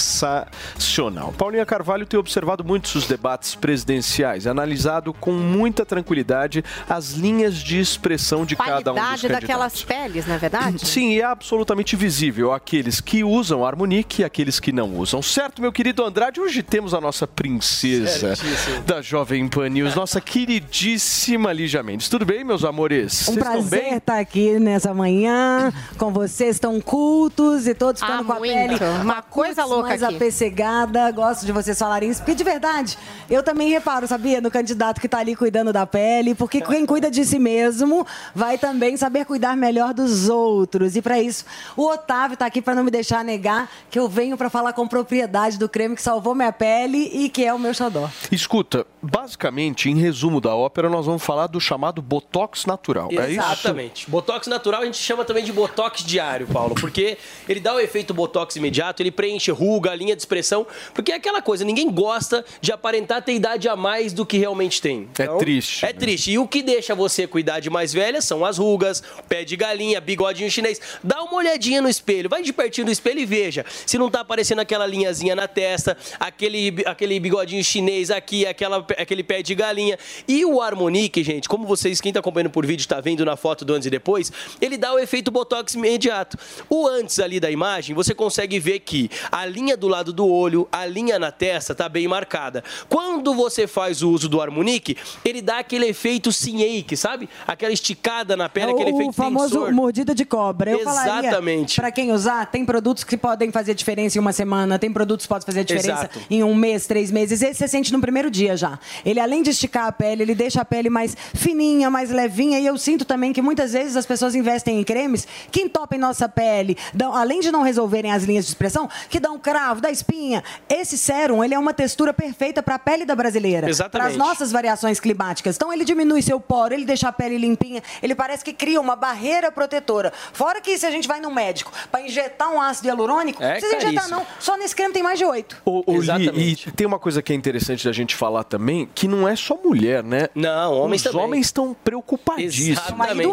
sensacional. 0.05 1.33
Paulinha 1.37 1.67
Carvalho 1.67 2.07
tem 2.07 2.19
observado 2.19 2.65
muitos 2.65 2.95
os 2.95 3.07
debates 3.07 3.55
presidenciais, 3.55 4.47
analisado 4.47 5.13
com 5.13 5.33
muita 5.33 5.85
tranquilidade 5.85 6.65
as 6.89 7.13
linhas 7.13 7.57
de 7.57 7.79
expressão 7.79 8.45
de 8.45 8.57
cada 8.57 8.93
um 8.93 8.95
dos 8.95 9.03
Qualidade 9.03 9.23
candidatos. 9.23 9.49
daquelas 9.49 9.83
peles, 9.83 10.27
não 10.27 10.35
é 10.35 10.39
verdade? 10.39 10.87
Sim, 10.87 11.13
e 11.13 11.21
é 11.21 11.25
absolutamente 11.25 11.95
visível 11.97 12.53
aqueles 12.53 13.01
que 13.01 13.23
usam 13.23 13.65
Harmonique 13.65 14.23
e 14.23 14.25
aqueles 14.25 14.59
que 14.59 14.73
não 14.73 14.97
usam. 14.97 15.23
Certo, 15.23 15.61
meu 15.61 15.73
querido 15.73 16.05
Andrade? 16.05 16.41
Hoje 16.57 16.63
temos 16.63 16.95
a 16.95 17.03
nossa 17.03 17.27
princesa 17.27 18.35
Certíssimo. 18.35 18.81
da 18.85 19.03
Jovem 19.03 19.47
Pan 19.47 19.69
News, 19.69 19.95
nossa 19.95 20.23
queridíssima 20.23 21.53
Lígia 21.53 21.83
Mendes. 21.83 22.09
Tudo 22.09 22.25
bem, 22.25 22.45
meus 22.45 22.65
amores? 22.65 23.29
Um 23.29 23.35
Vocês 23.35 23.37
estão 23.37 23.63
bem? 23.63 23.81
prazer 23.81 23.99
estar 23.99 24.19
aqui 24.19 24.59
nessa 24.59 24.95
manhã 24.95 25.71
com 25.99 26.11
vocês, 26.11 26.59
tão 26.59 26.81
cultos 26.81 27.67
e 27.67 27.75
todos 27.75 28.01
ficando 28.01 28.25
com 28.25 28.33
a 28.33 28.39
muito. 28.39 28.55
pele 28.55 28.79
Uma 29.03 29.21
coisa 29.21 29.67
louca 29.67 29.89
mais 29.89 30.03
aqui. 30.03 30.17
apessegada. 30.17 31.11
Gosto 31.11 31.45
de 31.45 31.53
vocês 31.53 31.79
falarem 31.79 32.09
isso, 32.09 32.21
porque 32.23 32.35
de 32.35 32.43
verdade, 32.43 32.97
eu 33.29 33.43
também 33.43 33.69
reparo, 33.69 34.07
sabia, 34.09 34.41
no 34.41 34.51
candidato 34.51 34.99
que 34.99 35.07
está 35.07 35.19
ali 35.19 35.37
cuidando 35.37 35.75
da 35.75 35.87
pele, 35.87 36.35
porque 36.35 36.63
quem 36.63 36.87
cuida 36.87 37.11
de 37.11 37.23
si 37.27 37.39
mesmo 37.39 38.07
vai 38.35 38.57
também 38.57 38.97
saber 38.97 39.27
cuidar 39.27 39.55
melhor 39.59 39.93
dos 39.93 40.31
outros. 40.31 40.97
E 40.97 41.03
para 41.03 41.21
isso, 41.21 41.45
o 41.77 41.83
Otávio 41.87 42.33
está 42.33 42.47
aqui 42.47 42.63
para 42.63 42.75
não 42.75 42.83
me 42.83 42.91
deixar 42.91 43.23
negar 43.23 43.69
que 43.91 43.99
eu 43.99 44.09
venho 44.09 44.39
para 44.39 44.49
falar 44.49 44.73
com 44.73 44.89
propriedade 44.89 45.59
do 45.59 45.69
creme 45.69 45.95
que 45.95 46.01
salvou 46.03 46.35
minha 46.35 46.46
minha 46.47 46.53
pele 46.53 47.11
e 47.13 47.29
que 47.29 47.45
é 47.45 47.53
o 47.53 47.59
meu 47.59 47.75
xodó. 47.75 48.09
Escuta, 48.31 48.87
basicamente, 49.03 49.91
em 49.91 49.97
resumo 49.97 50.41
da 50.41 50.55
ópera, 50.55 50.89
nós 50.89 51.07
vamos 51.07 51.23
falar 51.23 51.47
do 51.47 51.61
chamado 51.61 52.01
Botox 52.01 52.67
natural. 52.67 53.09
É 53.11 53.31
isso? 53.31 53.41
Exatamente. 53.41 54.11
Botox 54.11 54.47
natural 54.47 54.83
a 54.83 54.85
gente 54.85 54.99
chama 54.99 55.25
também 55.25 55.45
de 55.45 55.53
Botox 55.53 56.05
diário, 56.05 56.47
Paulo, 56.47 56.75
porque 56.75 57.19
ele 57.49 57.61
dá 57.61 57.75
o 57.75 57.81
efeito 57.81 58.15
Botox 58.15 58.57
imediato, 58.57 59.03
ele 59.03 59.11
preenche 59.11 59.51
ruga, 59.51 59.95
linha 59.95 60.15
de 60.15 60.23
expressão, 60.23 60.67
porque 60.95 61.13
é 61.13 61.17
aquela 61.17 61.43
coisa, 61.43 61.65
ninguém 61.65 61.91
gosta 61.91 62.45
de 62.61 62.73
aparentar 62.73 63.23
ter 63.23 63.35
idade 63.35 63.69
a 63.69 63.77
mais 63.77 64.13
do 64.13 64.25
que 64.25 64.39
realmente 64.39 64.81
tem. 64.81 65.09
É 65.19 65.27
triste, 65.39 65.85
É 65.85 65.93
triste. 65.93 66.31
E 66.31 66.39
o 66.39 66.47
que 66.47 66.63
deixa 66.63 66.95
você 66.95 67.27
com 67.27 67.39
idade 67.39 67.69
mais 67.71 67.93
velha 67.93 68.21
são 68.21 68.45
as 68.45 68.59
rugas, 68.59 69.03
pé 69.29 69.45
de 69.45 69.57
galinha, 69.57 70.01
bigodinho 70.01 70.51
chinês. 70.51 70.81
Dá 71.03 71.23
uma 71.23 71.37
olhadinha 71.37 71.83
no 71.83 71.89
espelho, 71.89 72.29
vai 72.29 72.43
de 72.43 72.53
pertinho 72.53 72.87
do 72.87 72.93
espelho 72.93 73.21
e 73.21 73.27
veja 73.27 73.65
se 73.87 73.99
não 73.99 74.11
tá 74.11 74.21
aparecendo 74.21 74.61
aquela 74.61 74.87
linhazinha 74.87 75.35
na 75.35 75.49
testa, 75.49 75.97
aquele, 76.27 76.83
aquele 76.85 77.19
bigodinho 77.21 77.63
chinês 77.63 78.11
aqui, 78.11 78.47
aquela, 78.47 78.79
aquele 78.99 79.23
pé 79.23 79.43
de 79.43 79.55
galinha. 79.55 79.99
E 80.27 80.45
o 80.45 80.61
Harmonique, 80.61 81.23
gente, 81.23 81.49
como 81.49 81.67
vocês, 81.67 82.01
quem 82.01 82.13
tá 82.13 82.21
acompanhando 82.21 82.51
por 82.51 82.67
vídeo, 82.67 82.87
tá 82.87 83.01
vendo 83.01 83.25
na 83.25 83.37
foto 83.37 83.65
do 83.65 83.75
antes 83.75 83.87
e 83.87 83.91
depois, 83.91 84.33
ele 84.61 84.77
dá 84.77 84.93
o 84.93 84.99
efeito 84.99 85.31
Botox 85.31 85.75
imediato. 85.75 86.37
O 86.69 86.87
antes 86.87 87.19
ali 87.19 87.39
da 87.39 87.51
imagem, 87.51 87.95
você 87.95 88.15
consegue 88.15 88.59
ver 88.59 88.81
que 88.81 89.11
a 89.31 89.47
linha 89.47 89.77
do 89.77 89.89
lado 89.89 90.13
do 90.13 90.27
olho, 90.27 90.69
a 90.71 90.85
linha 90.87 91.19
na 91.19 91.31
testa 91.31 91.75
tá 91.75 91.89
bem 91.89 92.09
marcada. 92.09 92.65
Quando 92.89 93.35
você 93.35 93.67
faz 93.67 94.03
o 94.03 94.11
uso 94.11 94.29
do 94.29 94.41
Harmonique, 94.41 94.97
ele 95.25 95.41
dá 95.41 95.59
aquele 95.59 95.87
efeito 95.87 96.33
Sinhake, 96.33 96.97
sabe? 96.97 97.29
Aquela 97.47 97.73
esticada 97.73 98.37
na 98.37 98.49
pele, 98.49 98.73
aquele 98.73 98.91
É 98.91 98.93
o 98.93 98.97
efeito 98.97 99.13
famoso 99.13 99.55
tensor. 99.55 99.73
mordida 99.73 100.15
de 100.15 100.25
cobra. 100.25 100.71
Eu 100.71 100.81
Exatamente. 100.81 101.77
Para 101.77 101.93
quem 101.93 102.13
usar, 102.13 102.47
tem 102.47 102.65
produtos 102.65 103.05
que 103.05 103.17
podem 103.17 103.53
fazer 103.53 103.75
diferença 103.75 104.19
em 104.19 104.21
uma 104.21 104.33
semana, 104.33 104.79
tem 104.79 104.93
produtos 104.93 105.27
que 105.27 105.29
podem 105.29 105.47
fazer 105.47 105.65
diferença 105.65 106.09
Exato. 106.17 106.27
em 106.31 106.43
um 106.43 106.55
mês, 106.55 106.87
três 106.87 107.11
meses. 107.11 107.43
Esse 107.43 107.57
você 107.57 107.69
sente 107.69 107.93
no 107.93 108.01
primeiro 108.01 108.31
dia 108.31 108.57
já. 108.57 108.79
Ele, 109.05 109.21
além 109.21 109.43
de 109.43 109.51
esticar 109.51 109.87
a 109.87 109.93
pele, 109.93 110.23
ele 110.23 110.35
deixa 110.35 110.61
a 110.61 110.65
pele 110.65 110.91
mais 110.91 111.17
fininha, 111.35 111.91
mais 111.91 112.11
levinha. 112.11 112.59
E 112.59 112.67
eu 112.67 112.77
sinto 112.79 113.05
também 113.05 113.33
que 113.33 113.43
muitas 113.43 113.73
vezes 113.73 113.97
as 113.97 114.07
pessoas 114.07 114.35
investem 114.35 114.79
em 114.81 114.85
cremes 114.85 115.27
que 115.51 115.63
entopem 115.63 115.99
nossa 115.99 116.29
pele, 116.29 116.77
dão, 116.93 117.15
além 117.15 117.41
de 117.41 117.51
não 117.51 117.63
resolverem 117.63 118.13
as 118.13 118.25
linhas 118.25 118.45
de 118.45 118.51
expressão, 118.51 118.89
que 119.09 119.19
dão 119.21 119.39
cravo, 119.39 119.81
dá 119.81 119.91
espinha. 119.91 120.43
Esse 120.69 120.97
sérum, 120.99 121.43
ele 121.43 121.55
é 121.55 121.59
uma 121.59 121.73
textura 121.73 122.13
perfeita 122.13 122.63
para 122.63 122.77
a 122.77 122.79
pele 122.79 123.05
da 123.05 123.15
brasileira. 123.15 123.69
Exatamente. 123.69 123.93
Para 123.93 124.07
as 124.11 124.17
nossas 124.17 124.53
variações 124.53 125.01
climáticas. 125.01 125.57
Então, 125.57 125.73
ele 125.73 125.85
diminui 125.85 126.23
seu 126.23 126.39
poro, 126.41 126.75
ele 126.75 126.85
deixa 126.85 127.09
a 127.09 127.13
pele 127.13 127.39
limpinha, 127.39 127.83
ele 128.03 128.15
parece 128.15 128.45
que 128.45 128.53
cria 128.53 128.81
uma 128.81 128.97
barreira 128.97 129.51
protetora. 129.51 130.13
Fora 130.33 130.61
que 130.61 130.77
se 130.79 130.87
a 130.87 130.91
gente 130.91 131.09
vai 131.09 131.21
no 131.21 131.31
médico 131.31 131.73
para 131.91 132.01
injetar 132.03 132.51
um 132.53 132.61
ácido 132.61 132.89
hialurônico, 132.89 133.43
É 133.43 133.47
não 133.47 133.61
precisa 133.61 133.77
injetar 133.77 134.09
não. 134.09 134.27
Só 134.39 134.57
nesse 134.57 134.75
creme 134.75 134.93
tem 134.93 135.03
mais 135.03 135.19
de 135.19 135.25
oito. 135.25 135.57
Ô, 135.65 135.83
ô, 135.87 136.03
Li, 136.17 136.53
e 136.67 136.71
tem 136.73 136.87
uma 136.87 136.99
coisa 136.99 137.21
que 137.23 137.33
é 137.33 137.37
interessante 137.37 137.85
da 137.85 137.93
gente 137.93 138.15
falar 138.15 138.45
também, 138.45 138.89
que 138.95 139.07
não 139.09 139.27
é 139.29 139.35
só 139.37 139.57
mulher, 139.63 140.03
né? 140.03 140.29
Não, 140.35 140.73
homens 140.73 141.01
Os 141.05 141.11
também. 141.11 141.25
homens 141.27 141.47
estão 141.47 141.75
preocupadíssimos. 141.75 142.79
Exatamente. 142.79 143.29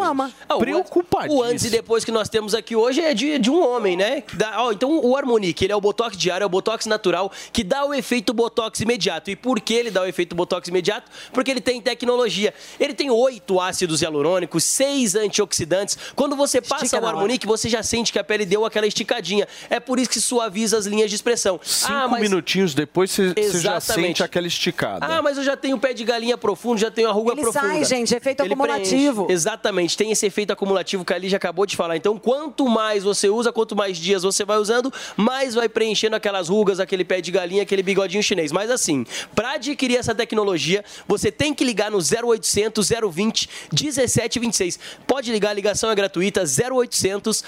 Ah, 0.48 0.56
o 0.56 0.58
Preocupadíssimo. 0.58 1.40
O 1.40 1.42
antes 1.42 1.64
e 1.64 1.70
depois 1.70 2.04
que 2.04 2.10
nós 2.10 2.28
temos 2.28 2.54
aqui 2.54 2.74
hoje 2.76 3.00
é 3.00 3.14
de, 3.14 3.38
de 3.38 3.50
um 3.50 3.62
homem, 3.66 3.96
né? 3.96 4.22
Dá- 4.34 4.62
ó, 4.62 4.72
então 4.72 4.98
o 5.04 5.16
Harmonique, 5.16 5.64
ele 5.64 5.72
é 5.72 5.76
o 5.76 5.80
Botox 5.80 6.16
diário, 6.16 6.44
é 6.44 6.46
o 6.46 6.50
Botox 6.50 6.86
natural, 6.86 7.30
que 7.52 7.62
dá 7.62 7.84
o 7.84 7.92
efeito 7.94 8.32
Botox 8.32 8.80
imediato. 8.80 9.30
E 9.30 9.36
por 9.36 9.60
que 9.60 9.74
ele 9.74 9.90
dá 9.90 10.02
o 10.02 10.06
efeito 10.06 10.34
Botox 10.34 10.68
imediato? 10.68 11.10
Porque 11.32 11.50
ele 11.50 11.60
tem 11.60 11.80
tecnologia. 11.80 12.54
Ele 12.78 12.94
tem 12.94 13.10
oito 13.10 13.60
ácidos 13.60 14.02
hialurônicos, 14.02 14.64
seis 14.64 15.14
antioxidantes. 15.14 15.98
Quando 16.14 16.36
você 16.36 16.60
passa 16.60 16.84
Estica 16.86 17.02
o. 17.04 17.08
Harmonique, 17.08 17.46
você 17.46 17.68
já 17.68 17.82
sente 17.82 18.12
que 18.12 18.18
a 18.18 18.24
pele 18.24 18.46
deu 18.46 18.64
aquela 18.64 18.86
esticadinha. 18.86 19.46
É 19.68 19.78
por 19.80 19.98
isso 19.98 20.10
que 20.10 20.20
suaviza 20.20 20.78
as 20.78 20.86
linhas 20.86 21.10
de 21.10 21.16
expressão. 21.16 21.60
Cinco 21.62 22.18
minutinhos 22.20 22.63
depois 22.72 23.10
você 23.10 23.34
já 23.60 23.80
sente 23.80 24.22
aquela 24.22 24.46
esticada. 24.46 25.04
Ah, 25.04 25.20
mas 25.20 25.36
eu 25.36 25.42
já 25.44 25.56
tenho 25.56 25.76
pé 25.78 25.92
de 25.92 26.04
galinha 26.04 26.38
profundo, 26.38 26.78
já 26.78 26.90
tenho 26.90 27.08
a 27.08 27.12
ruga 27.12 27.32
Ele 27.32 27.42
profunda. 27.42 27.66
sai, 27.66 27.84
gente, 27.84 28.14
efeito 28.14 28.42
Ele 28.42 28.54
acumulativo. 28.54 29.24
preenche. 29.24 29.32
Exatamente, 29.32 29.96
tem 29.96 30.12
esse 30.12 30.24
efeito 30.24 30.52
acumulativo 30.52 31.04
que 31.04 31.12
a 31.12 31.16
Ali 31.16 31.28
já 31.28 31.36
acabou 31.36 31.66
de 31.66 31.76
falar. 31.76 31.96
Então, 31.96 32.18
quanto 32.18 32.68
mais 32.68 33.02
você 33.02 33.28
usa, 33.28 33.52
quanto 33.52 33.74
mais 33.74 33.96
dias 33.98 34.22
você 34.22 34.44
vai 34.44 34.58
usando, 34.58 34.92
mais 35.16 35.54
vai 35.54 35.68
preenchendo 35.68 36.14
aquelas 36.16 36.48
rugas, 36.48 36.78
aquele 36.80 37.04
pé 37.04 37.20
de 37.20 37.30
galinha, 37.30 37.62
aquele 37.62 37.82
bigodinho 37.82 38.22
chinês. 38.22 38.52
Mas 38.52 38.70
assim, 38.70 39.04
para 39.34 39.52
adquirir 39.52 39.96
essa 39.96 40.14
tecnologia, 40.14 40.84
você 41.08 41.30
tem 41.32 41.52
que 41.54 41.64
ligar 41.64 41.90
no 41.90 41.98
0800 41.98 42.88
020 43.10 43.48
1726. 43.72 44.78
Pode 45.06 45.30
ligar, 45.32 45.50
a 45.50 45.54
ligação 45.54 45.90
é 45.90 45.94
gratuita, 45.94 46.42
0800 46.44 47.44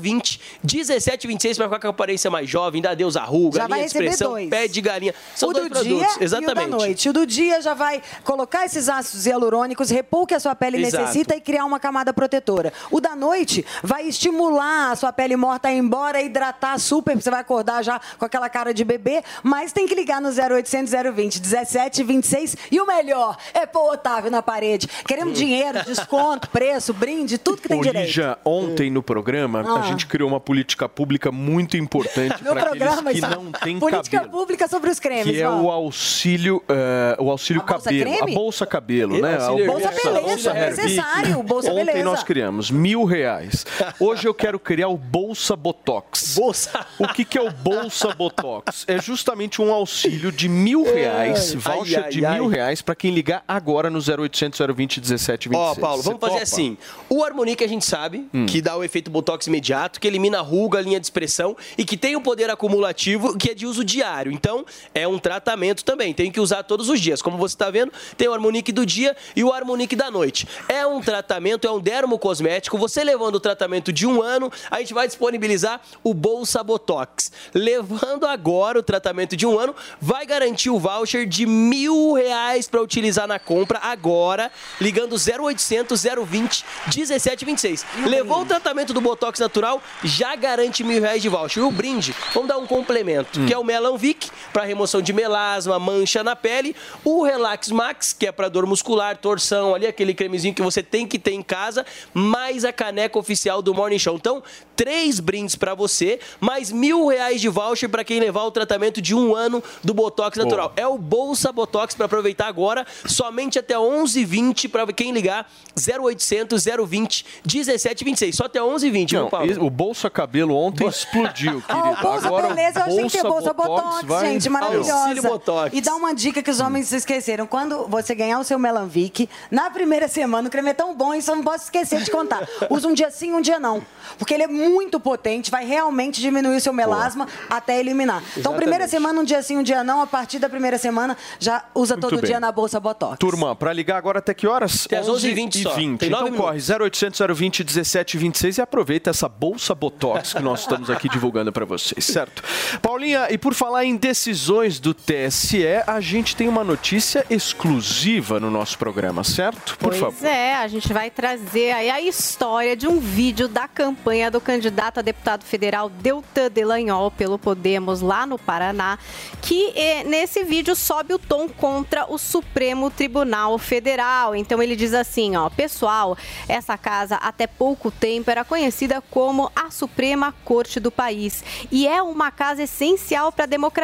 020 0.00 0.40
1726 0.62 1.56
para 1.56 1.66
ficar 1.66 1.80
com 1.80 1.86
a 1.86 1.90
aparência 1.90 2.30
mais 2.30 2.48
jovem, 2.48 2.80
dá 2.82 2.90
adeus 2.90 3.16
à 3.16 3.24
ruga, 3.24 3.58
Já 3.58 3.66
linha 3.66 3.78
de 3.80 3.84
expressão, 3.86 4.30
dois. 4.32 4.49
Pé 4.50 4.68
de 4.68 4.80
galinha. 4.80 5.14
São 5.34 5.48
o 5.48 5.52
dois 5.52 5.66
do 5.66 5.70
produtos, 5.70 5.96
dia 5.98 6.06
e 6.18 6.20
o 6.20 6.24
exatamente. 6.24 6.54
da 6.54 6.66
noite. 6.66 7.08
O 7.08 7.12
do 7.12 7.26
dia 7.26 7.60
já 7.60 7.74
vai 7.74 8.02
colocar 8.24 8.64
esses 8.66 8.88
ácidos 8.88 9.26
hialurônicos, 9.26 9.90
repor 9.90 10.22
o 10.22 10.26
que 10.26 10.34
a 10.34 10.40
sua 10.40 10.54
pele 10.54 10.78
Exato. 10.82 11.02
necessita 11.04 11.36
e 11.36 11.40
criar 11.40 11.64
uma 11.64 11.78
camada 11.80 12.12
protetora. 12.12 12.72
O 12.90 13.00
da 13.00 13.14
noite 13.16 13.64
vai 13.82 14.06
estimular 14.06 14.90
a 14.92 14.96
sua 14.96 15.12
pele 15.12 15.36
morta 15.36 15.68
a 15.68 15.72
ir 15.72 15.78
embora, 15.78 16.20
hidratar 16.20 16.78
super, 16.78 17.14
você 17.16 17.30
vai 17.30 17.40
acordar 17.40 17.82
já 17.82 18.00
com 18.18 18.24
aquela 18.24 18.48
cara 18.48 18.74
de 18.74 18.84
bebê, 18.84 19.22
mas 19.42 19.72
tem 19.72 19.86
que 19.86 19.94
ligar 19.94 20.20
no 20.20 20.28
0800 20.28 20.92
020 21.14 21.40
1726 21.40 22.56
e 22.70 22.80
o 22.80 22.86
melhor 22.86 23.36
é 23.54 23.66
pôr 23.66 23.80
o 23.80 23.92
Otávio 23.92 24.30
na 24.30 24.42
parede. 24.42 24.86
Hum. 24.86 25.04
Queremos 25.06 25.38
dinheiro, 25.38 25.84
desconto, 25.84 26.48
preço, 26.50 26.92
brinde, 26.92 27.38
tudo 27.38 27.60
que 27.62 27.68
tem 27.68 27.80
direito. 27.80 28.06
Lígia, 28.06 28.38
ontem 28.44 28.90
no 28.90 29.02
programa, 29.02 29.64
Ah. 29.66 29.80
a 29.80 29.82
gente 29.82 30.06
criou 30.06 30.28
uma 30.28 30.40
política 30.40 30.88
pública 30.88 31.30
muito 31.32 31.76
importante 31.76 32.42
para 32.42 32.62
aqueles 32.62 32.78
programa, 32.78 33.12
que 33.12 33.20
não 33.20 33.52
têm 33.52 33.78
política 33.78 34.20
cabelo. 34.20 34.38
Pública 34.40 34.66
sobre 34.68 34.90
os 34.90 34.98
cremes. 34.98 35.24
Que 35.36 35.42
é 35.42 35.46
vamos. 35.46 35.64
o 35.66 35.70
auxílio, 35.70 36.62
eh, 36.68 37.16
o 37.18 37.30
auxílio 37.30 37.62
A 37.62 37.64
bolsa 37.66 37.84
cabelo, 37.90 38.10
creme? 38.16 38.32
a 38.32 38.34
bolsa 38.34 38.66
cabelo, 38.66 39.20
né? 39.20 39.36
Auxílio 39.36 39.64
A 39.64 39.72
Bolsa 39.72 39.90
bolsa- 39.90 40.10
beleza, 40.10 40.28
bolsa 40.30 40.50
é 40.50 40.70
necessário, 40.70 41.42
bolsa 41.42 41.70
Ontem 41.72 41.84
beleza. 41.84 42.04
nós 42.04 42.22
criamos 42.22 42.70
mil 42.70 43.04
reais. 43.04 43.66
Hoje 43.98 44.26
eu 44.26 44.32
quero 44.34 44.58
criar 44.58 44.88
o 44.88 44.96
Bolsa 44.96 45.54
Botox. 45.56 46.34
Bolsa. 46.36 46.86
O 46.98 47.08
que, 47.08 47.24
que 47.24 47.36
é 47.38 47.42
o 47.42 47.50
Bolsa 47.50 48.14
Botox? 48.14 48.84
É 48.88 49.00
justamente 49.00 49.60
um 49.60 49.72
auxílio 49.72 50.32
de 50.32 50.48
mil 50.48 50.82
reais, 50.84 51.52
Ai, 51.64 51.76
voucher 51.76 52.04
ai, 52.04 52.10
de 52.10 52.24
ai. 52.24 52.34
mil 52.34 52.46
reais 52.48 52.80
para 52.82 52.94
quem 52.94 53.10
ligar 53.10 53.44
agora 53.46 53.90
no 53.90 53.98
0800 54.00 54.58
020 54.74 55.00
1726. 55.00 55.54
Ó, 55.54 55.74
Paulo, 55.74 56.02
vamos 56.02 56.20
Você 56.20 56.26
fazer 56.26 56.32
topa? 56.40 56.42
assim. 56.42 56.78
O 57.08 57.22
Harmonique 57.24 57.62
a 57.62 57.68
gente 57.68 57.84
sabe 57.84 58.26
Hum. 58.32 58.46
que 58.46 58.60
dá 58.62 58.76
o 58.76 58.82
efeito 58.84 59.10
Botox 59.10 59.46
imediato, 59.46 60.00
que 60.00 60.06
elimina 60.08 60.38
a 60.38 60.42
ruga, 60.42 60.78
a 60.78 60.82
linha 60.82 60.98
de 60.98 61.06
expressão 61.06 61.56
e 61.76 61.84
que 61.84 61.96
tem 61.96 62.16
o 62.16 62.20
poder 62.20 62.48
acumulativo 62.50 63.36
que 63.36 63.50
é 63.50 63.54
de 63.54 63.66
uso 63.66 63.84
diário. 63.84 64.29
Então, 64.30 64.64
é 64.94 65.06
um 65.06 65.18
tratamento 65.18 65.84
também. 65.84 66.12
Tem 66.12 66.30
que 66.30 66.40
usar 66.40 66.62
todos 66.62 66.88
os 66.88 67.00
dias. 67.00 67.22
Como 67.22 67.36
você 67.36 67.54
está 67.54 67.70
vendo, 67.70 67.92
tem 68.16 68.28
o 68.28 68.32
Harmonique 68.32 68.72
do 68.72 68.86
dia 68.86 69.16
e 69.34 69.44
o 69.44 69.52
Harmonique 69.52 69.96
da 69.96 70.10
noite. 70.10 70.46
É 70.68 70.86
um 70.86 71.00
tratamento, 71.00 71.66
é 71.66 71.70
um 71.70 71.80
dermocosmético. 71.80 72.78
Você 72.78 73.02
levando 73.04 73.36
o 73.36 73.40
tratamento 73.40 73.92
de 73.92 74.06
um 74.06 74.22
ano, 74.22 74.50
a 74.70 74.78
gente 74.80 74.94
vai 74.94 75.06
disponibilizar 75.06 75.80
o 76.02 76.14
Bolsa 76.14 76.62
Botox. 76.62 77.32
Levando 77.54 78.26
agora 78.26 78.78
o 78.78 78.82
tratamento 78.82 79.36
de 79.36 79.46
um 79.46 79.58
ano, 79.58 79.74
vai 80.00 80.26
garantir 80.26 80.70
o 80.70 80.78
voucher 80.78 81.26
de 81.26 81.46
mil 81.46 82.12
reais 82.12 82.68
para 82.68 82.82
utilizar 82.82 83.26
na 83.26 83.38
compra 83.38 83.78
agora, 83.82 84.50
ligando 84.80 85.14
0800 85.14 86.02
020 86.26 86.64
1726. 86.94 87.86
Levou 88.06 88.42
o 88.42 88.46
tratamento 88.46 88.92
do 88.92 89.00
Botox 89.00 89.38
natural, 89.38 89.82
já 90.02 90.34
garante 90.36 90.82
mil 90.84 91.00
reais 91.00 91.22
de 91.22 91.28
voucher. 91.28 91.62
E 91.62 91.66
o 91.66 91.70
brinde, 91.70 92.14
vamos 92.34 92.48
dar 92.48 92.58
um 92.58 92.66
complemento, 92.66 93.44
que 93.46 93.52
é 93.52 93.58
o 93.58 93.64
Melan 93.64 93.96
Vic, 93.96 94.19
para 94.52 94.64
remoção 94.64 95.00
de 95.00 95.12
melasma, 95.12 95.78
mancha 95.78 96.22
na 96.24 96.34
pele, 96.34 96.74
o 97.04 97.22
Relax 97.22 97.70
Max, 97.70 98.12
que 98.12 98.26
é 98.26 98.32
para 98.32 98.48
dor 98.48 98.66
muscular, 98.66 99.16
torção, 99.16 99.74
ali 99.74 99.86
aquele 99.86 100.12
cremezinho 100.14 100.54
que 100.54 100.62
você 100.62 100.82
tem 100.82 101.06
que 101.06 101.18
ter 101.18 101.32
em 101.32 101.42
casa, 101.42 101.84
mais 102.12 102.64
a 102.64 102.72
caneca 102.72 103.18
oficial 103.18 103.62
do 103.62 103.72
Morning 103.74 103.98
Show. 103.98 104.16
Então, 104.16 104.42
três 104.74 105.20
brindes 105.20 105.54
para 105.56 105.74
você, 105.74 106.18
mais 106.40 106.72
mil 106.72 107.06
reais 107.06 107.40
de 107.40 107.48
voucher 107.48 107.88
para 107.88 108.02
quem 108.02 108.18
levar 108.18 108.44
o 108.44 108.50
tratamento 108.50 109.00
de 109.00 109.14
um 109.14 109.34
ano 109.34 109.62
do 109.84 109.92
Botox 109.94 110.36
natural. 110.36 110.72
É 110.76 110.86
o 110.86 110.96
Bolsa 110.98 111.52
Botox 111.52 111.94
para 111.94 112.06
aproveitar 112.06 112.46
agora, 112.48 112.86
somente 113.06 113.58
até 113.58 113.74
11h20 113.74 114.68
para 114.68 114.86
quem 114.92 115.12
ligar 115.12 115.50
0800 115.76 116.64
020 116.86 117.24
1726. 117.44 118.36
Só 118.36 118.44
até 118.46 118.60
11h20, 118.60 119.10
viu, 119.10 119.20
Não, 119.22 119.28
Paulo? 119.30 119.64
o 119.66 119.70
Bolsa 119.70 120.08
Cabelo 120.10 120.56
ontem 120.56 120.86
explodiu, 120.88 121.62
Ah, 121.68 121.74
querido. 121.82 121.98
o 122.00 122.02
Bolsa 122.02 122.26
Agora, 122.26 122.48
Beleza, 122.48 122.80
eu 122.80 122.84
achei 122.84 123.02
que 123.04 123.08
tinha 123.10 123.22
Bolsa 123.24 123.52
Botox, 123.52 123.99
vai- 124.06 124.26
gente, 124.32 124.48
maravilhosa. 124.48 124.92
Auxílio 124.94 125.22
Botox. 125.22 125.70
E 125.76 125.80
dá 125.80 125.94
uma 125.94 126.14
dica 126.14 126.42
que 126.42 126.50
os 126.50 126.60
homens 126.60 126.88
se 126.88 126.96
esqueceram. 126.96 127.46
Quando 127.46 127.86
você 127.88 128.14
ganhar 128.14 128.38
o 128.38 128.44
seu 128.44 128.58
Melanvic, 128.58 129.28
na 129.50 129.70
primeira 129.70 130.08
semana, 130.08 130.48
o 130.48 130.50
creme 130.50 130.70
é 130.70 130.74
tão 130.74 130.94
bom, 130.94 131.14
isso 131.14 131.30
eu 131.30 131.36
não 131.36 131.42
posso 131.44 131.64
esquecer 131.64 132.02
de 132.02 132.10
contar. 132.10 132.46
Usa 132.70 132.88
um 132.88 132.94
dia 132.94 133.10
sim, 133.10 133.32
um 133.32 133.40
dia 133.40 133.58
não. 133.58 133.82
Porque 134.18 134.34
ele 134.34 134.42
é 134.42 134.48
muito 134.48 134.98
potente, 135.00 135.50
vai 135.50 135.64
realmente 135.64 136.20
diminuir 136.20 136.56
o 136.56 136.60
seu 136.60 136.72
melasma 136.72 137.26
até 137.48 137.78
eliminar. 137.78 138.22
Então, 138.36 138.52
primeira 138.54 138.84
Exatamente. 138.84 138.90
semana, 138.90 139.20
um 139.20 139.24
dia 139.24 139.42
sim, 139.42 139.56
um 139.56 139.62
dia 139.62 139.82
não. 139.84 140.00
A 140.00 140.06
partir 140.06 140.38
da 140.38 140.48
primeira 140.48 140.78
semana, 140.78 141.16
já 141.38 141.64
usa 141.74 141.94
Muito 141.94 142.08
todo 142.08 142.20
bem. 142.20 142.30
dia 142.30 142.40
na 142.40 142.50
Bolsa 142.52 142.78
Botox. 142.80 143.18
Turma, 143.18 143.54
para 143.56 143.72
ligar 143.72 143.96
agora 143.96 144.18
até 144.18 144.34
que 144.34 144.46
horas? 144.46 144.86
Até 144.86 144.98
às 144.98 145.08
11h20 145.08 145.62
só. 145.62 145.74
Tem 145.74 145.94
Então 145.94 146.10
nove 146.10 146.36
corre 146.36 146.58
0800 146.60 147.20
020 147.36 147.60
1726 147.64 148.58
e 148.58 148.60
aproveita 148.60 149.10
essa 149.10 149.28
bolsa 149.28 149.74
Botox 149.74 150.32
que 150.34 150.42
nós 150.42 150.60
estamos 150.60 150.90
aqui 150.90 151.08
divulgando 151.08 151.52
para 151.52 151.64
vocês, 151.64 152.04
certo? 152.04 152.42
Paulinha, 152.82 153.28
e 153.30 153.38
por 153.38 153.54
falar 153.54 153.84
em 153.84 153.89
decisões 153.96 154.78
do 154.78 154.94
TSE, 154.94 155.64
a 155.86 156.00
gente 156.00 156.36
tem 156.36 156.48
uma 156.48 156.62
notícia 156.62 157.24
exclusiva 157.30 158.38
no 158.38 158.50
nosso 158.50 158.78
programa, 158.78 159.24
certo? 159.24 159.76
Por 159.78 159.90
pois 159.90 160.00
favor. 160.00 160.26
é, 160.26 160.54
a 160.56 160.68
gente 160.68 160.92
vai 160.92 161.10
trazer 161.10 161.72
aí 161.72 161.90
a 161.90 162.00
história 162.00 162.76
de 162.76 162.86
um 162.86 163.00
vídeo 163.00 163.48
da 163.48 163.66
campanha 163.66 164.30
do 164.30 164.40
candidato 164.40 164.98
a 164.98 165.02
deputado 165.02 165.44
federal 165.44 165.88
Deltan 165.88 166.50
Delanhol 166.50 167.10
pelo 167.10 167.38
Podemos 167.38 168.00
lá 168.00 168.26
no 168.26 168.38
Paraná, 168.38 168.98
que 169.40 169.72
eh, 169.74 170.04
nesse 170.04 170.44
vídeo 170.44 170.76
sobe 170.76 171.14
o 171.14 171.18
tom 171.18 171.48
contra 171.48 172.10
o 172.10 172.18
Supremo 172.18 172.90
Tribunal 172.90 173.58
Federal. 173.58 174.34
Então 174.34 174.62
ele 174.62 174.76
diz 174.76 174.94
assim, 174.94 175.36
ó, 175.36 175.48
pessoal, 175.48 176.16
essa 176.48 176.76
casa 176.76 177.16
até 177.16 177.46
pouco 177.46 177.90
tempo 177.90 178.30
era 178.30 178.44
conhecida 178.44 179.00
como 179.10 179.50
a 179.54 179.70
Suprema 179.70 180.34
Corte 180.44 180.78
do 180.78 180.90
país 180.90 181.42
e 181.70 181.86
é 181.86 182.02
uma 182.02 182.30
casa 182.30 182.62
essencial 182.62 183.32
para 183.32 183.44
a 183.44 183.48
democracia, 183.48 183.79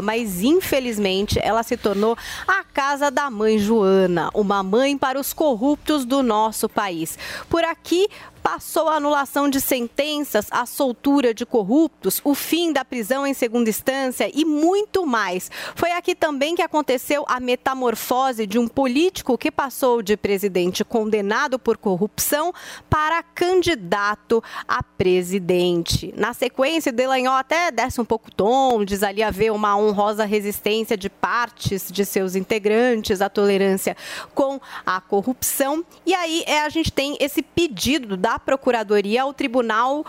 mas 0.00 0.42
infelizmente 0.42 1.38
ela 1.42 1.62
se 1.62 1.76
tornou 1.76 2.16
a 2.46 2.62
casa 2.64 3.10
da 3.10 3.28
mãe 3.30 3.58
Joana, 3.58 4.30
uma 4.32 4.62
mãe 4.62 4.96
para 4.96 5.18
os 5.18 5.32
corruptos 5.32 6.04
do 6.04 6.22
nosso 6.22 6.68
país. 6.68 7.18
Por 7.48 7.64
aqui 7.64 8.08
passou 8.42 8.88
a 8.88 8.96
anulação 8.96 9.48
de 9.48 9.60
sentenças, 9.60 10.46
a 10.50 10.66
soltura 10.66 11.32
de 11.32 11.46
corruptos, 11.46 12.20
o 12.24 12.34
fim 12.34 12.72
da 12.72 12.84
prisão 12.84 13.26
em 13.26 13.34
segunda 13.34 13.70
instância 13.70 14.30
e 14.32 14.44
muito 14.44 15.06
mais. 15.06 15.50
Foi 15.74 15.92
aqui 15.92 16.14
também 16.14 16.54
que 16.54 16.62
aconteceu 16.62 17.24
a 17.28 17.38
metamorfose 17.38 18.46
de 18.46 18.58
um 18.58 18.66
político 18.66 19.38
que 19.38 19.50
passou 19.50 20.02
de 20.02 20.16
presidente 20.16 20.84
condenado 20.84 21.58
por 21.58 21.76
corrupção 21.76 22.52
para 22.88 23.22
candidato 23.22 24.42
a 24.66 24.82
presidente. 24.82 26.12
Na 26.16 26.32
sequência, 26.34 26.92
Delanhol 26.92 27.34
até 27.34 27.70
desce 27.70 28.00
um 28.00 28.04
pouco 28.04 28.28
o 28.28 28.34
tom, 28.34 28.84
diz 28.84 29.02
ali 29.02 29.22
haver 29.22 29.52
uma 29.52 29.76
honrosa 29.76 30.24
resistência 30.24 30.96
de 30.96 31.08
partes 31.08 31.90
de 31.90 32.04
seus 32.04 32.34
integrantes 32.34 33.20
à 33.20 33.28
tolerância 33.28 33.96
com 34.34 34.60
a 34.84 35.00
corrupção. 35.00 35.84
E 36.04 36.14
aí 36.14 36.44
é, 36.46 36.62
a 36.62 36.68
gente 36.68 36.92
tem 36.92 37.16
esse 37.20 37.42
pedido 37.42 38.16
da 38.16 38.29
Procuradoria 38.38 39.22
ao 39.22 39.32
Tribunal 39.32 40.04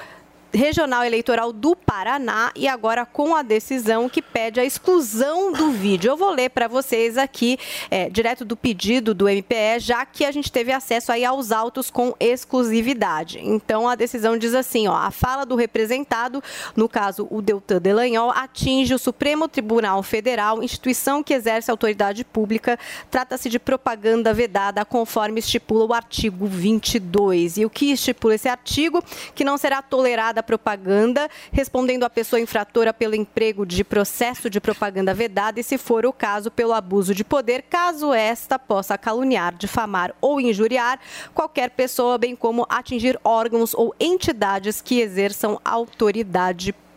Regional 0.54 1.04
Eleitoral 1.04 1.54
do 1.54 1.76
Paraná 1.76 2.52
e 2.56 2.68
agora 2.68 3.06
com 3.06 3.36
a 3.36 3.42
decisão 3.42 4.10
que 4.10 4.22
pede 4.22 4.60
a 4.60 4.66
exclusão 4.66 5.52
do 5.54 5.72
vídeo. 5.72 6.10
Eu 6.10 6.18
vou 6.18 6.30
ler 6.32 6.50
para 6.50 6.68
vocês 6.68 7.18
aqui, 7.18 7.58
é, 7.90 8.10
direto 8.10 8.44
do 8.44 8.58
pedido 8.58 9.14
do 9.14 9.30
MPE, 9.30 9.80
já 9.80 10.06
que 10.06 10.26
a 10.26 10.32
gente 10.32 10.52
teve 10.52 10.72
acesso 10.72 11.12
aí 11.12 11.24
aos 11.24 11.52
autos 11.52 11.90
com 11.90 12.14
exclusividade. 12.20 13.40
Então 13.42 13.88
a 13.88 13.96
decisão 13.96 14.38
diz 14.38 14.54
assim, 14.54 14.88
ó, 14.88 14.96
a 14.96 15.12
fala 15.12 15.46
do 15.46 15.56
representado, 15.56 16.44
no 16.76 16.90
caso 16.90 17.28
o 17.32 17.42
Deltan 17.42 17.80
Delanhol, 17.80 18.32
atinge 18.32 18.94
o 18.94 19.00
Supremo 19.00 19.48
Tribunal 19.48 20.04
Federal, 20.04 20.62
instituição 20.62 21.24
que 21.24 21.34
exerce 21.34 21.72
autoridade 21.72 22.26
pública. 22.26 22.78
Trata-se 23.10 23.50
de 23.50 23.60
propaganda 23.60 24.34
vedada 24.34 24.84
conforme 24.84 25.40
estipula 25.40 25.86
o 25.86 25.94
artigo 25.94 26.46
22. 26.46 27.58
E 27.58 27.66
o 27.66 27.70
que 27.70 27.92
estipula 27.92 28.36
esse 28.36 28.50
artigo? 28.50 29.04
Que 29.34 29.44
não 29.44 29.58
será 29.58 29.82
tolerada 29.82 30.41
propaganda, 30.44 31.30
respondendo 31.52 32.04
a 32.04 32.10
pessoa 32.10 32.40
infratora 32.40 32.94
pelo 32.94 33.16
emprego 33.16 33.66
de 33.66 33.84
processo 33.84 34.50
de 34.50 34.60
propaganda 34.60 35.14
vedada 35.14 35.60
e, 35.60 35.64
se 35.64 35.78
for 35.78 36.06
o 36.06 36.14
caso, 36.14 36.52
pelo 36.52 36.74
abuso 36.74 37.14
de 37.16 37.24
poder, 37.24 37.64
caso 37.64 38.14
esta 38.14 38.60
possa 38.60 38.98
caluniar, 38.98 39.56
difamar 39.56 40.14
ou 40.20 40.40
injuriar 40.40 41.00
qualquer 41.34 41.72
pessoa, 41.72 42.18
bem 42.18 42.36
como 42.36 42.66
atingir 42.70 43.20
órgãos 43.24 43.74
ou 43.74 43.96
entidades 44.00 44.82
que 44.82 45.00
exerçam 45.00 45.60
autoridade 45.64 46.74
pública. 46.74 46.91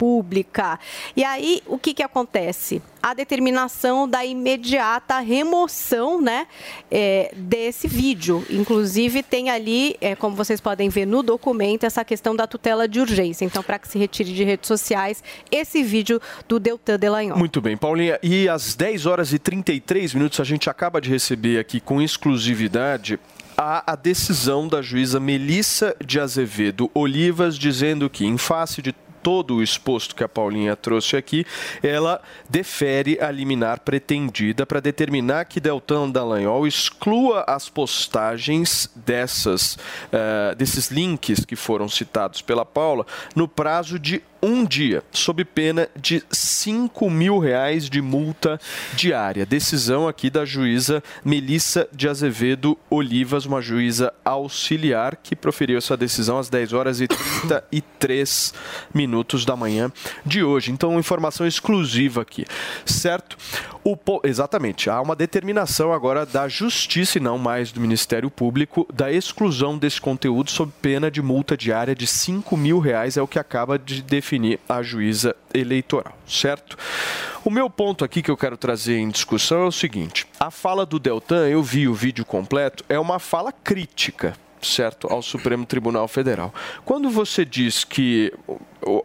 E 1.16 1.24
aí, 1.24 1.62
o 1.66 1.78
que, 1.78 1.94
que 1.94 2.02
acontece? 2.02 2.82
A 3.02 3.14
determinação 3.14 4.08
da 4.08 4.24
imediata 4.24 5.18
remoção 5.20 6.20
né, 6.20 6.46
é, 6.90 7.32
desse 7.36 7.86
vídeo. 7.86 8.44
Inclusive, 8.50 9.22
tem 9.22 9.50
ali, 9.50 9.96
é, 10.00 10.14
como 10.14 10.34
vocês 10.34 10.60
podem 10.60 10.88
ver 10.88 11.06
no 11.06 11.22
documento, 11.22 11.84
essa 11.84 12.04
questão 12.04 12.34
da 12.34 12.46
tutela 12.46 12.88
de 12.88 13.00
urgência. 13.00 13.44
Então, 13.44 13.62
para 13.62 13.78
que 13.78 13.88
se 13.88 13.98
retire 13.98 14.32
de 14.32 14.44
redes 14.44 14.66
sociais 14.66 15.22
esse 15.50 15.82
vídeo 15.82 16.20
do 16.48 16.58
Deltan 16.58 16.98
Delanhol. 16.98 17.38
Muito 17.38 17.60
bem, 17.60 17.76
Paulinha. 17.76 18.18
E 18.22 18.48
às 18.48 18.74
10 18.74 19.06
horas 19.06 19.32
e 19.32 19.38
33 19.38 20.14
minutos, 20.14 20.40
a 20.40 20.44
gente 20.44 20.68
acaba 20.70 21.00
de 21.00 21.10
receber 21.10 21.58
aqui 21.58 21.80
com 21.80 22.00
exclusividade 22.00 23.18
a, 23.56 23.92
a 23.92 23.96
decisão 23.96 24.68
da 24.68 24.82
juíza 24.82 25.20
Melissa 25.20 25.96
de 26.04 26.18
Azevedo 26.18 26.90
Olivas, 26.94 27.56
dizendo 27.56 28.10
que, 28.10 28.24
em 28.24 28.36
face 28.36 28.82
de 28.82 28.94
todo 29.24 29.56
o 29.56 29.62
exposto 29.62 30.14
que 30.14 30.22
a 30.22 30.28
Paulinha 30.28 30.76
trouxe 30.76 31.16
aqui, 31.16 31.46
ela 31.82 32.20
defere 32.46 33.18
a 33.18 33.30
liminar 33.30 33.80
pretendida 33.80 34.66
para 34.66 34.80
determinar 34.80 35.46
que 35.46 35.58
Deltan 35.58 36.10
Dallagnol 36.10 36.66
exclua 36.66 37.42
as 37.48 37.70
postagens 37.70 38.90
dessas, 38.94 39.78
eh, 40.12 40.54
desses 40.56 40.90
links 40.90 41.42
que 41.42 41.56
foram 41.56 41.88
citados 41.88 42.42
pela 42.42 42.66
Paula 42.66 43.06
no 43.34 43.48
prazo 43.48 43.98
de 43.98 44.22
um 44.44 44.64
dia, 44.64 45.02
sob 45.10 45.42
pena 45.44 45.88
de 45.98 46.22
5 46.30 47.08
mil 47.08 47.38
reais 47.38 47.88
de 47.88 48.02
multa 48.02 48.60
diária. 48.94 49.46
Decisão 49.46 50.06
aqui 50.06 50.28
da 50.28 50.44
juíza 50.44 51.02
Melissa 51.24 51.88
de 51.90 52.06
Azevedo 52.08 52.76
Olivas, 52.90 53.46
uma 53.46 53.62
juíza 53.62 54.12
auxiliar 54.22 55.16
que 55.16 55.34
proferiu 55.34 55.78
essa 55.78 55.96
decisão 55.96 56.38
às 56.38 56.50
10 56.50 56.72
horas 56.74 57.00
e 57.00 57.08
33 57.08 58.52
minutos 58.92 59.44
da 59.46 59.56
manhã 59.56 59.90
de 60.26 60.42
hoje. 60.44 60.70
Então, 60.70 60.98
informação 60.98 61.46
exclusiva 61.46 62.20
aqui, 62.22 62.44
certo? 62.84 63.36
Po- 64.04 64.20
Exatamente, 64.24 64.88
há 64.88 65.00
uma 65.00 65.14
determinação 65.16 65.92
agora 65.92 66.24
da 66.26 66.48
Justiça 66.48 67.18
e 67.18 67.20
não 67.20 67.36
mais 67.38 67.70
do 67.72 67.80
Ministério 67.80 68.30
Público 68.30 68.86
da 68.92 69.12
exclusão 69.12 69.76
desse 69.78 70.00
conteúdo 70.00 70.50
sob 70.50 70.72
pena 70.82 71.10
de 71.10 71.20
multa 71.22 71.56
diária 71.56 71.94
de 71.94 72.06
5 72.06 72.56
mil 72.56 72.78
reais, 72.78 73.16
é 73.16 73.22
o 73.22 73.28
que 73.28 73.38
acaba 73.38 73.78
de 73.78 74.02
definir 74.02 74.33
a 74.68 74.82
juíza 74.82 75.34
eleitoral, 75.52 76.16
certo? 76.26 76.76
O 77.44 77.50
meu 77.50 77.68
ponto 77.68 78.04
aqui 78.04 78.22
que 78.22 78.30
eu 78.30 78.36
quero 78.36 78.56
trazer 78.56 78.96
em 78.98 79.08
discussão 79.10 79.62
é 79.62 79.66
o 79.66 79.72
seguinte: 79.72 80.26
a 80.40 80.50
fala 80.50 80.86
do 80.86 80.98
Deltan, 80.98 81.48
eu 81.48 81.62
vi 81.62 81.86
o 81.88 81.94
vídeo 81.94 82.24
completo, 82.24 82.84
é 82.88 82.98
uma 82.98 83.18
fala 83.18 83.52
crítica 83.52 84.34
certo 84.62 85.08
ao 85.12 85.20
Supremo 85.20 85.66
Tribunal 85.66 86.08
Federal. 86.08 86.52
Quando 86.86 87.10
você 87.10 87.44
diz 87.44 87.84
que 87.84 88.32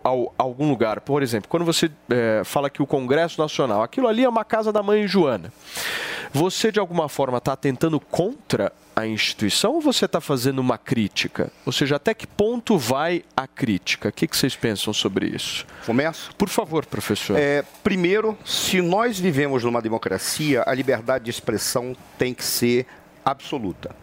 ao- 0.01 0.33
algum 0.37 0.69
lugar, 0.69 1.01
por 1.01 1.21
exemplo, 1.21 1.49
quando 1.49 1.65
você 1.65 1.91
eh, 2.09 2.41
fala 2.45 2.69
que 2.69 2.81
o 2.81 2.87
Congresso 2.87 3.41
Nacional, 3.41 3.83
aquilo 3.83 4.07
ali 4.07 4.23
é 4.23 4.29
uma 4.29 4.45
casa 4.45 4.71
da 4.71 4.81
mãe 4.81 5.05
Joana, 5.05 5.51
você 6.31 6.71
de 6.71 6.79
alguma 6.79 7.09
forma 7.09 7.39
está 7.39 7.57
tentando 7.57 7.99
contra 7.99 8.71
a 8.99 9.07
instituição 9.07 9.73
ou 9.73 9.81
você 9.81 10.05
está 10.05 10.21
fazendo 10.21 10.59
uma 10.59 10.77
crítica? 10.77 11.51
Ou 11.65 11.71
seja, 11.71 11.95
até 11.95 12.13
que 12.13 12.27
ponto 12.27 12.77
vai 12.77 13.23
a 13.35 13.47
crítica? 13.47 14.09
O 14.09 14.11
que, 14.11 14.27
que 14.27 14.37
vocês 14.37 14.55
pensam 14.55 14.93
sobre 14.93 15.27
isso? 15.27 15.65
Começo? 15.85 16.31
Por 16.35 16.49
favor, 16.49 16.85
professor. 16.85 17.37
É, 17.37 17.63
primeiro, 17.83 18.37
se 18.45 18.81
nós 18.81 19.19
vivemos 19.19 19.63
numa 19.63 19.81
democracia, 19.81 20.63
a 20.65 20.73
liberdade 20.73 21.25
de 21.25 21.31
expressão 21.31 21.95
tem 22.17 22.33
que 22.33 22.43
ser 22.43 22.85
absoluta. 23.23 23.95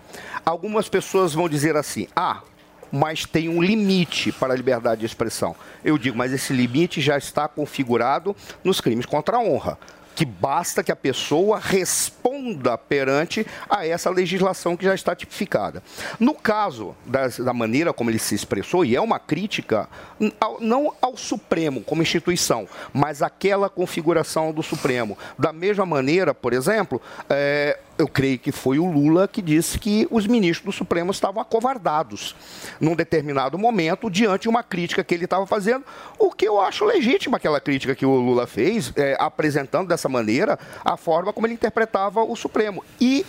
Algumas 0.44 0.88
pessoas 0.88 1.34
vão 1.34 1.48
dizer 1.48 1.76
assim: 1.76 2.08
ah, 2.14 2.42
mas 2.90 3.24
tem 3.24 3.48
um 3.48 3.62
limite 3.62 4.32
para 4.32 4.54
a 4.54 4.56
liberdade 4.56 5.00
de 5.00 5.06
expressão. 5.06 5.54
Eu 5.84 5.98
digo, 5.98 6.16
mas 6.16 6.32
esse 6.32 6.52
limite 6.52 7.00
já 7.00 7.18
está 7.18 7.48
configurado 7.48 8.34
nos 8.62 8.80
crimes 8.80 9.06
contra 9.06 9.36
a 9.36 9.40
honra. 9.40 9.78
Que 10.16 10.24
basta 10.24 10.82
que 10.82 10.90
a 10.90 10.96
pessoa 10.96 11.60
responda 11.62 12.76
perante 12.78 13.46
a 13.68 13.86
essa 13.86 14.08
legislação 14.10 14.74
que 14.76 14.84
já 14.84 14.94
está 14.94 15.14
tipificada. 15.14 15.82
No 16.18 16.32
caso 16.34 16.96
das- 17.04 17.38
da 17.38 17.52
maneira 17.52 17.92
como 17.92 18.10
ele 18.10 18.18
se 18.18 18.34
expressou, 18.34 18.82
e 18.82 18.96
é 18.96 19.00
uma 19.00 19.18
crítica 19.18 19.88
ao- 20.40 20.58
não 20.60 20.94
ao 21.02 21.16
Supremo 21.18 21.82
como 21.82 22.00
instituição, 22.02 22.66
mas 22.94 23.20
àquela 23.20 23.68
configuração 23.68 24.52
do 24.52 24.62
Supremo. 24.62 25.18
Da 25.38 25.52
mesma 25.52 25.84
maneira, 25.84 26.32
por 26.34 26.54
exemplo, 26.54 27.00
é, 27.28 27.78
eu 27.98 28.06
creio 28.06 28.38
que 28.38 28.52
foi 28.52 28.78
o 28.78 28.84
Lula 28.90 29.26
que 29.26 29.40
disse 29.40 29.78
que 29.78 30.06
os 30.10 30.26
ministros 30.26 30.66
do 30.74 30.76
Supremo 30.76 31.10
estavam 31.10 31.40
acovardados 31.40 32.34
num 32.80 32.94
determinado 32.94 33.58
momento 33.58 34.10
diante 34.10 34.42
de 34.42 34.48
uma 34.48 34.62
crítica 34.62 35.02
que 35.02 35.14
ele 35.14 35.24
estava 35.24 35.46
fazendo, 35.46 35.84
o 36.18 36.30
que 36.30 36.46
eu 36.46 36.60
acho 36.60 36.84
legítima 36.84 37.36
aquela 37.38 37.60
crítica 37.60 37.94
que 37.94 38.04
o 38.04 38.14
Lula 38.14 38.46
fez, 38.46 38.92
é, 38.96 39.16
apresentando 39.18 39.88
dessa 39.88 40.08
maneira 40.08 40.58
a 40.84 40.96
forma 40.96 41.32
como 41.32 41.46
ele 41.46 41.54
interpretava 41.54 42.22
o 42.22 42.36
Supremo. 42.36 42.84
E 43.00 43.24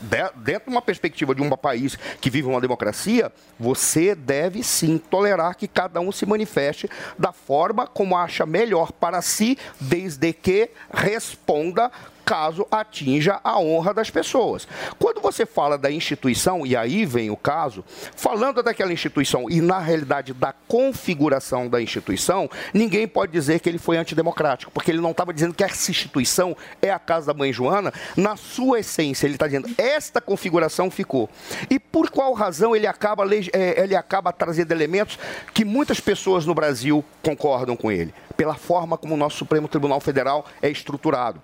de- 0.00 0.30
dentro 0.36 0.68
de 0.68 0.76
uma 0.76 0.82
perspectiva 0.82 1.34
de 1.34 1.40
um 1.40 1.48
país 1.50 1.96
que 2.20 2.28
vive 2.28 2.46
uma 2.46 2.60
democracia, 2.60 3.32
você 3.58 4.14
deve 4.14 4.62
sim 4.62 4.98
tolerar 4.98 5.56
que 5.56 5.66
cada 5.66 5.98
um 5.98 6.12
se 6.12 6.26
manifeste 6.26 6.90
da 7.18 7.32
forma 7.32 7.86
como 7.86 8.16
acha 8.16 8.44
melhor 8.44 8.92
para 8.92 9.22
si, 9.22 9.56
desde 9.80 10.32
que 10.34 10.68
responda 10.92 11.90
caso 12.24 12.66
atinja 12.70 13.40
a 13.44 13.58
honra 13.58 13.92
das 13.92 14.10
pessoas. 14.10 14.66
Quando 14.98 15.20
você 15.20 15.44
fala 15.44 15.76
da 15.76 15.90
instituição, 15.90 16.66
e 16.66 16.76
aí 16.76 17.04
vem 17.04 17.30
o 17.30 17.36
caso, 17.36 17.84
falando 18.16 18.62
daquela 18.62 18.92
instituição 18.92 19.48
e 19.50 19.60
na 19.60 19.78
realidade 19.78 20.32
da 20.32 20.52
configuração 20.66 21.68
da 21.68 21.80
instituição, 21.80 22.48
ninguém 22.72 23.06
pode 23.06 23.32
dizer 23.32 23.60
que 23.60 23.68
ele 23.68 23.78
foi 23.78 23.96
antidemocrático, 23.96 24.72
porque 24.72 24.90
ele 24.90 25.00
não 25.00 25.10
estava 25.10 25.32
dizendo 25.32 25.54
que 25.54 25.64
essa 25.64 25.90
instituição 25.90 26.56
é 26.80 26.90
a 26.90 26.98
casa 26.98 27.26
da 27.26 27.34
mãe 27.34 27.52
Joana, 27.52 27.92
na 28.16 28.36
sua 28.36 28.80
essência, 28.80 29.26
ele 29.26 29.34
está 29.34 29.46
dizendo 29.46 29.68
esta 29.76 30.20
configuração 30.20 30.90
ficou. 30.90 31.28
E 31.70 31.78
por 31.78 32.10
qual 32.10 32.32
razão 32.32 32.74
ele 32.74 32.86
acaba, 32.86 33.24
eh, 33.34 33.82
ele 33.82 33.96
acaba 33.96 34.32
trazendo 34.32 34.72
elementos 34.72 35.18
que 35.52 35.64
muitas 35.64 36.00
pessoas 36.00 36.46
no 36.46 36.54
Brasil 36.54 37.04
concordam 37.22 37.76
com 37.76 37.90
ele? 37.90 38.14
Pela 38.36 38.54
forma 38.54 38.96
como 38.96 39.14
o 39.14 39.16
nosso 39.16 39.36
Supremo 39.36 39.68
Tribunal 39.68 40.00
Federal 40.00 40.44
é 40.62 40.70
estruturado. 40.70 41.40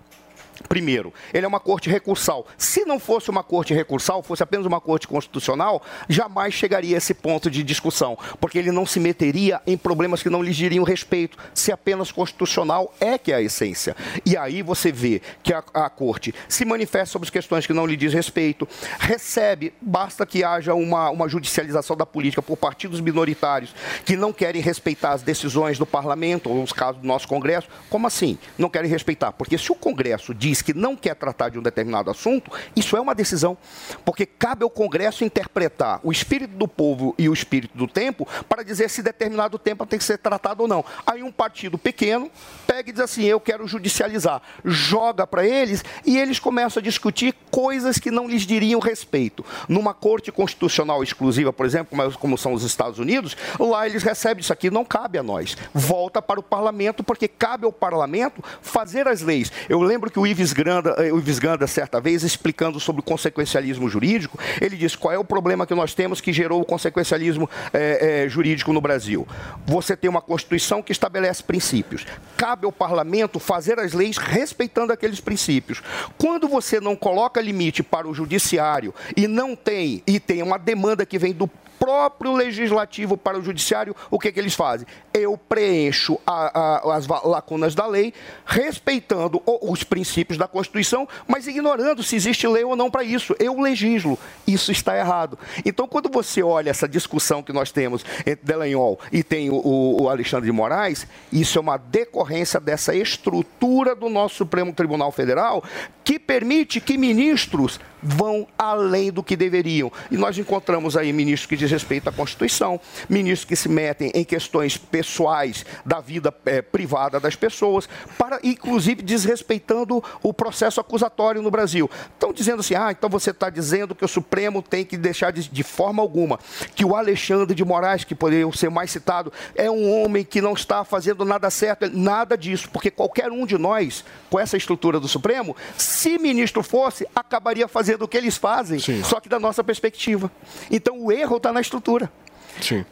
Primeiro, 0.67 1.13
ele 1.33 1.45
é 1.45 1.47
uma 1.47 1.59
corte 1.59 1.89
recursal. 1.89 2.45
Se 2.57 2.85
não 2.85 2.99
fosse 2.99 3.29
uma 3.29 3.43
corte 3.43 3.73
recursal, 3.73 4.23
fosse 4.23 4.43
apenas 4.43 4.65
uma 4.65 4.79
corte 4.79 5.07
constitucional, 5.07 5.81
jamais 6.07 6.53
chegaria 6.53 6.95
a 6.95 6.97
esse 6.97 7.13
ponto 7.13 7.49
de 7.49 7.63
discussão, 7.63 8.17
porque 8.39 8.57
ele 8.57 8.71
não 8.71 8.85
se 8.85 8.99
meteria 8.99 9.61
em 9.65 9.77
problemas 9.77 10.21
que 10.23 10.29
não 10.29 10.43
lhes 10.43 10.55
diriam 10.55 10.83
respeito, 10.83 11.37
se 11.53 11.71
apenas 11.71 12.11
constitucional 12.11 12.93
é 12.99 13.17
que 13.17 13.31
é 13.31 13.35
a 13.35 13.41
essência. 13.41 13.95
E 14.25 14.37
aí 14.37 14.61
você 14.61 14.91
vê 14.91 15.21
que 15.43 15.53
a, 15.53 15.63
a 15.73 15.89
corte 15.89 16.33
se 16.47 16.65
manifesta 16.65 17.13
sobre 17.13 17.25
as 17.25 17.31
questões 17.31 17.65
que 17.65 17.73
não 17.73 17.85
lhe 17.85 17.97
diz 17.97 18.13
respeito, 18.13 18.67
recebe, 18.99 19.73
basta 19.81 20.25
que 20.25 20.43
haja 20.43 20.73
uma, 20.73 21.09
uma 21.09 21.27
judicialização 21.27 21.95
da 21.95 22.05
política 22.05 22.41
por 22.41 22.57
partidos 22.57 22.99
minoritários 22.99 23.73
que 24.05 24.15
não 24.15 24.31
querem 24.31 24.61
respeitar 24.61 25.13
as 25.13 25.21
decisões 25.21 25.77
do 25.77 25.85
parlamento, 25.85 26.49
ou 26.49 26.63
os 26.63 26.71
casos 26.71 27.01
do 27.01 27.07
nosso 27.07 27.27
Congresso. 27.27 27.67
Como 27.89 28.07
assim? 28.07 28.37
Não 28.57 28.69
querem 28.69 28.89
respeitar? 28.89 29.31
Porque 29.31 29.57
se 29.57 29.71
o 29.71 29.75
Congresso 29.75 30.33
diz 30.33 30.50
que 30.59 30.73
não 30.73 30.95
quer 30.95 31.13
tratar 31.13 31.49
de 31.49 31.59
um 31.59 31.61
determinado 31.61 32.09
assunto, 32.09 32.51
isso 32.75 32.97
é 32.97 32.99
uma 32.99 33.13
decisão. 33.13 33.55
Porque 34.03 34.25
cabe 34.25 34.63
ao 34.63 34.71
Congresso 34.71 35.23
interpretar 35.23 35.99
o 36.03 36.11
espírito 36.11 36.55
do 36.55 36.67
povo 36.67 37.13
e 37.19 37.29
o 37.29 37.33
espírito 37.33 37.77
do 37.77 37.87
tempo 37.87 38.27
para 38.49 38.63
dizer 38.63 38.89
se 38.89 39.03
determinado 39.03 39.59
tempo 39.59 39.85
tem 39.85 39.99
que 39.99 40.05
ser 40.05 40.17
tratado 40.17 40.63
ou 40.63 40.67
não. 40.67 40.83
Aí 41.05 41.21
um 41.21 41.31
partido 41.31 41.77
pequeno 41.77 42.31
pega 42.65 42.89
e 42.89 42.93
diz 42.93 43.01
assim: 43.01 43.23
eu 43.23 43.39
quero 43.39 43.67
judicializar. 43.67 44.41
Joga 44.65 45.27
para 45.27 45.45
eles 45.45 45.83
e 46.05 46.17
eles 46.17 46.39
começam 46.39 46.81
a 46.81 46.83
discutir 46.83 47.35
coisas 47.51 47.99
que 47.99 48.09
não 48.09 48.27
lhes 48.27 48.41
diriam 48.41 48.79
respeito. 48.79 49.45
Numa 49.67 49.93
corte 49.93 50.31
constitucional 50.31 51.03
exclusiva, 51.03 51.53
por 51.53 51.65
exemplo, 51.65 51.95
como, 51.95 52.17
como 52.17 52.37
são 52.37 52.53
os 52.53 52.63
Estados 52.63 52.97
Unidos, 52.97 53.37
lá 53.59 53.85
eles 53.85 54.01
recebem 54.01 54.41
isso 54.41 54.53
aqui, 54.53 54.71
não 54.71 54.83
cabe 54.83 55.17
a 55.17 55.23
nós. 55.23 55.55
Volta 55.73 56.21
para 56.21 56.39
o 56.39 56.43
parlamento, 56.43 57.03
porque 57.03 57.27
cabe 57.27 57.65
ao 57.65 57.71
parlamento 57.71 58.43
fazer 58.61 59.07
as 59.07 59.21
leis. 59.21 59.51
Eu 59.69 59.81
lembro 59.81 60.09
que 60.09 60.19
o 60.19 60.25
Ives 60.25 60.40
Ganda, 60.51 60.95
eh, 60.97 61.13
o 61.13 61.19
Ives 61.19 61.37
Ganda 61.37 61.67
certa 61.67 62.01
vez, 62.01 62.23
explicando 62.23 62.79
sobre 62.79 63.01
o 63.01 63.03
consequencialismo 63.03 63.87
jurídico, 63.87 64.39
ele 64.59 64.75
disse 64.75 64.97
qual 64.97 65.13
é 65.13 65.17
o 65.19 65.23
problema 65.23 65.67
que 65.67 65.75
nós 65.75 65.93
temos 65.93 66.19
que 66.19 66.33
gerou 66.33 66.59
o 66.59 66.65
consequencialismo 66.65 67.47
eh, 67.71 68.23
eh, 68.23 68.29
jurídico 68.29 68.73
no 68.73 68.81
Brasil. 68.81 69.27
Você 69.67 69.95
tem 69.95 70.09
uma 70.09 70.21
Constituição 70.21 70.81
que 70.81 70.91
estabelece 70.91 71.43
princípios. 71.43 72.05
Cabe 72.35 72.65
ao 72.65 72.71
parlamento 72.71 73.39
fazer 73.39 73.79
as 73.79 73.93
leis 73.93 74.17
respeitando 74.17 74.91
aqueles 74.91 75.19
princípios. 75.19 75.83
Quando 76.17 76.47
você 76.47 76.79
não 76.79 76.95
coloca 76.95 77.39
limite 77.39 77.83
para 77.83 78.07
o 78.07 78.13
judiciário 78.13 78.93
e 79.15 79.27
não 79.27 79.55
tem, 79.55 80.01
e 80.07 80.19
tem 80.19 80.41
uma 80.41 80.57
demanda 80.57 81.05
que 81.05 81.19
vem 81.19 81.33
do 81.33 81.47
próprio 81.91 82.31
legislativo 82.33 83.17
para 83.17 83.37
o 83.37 83.41
judiciário, 83.43 83.93
o 84.09 84.17
que, 84.17 84.31
que 84.31 84.39
eles 84.39 84.53
fazem? 84.55 84.87
Eu 85.13 85.37
preencho 85.37 86.17
a- 86.25 86.79
a- 86.87 86.95
as 86.95 87.05
lacunas 87.07 87.75
da 87.75 87.85
lei, 87.85 88.13
respeitando 88.45 89.41
os 89.45 89.83
princípios 89.83 90.37
da 90.37 90.47
Constituição, 90.47 91.05
mas 91.27 91.47
ignorando 91.47 92.01
se 92.01 92.15
existe 92.15 92.47
lei 92.47 92.63
ou 92.63 92.75
não 92.77 92.89
para 92.89 93.03
isso. 93.03 93.35
Eu 93.39 93.59
legislo. 93.59 94.17
Isso 94.47 94.71
está 94.71 94.97
errado. 94.97 95.37
Então, 95.65 95.85
quando 95.87 96.09
você 96.09 96.41
olha 96.41 96.69
essa 96.69 96.87
discussão 96.87 97.43
que 97.43 97.51
nós 97.51 97.71
temos 97.71 98.05
entre 98.19 98.45
Delanhol 98.45 98.97
e 99.11 99.21
tem 99.21 99.49
o, 99.49 99.55
o- 100.03 100.09
Alexandre 100.09 100.45
de 100.45 100.51
Moraes, 100.51 101.05
isso 101.31 101.57
é 101.57 101.61
uma 101.61 101.77
decorrência 101.77 102.59
dessa 102.59 102.95
estrutura 102.95 103.93
do 103.95 104.07
nosso 104.09 104.35
Supremo 104.35 104.71
Tribunal 104.73 105.11
Federal 105.11 105.61
que 106.03 106.17
permite 106.17 106.79
que 106.81 106.97
ministros 106.97 107.79
vão 108.03 108.47
além 108.57 109.11
do 109.11 109.21
que 109.21 109.35
deveriam. 109.35 109.91
E 110.09 110.17
nós 110.17 110.35
encontramos 110.37 110.97
aí 110.97 111.13
ministros 111.13 111.45
que 111.47 111.55
diz 111.55 111.69
respeito 111.81 112.07
à 112.09 112.11
Constituição, 112.11 112.79
ministros 113.09 113.45
que 113.45 113.55
se 113.55 113.67
metem 113.67 114.11
em 114.13 114.23
questões 114.23 114.77
pessoais 114.77 115.65
da 115.85 115.99
vida 115.99 116.33
eh, 116.45 116.61
privada 116.61 117.19
das 117.19 117.35
pessoas, 117.35 117.89
para 118.17 118.39
inclusive 118.43 119.01
desrespeitando 119.01 120.03
o 120.21 120.33
processo 120.33 120.79
acusatório 120.79 121.41
no 121.41 121.49
Brasil. 121.49 121.89
Estão 122.13 122.31
dizendo 122.31 122.59
assim, 122.59 122.75
ah, 122.75 122.91
então 122.91 123.09
você 123.09 123.31
está 123.31 123.49
dizendo 123.49 123.95
que 123.95 124.05
o 124.05 124.07
Supremo 124.07 124.61
tem 124.61 124.85
que 124.85 124.95
deixar 124.95 125.31
de, 125.31 125.49
de 125.49 125.63
forma 125.63 126.01
alguma, 126.01 126.39
que 126.75 126.85
o 126.85 126.95
Alexandre 126.95 127.55
de 127.55 127.65
Moraes, 127.65 128.03
que 128.03 128.13
poderia 128.13 128.49
ser 128.53 128.69
mais 128.69 128.91
citado, 128.91 129.33
é 129.55 129.69
um 129.69 129.91
homem 129.91 130.23
que 130.23 130.41
não 130.41 130.53
está 130.53 130.83
fazendo 130.83 131.25
nada 131.25 131.49
certo, 131.49 131.89
nada 131.91 132.37
disso, 132.37 132.69
porque 132.71 132.91
qualquer 132.91 133.31
um 133.31 133.45
de 133.45 133.57
nós, 133.57 134.03
com 134.29 134.39
essa 134.39 134.55
estrutura 134.55 134.99
do 134.99 135.07
Supremo, 135.07 135.55
se 135.77 136.17
ministro 136.19 136.61
fosse, 136.61 137.07
acabaria 137.15 137.67
fazendo 137.67 138.03
o 138.03 138.07
que 138.07 138.17
eles 138.17 138.37
fazem, 138.37 138.79
só 139.03 139.19
que 139.19 139.29
da 139.29 139.39
nossa 139.39 139.63
perspectiva. 139.63 140.31
Então 140.69 141.01
o 141.01 141.11
erro 141.11 141.37
está 141.37 141.51
na 141.51 141.60
estrutura. 141.61 142.11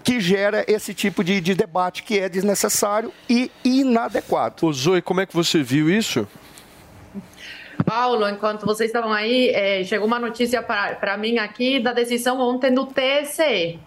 Que 0.03 0.19
gera 0.21 0.63
esse 0.67 0.93
tipo 0.93 1.23
de, 1.23 1.39
de 1.41 1.53
debate 1.53 2.01
que 2.03 2.17
é 2.17 2.29
desnecessário 2.29 3.11
e 3.29 3.51
inadequado. 3.63 4.65
Ô 4.65 4.71
Zoe, 4.73 5.01
como 5.01 5.19
é 5.21 5.25
que 5.25 5.35
você 5.35 5.61
viu 5.61 5.89
isso? 5.89 6.27
Paulo, 7.85 8.27
enquanto 8.29 8.65
vocês 8.65 8.89
estavam 8.89 9.13
aí, 9.13 9.49
eh, 9.49 9.83
chegou 9.83 10.05
uma 10.07 10.19
notícia 10.19 10.61
para 10.61 11.17
mim 11.17 11.37
aqui 11.37 11.79
da 11.79 11.93
decisão 11.93 12.39
ontem 12.39 12.73
do 12.73 12.85
TSE. 12.85 13.79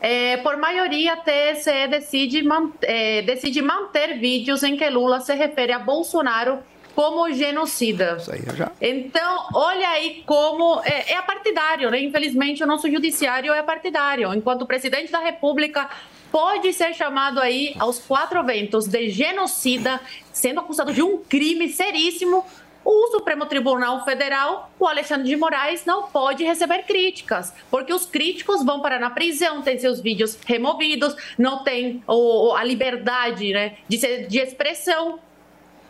Eh, 0.00 0.36
por 0.38 0.56
maioria, 0.56 1.14
a 1.14 1.16
TSE 1.16 1.88
decide, 1.88 2.42
man- 2.42 2.72
eh, 2.82 3.22
decide 3.22 3.60
manter 3.62 4.18
vídeos 4.18 4.62
em 4.62 4.76
que 4.76 4.88
Lula 4.88 5.20
se 5.20 5.34
refere 5.34 5.72
a 5.72 5.78
Bolsonaro 5.78 6.58
como 6.96 7.30
genocida. 7.32 8.16
Isso 8.18 8.32
aí 8.32 8.42
eu 8.44 8.56
já. 8.56 8.72
Então, 8.80 9.46
olha 9.54 9.88
aí 9.90 10.22
como 10.26 10.80
é, 10.84 11.12
é 11.12 11.22
partidário, 11.22 11.90
né? 11.90 12.00
Infelizmente, 12.02 12.64
o 12.64 12.66
nosso 12.66 12.90
judiciário 12.90 13.52
é 13.52 13.62
partidário. 13.62 14.32
Enquanto 14.34 14.62
o 14.62 14.66
presidente 14.66 15.12
da 15.12 15.20
República 15.20 15.88
pode 16.32 16.72
ser 16.72 16.94
chamado 16.94 17.38
aí 17.38 17.74
aos 17.78 17.98
quatro 17.98 18.42
ventos 18.42 18.86
de 18.88 19.10
genocida, 19.10 20.00
sendo 20.32 20.60
acusado 20.60 20.92
de 20.92 21.02
um 21.02 21.18
crime 21.18 21.68
seríssimo, 21.68 22.44
o 22.84 23.08
Supremo 23.08 23.46
Tribunal 23.46 24.04
Federal, 24.04 24.70
o 24.78 24.86
Alexandre 24.86 25.26
de 25.28 25.36
Moraes, 25.36 25.84
não 25.84 26.04
pode 26.04 26.44
receber 26.44 26.84
críticas, 26.84 27.52
porque 27.70 27.92
os 27.92 28.06
críticos 28.06 28.64
vão 28.64 28.80
parar 28.80 29.00
na 29.00 29.10
prisão, 29.10 29.60
têm 29.60 29.76
seus 29.78 30.00
vídeos 30.00 30.38
removidos, 30.46 31.16
não 31.36 31.64
tem 31.64 32.02
o- 32.06 32.54
a 32.54 32.62
liberdade 32.62 33.52
né, 33.52 33.74
de, 33.88 33.98
ser- 33.98 34.26
de 34.28 34.38
expressão. 34.38 35.18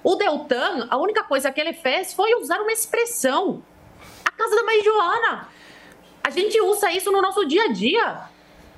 O 0.08 0.14
Deltan, 0.14 0.86
a 0.88 0.96
única 0.98 1.24
coisa 1.24 1.50
que 1.50 1.60
ele 1.60 1.72
fez 1.72 2.14
foi 2.14 2.32
usar 2.36 2.60
uma 2.60 2.70
expressão. 2.70 3.60
A 4.24 4.30
casa 4.30 4.54
da 4.54 4.62
mãe 4.62 4.80
Joana. 4.80 5.48
A 6.22 6.30
gente 6.30 6.60
usa 6.60 6.92
isso 6.92 7.10
no 7.10 7.20
nosso 7.20 7.44
dia 7.44 7.64
a 7.64 7.72
dia. 7.72 8.20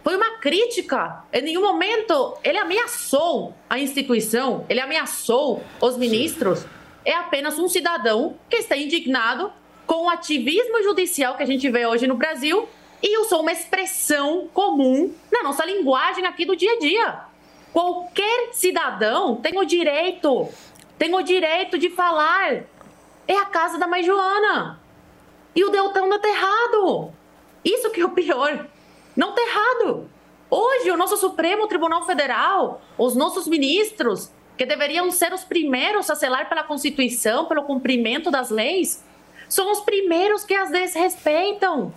Foi 0.03 0.17
uma 0.17 0.39
crítica. 0.39 1.23
Em 1.31 1.43
nenhum 1.43 1.61
momento 1.61 2.35
ele 2.43 2.57
ameaçou 2.57 3.55
a 3.69 3.79
instituição, 3.79 4.65
ele 4.71 4.81
ameaçou 4.81 5.63
os 5.83 5.99
ministros. 5.99 6.65
É 7.05 7.13
apenas 7.13 7.59
um 7.59 7.69
cidadão 7.69 8.39
que 8.49 8.57
está 8.57 8.75
indignado 8.75 9.53
com 9.87 10.07
o 10.07 10.09
ativismo 10.09 10.83
judicial 10.83 11.37
que 11.37 11.43
a 11.43 11.47
gente 11.47 11.69
vê 11.69 11.85
hoje 11.85 12.07
no 12.07 12.15
Brasil 12.15 12.67
e 13.03 13.19
usou 13.19 13.43
uma 13.43 13.53
expressão 13.53 14.49
comum 14.55 15.13
na 15.31 15.43
nossa 15.43 15.63
linguagem 15.67 16.25
aqui 16.25 16.47
do 16.47 16.57
dia 16.57 16.73
a 16.73 16.79
dia. 16.79 17.21
Qualquer 17.71 18.55
cidadão 18.55 19.37
tem 19.37 19.59
o 19.59 19.65
direito, 19.65 20.49
tem 20.99 21.15
o 21.15 21.23
direito 21.23 21.79
de 21.79 21.91
falar. 21.91 22.65
É 23.27 23.37
a 23.37 23.47
casa 23.47 23.79
da 23.79 23.87
mãe 23.87 24.03
Joana. 24.03 24.81
E 25.55 25.65
o 25.65 25.71
Deltão 25.71 26.09
não 26.09 26.21
tá 26.21 26.29
errado. 26.29 27.13
Isso 27.65 27.91
que 27.91 28.01
é 28.01 28.05
o 28.05 28.11
pior. 28.11 28.67
Não 29.17 29.33
tá 29.33 29.43
errado. 29.43 30.11
Hoje, 30.51 30.91
o 30.91 30.97
nosso 30.97 31.17
Supremo 31.17 31.69
Tribunal 31.69 32.07
Federal, 32.07 32.81
os 32.97 33.15
nossos 33.15 33.47
ministros, 33.47 34.33
que 34.57 34.65
deveriam 34.65 35.11
ser 35.11 35.33
os 35.33 35.45
primeiros 35.45 36.11
a 36.11 36.15
zelar 36.15 36.49
pela 36.49 36.65
Constituição, 36.65 37.45
pelo 37.45 37.65
cumprimento 37.65 38.31
das 38.31 38.51
leis, 38.51 39.05
são 39.49 39.71
os 39.71 39.81
primeiros 39.81 40.45
que 40.45 40.55
as 40.55 40.71
desrespeitam, 40.71 41.93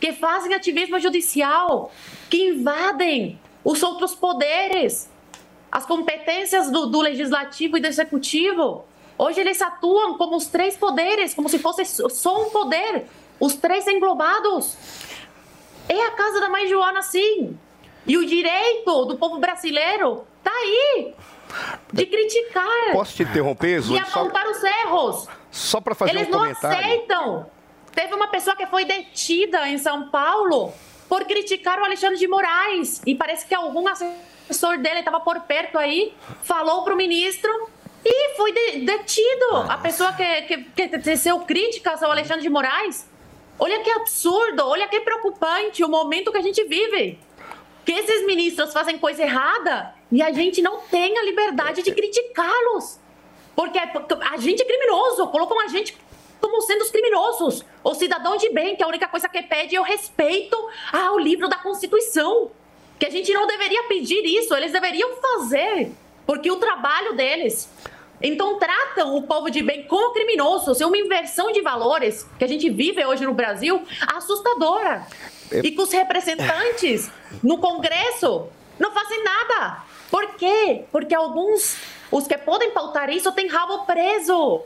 que 0.00 0.12
fazem 0.12 0.54
ativismo 0.54 0.98
judicial, 0.98 1.92
que 2.28 2.48
invadem 2.48 3.38
os 3.64 3.82
outros 3.82 4.14
poderes, 4.14 5.10
as 5.70 5.86
competências 5.86 6.70
do, 6.70 6.86
do 6.86 7.00
legislativo 7.00 7.76
e 7.76 7.80
do 7.80 7.86
executivo. 7.86 8.84
Hoje 9.16 9.40
eles 9.40 9.60
atuam 9.60 10.16
como 10.16 10.36
os 10.36 10.46
três 10.46 10.76
poderes, 10.76 11.34
como 11.34 11.48
se 11.48 11.58
fosse 11.58 11.84
só 11.84 12.42
um 12.42 12.50
poder, 12.50 13.04
os 13.38 13.54
três 13.54 13.86
englobados. 13.86 14.76
É 15.88 16.06
a 16.06 16.10
casa 16.12 16.40
da 16.40 16.48
mãe 16.48 16.68
Joana, 16.68 17.02
sim. 17.02 17.56
E 18.06 18.16
o 18.16 18.24
direito 18.24 19.04
do 19.04 19.16
povo 19.16 19.38
brasileiro 19.38 20.24
tá 20.42 20.50
aí 20.50 21.14
de 21.92 22.06
criticar 22.06 22.92
Posso 22.92 23.14
te 23.14 23.22
interromper, 23.24 23.76
e 23.76 23.80
Zoe? 23.80 24.04
Só, 24.06 24.20
apontar 24.20 24.46
os 24.48 24.62
erros. 24.62 25.28
só 25.50 25.80
para 25.80 25.94
fazer 25.94 26.12
Eles 26.12 26.28
um 26.28 26.30
não 26.30 26.38
comentário. 26.38 26.78
aceitam. 26.78 27.46
Teve 27.92 28.14
uma 28.14 28.28
pessoa 28.28 28.56
que 28.56 28.66
foi 28.66 28.84
detida 28.84 29.68
em 29.68 29.76
São 29.76 30.08
Paulo 30.10 30.72
por 31.08 31.24
criticar 31.24 31.78
o 31.80 31.84
Alexandre 31.84 32.18
de 32.18 32.28
Moraes. 32.28 33.02
E 33.04 33.14
parece 33.14 33.46
que 33.46 33.54
algum 33.54 33.82
assessor 34.50 34.78
dele 34.78 34.98
estava 34.98 35.20
por 35.20 35.40
perto 35.42 35.78
aí, 35.78 36.12
falou 36.42 36.82
pro 36.82 36.96
ministro 36.96 37.68
e 38.04 38.34
foi 38.36 38.52
de- 38.52 38.84
detido. 38.84 39.56
A 39.68 39.78
pessoa 39.78 40.12
que, 40.12 40.42
que, 40.42 40.88
que 40.88 40.98
teceu 40.98 41.38
críticas 41.40 42.02
ao 42.02 42.10
Alexandre 42.10 42.42
de 42.42 42.50
Moraes. 42.50 43.08
Olha 43.58 43.80
que 43.80 43.90
absurdo, 43.90 44.66
olha 44.66 44.88
que 44.88 45.00
preocupante 45.00 45.84
o 45.84 45.88
momento 45.88 46.32
que 46.32 46.38
a 46.38 46.42
gente 46.42 46.64
vive. 46.64 47.18
Que 47.84 47.92
esses 47.92 48.26
ministros 48.26 48.72
fazem 48.72 48.98
coisa 48.98 49.22
errada 49.22 49.94
e 50.10 50.22
a 50.22 50.32
gente 50.32 50.60
não 50.62 50.80
tem 50.80 51.16
a 51.18 51.22
liberdade 51.22 51.82
de 51.82 51.92
criticá-los. 51.92 52.98
Porque 53.54 53.78
a 53.78 54.36
gente 54.38 54.62
é 54.62 54.64
criminoso, 54.64 55.26
colocam 55.28 55.60
a 55.60 55.68
gente 55.68 55.96
como 56.40 56.62
sendo 56.62 56.82
os 56.82 56.90
criminosos. 56.90 57.62
O 57.84 57.92
cidadão 57.94 58.36
de 58.38 58.48
bem, 58.48 58.74
que 58.74 58.82
a 58.82 58.88
única 58.88 59.06
coisa 59.06 59.28
que 59.28 59.42
pede 59.42 59.76
é 59.76 59.80
o 59.80 59.84
respeito 59.84 60.56
ao 60.90 61.18
livro 61.18 61.48
da 61.48 61.56
Constituição. 61.56 62.50
Que 63.00 63.06
a 63.06 63.10
gente 63.10 63.32
não 63.32 63.46
deveria 63.46 63.84
pedir 63.84 64.22
isso, 64.26 64.54
eles 64.54 64.72
deveriam 64.72 65.16
fazer, 65.16 65.90
porque 66.26 66.50
o 66.50 66.56
trabalho 66.56 67.16
deles. 67.16 67.66
Então 68.22 68.58
tratam 68.58 69.16
o 69.16 69.22
povo 69.22 69.50
de 69.50 69.62
bem 69.62 69.84
como 69.84 70.12
criminoso. 70.12 70.72
Isso 70.72 70.82
é 70.82 70.86
uma 70.86 70.98
inversão 70.98 71.50
de 71.50 71.62
valores 71.62 72.28
que 72.38 72.44
a 72.44 72.46
gente 72.46 72.68
vive 72.68 73.02
hoje 73.06 73.24
no 73.24 73.32
Brasil 73.32 73.82
assustadora. 74.06 75.06
E 75.50 75.70
que 75.70 75.80
os 75.80 75.90
representantes 75.90 77.10
no 77.42 77.56
Congresso 77.56 78.48
não 78.78 78.92
fazem 78.92 79.24
nada. 79.24 79.82
Por 80.10 80.34
quê? 80.34 80.84
Porque 80.92 81.14
alguns, 81.14 81.78
os 82.10 82.26
que 82.26 82.36
podem 82.36 82.70
pautar 82.72 83.08
isso, 83.08 83.32
têm 83.32 83.48
rabo 83.48 83.86
preso. 83.86 84.60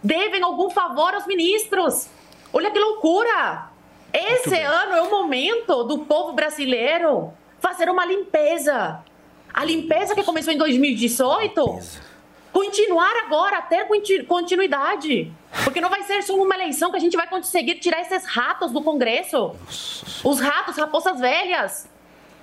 Devem 0.00 0.44
algum 0.44 0.70
favor 0.70 1.12
aos 1.12 1.26
ministros. 1.26 2.06
Olha 2.52 2.70
que 2.70 2.78
loucura! 2.78 3.68
Esse 4.12 4.60
ano 4.60 4.94
é 4.94 5.02
o 5.02 5.10
momento 5.10 5.82
do 5.82 5.98
povo 6.04 6.34
brasileiro 6.34 7.32
fazer 7.64 7.88
uma 7.88 8.04
limpeza. 8.04 9.00
A 9.52 9.64
limpeza 9.64 10.14
que 10.14 10.22
começou 10.22 10.52
em 10.52 10.58
2018 10.58 11.78
continuar 12.52 13.16
agora, 13.24 13.62
ter 13.62 13.86
conti- 13.88 14.22
continuidade. 14.24 15.32
Porque 15.64 15.80
não 15.80 15.88
vai 15.88 16.02
ser 16.02 16.22
só 16.22 16.34
uma 16.34 16.54
eleição 16.54 16.90
que 16.90 16.96
a 16.98 17.00
gente 17.00 17.16
vai 17.16 17.26
conseguir 17.26 17.76
tirar 17.76 18.00
esses 18.02 18.26
ratos 18.26 18.70
do 18.70 18.82
Congresso. 18.82 19.56
Os 20.22 20.40
ratos, 20.40 20.76
raposas 20.76 21.18
velhas, 21.18 21.88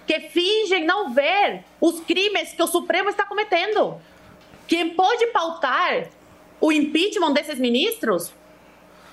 que 0.07 0.19
fingem 0.21 0.85
não 0.85 1.13
ver 1.13 1.63
os 1.79 1.99
crimes 2.01 2.51
que 2.53 2.63
o 2.63 2.67
Supremo 2.67 3.09
está 3.09 3.23
cometendo. 3.25 4.01
Quem 4.67 4.89
pode 4.95 5.27
pautar 5.27 6.07
o 6.59 6.71
impeachment 6.71 7.33
desses 7.33 7.59
ministros 7.59 8.33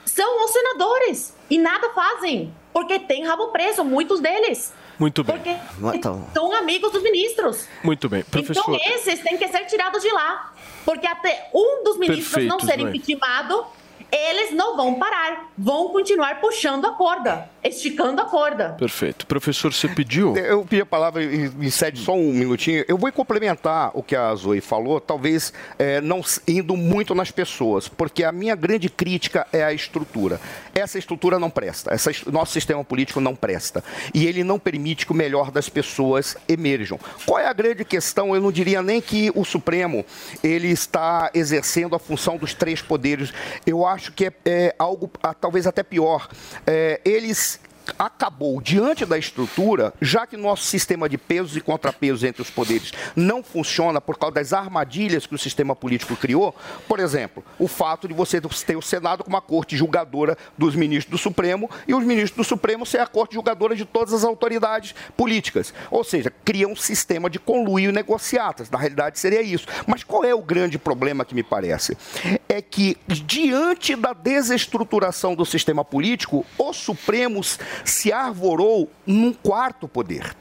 são 0.06 0.44
os 0.44 0.50
senadores. 0.52 1.36
E 1.50 1.58
nada 1.58 1.90
fazem. 1.90 2.52
Porque 2.72 2.98
tem 2.98 3.24
rabo 3.26 3.48
preso, 3.48 3.84
muitos 3.84 4.20
deles. 4.20 4.72
Muito 4.98 5.22
bem. 5.24 5.36
Porque 5.36 5.56
Então, 5.96 6.26
são 6.34 6.52
amigos 6.54 6.92
dos 6.92 7.02
ministros. 7.02 7.66
muito 7.82 8.08
bem. 8.08 8.22
Professor, 8.24 8.74
Então 8.74 8.94
esses 8.94 9.20
têm 9.20 9.36
que 9.36 9.48
ser 9.48 9.64
tirados 9.66 10.02
de 10.02 10.10
lá. 10.10 10.52
Porque 10.84 11.06
até 11.06 11.50
um 11.54 11.84
dos 11.84 11.98
ministros 11.98 12.28
Perfeito, 12.28 12.48
não 12.48 12.60
ser 12.60 12.80
impeachmentado, 12.80 13.64
eles 14.10 14.52
não 14.52 14.74
vão 14.76 14.94
parar. 14.94 15.50
Vão 15.56 15.88
continuar 15.90 16.40
puxando 16.40 16.86
a 16.86 16.92
corda, 16.92 17.50
esticando 17.62 18.22
a 18.22 18.24
corda. 18.24 18.70
perfeito. 18.78 19.26
Professor, 19.26 19.70
você 19.72 19.86
pediu? 19.88 20.34
Eu 20.36 20.64
pedi 20.64 20.80
a 20.80 20.86
palavra 20.86 21.22
e 21.22 21.50
me 21.50 21.70
cede 21.70 22.00
só 22.00 22.14
um 22.14 22.32
minutinho. 22.32 22.84
Eu 22.88 22.96
vou 22.96 23.12
complementar 23.12 23.90
o 23.92 24.02
que 24.02 24.16
a 24.16 24.34
Zoe 24.34 24.60
falou, 24.62 24.98
talvez 25.00 25.52
eh, 25.78 26.00
não 26.00 26.22
indo 26.46 26.74
muito 26.76 27.14
nas 27.14 27.30
pessoas, 27.30 27.86
porque 27.86 28.24
a 28.24 28.32
minha 28.32 28.54
grande 28.56 28.88
crítica 28.88 29.46
é 29.52 29.62
a 29.62 29.72
estrutura. 29.74 30.40
Essa 30.78 30.98
estrutura 30.98 31.38
não 31.38 31.50
presta, 31.50 31.92
essa, 31.92 32.10
nosso 32.30 32.52
sistema 32.52 32.84
político 32.84 33.20
não 33.20 33.34
presta. 33.34 33.82
E 34.14 34.26
ele 34.26 34.44
não 34.44 34.58
permite 34.58 35.06
que 35.06 35.12
o 35.12 35.14
melhor 35.14 35.50
das 35.50 35.68
pessoas 35.68 36.36
emerjam. 36.48 36.98
Qual 37.26 37.38
é 37.38 37.46
a 37.46 37.52
grande 37.52 37.84
questão? 37.84 38.34
Eu 38.34 38.40
não 38.40 38.52
diria 38.52 38.82
nem 38.82 39.00
que 39.00 39.30
o 39.34 39.44
Supremo 39.44 40.04
ele 40.42 40.68
está 40.68 41.30
exercendo 41.34 41.94
a 41.94 41.98
função 41.98 42.36
dos 42.36 42.54
três 42.54 42.80
poderes. 42.82 43.32
Eu 43.66 43.86
acho 43.86 44.12
que 44.12 44.26
é, 44.26 44.32
é 44.44 44.74
algo 44.78 45.10
ah, 45.22 45.34
talvez 45.34 45.66
até 45.66 45.82
pior. 45.82 46.28
É, 46.66 47.00
eles 47.04 47.60
acabou 47.98 48.60
diante 48.60 49.04
da 49.04 49.18
estrutura, 49.18 49.92
já 50.00 50.26
que 50.26 50.36
nosso 50.36 50.64
sistema 50.64 51.08
de 51.08 51.18
pesos 51.18 51.56
e 51.56 51.60
contrapesos 51.60 52.24
entre 52.24 52.42
os 52.42 52.50
poderes 52.50 52.92
não 53.14 53.42
funciona 53.42 54.00
por 54.00 54.18
causa 54.18 54.34
das 54.34 54.52
armadilhas 54.52 55.26
que 55.26 55.34
o 55.34 55.38
sistema 55.38 55.76
político 55.76 56.16
criou, 56.16 56.54
por 56.86 57.00
exemplo, 57.00 57.44
o 57.58 57.68
fato 57.68 58.08
de 58.08 58.14
você 58.14 58.40
ter 58.40 58.76
o 58.76 58.82
Senado 58.82 59.24
como 59.24 59.36
uma 59.36 59.42
corte 59.42 59.76
julgadora 59.76 60.36
dos 60.56 60.74
ministros 60.74 61.10
do 61.10 61.18
Supremo 61.18 61.70
e 61.86 61.94
os 61.94 62.04
ministros 62.04 62.36
do 62.36 62.48
Supremo 62.48 62.84
ser 62.84 63.00
a 63.00 63.06
corte 63.06 63.34
julgadora 63.34 63.76
de 63.76 63.84
todas 63.84 64.12
as 64.12 64.24
autoridades 64.24 64.94
políticas. 65.16 65.72
Ou 65.90 66.02
seja, 66.02 66.32
cria 66.44 66.66
um 66.66 66.76
sistema 66.76 67.28
de 67.30 67.38
conluio 67.38 67.90
e 67.90 67.92
negociatas. 67.92 68.70
Na 68.70 68.78
realidade 68.78 69.18
seria 69.18 69.42
isso. 69.42 69.66
Mas 69.86 70.02
qual 70.02 70.24
é 70.24 70.34
o 70.34 70.42
grande 70.42 70.78
problema 70.78 71.24
que 71.24 71.34
me 71.34 71.42
parece? 71.42 71.96
É 72.48 72.60
que 72.60 72.96
diante 73.06 73.94
da 73.94 74.12
desestruturação 74.12 75.34
do 75.34 75.44
sistema 75.44 75.84
político, 75.84 76.44
os 76.58 76.76
Supremos 76.76 77.58
se 77.84 78.12
arvorou 78.12 78.90
num 79.06 79.32
quarto 79.32 79.88
poder. 79.88 80.34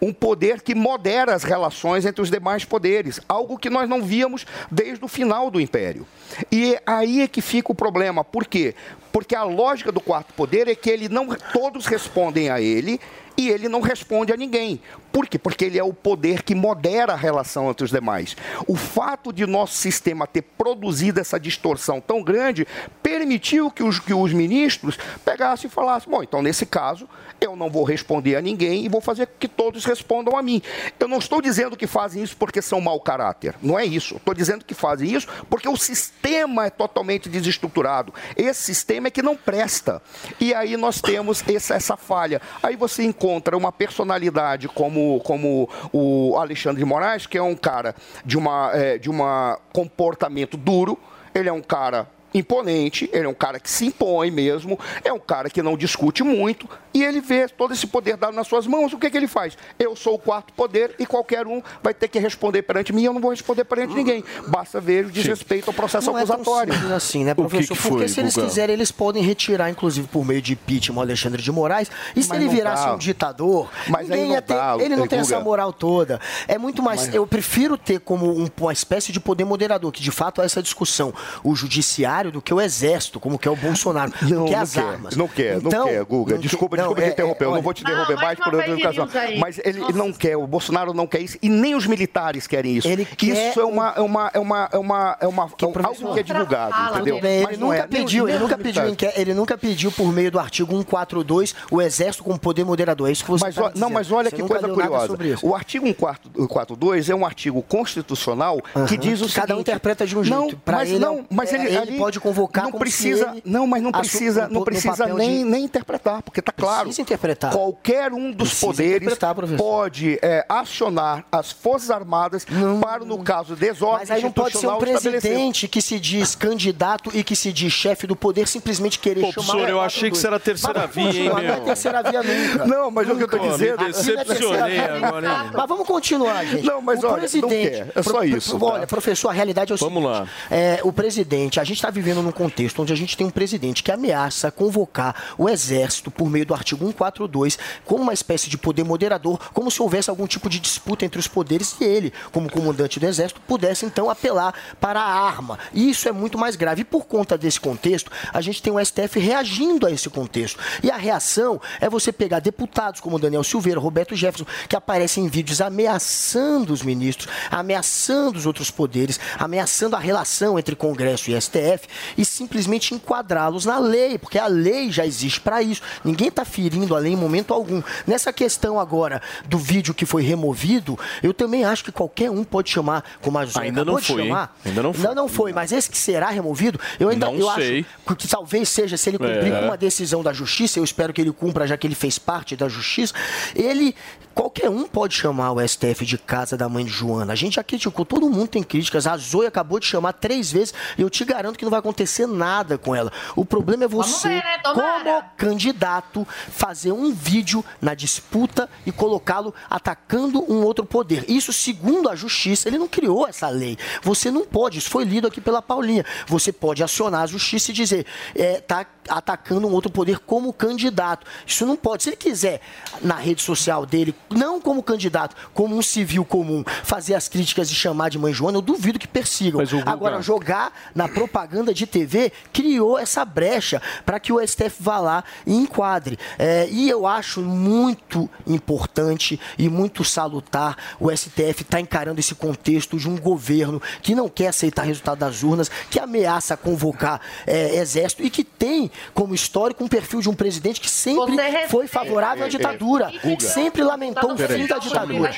Um 0.00 0.12
poder 0.12 0.62
que 0.62 0.74
modera 0.74 1.34
as 1.34 1.44
relações 1.44 2.06
entre 2.06 2.22
os 2.22 2.30
demais 2.30 2.64
poderes, 2.64 3.20
algo 3.28 3.58
que 3.58 3.68
nós 3.68 3.88
não 3.88 4.02
víamos 4.02 4.46
desde 4.70 5.04
o 5.04 5.08
final 5.08 5.50
do 5.50 5.60
Império. 5.60 6.06
E 6.50 6.78
aí 6.86 7.20
é 7.20 7.28
que 7.28 7.42
fica 7.42 7.70
o 7.70 7.74
problema. 7.74 8.24
Por 8.24 8.46
quê? 8.46 8.74
Porque 9.12 9.34
a 9.34 9.42
lógica 9.42 9.92
do 9.92 10.00
quarto 10.00 10.32
poder 10.34 10.68
é 10.68 10.74
que 10.74 10.88
ele 10.88 11.08
não 11.08 11.28
todos 11.52 11.86
respondem 11.86 12.48
a 12.48 12.60
ele 12.60 12.98
e 13.36 13.48
ele 13.48 13.68
não 13.68 13.80
responde 13.80 14.32
a 14.32 14.36
ninguém. 14.36 14.80
Por 15.12 15.28
quê? 15.28 15.38
Porque 15.38 15.64
ele 15.64 15.78
é 15.78 15.84
o 15.84 15.92
poder 15.92 16.42
que 16.42 16.54
modera 16.54 17.12
a 17.12 17.16
relação 17.16 17.70
entre 17.70 17.84
os 17.84 17.90
demais. 17.90 18.36
O 18.66 18.74
fato 18.74 19.32
de 19.32 19.46
nosso 19.46 19.74
sistema 19.74 20.26
ter 20.26 20.42
produzido 20.42 21.20
essa 21.20 21.38
distorção 21.38 22.00
tão 22.00 22.22
grande 22.22 22.66
permitiu 23.02 23.70
que 23.70 23.82
os, 23.82 24.00
que 24.00 24.12
os 24.12 24.32
ministros 24.32 24.98
pegassem 25.24 25.68
e 25.68 25.70
falassem: 25.70 26.10
bom, 26.10 26.22
então 26.22 26.42
nesse 26.42 26.66
caso 26.66 27.08
eu 27.40 27.54
não 27.54 27.70
vou 27.70 27.84
responder 27.84 28.36
a 28.36 28.40
ninguém 28.40 28.84
e 28.84 28.88
vou 28.88 29.00
fazer 29.00 29.28
que 29.38 29.46
todos 29.46 29.84
respondam 29.84 30.36
a 30.36 30.42
mim. 30.42 30.62
Eu 30.98 31.06
não 31.06 31.18
estou 31.18 31.40
dizendo 31.40 31.76
que 31.76 31.86
fazem 31.86 32.22
isso 32.22 32.36
porque 32.36 32.62
são 32.62 32.80
mau 32.80 33.00
caráter. 33.00 33.54
Não 33.62 33.78
é 33.78 33.84
isso. 33.84 34.16
Estou 34.16 34.34
dizendo 34.34 34.64
que 34.64 34.74
fazem 34.74 35.12
isso 35.12 35.28
porque 35.48 35.68
o 35.68 35.76
sistema 35.76 36.66
é 36.66 36.70
totalmente 36.70 37.28
desestruturado. 37.28 38.12
Esse 38.36 38.62
sistema 38.62 39.08
é 39.08 39.10
que 39.10 39.22
não 39.22 39.36
presta. 39.36 40.02
E 40.40 40.52
aí 40.54 40.76
nós 40.76 41.00
temos 41.00 41.44
essa, 41.48 41.74
essa 41.74 41.96
falha. 41.96 42.40
Aí 42.62 42.74
você 42.74 43.04
encontra 43.04 43.23
uma 43.56 43.72
personalidade 43.72 44.68
como, 44.68 45.20
como 45.20 45.68
o 45.92 46.36
Alexandre 46.36 46.78
de 46.78 46.84
Moraes, 46.84 47.26
que 47.26 47.38
é 47.38 47.42
um 47.42 47.56
cara 47.56 47.94
de 48.24 48.36
uma, 48.36 48.70
eh, 48.74 48.98
de 48.98 49.08
uma 49.10 49.58
comportamento 49.72 50.56
duro, 50.56 50.98
ele 51.34 51.48
é 51.48 51.52
um 51.52 51.62
cara 51.62 52.08
imponente, 52.34 53.08
ele 53.12 53.26
é 53.26 53.28
um 53.28 53.34
cara 53.34 53.60
que 53.60 53.70
se 53.70 53.86
impõe 53.86 54.30
mesmo, 54.30 54.78
é 55.04 55.12
um 55.12 55.18
cara 55.20 55.48
que 55.48 55.62
não 55.62 55.76
discute 55.76 56.22
muito, 56.24 56.68
e 56.92 57.02
ele 57.02 57.20
vê 57.20 57.48
todo 57.48 57.72
esse 57.72 57.86
poder 57.86 58.16
dado 58.16 58.34
nas 58.34 58.46
suas 58.46 58.66
mãos, 58.66 58.92
o 58.92 58.98
que, 58.98 59.08
que 59.10 59.16
ele 59.16 59.28
faz? 59.28 59.56
Eu 59.78 59.94
sou 59.96 60.14
o 60.14 60.18
quarto 60.18 60.52
poder 60.52 60.94
e 60.98 61.06
qualquer 61.06 61.46
um 61.46 61.62
vai 61.82 61.94
ter 61.94 62.08
que 62.08 62.18
responder 62.18 62.62
perante 62.62 62.92
mim, 62.92 63.04
eu 63.04 63.12
não 63.12 63.20
vou 63.20 63.30
responder 63.30 63.64
perante 63.64 63.94
ninguém. 63.94 64.24
Basta 64.48 64.80
ver 64.80 65.06
o 65.06 65.10
desrespeito 65.10 65.70
ao 65.70 65.74
processo 65.74 66.10
Não 66.10 66.18
é 66.18 66.24
tão 66.26 66.34
acusatório. 66.36 66.94
assim, 66.94 67.24
né, 67.24 67.34
professor? 67.34 67.76
Porque 67.76 68.08
se 68.08 68.20
eles 68.20 68.34
quiserem, 68.34 68.74
eles 68.74 68.90
podem 68.90 69.22
retirar, 69.22 69.70
inclusive 69.70 70.06
por 70.08 70.24
meio 70.24 70.42
de 70.42 70.52
impeachment, 70.54 70.96
o 70.96 71.00
Alexandre 71.00 71.42
de 71.42 71.52
Moraes. 71.52 71.90
E 72.16 72.22
se 72.22 72.28
Mas 72.28 72.40
ele 72.40 72.48
virasse 72.50 72.84
dá. 72.86 72.94
um 72.94 72.98
ditador, 72.98 73.70
Mas 73.88 74.08
ninguém 74.08 74.26
não 74.26 74.34
ia 74.34 74.42
ter, 74.42 74.54
dá, 74.54 74.76
ele 74.80 74.96
não 74.96 75.04
eh, 75.04 75.08
tem 75.08 75.18
essa 75.20 75.34
Guga. 75.34 75.44
moral 75.44 75.72
toda. 75.72 76.20
É 76.48 76.58
muito 76.58 76.82
mais. 76.82 77.12
Eu 77.14 77.26
prefiro 77.26 77.76
ter 77.78 78.00
como 78.00 78.26
um- 78.38 78.48
uma 78.60 78.72
espécie 78.72 79.12
de 79.12 79.20
poder 79.20 79.44
moderador, 79.44 79.90
que 79.92 80.02
de 80.02 80.10
fato 80.10 80.40
é 80.42 80.44
essa 80.44 80.62
discussão, 80.62 81.12
o 81.42 81.54
judiciário 81.54 82.23
do 82.30 82.40
que 82.42 82.52
o 82.52 82.60
exército, 82.60 83.18
como 83.20 83.38
que 83.38 83.46
é 83.48 83.50
o 83.50 83.56
Bolsonaro, 83.56 84.12
do 84.20 84.28
Não, 84.34 84.44
que 84.46 84.52
não 84.52 84.60
as 84.60 84.72
quer, 84.74 84.80
armas. 84.80 85.16
não 85.16 85.28
quer, 85.28 85.60
não 85.60 85.68
Então, 85.68 85.84
quer, 85.86 86.04
Guga. 86.04 86.34
não 86.34 86.40
Desculpa, 86.40 86.76
quer- 86.76 86.82
desculpa 86.82 86.94
não, 86.94 86.94
te 86.94 87.02
é- 87.02 87.08
interromper. 87.12 87.44
eu 87.44 87.48
olha- 87.48 87.56
não 87.56 87.62
vou 87.62 87.74
te 87.74 87.82
interromper 87.82 88.14
Não, 88.14 88.22
mais 88.22 88.38
por 88.38 88.60
aí. 88.60 89.38
Mas 89.38 89.60
ele 89.64 89.80
não 89.92 90.12
quer, 90.12 90.36
o 90.36 90.46
Bolsonaro 90.46 90.92
não 90.92 91.06
quer 91.06 91.20
isso 91.20 91.38
e 91.42 91.48
nem 91.48 91.74
os 91.74 91.86
militares 91.86 92.46
querem 92.46 92.76
isso. 92.76 92.88
quer 93.16 93.50
isso 93.50 93.60
é 93.60 93.64
uma, 93.64 93.92
é 93.96 94.00
uma, 94.00 94.30
é 94.34 94.38
uma, 94.38 94.68
é 94.72 94.78
uma, 94.78 95.16
é 95.20 95.26
uma 95.26 95.42
algo 95.42 96.14
que 96.14 96.20
é 96.20 96.22
divulgado, 96.22 96.74
entendeu? 96.94 97.20
Bem, 97.20 97.36
ele 97.38 97.44
Mas 97.46 97.58
não 97.58 97.68
nunca 97.68 97.80
é, 97.80 97.86
pediu, 97.86 98.28
ele 98.28 98.38
nunca 98.38 98.58
pediu, 98.58 98.82
ele 99.16 99.34
nunca 99.34 99.58
pediu 99.58 99.92
por 99.92 100.12
meio 100.12 100.30
do 100.30 100.38
artigo 100.38 100.72
142 100.76 101.54
o 101.70 101.80
exército 101.80 102.24
como 102.24 102.38
poder 102.38 102.64
moderador. 102.64 103.08
É 103.08 103.12
isso 103.12 103.24
que 103.24 103.30
você 103.30 103.44
Mas, 103.44 103.54
tá 103.54 103.72
não, 103.74 103.90
mas 103.90 104.10
olha 104.10 104.30
Você 104.30 104.36
que 104.36 104.42
coisa 104.42 104.68
curiosa. 104.68 105.16
O 105.42 105.54
artigo 105.54 105.86
142 105.86 107.08
é 107.10 107.14
um 107.14 107.24
artigo 107.24 107.62
constitucional 107.62 108.60
que 108.88 108.96
diz 108.96 109.20
o 109.20 109.24
que 109.24 109.30
seguinte... 109.32 109.34
cada 109.34 109.56
um 109.56 109.60
interpreta 109.60 110.06
de 110.06 110.16
um 110.16 110.22
Não, 110.24 110.42
jeito. 110.42 110.56
Pra 110.64 110.78
mas 110.78 110.88
ele 110.88 110.96
é 110.96 111.00
não, 111.00 111.24
mas 111.30 111.52
é- 111.52 111.56
ele, 111.56 111.66
ele 111.68 111.76
ali- 111.78 111.98
pode 112.14 112.20
convocar 112.20 112.64
Não 112.64 112.70
como 112.72 112.80
precisa, 112.80 113.24
se 113.24 113.30
ele 113.38 113.42
não, 113.44 113.66
mas 113.66 113.82
não 113.82 113.92
precisa, 113.92 114.46
no- 114.48 114.54
não 114.54 114.64
precisa 114.64 115.06
nem, 115.08 115.38
de- 115.38 115.44
nem 115.50 115.64
interpretar, 115.64 116.22
porque 116.22 116.40
está 116.40 116.52
claro. 116.52 116.82
Precisa 116.84 117.02
interpretar. 117.02 117.52
Qualquer 117.52 118.12
um 118.12 118.30
dos 118.30 118.48
Precisa 118.48 118.66
poderes 118.66 119.18
pode 119.56 120.18
é, 120.22 120.44
acionar 120.48 121.24
as 121.30 121.50
Forças 121.52 121.90
Armadas 121.90 122.46
para, 122.80 123.04
no 123.04 123.22
caso, 123.22 123.54
desordem 123.56 124.00
Mas 124.00 124.10
aí 124.10 124.22
não 124.22 124.32
pode 124.32 124.58
ser 124.58 124.66
um 124.66 124.78
presidente 124.78 125.68
que 125.68 125.80
se 125.82 125.98
diz 126.00 126.34
candidato 126.34 127.10
e 127.14 127.22
que 127.24 127.34
se 127.36 127.52
diz 127.52 127.72
chefe 127.72 128.06
do 128.06 128.16
poder 128.16 128.46
simplesmente 128.48 128.98
querer 128.98 129.20
Pô, 129.20 129.32
chamar... 129.32 129.46
professor, 129.46 129.68
eu 129.68 129.80
achei 129.80 130.10
que 130.10 130.16
isso 130.16 130.26
era 130.26 130.36
a 130.36 130.40
terceira 130.40 130.80
Mas 130.80 130.94
via, 130.94 131.22
hein, 131.22 131.28
Não 131.28 131.38
é 131.38 131.42
meu? 131.42 131.60
terceira 131.64 132.02
via 132.02 132.22
nunca. 132.22 132.66
Não, 132.74 132.90
mas 132.90 133.08
o 133.08 133.16
que 133.16 133.22
eu 133.22 133.28
tô 133.28 133.36
Nunca. 133.36 133.50
dizendo- 133.52 133.76
não 133.78 133.86
é 133.86 133.92
terceira 133.92 134.24
Decepcionei 134.24 134.78
agora, 134.78 135.26
hein? 135.26 135.50
Mas 135.52 135.68
vamos 135.68 135.86
continuar, 135.86 136.44
gente. 136.44 136.64
Não, 136.64 136.80
mas 136.80 137.02
o 137.02 137.06
olha, 137.06 137.18
presidente, 137.18 137.78
não 137.78 137.86
quer, 137.86 137.92
é 137.98 138.02
só 138.02 138.22
isso, 138.24 138.58
pro- 138.58 138.68
tá? 138.68 138.74
Olha, 138.74 138.86
professor, 138.86 139.28
a 139.28 139.32
realidade 139.32 139.72
é 139.72 139.74
o 139.74 139.78
Vamos 139.78 140.02
seguinte. 140.02 140.20
lá. 140.20 140.28
É, 140.56 140.80
o 140.82 140.92
presidente, 140.92 141.60
a 141.60 141.64
gente 141.64 141.76
está 141.76 141.90
vivendo 141.90 142.03
num 142.12 142.32
contexto 142.32 142.82
onde 142.82 142.92
a 142.92 142.96
gente 142.96 143.16
tem 143.16 143.26
um 143.26 143.30
presidente 143.30 143.82
que 143.82 143.92
ameaça 143.92 144.50
convocar 144.50 145.34
o 145.38 145.48
exército 145.48 146.10
por 146.10 146.28
meio 146.28 146.44
do 146.44 146.54
artigo 146.54 146.84
142 146.84 147.58
como 147.84 148.02
uma 148.02 148.12
espécie 148.12 148.50
de 148.50 148.58
poder 148.58 148.84
moderador, 148.84 149.38
como 149.52 149.70
se 149.70 149.80
houvesse 149.80 150.10
algum 150.10 150.26
tipo 150.26 150.48
de 150.48 150.58
disputa 150.58 151.04
entre 151.04 151.18
os 151.18 151.28
poderes 151.28 151.76
e 151.80 151.84
ele, 151.84 152.12
como 152.32 152.50
comandante 152.50 152.98
do 153.00 153.06
exército, 153.06 153.40
pudesse 153.42 153.86
então 153.86 154.10
apelar 154.10 154.54
para 154.80 155.00
a 155.00 155.26
arma. 155.26 155.58
E 155.72 155.88
isso 155.88 156.08
é 156.08 156.12
muito 156.12 156.36
mais 156.36 156.56
grave. 156.56 156.82
E 156.82 156.84
por 156.84 157.06
conta 157.06 157.38
desse 157.38 157.60
contexto, 157.60 158.10
a 158.32 158.40
gente 158.40 158.62
tem 158.62 158.72
o 158.72 158.84
STF 158.84 159.18
reagindo 159.18 159.86
a 159.86 159.90
esse 159.90 160.10
contexto. 160.10 160.58
E 160.82 160.90
a 160.90 160.96
reação 160.96 161.60
é 161.80 161.88
você 161.88 162.12
pegar 162.12 162.40
deputados 162.40 163.00
como 163.00 163.18
Daniel 163.18 163.44
Silveira, 163.44 163.80
Roberto 163.80 164.16
Jefferson, 164.16 164.46
que 164.68 164.76
aparecem 164.76 165.24
em 165.24 165.28
vídeos 165.28 165.60
ameaçando 165.60 166.72
os 166.72 166.82
ministros, 166.82 167.28
ameaçando 167.50 168.38
os 168.38 168.46
outros 168.46 168.70
poderes, 168.70 169.20
ameaçando 169.38 169.96
a 169.96 169.98
relação 169.98 170.58
entre 170.58 170.74
Congresso 170.74 171.30
e 171.30 171.40
STF 171.40 171.83
e 172.16 172.24
simplesmente 172.24 172.94
enquadrá-los 172.94 173.64
na 173.64 173.78
lei, 173.78 174.18
porque 174.18 174.38
a 174.38 174.46
lei 174.46 174.90
já 174.90 175.04
existe 175.06 175.40
para 175.40 175.62
isso. 175.62 175.82
Ninguém 176.04 176.28
está 176.28 176.44
ferindo 176.44 176.94
a 176.94 176.98
lei 176.98 177.12
em 177.12 177.16
momento 177.16 177.52
algum. 177.54 177.82
Nessa 178.06 178.32
questão 178.32 178.78
agora 178.78 179.20
do 179.46 179.58
vídeo 179.58 179.94
que 179.94 180.06
foi 180.06 180.22
removido, 180.22 180.98
eu 181.22 181.32
também 181.34 181.64
acho 181.64 181.84
que 181.84 181.92
qualquer 181.92 182.30
um 182.30 182.44
pode 182.44 182.70
chamar, 182.70 183.04
como 183.20 183.38
a 183.38 183.44
Zoe 183.44 183.64
Ainda 183.64 183.80
acabou 183.82 183.94
não 183.94 184.00
de 184.00 184.06
foi, 184.06 184.22
chamar. 184.24 184.56
Ainda 184.64 184.82
não 184.82 184.92
foi. 184.92 185.04
Não, 185.08 185.14
não 185.14 185.28
foi, 185.28 185.52
mas 185.52 185.72
esse 185.72 185.88
que 185.90 185.98
será 185.98 186.30
removido, 186.30 186.78
eu 186.98 187.08
ainda 187.08 187.26
Não 187.26 187.34
eu 187.36 187.50
sei. 187.54 187.86
acho 188.06 188.16
que 188.16 188.28
talvez 188.28 188.68
seja, 188.68 188.96
se 188.96 189.10
ele 189.10 189.18
cumprir 189.18 189.52
É. 189.52 189.60
uma 189.60 189.76
decisão 189.76 190.22
da 190.22 190.32
justiça, 190.32 190.78
eu 190.78 190.84
espero 190.84 191.12
que 191.12 191.20
ele 191.20 191.32
cumpra, 191.32 191.66
já 191.66 191.76
que 191.76 191.86
ele 191.86 191.94
fez 191.94 192.18
parte 192.18 192.56
da 192.56 192.68
justiça, 192.68 193.14
ele. 193.54 193.94
Qualquer 194.34 194.68
um 194.68 194.84
pode 194.84 195.14
chamar 195.14 195.52
o 195.52 195.60
STF 195.60 196.04
de 196.04 196.18
casa 196.18 196.56
da 196.56 196.68
mãe 196.68 196.84
de 196.84 196.90
Joana. 196.90 197.32
A 197.32 197.36
gente 197.36 197.54
já 197.54 197.62
criticou, 197.62 198.04
todo 198.04 198.28
mundo 198.28 198.48
tem 198.48 198.64
críticas. 198.64 199.06
A 199.06 199.16
Zoe 199.16 199.46
acabou 199.46 199.78
de 199.78 199.86
chamar 199.86 200.12
três 200.12 200.50
vezes 200.50 200.74
e 200.98 201.02
eu 201.02 201.08
te 201.08 201.24
garanto 201.24 201.56
que 201.56 201.64
não 201.64 201.70
vai 201.74 201.80
acontecer 201.80 202.26
nada 202.26 202.78
com 202.78 202.94
ela. 202.94 203.12
O 203.36 203.44
problema 203.44 203.84
é 203.84 203.88
você, 203.88 204.28
ver, 204.28 204.34
né? 204.44 204.58
Como 204.62 205.24
candidato, 205.36 206.26
fazer 206.50 206.92
um 206.92 207.12
vídeo 207.12 207.64
na 207.80 207.94
disputa 207.94 208.68
e 208.86 208.92
colocá-lo 208.92 209.54
atacando 209.68 210.44
um 210.50 210.62
outro 210.64 210.84
poder. 210.84 211.24
Isso, 211.28 211.52
segundo 211.52 212.08
a 212.08 212.14
justiça, 212.16 212.68
ele 212.68 212.78
não 212.78 212.88
criou 212.88 213.26
essa 213.26 213.48
lei. 213.48 213.76
Você 214.02 214.30
não 214.30 214.44
pode, 214.44 214.78
isso 214.78 214.90
foi 214.90 215.04
lido 215.04 215.26
aqui 215.26 215.40
pela 215.40 215.62
Paulinha. 215.62 216.04
Você 216.26 216.52
pode 216.52 216.82
acionar 216.82 217.22
a 217.22 217.26
justiça 217.26 217.70
e 217.70 217.74
dizer, 217.74 218.06
é, 218.34 218.60
tá 218.60 218.86
atacando 219.08 219.66
um 219.68 219.72
outro 219.72 219.90
poder 219.90 220.18
como 220.20 220.52
candidato. 220.52 221.26
Isso 221.46 221.66
não 221.66 221.76
pode. 221.76 222.02
Se 222.02 222.08
ele 222.10 222.16
quiser, 222.16 222.60
na 223.02 223.16
rede 223.16 223.42
social 223.42 223.84
dele, 223.84 224.14
não 224.30 224.60
como 224.60 224.82
candidato, 224.82 225.36
como 225.52 225.76
um 225.76 225.82
civil 225.82 226.24
comum, 226.24 226.64
fazer 226.82 227.14
as 227.14 227.28
críticas 227.28 227.70
e 227.70 227.74
chamar 227.74 228.08
de 228.08 228.18
mãe 228.18 228.32
Joana, 228.32 228.58
eu 228.58 228.62
duvido 228.62 228.98
que 228.98 229.06
persigam. 229.08 229.58
Mas 229.60 229.72
o 229.72 229.78
Guga- 229.78 229.90
Agora, 229.92 230.22
jogar 230.22 230.72
na 230.94 231.06
propaganda 231.08 231.63
de 231.72 231.86
TV 231.86 232.32
criou 232.52 232.98
essa 232.98 233.24
brecha 233.24 233.80
para 234.04 234.18
que 234.20 234.32
o 234.32 234.46
STF 234.46 234.76
vá 234.80 234.98
lá 234.98 235.24
e 235.46 235.54
enquadre. 235.54 236.18
É, 236.38 236.68
e 236.70 236.88
eu 236.90 237.06
acho 237.06 237.40
muito 237.40 238.28
importante 238.46 239.40
e 239.58 239.68
muito 239.68 240.04
salutar 240.04 240.76
o 241.00 241.10
STF 241.10 241.62
estar 241.62 241.80
encarando 241.80 242.20
esse 242.20 242.34
contexto 242.34 242.98
de 242.98 243.08
um 243.08 243.16
governo 243.16 243.80
que 244.02 244.14
não 244.14 244.28
quer 244.28 244.48
aceitar 244.48 244.82
resultado 244.82 245.18
das 245.18 245.42
urnas, 245.42 245.70
que 245.90 245.98
ameaça 245.98 246.56
convocar 246.56 247.20
é, 247.46 247.76
exército 247.76 248.22
e 248.22 248.30
que 248.30 248.42
tem 248.44 248.90
como 249.12 249.34
histórico 249.34 249.84
um 249.84 249.88
perfil 249.88 250.20
de 250.20 250.28
um 250.28 250.34
presidente 250.34 250.80
que 250.80 250.90
sempre 250.90 251.36
foi 251.68 251.86
favorável 251.86 252.42
à 252.44 252.46
É, 252.46 252.48
é, 252.48 252.50
ditadura, 252.50 253.12
Guga. 253.22 253.40
sempre 253.46 253.82
lamentou 253.82 254.32
o 254.32 254.36
fim 254.36 254.66
da 254.66 254.76
um 254.76 254.80
ditadura. 254.80 255.32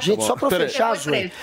Gente, 0.00 0.24
só 0.24 0.34
para 0.36 0.50
fechar. 0.50 0.92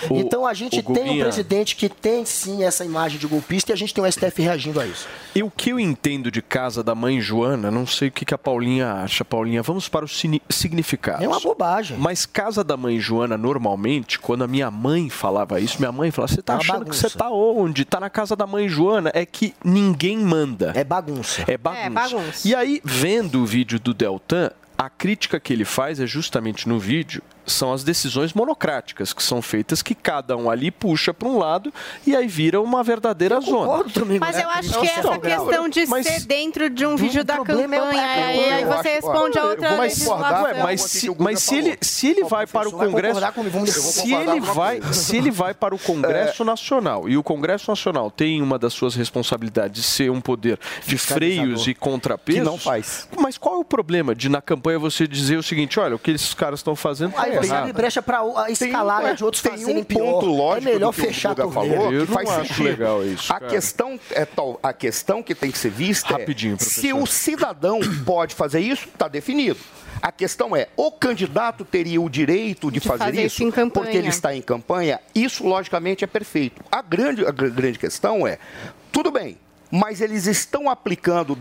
O- 0.09 0.15
Então 0.15 0.45
a 0.45 0.53
gente 0.53 0.79
o 0.79 0.83
tem 0.93 1.09
um 1.09 1.19
presidente 1.19 1.75
que 1.75 1.89
tem 1.89 2.25
sim 2.25 2.63
essa 2.63 2.83
imagem 2.85 3.19
de 3.19 3.27
golpista 3.27 3.71
e 3.71 3.73
a 3.73 3.77
gente 3.77 3.93
tem 3.93 4.02
o 4.03 4.11
STF 4.11 4.41
reagindo 4.41 4.79
a 4.79 4.85
isso. 4.85 5.07
E 5.35 5.41
o 5.43 5.49
que 5.49 5.71
eu 5.71 5.79
entendo 5.79 6.29
de 6.31 6.41
casa 6.41 6.83
da 6.83 6.93
mãe 6.93 7.19
Joana, 7.21 7.71
não 7.71 7.85
sei 7.87 8.07
o 8.09 8.11
que, 8.11 8.25
que 8.25 8.33
a 8.33 8.37
Paulinha 8.37 8.93
acha. 8.93 9.23
Paulinha, 9.25 9.61
vamos 9.63 9.87
para 9.89 10.05
os 10.05 10.17
sini- 10.17 10.41
significados. 10.49 11.23
É 11.23 11.27
uma 11.27 11.39
bobagem. 11.39 11.97
Mas 11.97 12.25
casa 12.25 12.63
da 12.63 12.77
mãe 12.77 12.99
Joana, 12.99 13.37
normalmente, 13.37 14.19
quando 14.19 14.43
a 14.43 14.47
minha 14.47 14.69
mãe 14.71 15.09
falava 15.09 15.59
isso, 15.59 15.77
minha 15.79 15.91
mãe 15.91 16.11
falava: 16.11 16.33
você 16.33 16.41
tá 16.41 16.53
É 16.53 16.57
achando 16.57 16.79
que 16.79 16.85
bagunça. 16.85 17.09
você 17.09 17.17
tá 17.17 17.29
onde? 17.29 17.85
Tá 17.85 17.99
na 17.99 18.09
casa 18.09 18.35
da 18.35 18.45
mãe 18.47 18.67
Joana. 18.69 19.11
É 19.13 19.25
que 19.25 19.53
ninguém 19.63 20.17
manda. 20.17 20.71
É 20.75 20.83
bagunça. 20.83 21.43
É 21.47 21.57
bagunça. 21.57 21.85
É 21.85 21.89
bagunça. 21.89 22.47
E 22.47 22.55
aí, 22.55 22.81
vendo 22.83 23.41
o 23.41 23.45
vídeo 23.45 23.79
do 23.79 23.93
Deltan, 23.93 24.51
a 24.77 24.89
crítica 24.89 25.39
que 25.39 25.53
ele 25.53 25.65
faz 25.65 25.99
é 25.99 26.05
justamente 26.07 26.67
no 26.67 26.79
vídeo 26.79 27.21
são 27.45 27.73
as 27.73 27.83
decisões 27.83 28.33
monocráticas 28.33 29.13
que 29.13 29.21
são 29.23 29.41
feitas 29.41 29.81
que 29.81 29.93
cada 29.95 30.35
um 30.37 30.49
ali 30.49 30.71
puxa 30.71 31.13
para 31.13 31.27
um 31.27 31.37
lado 31.37 31.73
e 32.05 32.15
aí 32.15 32.27
vira 32.27 32.61
uma 32.61 32.83
verdadeira 32.83 33.39
zona. 33.41 33.83
Mas 34.19 34.39
eu 34.39 34.49
acho 34.49 34.79
que 34.79 34.87
essa 34.87 35.19
questão 35.19 35.69
de 35.69 35.85
Mas- 35.87 36.07
ser 36.07 36.21
dentro 36.25 36.69
de 36.69 36.85
um 36.85 36.95
vídeo 36.95 37.23
da 37.23 37.35
é 37.35 37.37
campanha, 37.37 38.01
é, 38.01 38.23
aí, 38.23 38.53
aí 38.53 38.61
eu 38.63 38.67
você 38.67 38.73
acho- 38.73 38.89
responde 38.89 39.37
a 39.37 39.41
eu 39.41 39.49
outra 39.49 39.77
Mas, 39.77 40.07
ué, 40.07 40.63
mas, 40.63 40.81
se, 40.81 41.15
mas 41.19 41.39
se 41.41 41.55
ele, 41.55 41.77
se 41.81 42.07
ele 42.07 42.23
vai 42.23 42.47
para 42.47 42.67
o 42.67 42.71
Congresso. 42.71 43.19
eu 43.19 43.67
Se 43.67 44.13
ele, 44.13 44.39
vai, 44.39 44.81
se 44.93 45.17
ele 45.17 45.31
vai 45.31 45.53
para 45.53 45.73
o 45.75 45.79
Congresso 45.79 46.43
Nacional 46.43 47.07
e 47.09 47.17
o 47.17 47.23
Congresso 47.23 47.69
Nacional 47.69 48.09
tem 48.11 48.41
uma 48.41 48.57
das 48.59 48.73
suas 48.73 48.95
responsabilidades 48.95 49.81
de 49.81 49.83
ser 49.87 50.11
um 50.11 50.21
poder 50.21 50.59
de 50.85 50.97
freios 50.97 51.67
e 51.67 51.73
contrapesos. 51.73 52.41
Que 52.41 52.45
não 52.45 52.57
faz. 52.57 53.07
Mas 53.17 53.37
qual 53.37 53.55
é 53.55 53.57
o 53.59 53.63
problema 53.63 54.13
de 54.15 54.29
na 54.29 54.41
campanha 54.41 54.79
você 54.79 55.07
dizer 55.07 55.37
o 55.37 55.43
seguinte: 55.43 55.79
olha, 55.79 55.95
o 55.95 55.99
que 55.99 56.11
esses 56.11 56.33
caras 56.33 56.59
estão 56.59 56.75
fazendo 56.75 57.13
Aí 57.39 57.47
você 57.47 57.53
abre 57.53 57.73
brecha 57.73 58.01
para 58.01 58.19
a 58.21 58.49
escalada 58.51 59.03
Tem 59.03 59.11
um- 59.11 59.15
de 59.15 59.23
outros 59.23 59.41
tem 59.43 59.51
fazerem 59.53 59.81
um 59.81 59.83
pior. 59.83 59.99
ponto 60.13 60.25
lógico 60.27 60.69
é 60.69 60.73
melhor 60.73 60.91
do 60.91 60.95
que 60.95 61.01
o 61.01 61.05
fechar 61.05 61.35
torneira. 61.35 61.75
falou, 61.75 61.89
que 61.91 61.97
não 61.97 62.05
faz 62.07 62.29
acho 62.29 62.47
sentido. 62.49 62.63
legal 62.65 63.05
isso, 63.05 63.31
A 63.33 63.39
cara. 63.39 63.51
questão 63.51 63.99
é 64.11 64.25
tal, 64.25 64.59
a 64.61 64.73
questão 64.73 65.21
que 65.23 65.33
tem 65.35 65.51
que 65.51 65.57
ser 65.57 65.69
vista 65.71 66.09
Rapidinho, 66.13 66.53
é 66.53 66.57
professor. 66.57 66.81
se 66.81 66.93
o 66.93 67.05
cidadão 67.05 67.79
pode 68.05 68.35
fazer 68.35 68.59
isso, 68.59 68.87
está 68.87 69.07
definido. 69.07 69.59
A 70.01 70.11
questão 70.11 70.55
é, 70.55 70.67
o 70.75 70.91
candidato 70.91 71.63
teria 71.63 72.01
o 72.01 72.09
direito 72.09 72.69
de, 72.71 72.79
De 72.79 72.87
fazer, 72.87 73.05
fazer 73.05 73.17
isso 73.25 73.35
isso 73.35 73.43
em 73.43 73.51
campanha. 73.51 73.85
porque 73.85 73.97
ele 73.97 74.07
está 74.09 74.35
em 74.35 74.41
campanha? 74.41 74.99
Isso, 75.15 75.45
logicamente, 75.47 76.03
é 76.03 76.07
perfeito. 76.07 76.61
A 76.71 76.81
grande, 76.81 77.25
a 77.25 77.31
gr- 77.31 77.49
grande 77.49 77.79
questão 77.79 78.27
é, 78.27 78.37
tudo 78.91 79.11
bem, 79.11 79.37
mas 79.71 80.01
eles 80.01 80.25
estão 80.27 80.69
aplicando 80.69 81.37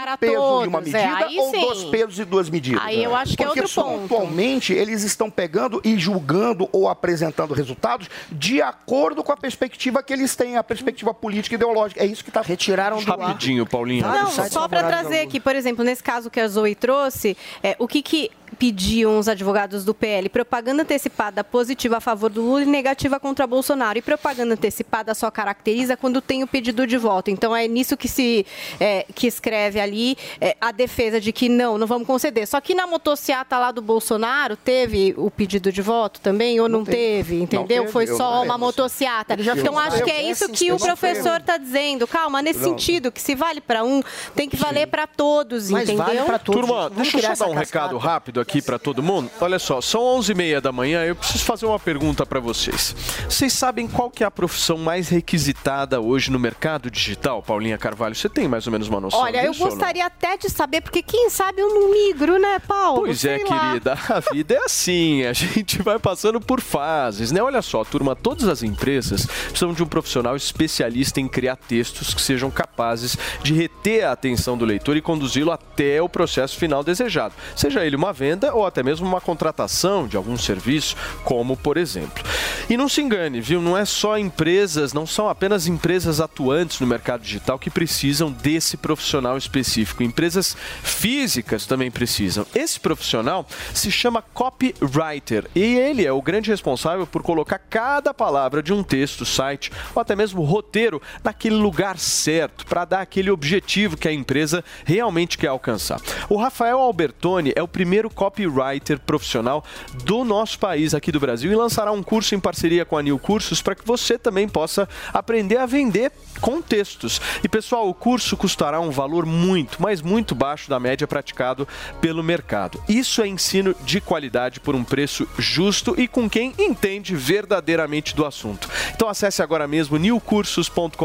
Para 0.00 0.16
peso 0.16 0.34
todos, 0.34 0.62
de 0.62 0.68
uma 0.68 0.78
é, 0.78 0.82
medida 0.82 1.26
aí 1.26 1.38
ou 1.38 1.50
sim. 1.50 1.60
dois 1.60 1.84
pesos 1.84 2.18
e 2.18 2.24
duas 2.24 2.50
medidas? 2.50 2.82
Aí 2.82 3.02
eu 3.02 3.14
acho 3.14 3.36
que 3.36 3.42
é 3.42 3.46
Porque 3.46 3.60
outro 3.60 3.74
ponto. 3.74 4.08
pontualmente 4.08 4.72
eles 4.72 5.02
estão 5.02 5.30
pegando 5.30 5.80
e 5.84 5.98
julgando 5.98 6.68
ou 6.72 6.88
apresentando 6.88 7.54
resultados 7.54 8.08
de 8.30 8.62
acordo 8.62 9.22
com 9.22 9.32
a 9.32 9.36
perspectiva 9.36 10.02
que 10.02 10.12
eles 10.12 10.34
têm, 10.34 10.56
a 10.56 10.64
perspectiva 10.64 11.12
política 11.12 11.54
e 11.54 11.56
ideológica. 11.56 12.02
É 12.02 12.06
isso 12.06 12.24
que 12.24 12.30
está 12.30 12.40
Retiraram 12.40 13.02
do 13.02 13.12
ar. 13.12 13.18
Rapidinho, 13.18 13.66
Paulinho. 13.66 14.02
Vários 14.02 14.36
Não, 14.36 14.48
só 14.48 14.66
para 14.66 14.82
trazer 14.82 15.20
aqui, 15.20 15.38
por 15.38 15.54
exemplo, 15.54 15.84
nesse 15.84 16.02
caso 16.02 16.30
que 16.30 16.40
a 16.40 16.48
Zoe 16.48 16.74
trouxe, 16.74 17.36
é, 17.62 17.76
o 17.78 17.86
que, 17.86 18.02
que 18.02 18.30
pediam 18.58 19.18
os 19.18 19.28
advogados 19.28 19.84
do 19.84 19.94
PL? 19.94 20.28
Propaganda 20.28 20.82
antecipada 20.82 21.42
positiva 21.44 21.98
a 21.98 22.00
favor 22.00 22.30
do 22.30 22.42
Lula 22.42 22.62
e 22.62 22.66
negativa 22.66 23.18
contra 23.20 23.46
Bolsonaro. 23.46 23.98
E 23.98 24.02
propaganda 24.02 24.54
antecipada 24.54 25.14
só 25.14 25.30
caracteriza 25.30 25.96
quando 25.96 26.20
tem 26.20 26.42
o 26.42 26.46
pedido 26.46 26.86
de 26.86 26.96
voto. 26.96 27.30
Então 27.30 27.54
é 27.54 27.66
nisso 27.66 27.96
que 27.96 28.08
se 28.08 28.46
é, 28.78 29.06
que 29.14 29.26
escreve 29.26 29.80
ali 29.80 30.16
é, 30.40 30.56
a 30.60 30.72
defesa 30.72 31.20
de 31.20 31.32
que 31.32 31.48
não, 31.48 31.78
não 31.78 31.86
vamos 31.86 32.06
conceder. 32.06 32.46
Só 32.46 32.60
que 32.60 32.74
na 32.74 32.86
motociata 32.86 33.58
lá 33.58 33.70
do 33.70 33.82
Bolsonaro 33.82 34.56
teve 34.56 35.14
o 35.16 35.30
pedido 35.30 35.72
de 35.72 35.82
voto 35.82 36.20
também 36.20 36.60
ou 36.60 36.68
não, 36.68 36.84
teve, 36.84 37.40
entendeu? 37.40 37.66
teve, 37.66 37.92
Foi 37.92 38.06
só 38.06 38.36
não 38.36 38.44
uma 38.44 38.58
motociata. 38.58 39.36
Então 39.38 39.78
acho 39.78 40.02
que 40.02 40.10
é 40.10 40.22
isso 40.30 40.48
que 40.50 40.72
o 40.72 40.78
professor 40.78 41.40
está 41.40 41.56
dizendo. 41.56 42.06
Calma, 42.06 42.42
nesse 42.42 42.60
Não. 42.60 42.70
sentido, 42.70 43.12
que 43.12 43.20
se 43.20 43.34
vale 43.34 43.60
para 43.60 43.84
um, 43.84 44.02
tem 44.34 44.48
que 44.48 44.56
valer 44.56 44.86
para 44.86 45.06
todos, 45.06 45.70
Mas 45.70 45.84
entendeu? 45.88 46.04
vale 46.04 46.20
para 46.22 46.38
todos. 46.38 46.60
Turma, 46.60 46.90
deixa 46.90 47.18
eu 47.18 47.36
só 47.36 47.44
dar 47.44 47.50
um 47.50 47.52
essa 47.52 47.60
recado 47.60 47.98
cascata. 47.98 48.39
Rápido 48.40 48.50
aqui 48.50 48.62
para 48.62 48.78
todo 48.78 49.02
mundo. 49.02 49.30
Olha 49.40 49.58
só, 49.58 49.80
são 49.80 50.00
11h30 50.18 50.60
da 50.60 50.72
manhã, 50.72 51.04
eu 51.04 51.14
preciso 51.14 51.44
fazer 51.44 51.66
uma 51.66 51.78
pergunta 51.78 52.24
para 52.26 52.40
vocês. 52.40 52.94
Vocês 53.28 53.52
sabem 53.52 53.86
qual 53.86 54.10
que 54.10 54.24
é 54.24 54.26
a 54.26 54.30
profissão 54.30 54.78
mais 54.78 55.08
requisitada 55.08 56.00
hoje 56.00 56.30
no 56.30 56.38
mercado 56.38 56.90
digital, 56.90 57.42
Paulinha 57.42 57.78
Carvalho? 57.78 58.14
Você 58.14 58.28
tem 58.28 58.48
mais 58.48 58.66
ou 58.66 58.72
menos 58.72 58.88
uma 58.88 59.00
noção 59.00 59.20
Olha, 59.20 59.44
eu 59.44 59.52
disso 59.52 59.62
não? 59.62 59.70
gostaria 59.70 60.06
até 60.06 60.36
de 60.36 60.48
saber, 60.48 60.80
porque 60.80 61.02
quem 61.02 61.30
sabe 61.30 61.60
eu 61.60 61.68
não 61.68 61.90
migro, 61.90 62.38
né, 62.38 62.58
Paulo? 62.66 63.02
Pois 63.02 63.24
é, 63.24 63.38
Sei 63.38 63.46
lá. 63.46 63.68
querida, 63.68 63.98
a 64.08 64.20
vida 64.32 64.54
é 64.54 64.64
assim, 64.64 65.24
a 65.24 65.32
gente 65.32 65.82
vai 65.82 65.98
passando 65.98 66.40
por 66.40 66.60
fases, 66.60 67.30
né? 67.30 67.42
Olha 67.42 67.62
só, 67.62 67.84
turma, 67.84 68.16
todas 68.16 68.48
as 68.48 68.62
empresas 68.62 69.26
precisam 69.26 69.72
de 69.72 69.82
um 69.82 69.86
profissional 69.86 70.36
especialista 70.36 71.20
em 71.20 71.28
criar 71.28 71.56
textos 71.56 72.14
que 72.14 72.22
sejam 72.22 72.50
capazes 72.50 73.16
de 73.42 73.52
reter 73.52 74.04
a 74.04 74.12
atenção 74.12 74.56
do 74.56 74.64
leitor 74.64 74.96
e 74.96 75.02
conduzi-lo 75.02 75.52
até 75.52 76.00
o 76.00 76.08
processo 76.08 76.56
final 76.56 76.82
desejado, 76.82 77.34
seja 77.54 77.84
ele 77.84 77.96
uma 77.96 78.12
venda 78.12 78.29
ou 78.52 78.66
até 78.66 78.82
mesmo 78.82 79.06
uma 79.06 79.20
contratação 79.20 80.06
de 80.06 80.16
algum 80.16 80.36
serviço, 80.36 80.96
como 81.24 81.56
por 81.56 81.76
exemplo. 81.76 82.22
E 82.68 82.76
não 82.76 82.88
se 82.88 83.00
engane, 83.00 83.40
viu? 83.40 83.60
Não 83.60 83.76
é 83.76 83.84
só 83.84 84.16
empresas, 84.18 84.92
não 84.92 85.06
são 85.06 85.28
apenas 85.28 85.66
empresas 85.66 86.20
atuantes 86.20 86.80
no 86.80 86.86
mercado 86.86 87.22
digital 87.22 87.58
que 87.58 87.70
precisam 87.70 88.30
desse 88.30 88.76
profissional 88.76 89.36
específico. 89.36 90.02
Empresas 90.02 90.56
físicas 90.82 91.66
também 91.66 91.90
precisam. 91.90 92.46
Esse 92.54 92.78
profissional 92.78 93.46
se 93.74 93.90
chama 93.90 94.22
copywriter 94.22 95.50
e 95.54 95.60
ele 95.60 96.06
é 96.06 96.12
o 96.12 96.22
grande 96.22 96.50
responsável 96.50 97.06
por 97.06 97.22
colocar 97.22 97.58
cada 97.58 98.14
palavra 98.14 98.62
de 98.62 98.72
um 98.72 98.82
texto, 98.82 99.24
site 99.24 99.72
ou 99.94 100.00
até 100.00 100.14
mesmo 100.14 100.42
roteiro 100.42 101.02
naquele 101.24 101.56
lugar 101.56 101.98
certo 101.98 102.66
para 102.66 102.84
dar 102.84 103.00
aquele 103.00 103.30
objetivo 103.30 103.96
que 103.96 104.08
a 104.08 104.12
empresa 104.12 104.64
realmente 104.84 105.38
quer 105.38 105.48
alcançar. 105.48 106.00
O 106.28 106.36
Rafael 106.36 106.78
Albertoni 106.78 107.52
é 107.56 107.62
o 107.62 107.68
primeiro 107.68 108.10
copywriter 108.20 108.98
profissional 108.98 109.64
do 110.04 110.24
nosso 110.24 110.58
país 110.58 110.92
aqui 110.92 111.10
do 111.10 111.18
Brasil 111.18 111.50
e 111.50 111.54
lançará 111.54 111.90
um 111.90 112.02
curso 112.02 112.34
em 112.34 112.38
parceria 112.38 112.84
com 112.84 112.98
a 112.98 113.02
New 113.02 113.18
Cursos 113.18 113.62
para 113.62 113.74
que 113.74 113.86
você 113.86 114.18
também 114.18 114.46
possa 114.46 114.86
aprender 115.10 115.56
a 115.56 115.64
vender 115.64 116.12
com 116.40 116.62
textos. 116.62 117.20
E 117.44 117.48
pessoal, 117.48 117.88
o 117.88 117.94
curso 117.94 118.36
custará 118.36 118.80
um 118.80 118.90
valor 118.90 119.26
muito, 119.26 119.80
mas 119.80 120.00
muito 120.00 120.34
baixo 120.34 120.68
da 120.68 120.80
média 120.80 121.06
praticado 121.06 121.68
pelo 122.00 122.22
mercado. 122.22 122.82
Isso 122.88 123.22
é 123.22 123.28
ensino 123.28 123.74
de 123.84 124.00
qualidade 124.00 124.60
por 124.60 124.74
um 124.74 124.82
preço 124.82 125.28
justo 125.38 125.94
e 126.00 126.08
com 126.08 126.28
quem 126.28 126.54
entende 126.58 127.14
verdadeiramente 127.14 128.14
do 128.14 128.24
assunto. 128.24 128.68
Então 128.94 129.08
acesse 129.08 129.42
agora 129.42 129.68
mesmo 129.68 129.98
newcursos.com.br, 129.98 130.96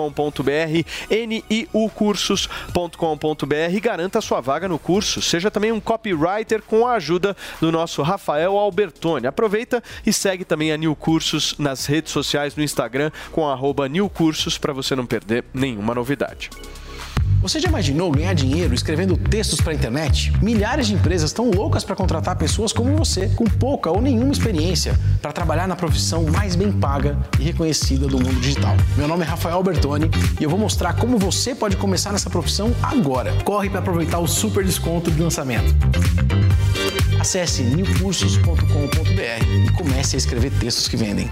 niucursos.com.br 1.28 3.56
e 3.72 3.80
garanta 3.80 4.22
sua 4.22 4.42
vaga 4.42 4.68
no 4.68 4.80
curso. 4.80 5.22
Seja 5.22 5.52
também 5.52 5.72
um 5.72 5.80
copywriter 5.80 6.62
com 6.62 6.88
a 6.88 6.94
ajuda 6.94 7.36
do 7.60 7.72
nosso 7.72 8.02
Rafael 8.02 8.58
Albertoni. 8.58 9.28
Aproveita 9.28 9.84
e 10.06 10.14
segue 10.14 10.46
também 10.46 10.72
a 10.72 10.78
New 10.78 10.96
Cursos 10.96 11.56
nas 11.58 11.86
redes 11.86 12.12
sociais 12.12 12.56
no 12.56 12.64
Instagram 12.64 13.12
com 13.32 13.48
arroba 13.48 13.90
New 13.90 14.10
Cursos 14.10 14.58
para 14.58 14.74
você 14.74 14.96
não 14.96 15.06
perder 15.06 15.25
nenhuma 15.54 15.94
novidade. 15.94 16.50
Você 17.46 17.60
já 17.60 17.70
imaginou 17.70 18.12
ganhar 18.12 18.34
dinheiro 18.34 18.74
escrevendo 18.74 19.16
textos 19.16 19.62
para 19.62 19.72
a 19.72 19.76
internet? 19.76 20.34
Milhares 20.42 20.88
de 20.88 20.96
empresas 20.96 21.30
estão 21.30 21.52
loucas 21.52 21.84
para 21.84 21.96
contratar 21.96 22.36
pessoas 22.36 22.74
como 22.74 22.98
você, 22.98 23.30
com 23.36 23.46
pouca 23.46 23.92
ou 23.92 24.02
nenhuma 24.02 24.32
experiência, 24.32 25.00
para 25.22 25.32
trabalhar 25.32 25.68
na 25.68 25.76
profissão 25.76 26.24
mais 26.24 26.56
bem 26.56 26.72
paga 26.72 27.16
e 27.40 27.44
reconhecida 27.44 28.08
do 28.08 28.18
mundo 28.18 28.40
digital. 28.40 28.76
Meu 28.98 29.08
nome 29.08 29.24
é 29.24 29.28
Rafael 29.28 29.62
Bertoni 29.62 30.10
e 30.40 30.44
eu 30.44 30.50
vou 30.50 30.58
mostrar 30.58 30.94
como 30.94 31.20
você 31.20 31.54
pode 31.54 31.78
começar 31.78 32.12
nessa 32.12 32.32
profissão 32.32 32.74
agora. 32.82 33.32
Corre 33.44 33.70
para 33.70 33.80
aproveitar 33.80 34.18
o 34.18 34.28
super 34.28 34.66
desconto 34.66 35.12
de 35.12 35.22
lançamento. 35.22 35.72
Acesse 37.20 37.62
newcursos.com.br 37.62 39.68
e 39.68 39.72
comece 39.74 40.16
a 40.16 40.18
escrever 40.18 40.52
textos 40.60 40.88
que 40.88 40.98
vendem. 40.98 41.30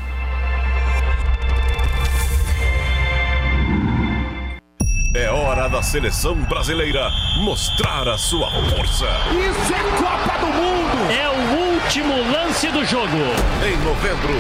É 5.16 5.30
hora 5.30 5.70
da 5.70 5.84
seleção 5.84 6.36
brasileira 6.36 7.08
mostrar 7.38 8.08
a 8.08 8.18
sua 8.18 8.50
força. 8.50 9.06
Isso 9.30 9.72
é 9.72 9.84
Copa 10.02 10.40
do 10.40 10.48
Mundo! 10.48 11.12
É 11.12 11.30
o 11.30 11.74
último 11.76 12.16
lance 12.32 12.68
do 12.72 12.84
jogo. 12.84 13.20
Em 13.64 13.78
novembro, 13.86 14.34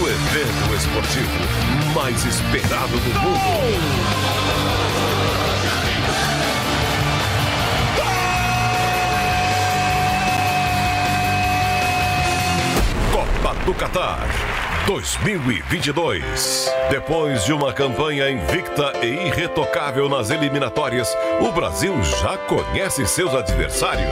o 0.00 0.08
evento 0.08 0.74
esportivo 0.74 1.94
mais 1.94 2.24
esperado 2.24 2.96
do 2.96 3.20
mundo. 3.20 3.44
Copa 13.12 13.54
do 13.66 13.74
Catar 13.74 14.53
2022. 14.86 16.70
Depois 16.90 17.44
de 17.44 17.52
uma 17.54 17.72
campanha 17.72 18.30
invicta 18.30 18.92
e 19.02 19.28
irretocável 19.28 20.10
nas 20.10 20.28
eliminatórias, 20.30 21.16
o 21.40 21.50
Brasil 21.52 21.94
já 22.02 22.36
conhece 22.36 23.06
seus 23.06 23.34
adversários: 23.34 24.10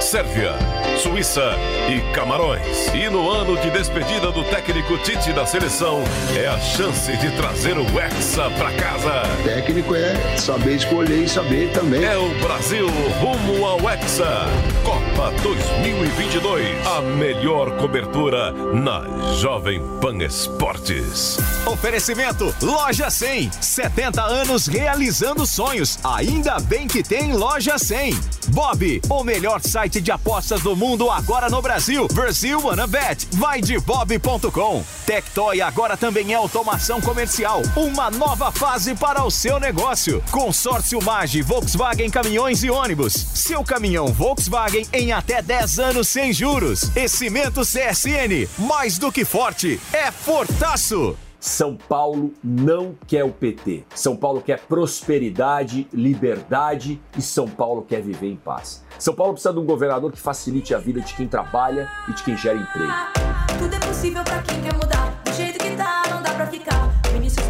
Sérvia, 0.00 0.52
Suíça 0.98 1.56
e 1.88 2.00
Camarões. 2.12 2.86
E 2.94 3.08
no 3.08 3.28
ano 3.28 3.56
de 3.56 3.70
despedida 3.70 4.30
do 4.30 4.44
técnico 4.44 4.96
Tite 4.98 5.32
da 5.32 5.44
seleção, 5.44 6.04
é 6.36 6.46
a 6.46 6.58
chance 6.60 7.16
de 7.16 7.36
trazer 7.36 7.76
o 7.76 7.84
Hexa 7.98 8.48
pra 8.50 8.70
casa. 8.72 9.22
Técnico 9.42 9.96
é 9.96 10.14
saber 10.38 10.76
escolher 10.76 11.24
e 11.24 11.28
saber 11.28 11.72
também. 11.72 12.04
É 12.04 12.16
o 12.16 12.28
Brasil 12.40 12.86
rumo 13.20 13.66
ao 13.66 13.80
Hexa. 13.90 14.46
Copa 14.84 15.32
2022. 15.42 16.86
A 16.86 17.00
melhor 17.00 17.76
cobertura 17.78 18.52
na 18.52 19.04
Jovem 19.34 19.82
Pan 20.00 20.03
Esportes. 20.04 21.38
Oferecimento 21.64 22.54
Loja 22.60 23.08
100. 23.08 23.50
70 23.58 24.22
anos 24.22 24.66
realizando 24.66 25.46
sonhos. 25.46 25.98
Ainda 26.04 26.60
bem 26.60 26.86
que 26.86 27.02
tem 27.02 27.32
Loja 27.32 27.78
100. 27.78 28.14
Bob, 28.48 29.00
o 29.08 29.24
melhor 29.24 29.62
site 29.62 30.02
de 30.02 30.12
apostas 30.12 30.60
do 30.60 30.76
mundo 30.76 31.10
agora 31.10 31.48
no 31.48 31.62
Brasil. 31.62 32.06
Brasil 32.12 32.60
Bet. 32.86 33.26
Vai 33.32 33.62
de 33.62 33.78
bob.com. 33.78 34.84
Tectoy 35.06 35.62
agora 35.62 35.96
também 35.96 36.32
é 36.32 36.36
automação 36.36 37.00
comercial. 37.00 37.62
Uma 37.74 38.10
nova 38.10 38.52
fase 38.52 38.94
para 38.94 39.24
o 39.24 39.30
seu 39.30 39.58
negócio. 39.58 40.22
Consórcio 40.30 41.02
Mage, 41.02 41.40
Volkswagen 41.40 42.10
Caminhões 42.10 42.62
e 42.62 42.70
Ônibus. 42.70 43.14
Seu 43.14 43.64
caminhão 43.64 44.08
Volkswagen 44.08 44.86
em 44.92 45.12
até 45.12 45.40
10 45.40 45.78
anos 45.78 46.08
sem 46.08 46.30
juros. 46.30 46.90
E 46.94 47.08
Cimento 47.08 47.62
CSN. 47.62 48.46
Mais 48.58 48.98
do 48.98 49.10
que 49.10 49.24
forte, 49.24 49.80
é 49.94 50.10
fortaço. 50.10 51.16
São 51.38 51.76
Paulo 51.76 52.32
não 52.42 52.96
quer 53.06 53.22
o 53.22 53.30
PT. 53.30 53.84
São 53.94 54.16
Paulo 54.16 54.40
quer 54.40 54.58
prosperidade, 54.60 55.86
liberdade 55.92 57.00
e 57.16 57.22
São 57.22 57.46
Paulo 57.46 57.82
quer 57.82 58.02
viver 58.02 58.28
em 58.28 58.36
paz. 58.36 58.82
São 58.98 59.14
Paulo 59.14 59.34
precisa 59.34 59.52
de 59.52 59.60
um 59.60 59.64
governador 59.64 60.10
que 60.10 60.18
facilite 60.18 60.74
a 60.74 60.78
vida 60.78 61.00
de 61.00 61.14
quem 61.14 61.28
trabalha 61.28 61.88
e 62.08 62.12
de 62.12 62.24
quem 62.24 62.36
gera 62.36 62.58
emprego. 62.58 62.92
Tudo 63.58 63.74
é 63.74 63.78
possível 63.78 64.24
pra 64.24 64.42
quem 64.42 64.60
quer 64.62 64.74
mudar. 64.74 65.22
Do 65.24 65.32
jeito 65.32 65.58
que 65.58 65.76
tá, 65.76 66.02
não 66.10 66.22
dá 66.22 66.30
pra 66.32 66.46
ficar. 66.48 66.73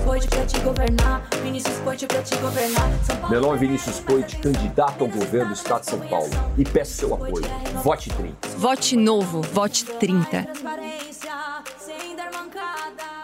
Poit 0.05 0.27
pra 0.29 0.45
te 0.45 0.59
governar. 0.61 1.27
Vinícius 1.43 1.79
Poit 1.79 2.07
pra 2.07 2.23
te 2.23 2.37
governar. 2.37 2.91
Meu 3.31 3.41
nome 3.41 3.57
é 3.57 3.59
Vinícius 3.59 4.01
Poit, 4.01 4.37
candidato 4.37 5.03
ao 5.03 5.09
governo 5.09 5.49
do 5.49 5.55
Estado 5.55 5.81
de 5.81 5.87
São 5.91 6.01
Paulo. 6.01 6.31
E 6.59 6.65
peço 6.65 6.93
seu 6.93 7.15
apoio. 7.15 7.45
Vote 7.83 8.11
30. 8.11 8.49
Vote 8.59 8.97
novo, 8.97 9.41
vote 9.41 9.85
30. 9.87 10.43
transparência, 10.43 11.33
sem 11.79 12.15
dar 12.17 12.31
mancada. 12.33 13.24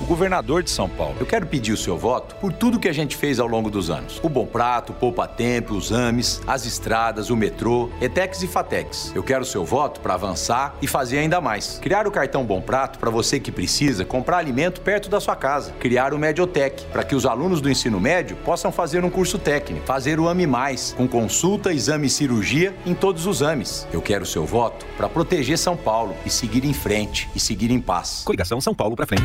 O 0.00 0.06
governador 0.06 0.62
de 0.62 0.70
São 0.70 0.88
Paulo. 0.88 1.16
Eu 1.18 1.26
quero 1.26 1.46
pedir 1.46 1.72
o 1.72 1.76
seu 1.76 1.98
voto 1.98 2.34
por 2.36 2.52
tudo 2.52 2.78
que 2.78 2.88
a 2.88 2.92
gente 2.92 3.16
fez 3.16 3.38
ao 3.40 3.46
longo 3.46 3.70
dos 3.70 3.90
anos. 3.90 4.20
O 4.22 4.28
Bom 4.28 4.46
Prato, 4.46 4.92
o 4.92 4.94
Poupa 4.94 5.26
Tempo, 5.26 5.74
os 5.74 5.92
AMES, 5.92 6.40
as 6.46 6.64
estradas, 6.64 7.30
o 7.30 7.36
metrô, 7.36 7.90
ETEX 8.00 8.42
e 8.42 8.46
FATEX. 8.46 9.12
Eu 9.14 9.22
quero 9.22 9.42
o 9.42 9.46
seu 9.46 9.64
voto 9.64 10.00
para 10.00 10.14
avançar 10.14 10.76
e 10.80 10.86
fazer 10.86 11.18
ainda 11.18 11.40
mais. 11.40 11.78
Criar 11.82 12.06
o 12.06 12.10
cartão 12.10 12.44
Bom 12.44 12.60
Prato 12.60 12.98
para 12.98 13.10
você 13.10 13.40
que 13.40 13.50
precisa 13.50 14.04
comprar 14.04 14.38
alimento 14.38 14.80
perto 14.80 15.08
da 15.08 15.20
sua 15.20 15.36
casa. 15.36 15.72
Criar 15.80 16.14
o 16.14 16.18
Mediotec 16.18 16.84
para 16.86 17.04
que 17.04 17.14
os 17.14 17.26
alunos 17.26 17.60
do 17.60 17.70
ensino 17.70 18.00
médio 18.00 18.36
possam 18.44 18.70
fazer 18.70 19.04
um 19.04 19.10
curso 19.10 19.38
técnico. 19.38 19.86
Fazer 19.86 20.20
o 20.20 20.28
AME 20.28 20.46
Mais, 20.46 20.94
com 20.96 21.08
consulta, 21.08 21.72
exame 21.72 22.06
e 22.06 22.10
cirurgia 22.10 22.74
em 22.86 22.94
todos 22.94 23.26
os 23.26 23.42
AMES. 23.42 23.86
Eu 23.92 24.00
quero 24.00 24.24
o 24.24 24.26
seu 24.26 24.46
voto 24.46 24.86
para 24.96 25.08
proteger 25.08 25.58
São 25.58 25.76
Paulo 25.76 26.14
e 26.24 26.30
seguir 26.30 26.64
em 26.64 26.72
frente 26.72 27.28
e 27.34 27.40
seguir 27.40 27.70
em 27.70 27.80
paz. 27.80 28.22
Coligação 28.24 28.60
São 28.60 28.74
Paulo 28.74 28.96
para 28.96 29.06
frente. 29.06 29.24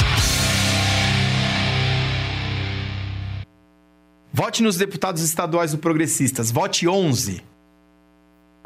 Vote 4.43 4.63
nos 4.63 4.75
deputados 4.75 5.21
estaduais 5.21 5.71
do 5.71 5.77
Progressistas. 5.77 6.49
Vote 6.49 6.87
11. 6.87 7.43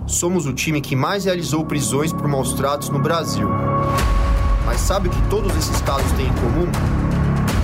Somos 0.08 0.46
o 0.46 0.54
time 0.54 0.80
que 0.80 0.96
mais 0.96 1.26
realizou 1.26 1.66
prisões 1.66 2.14
por 2.14 2.30
maus 2.30 2.54
tratos 2.54 2.88
no 2.90 2.98
Brasil. 2.98 3.50
Mas 4.66 4.80
sabe 4.80 5.10
o 5.10 5.12
que 5.12 5.22
todos 5.30 5.54
esses 5.58 5.82
casos 5.82 6.10
têm 6.14 6.28
em 6.28 6.34
comum? 6.36 6.72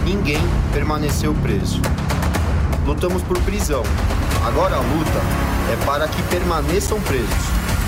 Ninguém 0.04 0.42
permaneceu 0.74 1.34
preso. 1.36 1.80
Lutamos 2.86 3.24
por 3.24 3.42
prisão. 3.44 3.84
Agora 4.46 4.76
a 4.76 4.80
luta 4.82 5.22
é 5.72 5.86
para 5.86 6.06
que 6.06 6.22
permaneçam 6.24 7.00
presos. 7.04 7.30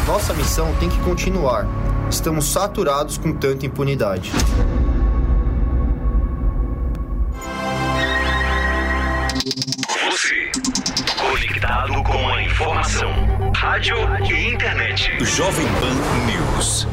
Nossa 0.07 0.33
missão 0.33 0.73
tem 0.79 0.87
que 0.87 1.01
continuar. 1.01 1.67
Estamos 2.09 2.45
saturados 2.45 3.17
com 3.17 3.33
tanta 3.33 3.65
impunidade. 3.65 4.31
Você, 10.23 10.49
conectado 11.19 12.01
com 12.01 12.29
a 12.29 12.41
informação, 12.41 13.11
rádio 13.53 13.97
e 14.23 14.53
internet. 14.53 15.11
Jovem 15.25 15.67
Pan 15.67 15.93
News. 16.25 16.87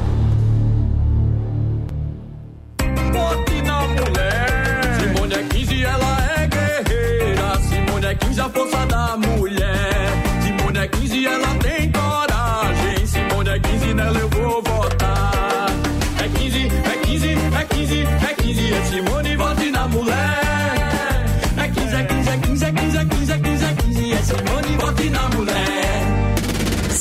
Bote 3.13 3.63
na 3.63 3.83
mulher. 3.83 4.99
Simone 4.99 5.35
é 5.35 5.43
15, 5.45 5.85
ela 5.85 6.19
é 6.41 6.47
guerreira. 6.49 7.57
Simone 7.61 8.07
é 8.07 8.15
15, 8.17 8.41
a 8.41 8.49
força 8.49 8.87
da 8.87 9.17
mulher. 9.17 9.30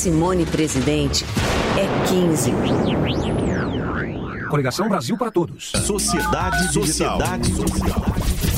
Simone 0.00 0.46
Presidente 0.46 1.26
é 1.76 2.06
15. 2.08 2.52
Coligação 4.48 4.88
Brasil 4.88 5.14
para 5.18 5.30
Todos. 5.30 5.72
Sociedade 5.84 6.72
Sociedade 6.72 7.52
Toda 7.52 8.49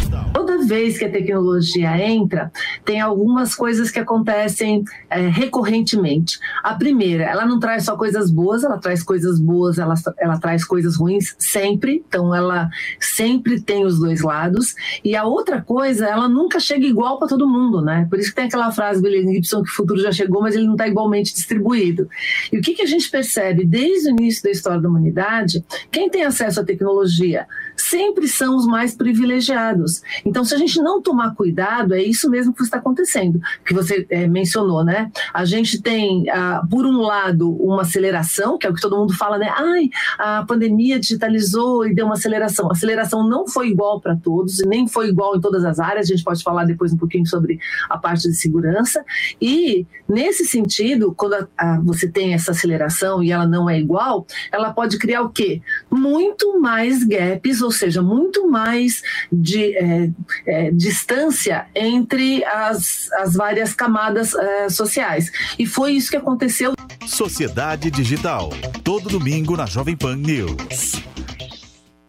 vez 0.72 0.98
que 0.98 1.04
a 1.04 1.10
tecnologia 1.10 1.98
entra, 1.98 2.50
tem 2.82 2.98
algumas 2.98 3.54
coisas 3.54 3.90
que 3.90 3.98
acontecem 3.98 4.82
é, 5.10 5.28
recorrentemente. 5.28 6.38
A 6.62 6.74
primeira, 6.74 7.24
ela 7.24 7.44
não 7.44 7.60
traz 7.60 7.84
só 7.84 7.94
coisas 7.94 8.30
boas, 8.30 8.64
ela 8.64 8.78
traz 8.78 9.02
coisas 9.02 9.38
boas, 9.38 9.78
ela, 9.78 9.94
ela 10.18 10.38
traz 10.38 10.64
coisas 10.64 10.96
ruins 10.96 11.34
sempre, 11.38 12.02
então 12.08 12.34
ela 12.34 12.70
sempre 12.98 13.60
tem 13.60 13.84
os 13.84 13.98
dois 13.98 14.22
lados. 14.22 14.74
E 15.04 15.14
a 15.14 15.24
outra 15.24 15.60
coisa, 15.60 16.06
ela 16.06 16.26
nunca 16.26 16.58
chega 16.58 16.86
igual 16.86 17.18
para 17.18 17.28
todo 17.28 17.46
mundo, 17.46 17.82
né? 17.82 18.06
Por 18.08 18.18
isso 18.18 18.30
que 18.30 18.36
tem 18.36 18.46
aquela 18.46 18.72
frase 18.72 19.02
do 19.02 19.08
William 19.08 19.30
Gibson 19.30 19.62
que 19.62 19.70
o 19.70 19.74
futuro 19.74 20.00
já 20.00 20.10
chegou, 20.10 20.40
mas 20.40 20.54
ele 20.54 20.64
não 20.64 20.72
está 20.72 20.88
igualmente 20.88 21.34
distribuído. 21.34 22.08
E 22.50 22.56
o 22.58 22.62
que, 22.62 22.72
que 22.72 22.82
a 22.82 22.86
gente 22.86 23.10
percebe 23.10 23.66
desde 23.66 24.08
o 24.08 24.12
início 24.12 24.42
da 24.42 24.50
história 24.50 24.80
da 24.80 24.88
humanidade? 24.88 25.62
Quem 25.90 26.08
tem 26.08 26.24
acesso 26.24 26.60
à 26.60 26.64
tecnologia 26.64 27.46
sempre 27.82 28.28
são 28.28 28.56
os 28.56 28.66
mais 28.66 28.94
privilegiados. 28.94 30.02
Então, 30.24 30.44
se 30.44 30.54
a 30.54 30.58
gente 30.58 30.80
não 30.80 31.02
tomar 31.02 31.34
cuidado, 31.34 31.94
é 31.94 32.02
isso 32.02 32.30
mesmo 32.30 32.54
que 32.54 32.62
está 32.62 32.78
acontecendo, 32.78 33.40
que 33.64 33.74
você 33.74 34.06
é, 34.08 34.26
mencionou, 34.26 34.84
né? 34.84 35.10
A 35.34 35.44
gente 35.44 35.82
tem, 35.82 36.28
ah, 36.30 36.62
por 36.70 36.86
um 36.86 37.00
lado, 37.00 37.50
uma 37.50 37.82
aceleração, 37.82 38.56
que 38.56 38.66
é 38.66 38.70
o 38.70 38.74
que 38.74 38.80
todo 38.80 38.96
mundo 38.96 39.14
fala, 39.14 39.36
né? 39.36 39.52
Ai, 39.56 39.90
a 40.18 40.44
pandemia 40.46 41.00
digitalizou 41.00 41.86
e 41.86 41.94
deu 41.94 42.06
uma 42.06 42.14
aceleração. 42.14 42.68
A 42.68 42.72
aceleração 42.72 43.26
não 43.28 43.48
foi 43.48 43.68
igual 43.68 44.00
para 44.00 44.16
todos, 44.16 44.60
e 44.60 44.66
nem 44.66 44.86
foi 44.86 45.08
igual 45.08 45.36
em 45.36 45.40
todas 45.40 45.64
as 45.64 45.80
áreas. 45.80 46.06
A 46.06 46.14
gente 46.14 46.24
pode 46.24 46.42
falar 46.42 46.64
depois 46.64 46.92
um 46.92 46.96
pouquinho 46.96 47.26
sobre 47.26 47.58
a 47.90 47.98
parte 47.98 48.28
de 48.28 48.34
segurança. 48.34 49.04
E, 49.40 49.86
nesse 50.08 50.44
sentido, 50.44 51.12
quando 51.16 51.34
a, 51.34 51.48
a, 51.58 51.80
você 51.80 52.08
tem 52.08 52.32
essa 52.32 52.52
aceleração 52.52 53.22
e 53.22 53.32
ela 53.32 53.46
não 53.46 53.68
é 53.68 53.78
igual, 53.78 54.26
ela 54.52 54.72
pode 54.72 54.98
criar 54.98 55.22
o 55.22 55.30
quê? 55.30 55.60
Muito 55.90 56.60
mais 56.60 57.02
gaps, 57.02 57.60
ou 57.60 57.71
seja, 57.72 58.02
muito 58.02 58.48
mais 58.48 59.02
de 59.32 59.76
é, 59.76 60.10
é, 60.46 60.70
distância 60.70 61.66
entre 61.74 62.44
as, 62.44 63.10
as 63.12 63.34
várias 63.34 63.74
camadas 63.74 64.34
é, 64.34 64.68
sociais. 64.68 65.30
E 65.58 65.66
foi 65.66 65.92
isso 65.92 66.10
que 66.10 66.16
aconteceu. 66.16 66.74
Sociedade 67.06 67.90
Digital. 67.90 68.50
Todo 68.84 69.08
domingo 69.08 69.56
na 69.56 69.66
Jovem 69.66 69.96
Pan 69.96 70.16
News 70.16 71.02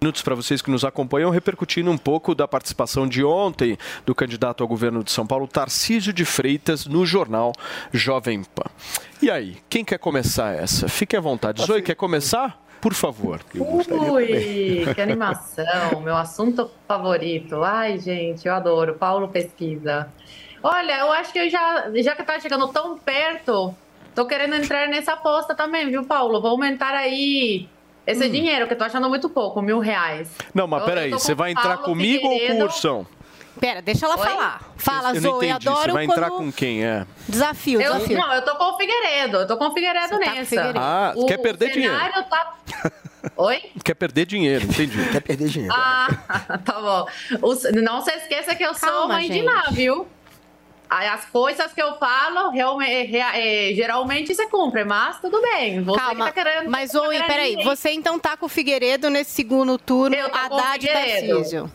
minutos 0.03 0.22
para 0.22 0.35
vocês 0.35 0.61
que 0.61 0.69
nos 0.69 0.84
acompanham, 0.84 1.30
repercutindo 1.30 1.90
um 1.90 1.98
pouco 1.98 2.35
da 2.35 2.45
participação 2.45 3.07
de 3.07 3.23
ontem 3.23 3.77
do 4.06 4.14
candidato 4.14 4.61
ao 4.61 4.68
governo 4.68 5.02
de 5.02 5.10
São 5.10 5.26
Paulo, 5.26 5.48
Tarcísio 5.48 6.11
de 6.11 6.26
Freitas, 6.26 6.85
no 6.85 7.06
jornal 7.06 7.53
Jovem 7.94 8.44
Pan. 8.44 8.69
E 9.22 9.31
aí, 9.31 9.56
quem 9.69 9.85
quer 9.85 9.98
começar 9.98 10.53
essa? 10.53 10.90
Fique 10.90 11.15
à 11.15 11.22
vontade. 11.22 11.65
Zoe, 11.65 11.81
quer 11.81 11.95
começar? 11.95 12.62
Por 12.84 12.93
favor. 12.93 13.39
Ui, 13.55 14.93
que 14.93 15.01
animação, 15.01 16.01
meu 16.03 16.18
assunto 16.18 16.69
favorito. 16.85 17.64
Ai, 17.64 17.97
gente, 17.97 18.45
eu 18.45 18.53
adoro. 18.53 18.95
Paulo 18.95 19.30
Pesquisa. 19.30 20.10
Olha, 20.61 20.99
eu 20.99 21.10
acho 21.14 21.31
que 21.31 21.39
eu 21.39 21.49
já, 21.49 21.89
já 21.95 22.14
que 22.14 22.23
tá 22.23 22.38
chegando 22.41 22.68
tão 22.68 22.97
perto, 22.97 23.73
tô 24.14 24.26
querendo 24.26 24.55
entrar 24.55 24.89
nessa 24.89 25.14
aposta 25.14 25.55
também, 25.55 25.88
viu, 25.89 26.03
Paulo? 26.03 26.41
Vou 26.41 26.51
aumentar 26.51 26.93
aí 26.93 27.69
esse 28.05 28.27
hum. 28.27 28.30
dinheiro, 28.31 28.68
que 28.68 28.73
eu 28.73 28.77
tô 28.77 28.84
achando 28.84 29.07
muito 29.07 29.30
pouco, 29.30 29.61
mil 29.61 29.80
reais. 29.80 30.30
Não, 30.53 30.68
mas 30.68 30.84
peraí, 30.84 31.11
você 31.11 31.34
vai 31.34 31.51
entrar 31.51 31.77
Paulo 31.77 31.84
comigo 31.84 32.27
Figueiredo. 32.27 32.51
ou 32.51 32.57
com 32.57 32.64
o 32.64 32.65
Ursão? 32.65 33.07
Pera, 33.59 33.81
deixa 33.81 34.05
ela 34.05 34.17
Oi? 34.17 34.25
falar. 34.25 34.73
Fala, 34.77 35.15
eu 35.15 35.21
Zoe, 35.21 35.47
entendi. 35.47 35.67
adoro 35.67 35.81
Você 35.81 35.91
vai 35.91 36.05
entrar 36.05 36.30
com 36.30 36.51
quem, 36.51 36.84
é? 36.84 37.05
Desafio, 37.27 37.81
eu, 37.81 37.93
desafio. 37.93 38.17
Não, 38.17 38.34
eu 38.34 38.41
tô 38.43 38.55
com 38.55 38.63
o 38.65 38.77
Figueiredo, 38.77 39.38
eu 39.38 39.47
tô 39.47 39.57
com 39.57 39.67
o 39.67 39.73
Figueiredo 39.73 40.07
Você 40.09 40.17
nessa. 40.17 40.35
Tá 40.35 40.45
Figueiredo. 40.45 40.80
Ah, 40.80 41.13
o, 41.15 41.25
quer 41.25 41.38
perder 41.38 41.71
dinheiro. 41.71 41.95
Tá... 42.30 42.55
Oi? 43.38 43.61
Quer 43.84 43.93
perder 43.93 44.25
dinheiro, 44.25 44.65
entendi. 44.65 44.97
Quer 45.11 45.21
perder 45.21 45.47
dinheiro. 45.47 45.73
Ah, 45.75 46.07
tá 46.65 46.81
bom. 46.81 47.07
Os, 47.41 47.63
não 47.71 48.01
se 48.01 48.11
esqueça 48.11 48.53
que 48.53 48.63
eu 48.63 48.73
Calma, 48.73 48.97
sou 48.97 49.07
mãe 49.07 49.27
gente. 49.27 49.39
de 49.39 49.45
Ná, 49.45 49.63
viu? 49.71 50.07
As 50.89 51.25
coisas 51.25 51.73
que 51.73 51.81
eu 51.81 51.95
falo, 51.95 52.51
realmente, 52.51 53.17
é, 53.17 53.73
geralmente 53.73 54.35
se 54.35 54.45
cumprem, 54.47 54.85
mas 54.85 55.19
tudo 55.19 55.41
bem. 55.41 55.81
Você 55.81 55.99
Calma, 55.99 56.25
tá 56.25 56.31
querendo, 56.31 56.69
mas 56.69 56.91
tá 56.91 57.01
Oi, 57.01 57.23
peraí, 57.23 57.63
você 57.63 57.89
então 57.91 58.19
tá 58.19 58.38
com 58.38 58.45
o 58.45 58.49
Figueiredo 58.49 59.09
nesse 59.09 59.31
segundo 59.31 59.75
turno, 59.80 60.15
eu 60.15 60.27
Haddad 60.27 60.85
e 60.85 60.88
Tarcísio. 60.88 61.71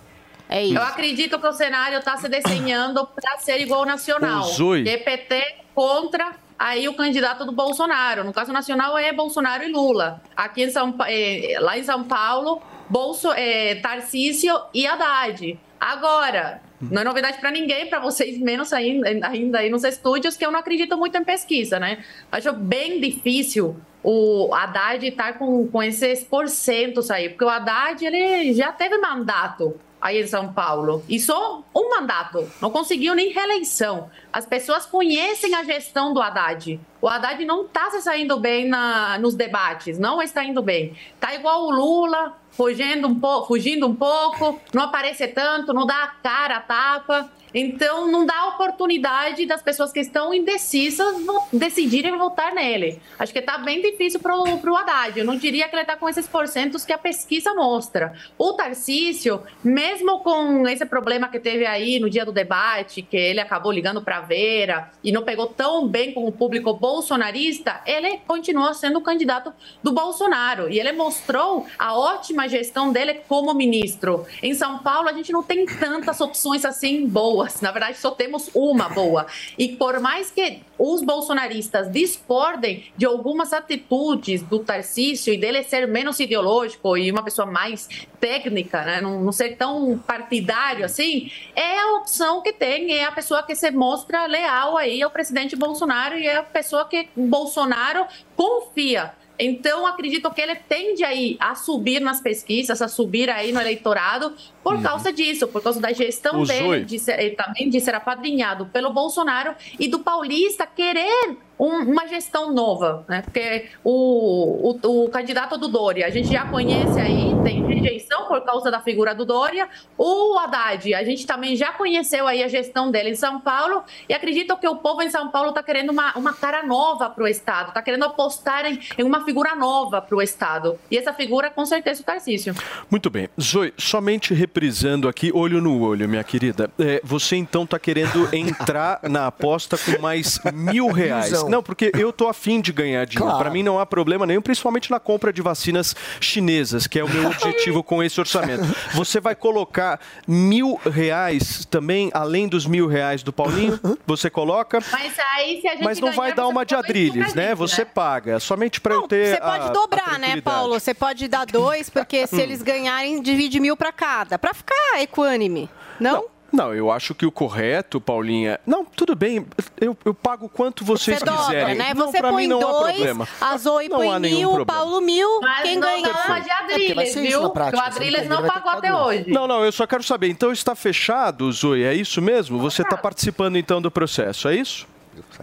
É 0.48 0.64
isso. 0.64 0.74
Eu 0.74 0.82
acredito 0.82 1.38
que 1.38 1.46
o 1.46 1.52
cenário 1.52 1.98
está 1.98 2.16
se 2.16 2.28
desenhando 2.28 3.06
para 3.06 3.38
ser 3.38 3.60
igual 3.60 3.80
ao 3.80 3.86
nacional. 3.86 4.44
Zoe. 4.44 4.82
DPT 4.82 5.56
contra 5.74 6.32
aí 6.58 6.88
o 6.88 6.94
candidato 6.94 7.44
do 7.44 7.52
Bolsonaro. 7.52 8.24
No 8.24 8.32
caso 8.32 8.52
nacional 8.52 8.96
é 8.96 9.12
Bolsonaro 9.12 9.62
e 9.62 9.70
Lula. 9.70 10.22
Aqui 10.34 10.64
em 10.64 10.70
São, 10.70 10.94
eh, 11.06 11.56
lá 11.60 11.78
em 11.78 11.84
São 11.84 12.02
Paulo, 12.04 12.62
Bolso, 12.88 13.30
eh, 13.32 13.76
Tarcísio 13.76 14.58
e 14.72 14.86
Haddad. 14.86 15.58
Agora, 15.78 16.60
não 16.80 17.02
é 17.02 17.04
novidade 17.04 17.38
para 17.38 17.50
ninguém, 17.50 17.86
para 17.86 18.00
vocês 18.00 18.38
menos 18.38 18.72
ainda, 18.72 19.28
ainda 19.28 19.58
aí 19.58 19.70
nos 19.70 19.84
estúdios, 19.84 20.36
que 20.36 20.44
eu 20.44 20.50
não 20.50 20.58
acredito 20.58 20.96
muito 20.96 21.16
em 21.16 21.24
pesquisa, 21.24 21.78
né? 21.78 22.04
Acho 22.32 22.52
bem 22.52 23.00
difícil 23.00 23.76
o 24.02 24.52
Haddad 24.54 25.06
estar 25.06 25.32
tá 25.32 25.38
com, 25.38 25.68
com 25.68 25.82
esses 25.82 26.24
porcentos 26.24 27.10
aí, 27.10 27.28
porque 27.28 27.44
o 27.44 27.48
Haddad 27.48 28.04
ele 28.04 28.54
já 28.54 28.72
teve 28.72 28.96
mandato 28.98 29.78
aí 30.00 30.22
em 30.22 30.26
São 30.26 30.52
Paulo 30.52 31.04
e 31.08 31.18
só 31.18 31.62
um 31.74 31.90
mandato, 31.90 32.50
não 32.60 32.70
conseguiu 32.70 33.14
nem 33.14 33.32
reeleição. 33.32 34.10
As 34.32 34.46
pessoas 34.46 34.86
conhecem 34.86 35.54
a 35.54 35.64
gestão 35.64 36.12
do 36.12 36.20
Haddad. 36.20 36.80
O 37.00 37.08
Haddad 37.08 37.44
não 37.44 37.64
está 37.64 37.90
se 37.90 38.00
saindo 38.02 38.38
bem 38.38 38.68
na, 38.68 39.18
nos 39.18 39.34
debates, 39.34 39.98
não 39.98 40.20
está 40.22 40.44
indo 40.44 40.62
bem. 40.62 40.96
Está 41.14 41.34
igual 41.34 41.64
o 41.64 41.70
Lula, 41.70 42.36
fugindo 42.50 43.06
um, 43.06 43.18
pouco, 43.18 43.48
fugindo 43.48 43.86
um 43.86 43.94
pouco, 43.94 44.60
não 44.72 44.84
aparecer 44.84 45.28
tanto, 45.28 45.72
não 45.72 45.86
dá 45.86 46.04
a 46.04 46.08
cara, 46.08 46.56
a 46.56 46.60
tapa. 46.60 47.30
Então, 47.54 48.10
não 48.10 48.26
dá 48.26 48.48
oportunidade 48.48 49.46
das 49.46 49.62
pessoas 49.62 49.90
que 49.90 50.00
estão 50.00 50.34
indecisas 50.34 51.14
decidirem 51.52 52.16
votar 52.16 52.52
nele. 52.52 53.00
Acho 53.18 53.32
que 53.32 53.38
está 53.38 53.58
bem 53.58 53.80
difícil 53.80 54.20
para 54.20 54.36
o 54.36 54.76
Haddad. 54.76 55.18
Eu 55.18 55.24
não 55.24 55.36
diria 55.36 55.68
que 55.68 55.74
ele 55.74 55.82
está 55.82 55.96
com 55.96 56.08
esses 56.08 56.26
porcentos 56.26 56.84
que 56.84 56.92
a 56.92 56.98
pesquisa 56.98 57.54
mostra. 57.54 58.12
O 58.36 58.52
Tarcísio, 58.52 59.42
mesmo 59.64 60.20
com 60.20 60.66
esse 60.68 60.84
problema 60.84 61.28
que 61.28 61.40
teve 61.40 61.64
aí 61.64 61.98
no 61.98 62.10
dia 62.10 62.24
do 62.24 62.32
debate, 62.32 63.02
que 63.02 63.16
ele 63.16 63.40
acabou 63.40 63.72
ligando 63.72 64.02
para 64.02 64.20
Vera 64.20 64.90
e 65.02 65.10
não 65.10 65.22
pegou 65.22 65.46
tão 65.46 65.86
bem 65.88 66.12
com 66.12 66.26
o 66.26 66.32
público 66.32 66.74
bolsonarista, 66.74 67.80
ele 67.86 68.18
continua 68.26 68.74
sendo 68.74 68.98
o 68.98 69.02
candidato 69.02 69.52
do 69.82 69.92
Bolsonaro. 69.92 70.68
E 70.68 70.78
ele 70.78 70.92
mostrou 70.92 71.66
a 71.78 71.96
ótima 71.96 72.48
gestão 72.48 72.92
dele 72.92 73.20
como 73.26 73.54
ministro. 73.54 74.26
Em 74.42 74.54
São 74.54 74.78
Paulo, 74.78 75.08
a 75.08 75.12
gente 75.12 75.32
não 75.32 75.42
tem 75.42 75.64
tantas 75.64 76.20
opções 76.20 76.64
assim 76.64 77.06
boas 77.06 77.38
boas. 77.39 77.60
Na 77.60 77.70
verdade, 77.70 77.98
só 77.98 78.10
temos 78.10 78.51
uma 78.55 78.89
boa. 78.89 79.27
E 79.56 79.69
por 79.69 80.01
mais 80.01 80.31
que 80.31 80.60
os 80.78 81.02
bolsonaristas 81.02 81.90
discordem 81.90 82.86
de 82.97 83.06
algumas 83.06 83.52
atitudes 83.52 84.43
do 84.43 84.59
Tarcísio 84.59 85.32
e 85.32 85.39
dele 85.39 85.62
ser 85.62 85.86
menos 85.86 86.19
ideológico 86.19 86.97
e 86.97 87.10
uma 87.10 87.23
pessoa 87.23 87.47
mais 87.47 87.89
técnica, 88.20 88.82
né? 88.85 89.01
não, 89.01 89.20
não 89.20 89.32
ser 89.32 89.56
tão 89.56 89.98
partidário 89.98 90.85
assim, 90.85 91.31
é 91.55 91.78
a 91.78 91.97
opção 91.97 92.43
que 92.43 92.52
tem, 92.52 92.93
é 92.93 93.05
a 93.05 93.12
pessoa 93.12 93.43
que 93.43 93.55
se 93.55 93.70
mostra 93.70 94.27
leal 94.27 94.77
aí 94.77 95.02
ao 95.02 95.10
presidente 95.10 95.55
Bolsonaro 95.55 96.19
e 96.19 96.27
é 96.27 96.36
a 96.36 96.43
pessoa 96.43 96.86
que 96.86 97.09
Bolsonaro 97.16 98.06
confia. 98.35 99.12
Então, 99.39 99.86
acredito 99.86 100.31
que 100.32 100.40
ele 100.40 100.56
tende 100.56 101.05
aí 101.05 101.36
a 101.39 101.55
subir 101.55 102.01
nas 102.01 102.20
pesquisas, 102.20 102.82
a 102.82 102.89
subir 102.89 103.31
aí 103.31 103.52
no 103.52 103.60
eleitorado 103.60 104.35
por 104.62 104.74
uhum. 104.74 104.82
causa 104.82 105.12
disso, 105.12 105.47
por 105.47 105.62
causa 105.62 105.81
da 105.81 105.93
gestão 105.93 106.43
dele, 106.43 106.85
de 106.85 106.98
ser, 106.98 107.36
também 107.36 107.70
de 107.70 107.81
ser 107.81 107.94
apadrinhado 107.94 108.66
pelo 108.66 108.93
Bolsonaro 108.93 109.55
e 109.78 109.86
do 109.86 110.01
paulista 110.01 110.66
querer 110.66 111.36
um, 111.59 111.78
uma 111.90 112.06
gestão 112.06 112.52
nova, 112.52 113.05
né? 113.09 113.22
Porque 113.22 113.66
o, 113.82 114.70
o, 114.82 115.05
o, 115.05 115.09
candidato 115.09 115.59
do 115.59 115.68
Dória, 115.68 116.06
a 116.06 116.10
gente 116.10 116.28
já 116.28 116.47
conhece 116.47 116.98
aí, 117.01 117.35
tem 117.43 117.66
rejeição 117.66 118.26
por 118.26 118.40
causa 118.43 118.70
da 118.70 118.80
figura 118.80 119.14
do 119.14 119.24
Dória. 119.24 119.68
O 119.97 120.39
Haddad, 120.39 120.94
a 120.94 121.02
gente 121.02 121.26
também 121.26 121.56
já 121.56 121.72
conheceu 121.72 122.26
aí 122.26 122.43
a 122.43 122.48
gestão 122.48 122.90
dele 122.90 123.10
em 123.10 123.14
São 123.14 123.40
Paulo 123.40 123.82
e 124.09 124.14
acredito 124.14 124.56
que 124.56 124.68
o 124.68 124.76
povo 124.76 125.02
em 125.02 125.10
São 125.10 125.28
Paulo 125.30 125.51
está 125.51 125.62
querendo 125.62 125.90
uma, 125.90 126.12
uma 126.16 126.32
cara 126.32 126.62
nova 126.62 127.10
para 127.10 127.24
o 127.24 127.28
Estado, 127.28 127.68
está 127.68 127.82
querendo 127.82 128.05
apostar 128.05 128.64
em, 128.66 128.78
em 128.97 129.02
uma 129.02 129.24
figura 129.24 129.55
nova 129.55 130.01
para 130.01 130.16
o 130.16 130.22
Estado. 130.22 130.78
E 130.90 130.97
essa 130.97 131.12
figura, 131.12 131.51
com 131.51 131.66
certeza, 131.66 132.02
o 132.02 132.05
Tarcísio. 132.05 132.55
Muito 132.90 133.10
bem. 133.10 133.28
Zoe, 133.40 133.72
somente 133.76 134.32
reprisando 134.32 135.09
aqui, 135.09 135.32
olho 135.35 135.60
no 135.60 135.80
olho, 135.80 136.09
minha 136.09 136.24
querida. 136.24 136.70
É, 136.78 137.01
você 137.02 137.36
então 137.36 137.64
está 137.64 137.78
querendo 137.78 138.28
entrar 138.32 139.01
na 139.02 139.26
aposta 139.26 139.76
com 139.76 140.01
mais 140.01 140.39
mil 140.52 140.89
reais. 140.89 141.47
Não, 141.48 141.62
porque 141.62 141.90
eu 141.94 142.12
tô 142.12 142.28
afim 142.28 142.60
de 142.60 142.72
ganhar 142.72 143.04
dinheiro. 143.04 143.26
Claro. 143.26 143.38
Para 143.38 143.50
mim 143.50 143.62
não 143.62 143.78
há 143.78 143.86
problema 143.86 144.26
nenhum, 144.26 144.42
principalmente 144.42 144.90
na 144.90 145.00
compra 145.00 145.32
de 145.32 145.42
vacinas 145.42 145.94
chinesas, 146.20 146.86
que 146.86 146.98
é 146.98 147.04
o 147.04 147.08
meu 147.08 147.26
objetivo 147.30 147.82
com 147.82 148.02
esse 148.02 148.18
orçamento. 148.20 148.62
Você 148.94 149.20
vai 149.20 149.34
colocar 149.34 150.00
mil 150.26 150.80
reais 150.84 151.64
também, 151.64 152.10
além 152.12 152.48
dos 152.48 152.66
mil 152.66 152.86
reais 152.86 153.22
do 153.22 153.32
Paulinho? 153.32 153.78
Você 154.06 154.30
coloca? 154.30 154.78
Mas 154.92 155.14
aí, 155.18 155.60
se 155.60 155.68
a 155.68 155.72
gente 155.72 155.84
Mas 155.84 156.00
não 156.00 156.12
vai 156.12 156.32
dar 156.34 156.46
uma 156.46 156.64
de 156.64 156.74
adrilles, 156.74 157.34
né? 157.34 157.54
Você 157.54 157.82
né? 157.82 157.90
paga. 157.92 158.40
Somente 158.40 158.80
para 158.80 158.94
eu 158.94 159.08
ter. 159.08 159.34
Você 159.34 159.40
pode 159.40 159.64
a, 159.64 159.68
dobrar, 159.68 160.14
a 160.14 160.18
né, 160.18 160.40
Paulo? 160.40 160.78
Você 160.78 160.94
pode 160.94 161.28
dar 161.28 161.46
dois, 161.46 161.90
porque 161.90 162.26
se 162.26 162.40
eles 162.40 162.62
ganharem, 162.62 163.22
divide 163.22 163.60
mil 163.60 163.76
para 163.76 163.92
cada. 163.92 164.38
Para 164.38 164.54
ficar 164.54 165.00
equânime. 165.00 165.68
não? 166.00 166.22
não. 166.22 166.38
Não, 166.50 166.74
eu 166.74 166.90
acho 166.90 167.14
que 167.14 167.26
o 167.26 167.30
correto, 167.30 168.00
Paulinha. 168.00 168.58
Não, 168.66 168.84
tudo 168.84 169.14
bem. 169.14 169.46
Eu, 169.80 169.96
eu 170.04 170.14
pago 170.14 170.48
quanto 170.48 170.84
vocês 170.84 171.18
você 171.18 171.26
quiserem. 171.26 171.60
Dobra, 171.60 171.74
né? 171.74 171.94
Não, 171.94 172.06
você 172.06 172.20
põe 172.20 172.48
mim, 172.48 172.58
dois, 172.58 173.28
a 173.40 173.56
Zoe 173.58 173.88
põe 173.88 174.20
mil, 174.20 174.54
o 174.54 174.66
Paulo 174.66 175.00
mil. 175.00 175.40
Mas 175.40 175.62
quem 175.62 175.74
não 175.74 175.82
ganhar? 175.82 176.28
Não 176.28 176.40
de 176.40 176.50
Adriles, 176.50 177.16
é 177.16 177.20
viu? 177.20 177.50
Prática, 177.50 177.82
o 177.82 177.86
Adriles 177.86 178.28
não 178.28 178.46
pagou 178.46 178.70
até 178.70 178.94
hoje. 178.94 179.30
Não, 179.30 179.46
não, 179.46 179.64
eu 179.64 179.72
só 179.72 179.86
quero 179.86 180.02
saber. 180.02 180.28
Então 180.28 180.50
está 180.50 180.74
fechado, 180.74 181.50
Zoe? 181.52 181.84
É 181.84 181.94
isso 181.94 182.22
mesmo? 182.22 182.58
Você 182.58 182.82
está 182.82 182.96
participando 182.96 183.56
então 183.56 183.80
do 183.82 183.90
processo, 183.90 184.48
é 184.48 184.56
isso? 184.56 184.86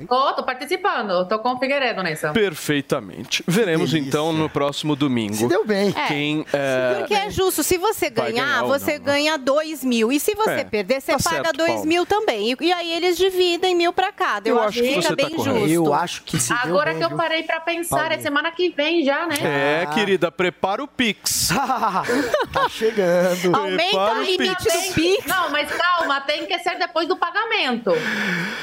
Tô, 0.08 0.34
tô 0.34 0.44
participando. 0.44 1.26
Tô 1.28 1.40
com 1.40 1.54
o 1.54 1.60
Figueiredo 1.60 2.04
nessa. 2.04 2.32
Perfeitamente. 2.32 3.44
Veremos 3.48 3.92
Delícia. 3.92 4.10
então 4.10 4.34
no 4.34 4.50
próximo 4.50 4.96
domingo. 4.96 5.36
Se 5.36 5.48
deu 5.48 5.66
bem. 5.66 5.94
É. 5.96 6.08
Quem, 6.08 6.46
é... 6.52 6.96
Porque 6.98 7.14
é 7.14 7.30
justo. 7.30 7.64
Se 7.64 7.78
você 7.78 8.10
ganhar, 8.10 8.32
ganhar 8.32 8.64
você 8.64 8.94
não, 8.94 9.00
né? 9.00 9.06
ganha 9.06 9.38
dois 9.38 9.84
mil. 9.84 10.12
E 10.12 10.20
se 10.20 10.36
você 10.36 10.62
é. 10.62 10.64
perder, 10.66 11.02
você 11.02 11.14
tá 11.14 11.18
paga 11.24 11.44
certo, 11.44 11.58
dois 11.58 11.72
Paulo. 11.72 11.86
mil 11.88 12.06
também. 12.06 12.52
E, 12.52 12.58
e, 12.60 12.74
aí 12.74 12.92
eles 12.92 13.18
dividem 13.18 13.76
mil 13.76 13.94
pra 13.94 14.12
cada. 14.12 14.48
Eu, 14.50 14.58
eu 14.58 14.64
acho 14.64 14.82
que 14.82 14.94
fica 14.96 15.10
tá 15.10 15.16
bem 15.16 15.30
tá 15.30 15.44
justo. 15.44 15.68
Eu 15.70 15.94
acho 15.94 16.24
que 16.24 16.40
se 16.40 16.52
Agora 16.52 16.92
bem, 16.92 17.00
que 17.00 17.06
eu 17.06 17.18
parei 17.18 17.44
pra 17.44 17.60
pensar, 17.60 17.98
Paulo. 17.98 18.14
é 18.14 18.20
semana 18.20 18.52
que 18.52 18.70
vem 18.70 19.04
já, 19.04 19.26
né? 19.26 19.36
É, 19.42 19.84
ah. 19.84 19.94
querida, 19.94 20.32
prepara 20.32 20.84
o 20.84 20.88
Pix. 20.88 21.50
tá 22.52 22.70
chegando. 22.70 23.56
Aumenta 23.56 24.14
o 24.14 24.24
limite 24.24 24.64
do 24.64 24.94
Pix. 24.94 25.26
Não, 25.26 25.50
mas 25.50 25.72
calma, 25.72 26.20
tem 26.22 26.46
que 26.46 26.60
ser 26.60 26.78
depois 26.78 27.08
do 27.08 27.16
pagamento. 27.16 27.92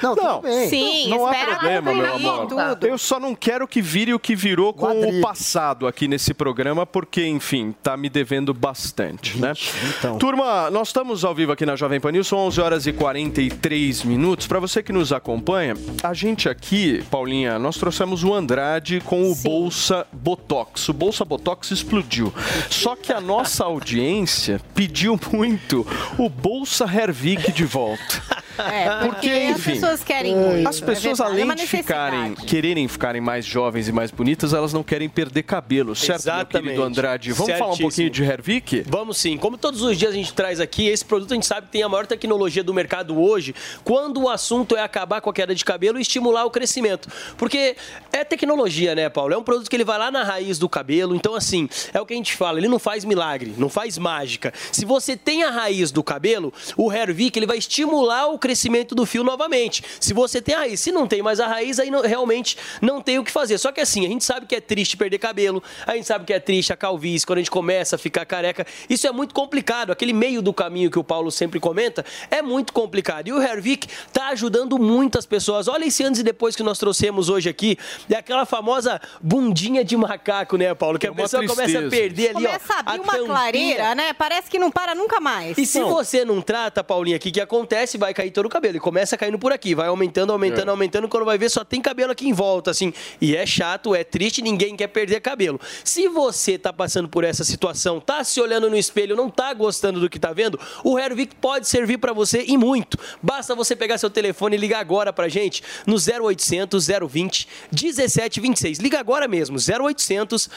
Não, 0.03 0.15
não. 0.15 0.43
Sim, 0.69 1.09
não, 1.11 1.22
não 1.22 1.22
há 1.27 1.35
problema, 1.35 1.95
meu 1.95 2.15
amor. 2.15 2.47
Tudo. 2.47 2.87
Eu 2.87 2.99
só 2.99 3.19
não 3.19 3.35
quero 3.35 3.67
que 3.67 3.81
vire 3.81 4.15
o 4.15 4.19
que 4.19 4.35
virou 4.35 4.73
com 4.73 5.01
o 5.01 5.21
passado 5.21 5.87
aqui 5.87 6.09
nesse 6.09 6.35
programa, 6.35 6.87
porque, 6.87 7.27
enfim, 7.27 7.75
tá 7.83 7.97
me 7.97 8.09
devendo 8.09 8.53
bastante, 8.53 9.39
né? 9.39 9.53
Então. 9.99 10.19
Turma, 10.19 10.71
nós 10.71 10.89
estamos 10.89 11.25
ao 11.25 11.35
vivo 11.35 11.53
aqui 11.53 11.67
na 11.67 11.77
Jovem 11.77 12.01
Pan 12.01 12.13
News, 12.13 12.27
são 12.27 12.39
11 12.39 12.61
horas 12.61 12.87
e 12.87 12.93
43 12.93 14.05
minutos. 14.05 14.47
Para 14.47 14.61
você 14.61 14.83
que 14.83 14.93
nos 14.93 15.13
acompanha, 15.13 15.75
a 16.03 16.15
gente 16.15 16.49
aqui, 16.49 17.03
Paulinha, 17.11 17.59
nós 17.59 17.77
trouxemos 17.77 18.25
o 18.25 18.35
Andrade 18.35 19.01
com 19.01 19.31
o 19.31 19.35
Sim. 19.35 19.43
Bolsa 19.43 20.07
Botox. 20.13 20.89
O 20.89 20.93
Bolsa 20.93 21.25
Botox 21.25 21.71
explodiu. 21.71 22.33
Só 22.71 22.97
que 22.97 23.13
a 23.13 23.21
nossa 23.21 23.65
audiência 23.65 24.61
pediu 24.75 25.19
muito 25.33 25.87
o 26.19 26.29
Bolsa 26.29 26.85
Hervik 26.85 27.53
de 27.53 27.65
volta. 27.65 28.23
É, 28.59 28.89
porque, 29.07 29.13
porque 29.13 29.45
enfim, 29.45 29.53
as 29.53 29.79
pessoas 29.79 30.05
querem. 30.05 30.67
As 30.67 30.81
pessoas, 30.81 31.21
é 31.21 31.23
além 31.23 31.51
é 31.51 31.55
de 31.55 31.67
ficarem, 31.67 32.35
quererem 32.35 32.87
ficarem 32.89 33.21
mais 33.21 33.45
jovens 33.45 33.89
e 33.89 33.93
mais 33.93 34.11
bonitas, 34.11 34.53
elas 34.53 34.73
não 34.73 34.83
querem 34.83 35.09
perder 35.09 35.43
cabelo, 35.43 35.95
certo, 35.95 36.21
Exatamente. 36.21 36.53
meu 36.53 36.63
querido 36.63 36.83
Andrade? 36.83 37.33
Vamos 37.33 37.59
falar 37.59 37.73
um 37.73 37.79
pouquinho 37.79 38.11
de 38.11 38.23
Hervik? 38.23 38.85
Vamos 38.87 39.17
sim. 39.17 39.37
Como 39.37 39.57
todos 39.57 39.83
os 39.83 39.97
dias 39.97 40.13
a 40.13 40.15
gente 40.15 40.33
traz 40.33 40.61
aqui, 40.61 40.89
esse 40.89 41.05
produto 41.05 41.33
a 41.33 41.35
gente 41.35 41.47
sabe 41.47 41.67
que 41.67 41.73
tem 41.73 41.83
a 41.83 41.89
maior 41.89 42.07
tecnologia 42.07 42.63
do 42.63 42.75
mercado 42.75 43.21
hoje, 43.21 43.55
quando 43.85 44.23
o 44.23 44.29
assunto 44.29 44.77
é 44.77 44.83
acabar 44.83 45.21
com 45.21 45.31
a 45.31 45.33
queda 45.33 45.55
de 45.55 45.65
cabelo 45.65 45.99
e 45.99 46.03
estimular 46.03 46.45
o 46.45 46.51
crescimento. 46.51 47.09
Porque 47.37 47.77
é 48.13 48.25
tecnologia, 48.25 48.95
né, 48.95 49.09
Paulo? 49.09 49.35
É 49.35 49.37
um 49.37 49.43
produto 49.43 49.69
que 49.69 49.77
ele 49.77 49.85
vai 49.85 49.99
lá 49.99 50.11
na 50.11 50.23
raiz 50.23 50.59
do 50.59 50.69
cabelo, 50.69 51.15
então 51.15 51.35
assim, 51.35 51.69
é 51.93 52.01
o 52.01 52.07
que 52.07 52.15
a 52.15 52.17
gente 52.17 52.35
fala, 52.35 52.59
ele 52.59 52.69
não 52.69 52.79
faz 52.79 53.05
milagre, 53.05 53.55
não 53.57 53.69
faz 53.69 53.99
mágica. 53.99 54.53
Se 54.71 54.85
você 54.85 55.17
tem 55.17 55.43
a 55.43 55.51
raiz 55.51 55.91
do 55.91 56.03
cabelo, 56.03 56.53
o 56.77 56.93
Hervik 56.93 57.39
ele 57.39 57.47
vai 57.47 57.59
estimular 57.59 58.29
o 58.29 58.39
crescimento 58.43 58.93
do 58.93 59.07
fio 59.07 59.23
novamente. 59.23 59.85
Se 60.01 60.13
você 60.13 60.43
tem 60.43 60.55
a 60.57 60.59
raiz, 60.59 60.81
se 60.81 60.91
não 60.91 61.07
tem 61.07 61.23
mais 61.23 61.39
a 61.39 61.47
raiz, 61.47 61.79
aí 61.79 61.91
não, 61.91 62.03
realmente 62.03 62.59
não 62.81 63.01
tem 63.01 63.21
o 63.21 63.25
que 63.25 63.31
fazer. 63.31 63.57
Só 63.57 63.71
que 63.71 63.81
assim, 63.81 64.05
a 64.05 64.09
gente 64.09 64.25
sabe 64.25 64.47
que 64.47 64.57
é 64.57 64.61
triste 64.61 64.97
perder 64.97 65.19
cabelo, 65.19 65.63
a 65.87 65.95
gente 65.95 66.07
sabe 66.07 66.25
que 66.25 66.33
é 66.33 66.41
triste 66.41 66.73
a 66.73 66.77
calvície, 66.77 67.25
quando 67.25 67.39
a 67.39 67.41
gente 67.41 67.51
começa 67.51 67.95
a 67.95 67.99
ficar 67.99 68.27
careca. 68.27 68.67
Isso 68.91 69.07
é 69.07 69.13
muito 69.13 69.33
complicado. 69.33 69.93
Aquele 69.93 70.13
meio 70.13 70.43
do 70.43 70.53
caminho 70.53 70.91
que 70.91 70.99
o 70.99 71.05
Paulo 71.05 71.31
sempre 71.31 71.61
comenta 71.61 72.05
é 72.31 72.43
muito 72.43 72.73
complicado. 72.73 73.29
E 73.29 73.33
o 73.33 73.41
Hervik 73.41 73.87
está 73.87 74.29
ajudando 74.29 74.77
muitas 74.77 75.25
pessoas. 75.25 75.69
Olha 75.69 75.85
esse 75.85 76.03
antes 76.03 76.21
e 76.21 76.25
depois 76.25 76.57
que 76.57 76.65
nós 76.65 76.79
trouxemos 76.79 77.29
hoje 77.29 77.49
aqui. 77.49 77.79
É 78.11 78.17
aquela 78.17 78.45
famosa 78.45 79.01
bundinha 79.21 79.85
de 79.85 79.97
macaco, 79.97 80.57
né, 80.57 80.75
Paulo? 80.75 80.99
Que 80.99 81.07
é 81.07 81.11
a 81.11 81.15
pessoa 81.15 81.45
tristeza. 81.45 81.79
começa 81.79 81.87
a 81.87 81.91
perder 81.91 82.37
ali, 82.37 82.47
começa 82.47 82.57
ó. 82.57 82.59
Começa 82.59 82.75
a 82.75 82.79
abrir 82.81 83.01
uma 83.01 83.13
tampinha. 83.13 83.27
clareira, 83.29 83.95
né? 83.95 84.13
Parece 84.13 84.51
que 84.51 84.59
não 84.59 84.71
para 84.71 84.95
nunca 84.95 85.21
mais. 85.21 85.57
E 85.57 85.65
se 85.65 85.79
não. 85.79 85.91
você 85.91 86.25
não 86.25 86.43
trata, 86.43 86.83
Paulinha, 86.83 87.17
o 87.17 87.21
que, 87.21 87.31
que 87.31 87.41
acontece? 87.41 87.97
Vai 87.97 88.13
cair 88.13 88.32
todo 88.33 88.47
o 88.47 88.49
cabelo. 88.49 88.77
E 88.77 88.81
começa 88.81 89.17
caindo 89.17 89.39
por 89.39 89.53
aqui, 89.53 89.75
vai 89.75 89.89
aumentando, 89.89 90.33
aumentando, 90.33 90.69
É. 90.69 90.71
aumentando. 90.71 91.09
Quando 91.09 91.25
vai 91.25 91.39
ver, 91.39 91.51
só 91.51 91.65
tem 91.65 91.81
cabelo 91.81 92.11
aqui 92.13 92.27
em 92.29 92.33
volta, 92.33 92.71
assim. 92.71 92.93
E 93.21 93.37
é 93.37 93.45
chato, 93.47 93.95
é 93.95 94.03
triste, 94.03 94.43
ninguém 94.43 94.75
quer 94.77 94.89
perder 94.89 95.21
cabelo. 95.21 95.61
Se 95.85 96.09
você 96.09 96.59
tá 96.59 96.73
passando 96.73 97.09
por 97.09 97.23
essa 97.25 97.45
situação, 97.45 98.01
tá 98.01 98.25
se 98.25 98.41
olhando 98.41 98.69
no 98.71 98.77
espelho, 98.77 99.15
não 99.15 99.29
tá 99.31 99.53
gostando 99.55 100.01
do 100.01 100.09
que 100.11 100.19
tá 100.19 100.33
vendo, 100.33 100.59
o 100.83 100.99
Hervik 100.99 101.35
pode 101.37 101.69
servir 101.69 101.99
para 101.99 102.13
você 102.13 102.45
e 102.47 102.57
muito. 102.57 102.99
Basta 103.23 103.55
você 103.55 103.77
pegar 103.77 103.99
seu 103.99 104.11
telefone 104.11 104.57
e 104.57 104.59
ligar 104.59 104.81
agora 104.81 105.13
pra 105.13 105.29
gente 105.29 105.63
no 105.87 105.97
0800 105.97 106.87
020 107.09 107.49
1726. 107.71 108.79
Liga 108.79 108.99
agora 108.99 109.29
mesmo, 109.29 109.57
0800 109.59 110.49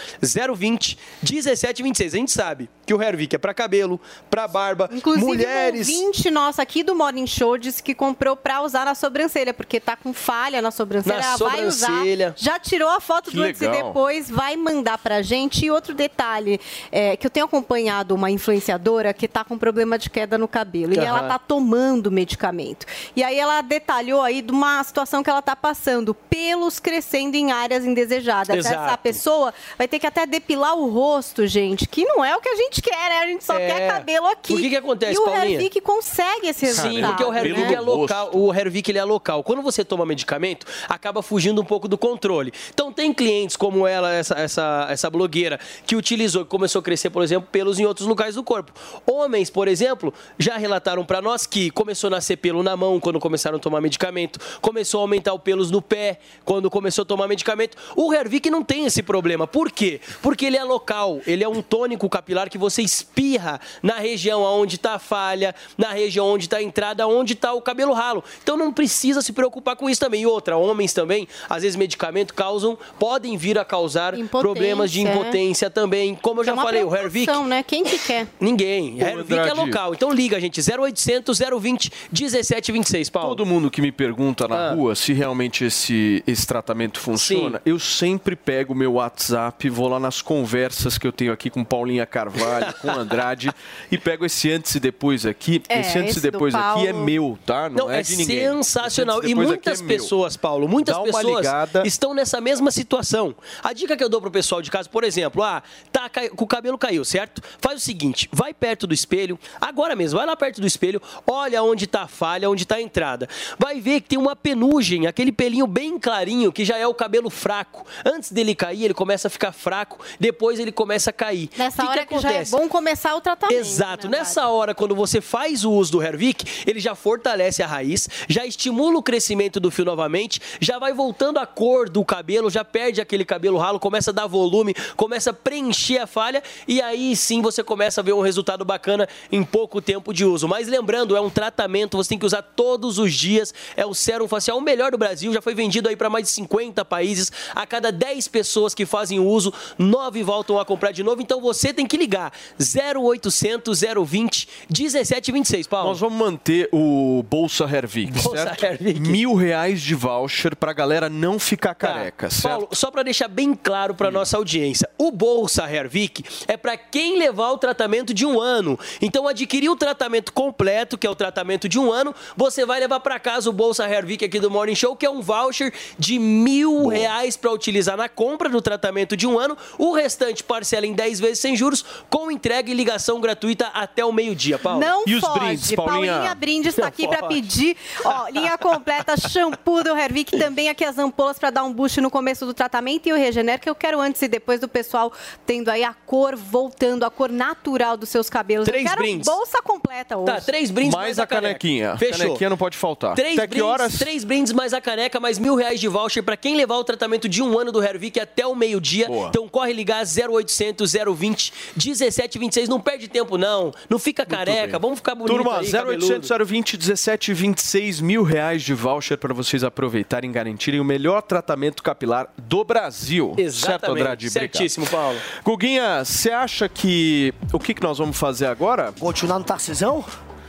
020 0.56 0.98
1726. 1.24 2.14
A 2.14 2.18
gente 2.18 2.32
sabe 2.32 2.70
que 2.86 2.94
o 2.94 3.02
Hervik 3.02 3.36
é 3.36 3.40
para 3.40 3.54
cabelo, 3.54 4.00
para 4.30 4.48
barba, 4.48 4.90
Inclusive, 4.92 5.26
mulheres. 5.26 5.90
um 5.90 5.92
ouvinte 6.06 6.30
nosso 6.32 6.62
aqui 6.62 6.84
do 6.84 6.96
Morning 6.96 7.26
Show 7.28 7.58
disse 7.66 7.84
que 7.84 7.94
comprou 7.94 8.36
pra 8.36 8.62
usar 8.62 8.86
na 8.86 8.96
sobrancelha, 8.96 9.54
porque 9.54 9.80
tá 9.80 9.96
com 9.96 10.14
falha 10.14 10.62
na 10.62 10.72
sobrancelha. 10.72 11.18
Na 11.20 11.26
ela 11.26 11.38
vai 11.38 11.66
usar. 11.66 11.88
sobrancelha. 11.88 12.34
Já 12.38 12.60
tirou 12.60 12.90
a 12.90 13.00
foto 13.00 13.30
Que 13.32 13.38
do 13.38 13.44
antes 13.44 13.62
e 13.62 13.68
legal. 13.68 13.88
depois, 13.88 14.30
vai 14.30 14.56
mandar 14.56 14.98
pra 14.98 15.22
gente. 15.22 15.66
E 15.66 15.72
outro 15.72 15.94
detalhe, 15.94 16.60
é, 16.92 17.16
que 17.18 17.26
eu 17.26 17.30
tenho 17.32 17.46
acompanhado 17.46 18.14
uma 18.16 18.30
influenciadora 18.32 19.14
que 19.14 19.28
tá 19.28 19.44
com 19.44 19.58
problema 19.58 19.98
de 19.98 20.10
queda 20.10 20.38
no 20.38 20.48
cabelo. 20.48 20.94
E 20.94 21.00
Aham. 21.00 21.08
ela 21.08 21.24
tá 21.28 21.40
tomando 21.40 22.12
medicamento. 22.12 22.86
E 23.16 23.24
aí 23.24 23.38
ela 23.38 23.62
detalhou 23.62 24.22
aí 24.22 24.42
de 24.42 24.52
uma 24.52 24.84
situação 24.84 25.24
que 25.24 25.30
ela 25.30 25.42
tá 25.42 25.56
passando. 25.56 26.14
Pelos 26.14 26.80
crescendo 26.80 27.36
em 27.36 27.52
áreas 27.52 27.86
indesejadas. 27.86 28.56
Exato. 28.58 28.76
Essa 28.86 28.98
pessoa 28.98 29.54
vai 29.78 29.88
ter 29.88 30.00
que 30.00 30.08
até 30.08 30.26
depilar 30.26 30.76
o 30.78 30.90
rosto, 30.90 31.48
gente, 31.48 31.88
que 31.88 32.04
não 32.06 32.24
é 32.24 32.36
o 32.36 32.42
que 32.42 32.50
a 32.50 32.56
gente 32.56 32.82
quer, 32.82 33.10
né? 33.10 33.20
A 33.20 33.28
gente 33.28 33.44
só 33.44 33.58
É. 33.58 33.68
quer 33.68 33.88
cabelo 33.92 34.28
aqui. 34.28 34.54
O 34.54 34.58
que 34.58 34.70
que 34.70 34.76
acontece, 34.76 35.14
e 35.16 35.18
o 35.18 35.24
Paulinha? 35.24 35.70
Consegue 35.82 36.48
esse 36.48 36.66
resultado. 36.66 36.94
Sim, 36.96 37.02
porque 37.04 37.24
o 37.24 37.30
Hervik 37.56 37.74
é 37.74 37.80
local. 37.80 38.30
O 38.34 38.54
Hervik 38.54 38.92
ele 38.92 38.98
é 38.98 39.04
local. 39.04 39.44
Quando 39.44 39.62
você 39.62 39.84
toma 39.84 40.06
medicamento, 40.06 40.66
acaba 40.88 41.22
fugindo 41.22 41.62
um 41.62 41.66
pouco 41.66 41.88
do 41.88 41.98
controle. 41.98 42.52
Então 42.74 42.92
tem 42.92 43.14
clientes 43.14 43.56
como 43.56 43.88
ela, 43.88 44.14
essa, 44.14 44.36
essa, 44.36 44.88
essa 44.90 45.10
blogueira, 45.10 45.60
que 45.86 45.96
utilizou, 45.96 46.44
que 46.44 46.50
começou 46.50 46.80
a 46.80 46.84
crescer, 46.84 47.10
por 47.10 47.24
exemplo, 47.24 47.48
pelos 47.52 47.80
em 47.80 47.86
outros 47.86 48.08
lugares 48.08 48.36
do 48.36 48.44
corpo. 48.44 48.72
Homens, 49.06 49.50
por 49.50 49.68
exemplo, 49.68 50.14
já 50.38 50.58
relataram 50.58 51.06
pra 51.06 51.22
nós 51.22 51.46
que 51.46 51.70
começou 51.72 52.08
a 52.08 52.12
nascer 52.12 52.38
pelo 52.38 52.62
na 52.64 52.76
mão 52.76 53.00
quando 53.00 53.20
começaram 53.20 53.58
a 53.58 53.60
tomar 53.60 53.82
medicamento, 53.82 54.40
começou 54.62 55.00
a 55.00 55.04
aumentar 55.04 55.34
o 55.34 55.40
pelos 55.40 55.72
no 55.72 55.82
pé 55.82 56.20
quando 56.44 56.70
começou 56.70 57.04
a 57.04 57.06
tomar 57.06 57.28
medicamento. 57.28 57.78
O 57.96 58.14
Hervik 58.14 58.50
não 58.50 58.64
tem 58.64 58.86
esse 58.86 59.02
problema. 59.02 59.48
Por 59.48 59.72
quê? 59.72 60.00
Porque 60.22 60.46
ele 60.46 60.58
é 60.58 60.64
local, 60.64 61.22
ele 61.26 61.44
é 61.44 61.48
um 61.48 61.62
tônico 61.62 62.10
capilar 62.10 62.50
que 62.50 62.58
você 62.58 62.82
espirra 62.82 63.60
na 63.82 63.96
região 63.96 64.42
onde 64.42 64.76
está 64.76 64.94
a 64.94 65.00
falha, 65.00 65.54
na 65.78 65.92
região 65.92 66.28
onde 66.28 66.46
está 66.46 66.58
a 66.58 66.64
entrada, 66.64 67.08
onde 67.08 67.34
está 67.34 67.45
o 67.54 67.62
cabelo 67.62 67.94
ralo. 67.94 68.24
Então 68.44 68.58
não 68.58 68.72
precisa 68.72 69.22
se 69.22 69.32
preocupar 69.34 69.76
com 69.76 69.90
isso 69.90 70.00
também. 70.02 70.22
E 70.22 70.26
outra, 70.26 70.58
homens 70.58 70.94
também, 70.94 71.28
às 71.50 71.64
vezes 71.64 71.76
medicamentos 71.76 72.36
causam, 72.36 72.78
podem 73.00 73.38
vir 73.38 73.58
a 73.58 73.66
causar 73.66 74.16
problemas 74.30 74.92
de 74.92 75.00
é. 75.06 75.12
impotência 75.12 75.70
também. 75.70 76.16
Como 76.16 76.40
eu 76.40 76.44
É 76.44 76.46
já 76.48 76.54
uma 76.54 76.64
falei, 76.64 76.84
o 76.84 76.96
Hervik 76.96 77.32
né? 77.48 77.64
Quem 77.64 77.84
que 77.84 77.98
quer? 78.00 78.28
Ninguém. 78.40 79.00
Hervik 79.00 79.40
é 79.40 79.54
local. 79.54 79.94
Então 79.94 80.12
liga, 80.14 80.40
gente. 80.40 80.60
0800 80.62 81.38
020 81.60 81.92
1726, 82.12 83.10
Paulo. 83.10 83.30
Todo 83.30 83.46
mundo 83.46 83.70
que 83.70 83.82
me 83.82 83.92
pergunta 83.92 84.48
na 84.48 84.56
Ah. 84.70 84.74
rua 84.74 84.96
se 84.96 85.14
realmente 85.14 85.66
esse, 85.66 86.24
esse 86.26 86.46
tratamento 86.48 87.00
funciona, 87.00 87.62
eu 87.66 87.78
sempre 87.80 88.36
pego 88.36 88.74
o 88.74 88.76
meu 88.76 88.94
WhatsApp, 88.94 89.70
vou 89.70 89.88
lá 89.88 90.00
nas 90.00 90.22
conversas 90.22 90.98
que 90.98 91.06
eu 91.06 91.12
tenho 91.12 91.32
aqui 91.34 91.50
com 91.50 91.64
Paulinha 91.64 92.06
Carvalho, 92.06 92.74
com 92.82 92.90
Andrade, 92.90 93.52
e 93.92 93.98
pego 93.98 94.26
esse 94.26 94.52
antes 94.52 94.76
e 94.76 94.80
depois 94.80 95.26
aqui. 95.26 95.62
É, 95.68 95.82
esse 95.82 95.98
antes 95.98 96.12
esse 96.18 96.20
e 96.20 96.32
depois 96.32 96.56
aqui 96.56 96.88
é 96.88 96.92
Paulo. 96.92 97.06
meu, 97.06 97.35
tá? 97.46 97.70
Não, 97.70 97.86
Não, 97.88 97.92
é, 97.92 98.00
é, 98.00 98.02
de 98.04 98.16
ninguém. 98.18 98.40
sensacional. 98.48 99.24
E 99.24 99.34
muitas 99.36 99.82
é 99.82 99.86
pessoas, 99.86 100.36
Paulo, 100.38 100.68
muitas 100.68 100.98
pessoas 100.98 101.26
ligada. 101.38 101.84
estão 101.86 102.14
nessa 102.14 102.40
mesma 102.42 102.72
situação. 102.72 103.36
A 103.64 103.74
dica 103.74 103.96
que 103.98 104.04
eu 104.04 104.10
dou 104.10 104.22
pro 104.22 104.32
pessoal 104.32 104.62
de 104.62 104.70
casa, 104.72 104.90
por 104.90 105.04
exemplo, 105.04 105.42
ah, 105.44 105.62
tá, 105.92 106.10
cai- 106.10 106.30
o 106.38 106.48
cabelo 106.48 106.78
caiu, 106.78 107.04
certo? 107.06 107.42
Faz 107.60 107.82
o 107.82 107.84
seguinte, 107.84 108.30
vai 108.32 108.54
perto 108.54 108.88
do 108.88 108.94
espelho, 108.94 109.40
agora 109.60 109.96
mesmo, 109.96 110.18
vai 110.18 110.28
lá 110.28 110.36
perto 110.36 110.62
do 110.62 110.68
espelho, 110.68 111.02
olha 111.26 111.62
onde 111.64 111.88
tá 111.88 112.04
a 112.04 112.08
falha, 112.08 112.50
onde 112.50 112.66
tá 112.66 112.76
a 112.76 112.82
entrada. 112.82 113.28
Vai 113.58 113.80
ver 113.80 114.02
que 114.02 114.10
tem 114.10 114.20
uma 114.20 114.36
penugem, 114.36 115.08
aquele 115.08 115.32
pelinho 115.32 115.68
bem 115.68 115.98
clarinho, 116.00 116.52
que 116.52 116.64
já 116.66 116.78
é 116.78 116.88
o 116.88 116.94
cabelo 116.94 117.30
fraco. 117.30 117.86
Antes 118.06 118.32
dele 118.32 118.54
cair, 118.56 118.86
ele 118.86 118.94
começa 118.94 119.28
a 119.28 119.32
ficar 119.32 119.52
fraco, 119.52 120.00
depois 120.20 120.60
ele 120.60 120.72
começa 120.72 121.10
a 121.10 121.14
cair. 121.14 121.50
Nessa 121.58 121.84
que 121.84 121.90
hora 121.90 122.06
que, 122.06 122.20
já 122.20 122.32
é 122.32 122.46
bom 122.46 122.68
começar 122.68 123.16
o 123.16 123.22
tratamento. 123.22 123.58
Exato. 123.58 124.08
Nessa 124.10 124.48
hora, 124.48 124.74
quando 124.76 124.96
você 124.96 125.22
faz 125.22 125.64
o 125.66 125.72
uso 125.72 125.94
do 125.94 126.02
Hervik, 126.04 126.46
ele 126.68 126.80
já 126.80 126.96
fortalece 127.26 127.64
a 127.64 127.68
raiz, 127.68 128.08
já 128.30 128.46
estimula 128.46 129.00
o 129.00 129.02
crescimento 129.02 129.60
do 129.60 129.72
fio 129.72 129.84
novamente, 129.84 130.40
já 130.60 130.78
vai 130.78 130.94
voltando 130.94 131.40
a 131.40 131.46
cor 131.48 131.90
do 131.90 132.06
cabelo, 132.06 132.52
já 132.52 132.64
perde 132.64 133.02
aquele 133.02 133.26
cabelo 133.26 133.58
ralo, 133.58 133.80
começa 133.80 134.12
a 134.12 134.14
dar 134.14 134.28
volume, 134.28 134.76
começa 134.96 135.32
a 135.32 135.34
preencher 135.34 135.98
a 135.98 136.06
falha 136.06 136.44
e 136.68 136.80
aí 136.80 137.16
sim 137.16 137.42
você 137.42 137.64
começa 137.64 138.00
a 138.00 138.04
ver 138.04 138.14
um 138.14 138.22
resultado 138.22 138.64
bacana 138.64 139.10
em 139.32 139.44
pouco 139.44 139.82
tempo 139.82 140.14
de 140.14 140.24
uso. 140.24 140.48
Mas 140.48 140.68
lembrando, 140.68 141.16
é 141.16 141.22
um 141.22 141.30
tratamento, 141.32 141.98
você 141.98 142.10
tem 142.10 142.20
que 142.20 142.28
usar 142.28 142.44
todos 142.44 143.00
os 143.00 143.12
dias. 143.12 143.52
É 143.76 143.86
o 143.88 143.96
sérum 143.96 144.28
facial 144.28 144.60
o 144.60 144.62
melhor 144.62 144.92
do 144.92 144.98
Brasil, 144.98 145.34
já 145.34 145.42
foi 145.42 145.56
vendido 145.56 145.90
aí 145.90 145.96
para 145.96 146.12
mais 146.12 146.26
de 146.26 146.32
50 146.32 146.86
países. 146.86 147.32
A 147.56 147.66
cada 147.66 147.92
10 147.92 148.28
pessoas 148.28 148.76
que 148.76 148.86
fazem 148.86 149.20
uso, 149.20 149.52
9 149.80 150.22
voltam 150.22 150.60
a 150.60 150.66
comprar 150.66 150.92
de 150.92 151.02
novo. 151.02 151.24
Então 151.24 151.42
você 151.42 151.74
tem 151.74 151.88
que 151.88 151.98
ligar 151.98 152.32
0800 152.60 153.82
020 154.06 154.48
1726, 154.70 155.66
Paulo. 155.66 155.90
Nós 155.90 156.00
vamos 156.00 156.20
manter 156.20 156.70
o 156.72 157.05
Bolsa 157.30 157.66
Hervik, 157.66 158.12
Bolsa 158.22 158.44
certo? 158.44 158.64
Hervik. 158.64 159.00
Mil 159.00 159.34
reais 159.34 159.82
de 159.82 159.96
voucher 159.96 160.56
pra 160.56 160.74
galera 160.74 161.10
não 161.10 161.40
ficar 161.40 161.76
careca, 161.76 162.30
certo? 162.30 162.44
Tá. 162.44 162.50
Paulo, 162.50 162.70
só 162.72 162.92
para 162.92 163.04
deixar 163.04 163.28
bem 163.28 163.54
claro 163.54 163.96
para 163.96 164.12
nossa 164.12 164.38
audiência, 164.38 164.90
o 164.98 165.12
Bolsa 165.12 165.70
Hervik 165.70 166.24
é 166.48 166.56
para 166.58 166.78
quem 166.78 167.18
levar 167.18 167.52
o 167.52 167.58
tratamento 167.58 168.14
de 168.14 168.26
um 168.26 168.40
ano. 168.40 168.80
Então, 169.02 169.28
adquirir 169.28 169.70
o 169.70 169.76
tratamento 169.76 170.32
completo, 170.32 170.98
que 170.98 171.06
é 171.06 171.10
o 171.10 171.16
tratamento 171.16 171.68
de 171.68 171.80
um 171.80 171.92
ano, 171.92 172.14
você 172.36 172.66
vai 172.66 172.80
levar 172.80 173.00
para 173.00 173.20
casa 173.20 173.50
o 173.50 173.54
Bolsa 173.54 173.88
Hervik 173.88 174.24
aqui 174.26 174.40
do 174.40 174.50
Morning 174.50 174.76
Show, 174.76 174.96
que 174.96 175.06
é 175.06 175.10
um 175.10 175.22
voucher 175.22 175.74
de 175.98 176.20
mil 176.20 176.88
reais 176.88 177.36
para 177.36 177.52
utilizar 177.52 177.98
na 177.98 178.08
compra 178.10 178.50
do 178.50 178.62
tratamento 178.62 179.18
de 179.18 179.28
um 179.28 179.38
ano. 179.40 179.58
O 179.78 179.94
restante 179.94 180.44
parcela 180.44 180.86
em 180.86 180.94
10 180.94 181.20
vezes 181.20 181.40
sem 181.40 181.56
juros, 181.56 181.84
com 182.10 182.32
entrega 182.32 182.70
e 182.70 182.74
ligação 182.74 183.20
gratuita 183.20 183.68
até 183.68 184.04
o 184.06 184.12
meio-dia, 184.12 184.58
Paulo. 184.58 184.80
Não 184.80 185.04
foge. 185.20 185.76
Paulinha 185.76 186.36
Brindes 186.36 186.78
está 186.78 186.88
aqui 186.96 187.08
para 187.08 187.28
pedir, 187.28 187.76
ó, 188.04 188.30
linha 188.30 188.58
completa, 188.58 189.16
shampoo 189.18 189.84
do 189.84 189.96
Hervik, 189.96 190.38
também 190.38 190.70
aqui 190.70 190.86
as 190.86 190.98
ampolas 190.98 191.38
para 191.38 191.50
dar 191.50 191.64
um 191.64 191.74
boost 191.74 192.00
no 192.00 192.10
começo 192.10 192.46
do 192.46 192.54
tratamento 192.54 193.08
e 193.08 193.14
o 193.14 193.16
Regener, 193.16 193.60
que 193.60 193.70
eu 193.70 193.76
quero 193.76 194.00
antes 194.00 194.22
e 194.22 194.28
depois 194.28 194.60
do 194.62 194.68
pessoal 194.68 195.12
tendo 195.46 195.70
aí 195.70 195.84
a 195.84 195.94
cor 195.94 196.36
voltando, 196.36 197.04
a 197.04 197.12
cor 197.12 197.30
natural 197.30 197.98
dos 197.98 198.10
seus 198.10 198.30
cabelos. 198.30 198.66
Três 198.66 198.84
eu 198.84 198.90
quero 198.90 199.02
brindes. 199.02 199.26
bolsa 199.26 199.62
completa 199.62 200.18
hoje. 200.18 200.26
Tá, 200.26 200.42
três 200.42 200.72
brindes 200.72 200.96
Mais 200.96 201.20
a 201.20 201.28
canequinha. 201.28 201.92
A 201.92 201.98
Fechou. 201.98 202.20
canequinha 202.20 202.50
não 202.50 202.58
pode 202.58 202.78
faltar. 202.78 203.16
Três 203.16 203.38
Até 203.38 203.42
que 203.48 203.56
brindes, 203.56 203.68
horas? 203.68 203.98
Três 203.98 204.24
brindes 204.24 204.54
mais 204.54 204.74
a 204.74 204.80
caneca, 204.80 205.20
mais 205.20 205.38
mil 205.38 205.56
reais 205.56 205.80
de 205.80 205.88
voucher 205.88 206.24
pra 206.24 206.38
quem 206.38 206.56
levar 206.56 206.78
o 206.78 206.84
tratamento 206.84 207.28
de 207.28 207.44
um 207.44 207.60
ano 207.60 207.72
do 207.72 207.84
Hervik 207.84 208.20
até 208.20 208.48
o 208.48 208.56
meio-dia. 208.56 209.08
Então 209.30 209.48
corre 209.50 209.74
ligar 209.74 210.04
0800 210.06 210.94
020 211.16 211.54
1726. 211.76 212.70
Não 212.70 212.80
perde 212.80 213.08
tempo, 213.08 213.38
não. 213.38 213.74
Não 213.90 214.00
fica 214.00 214.26
careca. 214.26 214.80
Vamos 214.80 215.00
ficar 215.00 215.16
bonito 215.16 215.36
Turma, 215.36 215.60
aí, 215.60 215.66
0800 215.66 216.28
cabeludo. 216.30 216.46
020 216.46 216.78
1726 216.88 218.02
mil 218.02 218.24
reais 218.24 218.62
de 218.62 218.74
voucher 218.74 219.18
para 219.18 219.34
vocês 219.34 219.64
aproveitarem 219.64 220.30
e 220.30 220.34
garantirem 220.34 220.80
o 220.80 220.84
melhor 220.84 221.22
tratamento 221.22 221.84
capilar 221.84 222.28
do 222.38 222.64
Brasil. 222.64 223.34
Certo, 223.36 223.40
Exatamente. 223.40 224.02
Andrade? 224.02 224.28
Obrigado. 224.28 224.52
Certíssimo, 224.54 224.88
Paulo. 224.88 225.18
Guguinha, 225.44 226.04
você 226.04 226.32
acha 226.32 226.68
que. 226.70 227.34
O 227.52 227.60
que, 227.60 227.74
que 227.74 227.82
nós 227.82 227.98
vamos 227.98 228.18
fazer 228.18 228.46
agora? 228.48 228.94
Continuar 229.00 229.40
no 229.40 229.46
Tarcisão? 229.46 230.04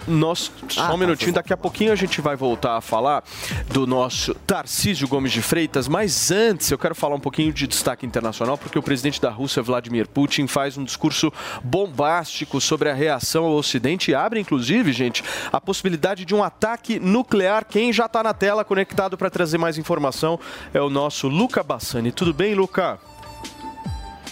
Nós, 0.07 0.51
só 0.69 0.83
Ah, 0.83 0.95
um 0.95 0.97
minutinho, 0.97 1.33
daqui 1.33 1.53
a 1.53 1.57
pouquinho 1.57 1.93
a 1.93 1.97
gente 1.97 2.21
vai 2.21 2.37
voltar 2.37 2.77
a 2.77 2.81
falar 2.81 3.25
do 3.69 3.87
nosso 3.87 4.35
Tarcísio 4.35 5.09
Gomes 5.09 5.33
de 5.33 5.43
Freitas, 5.43 5.89
mas 5.89 6.31
antes 6.31 6.71
eu 6.71 6.79
quero 6.79 6.95
falar 6.95 7.17
um 7.17 7.21
pouquinho 7.21 7.53
de 7.53 7.67
destaque 7.67 8.07
internacional, 8.07 8.57
porque 8.57 8.79
o 8.79 8.83
presidente 8.83 9.21
da 9.21 9.31
Rússia, 9.31 9.63
Vladimir 9.63 10.09
Putin, 10.09 10.47
faz 10.47 10.77
um 10.77 10.85
discurso 10.85 11.33
bombástico 11.63 12.61
sobre 12.61 12.89
a 12.89 12.95
reação 12.95 13.45
ao 13.45 13.53
Ocidente 13.55 14.11
e 14.11 14.15
abre, 14.15 14.39
inclusive, 14.41 14.93
gente, 14.93 15.25
a 15.53 15.61
possibilidade 15.61 16.25
de 16.25 16.35
um 16.35 16.43
ataque 16.43 16.99
nuclear. 17.01 17.65
Quem 17.65 17.93
já 17.93 18.07
está 18.07 18.23
na 18.23 18.33
tela 18.35 18.65
conectado 18.65 19.17
para 19.17 19.31
trazer 19.31 19.59
mais 19.59 19.79
informação 19.79 20.39
é 20.73 20.81
o 20.81 20.89
nosso 20.91 21.29
Luca 21.29 21.63
Bassani. 21.63 22.13
Tudo 22.13 22.33
bem, 22.33 22.55
Luca? 22.55 22.99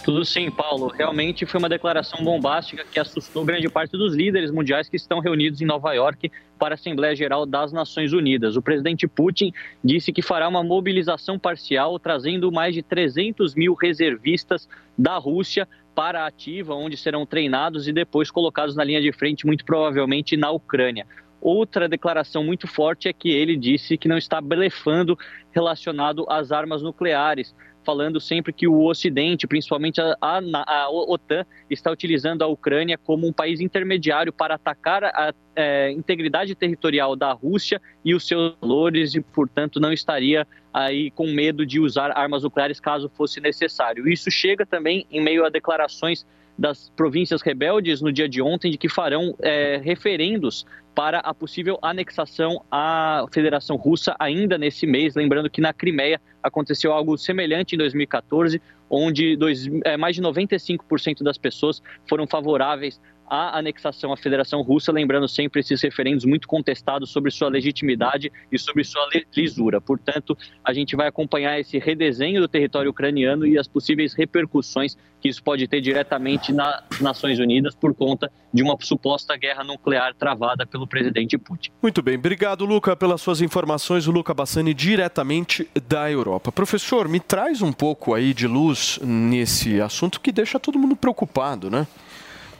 Tudo 0.04 0.22
sim, 0.22 0.50
Paulo. 0.50 0.88
Realmente 0.88 1.46
foi 1.46 1.58
uma 1.58 1.68
declaração 1.68 2.22
bombástica 2.22 2.84
que 2.84 3.00
assustou 3.00 3.42
grande 3.42 3.70
parte 3.70 3.92
dos 3.92 4.14
líderes 4.14 4.50
mundiais 4.50 4.86
que 4.86 4.96
estão 4.96 5.18
reunidos 5.18 5.62
em 5.62 5.64
Nova 5.64 5.94
York 5.94 6.30
para 6.58 6.74
a 6.74 6.76
Assembleia 6.76 7.16
Geral 7.16 7.46
das 7.46 7.72
Nações 7.72 8.12
Unidas. 8.12 8.54
O 8.54 8.60
presidente 8.60 9.08
Putin 9.08 9.50
disse 9.82 10.12
que 10.12 10.20
fará 10.20 10.46
uma 10.46 10.62
mobilização 10.62 11.38
parcial, 11.38 11.98
trazendo 11.98 12.52
mais 12.52 12.74
de 12.74 12.82
300 12.82 13.54
mil 13.54 13.72
reservistas 13.72 14.68
da 14.96 15.16
Rússia 15.16 15.66
para 15.94 16.24
a 16.24 16.26
ativa, 16.26 16.74
onde 16.74 16.98
serão 16.98 17.24
treinados 17.24 17.88
e 17.88 17.92
depois 17.92 18.30
colocados 18.30 18.76
na 18.76 18.84
linha 18.84 19.00
de 19.00 19.10
frente, 19.10 19.46
muito 19.46 19.64
provavelmente 19.64 20.36
na 20.36 20.50
Ucrânia. 20.50 21.06
Outra 21.40 21.88
declaração 21.88 22.44
muito 22.44 22.66
forte 22.66 23.08
é 23.08 23.12
que 23.14 23.30
ele 23.30 23.56
disse 23.56 23.96
que 23.96 24.08
não 24.08 24.18
está 24.18 24.38
blefando 24.38 25.18
relacionado 25.50 26.26
às 26.28 26.52
armas 26.52 26.82
nucleares 26.82 27.54
falando 27.84 28.20
sempre 28.20 28.52
que 28.52 28.66
o 28.66 28.84
Ocidente, 28.84 29.46
principalmente 29.46 30.00
a, 30.00 30.16
a, 30.20 30.40
a, 30.66 30.90
OTAN, 30.90 31.44
está 31.68 31.90
utilizando 31.90 32.42
a 32.42 32.46
Ucrânia 32.46 32.98
como 32.98 33.26
um 33.26 33.32
país 33.32 33.60
intermediário 33.60 34.32
para 34.32 34.54
atacar 34.54 35.04
a 35.04 35.32
é, 35.54 35.90
integridade 35.90 36.54
territorial 36.54 37.14
da 37.14 37.32
Rússia 37.32 37.80
e 38.04 38.14
os 38.14 38.26
seus 38.26 38.54
valores 38.60 39.14
e, 39.14 39.20
portanto, 39.20 39.78
não 39.78 39.92
estaria 39.92 40.46
aí 40.72 41.10
com 41.10 41.26
medo 41.28 41.64
de 41.64 41.78
usar 41.78 42.10
armas 42.16 42.42
nucleares 42.42 42.80
caso 42.80 43.08
fosse 43.08 43.40
necessário. 43.40 44.08
Isso 44.08 44.30
chega 44.30 44.66
também 44.66 45.06
em 45.10 45.22
meio 45.22 45.44
a 45.44 45.48
declarações 45.48 46.26
das 46.58 46.90
províncias 46.90 47.42
rebeldes 47.42 48.00
no 48.00 48.12
dia 48.12 48.28
de 48.28 48.40
ontem 48.40 48.70
de 48.70 48.78
que 48.78 48.88
farão 48.88 49.34
é, 49.40 49.76
referendos 49.76 50.64
para 50.94 51.18
a 51.18 51.34
possível 51.34 51.78
anexação 51.82 52.64
à 52.70 53.26
Federação 53.32 53.76
Russa 53.76 54.14
ainda 54.18 54.56
nesse 54.56 54.86
mês. 54.86 55.14
Lembrando 55.14 55.50
que 55.50 55.60
na 55.60 55.72
Crimeia 55.72 56.20
aconteceu 56.42 56.92
algo 56.92 57.18
semelhante 57.18 57.74
em 57.74 57.78
2014, 57.78 58.62
onde 58.88 59.36
dois, 59.36 59.68
é, 59.84 59.96
mais 59.96 60.14
de 60.14 60.22
95% 60.22 61.22
das 61.22 61.36
pessoas 61.36 61.82
foram 62.08 62.26
favoráveis 62.26 63.00
a 63.26 63.58
anexação 63.58 64.12
à 64.12 64.16
Federação 64.16 64.62
Russa, 64.62 64.92
lembrando 64.92 65.28
sempre 65.28 65.60
esses 65.60 65.80
referendos 65.82 66.24
muito 66.24 66.46
contestados 66.46 67.10
sobre 67.10 67.30
sua 67.30 67.48
legitimidade 67.48 68.30
e 68.50 68.58
sobre 68.58 68.84
sua 68.84 69.08
lisura. 69.34 69.80
Portanto, 69.80 70.36
a 70.64 70.72
gente 70.72 70.94
vai 70.96 71.08
acompanhar 71.08 71.58
esse 71.58 71.78
redesenho 71.78 72.40
do 72.40 72.48
território 72.48 72.90
ucraniano 72.90 73.46
e 73.46 73.58
as 73.58 73.66
possíveis 73.66 74.14
repercussões 74.14 74.96
que 75.20 75.28
isso 75.30 75.42
pode 75.42 75.66
ter 75.66 75.80
diretamente 75.80 76.52
nas 76.52 76.82
Nações 77.00 77.38
Unidas 77.38 77.74
por 77.74 77.94
conta 77.94 78.30
de 78.52 78.62
uma 78.62 78.76
suposta 78.80 79.34
guerra 79.38 79.64
nuclear 79.64 80.14
travada 80.14 80.66
pelo 80.66 80.86
presidente 80.86 81.38
Putin. 81.38 81.70
Muito 81.82 82.02
bem, 82.02 82.16
obrigado, 82.16 82.66
Luca, 82.66 82.94
pelas 82.94 83.22
suas 83.22 83.40
informações. 83.40 84.06
O 84.06 84.12
Luca 84.12 84.34
Bassani, 84.34 84.74
diretamente 84.74 85.66
da 85.88 86.10
Europa. 86.10 86.52
Professor, 86.52 87.08
me 87.08 87.20
traz 87.20 87.62
um 87.62 87.72
pouco 87.72 88.12
aí 88.12 88.34
de 88.34 88.46
luz 88.46 88.98
nesse 89.02 89.80
assunto 89.80 90.20
que 90.20 90.30
deixa 90.30 90.60
todo 90.60 90.78
mundo 90.78 90.94
preocupado, 90.94 91.70
né? 91.70 91.86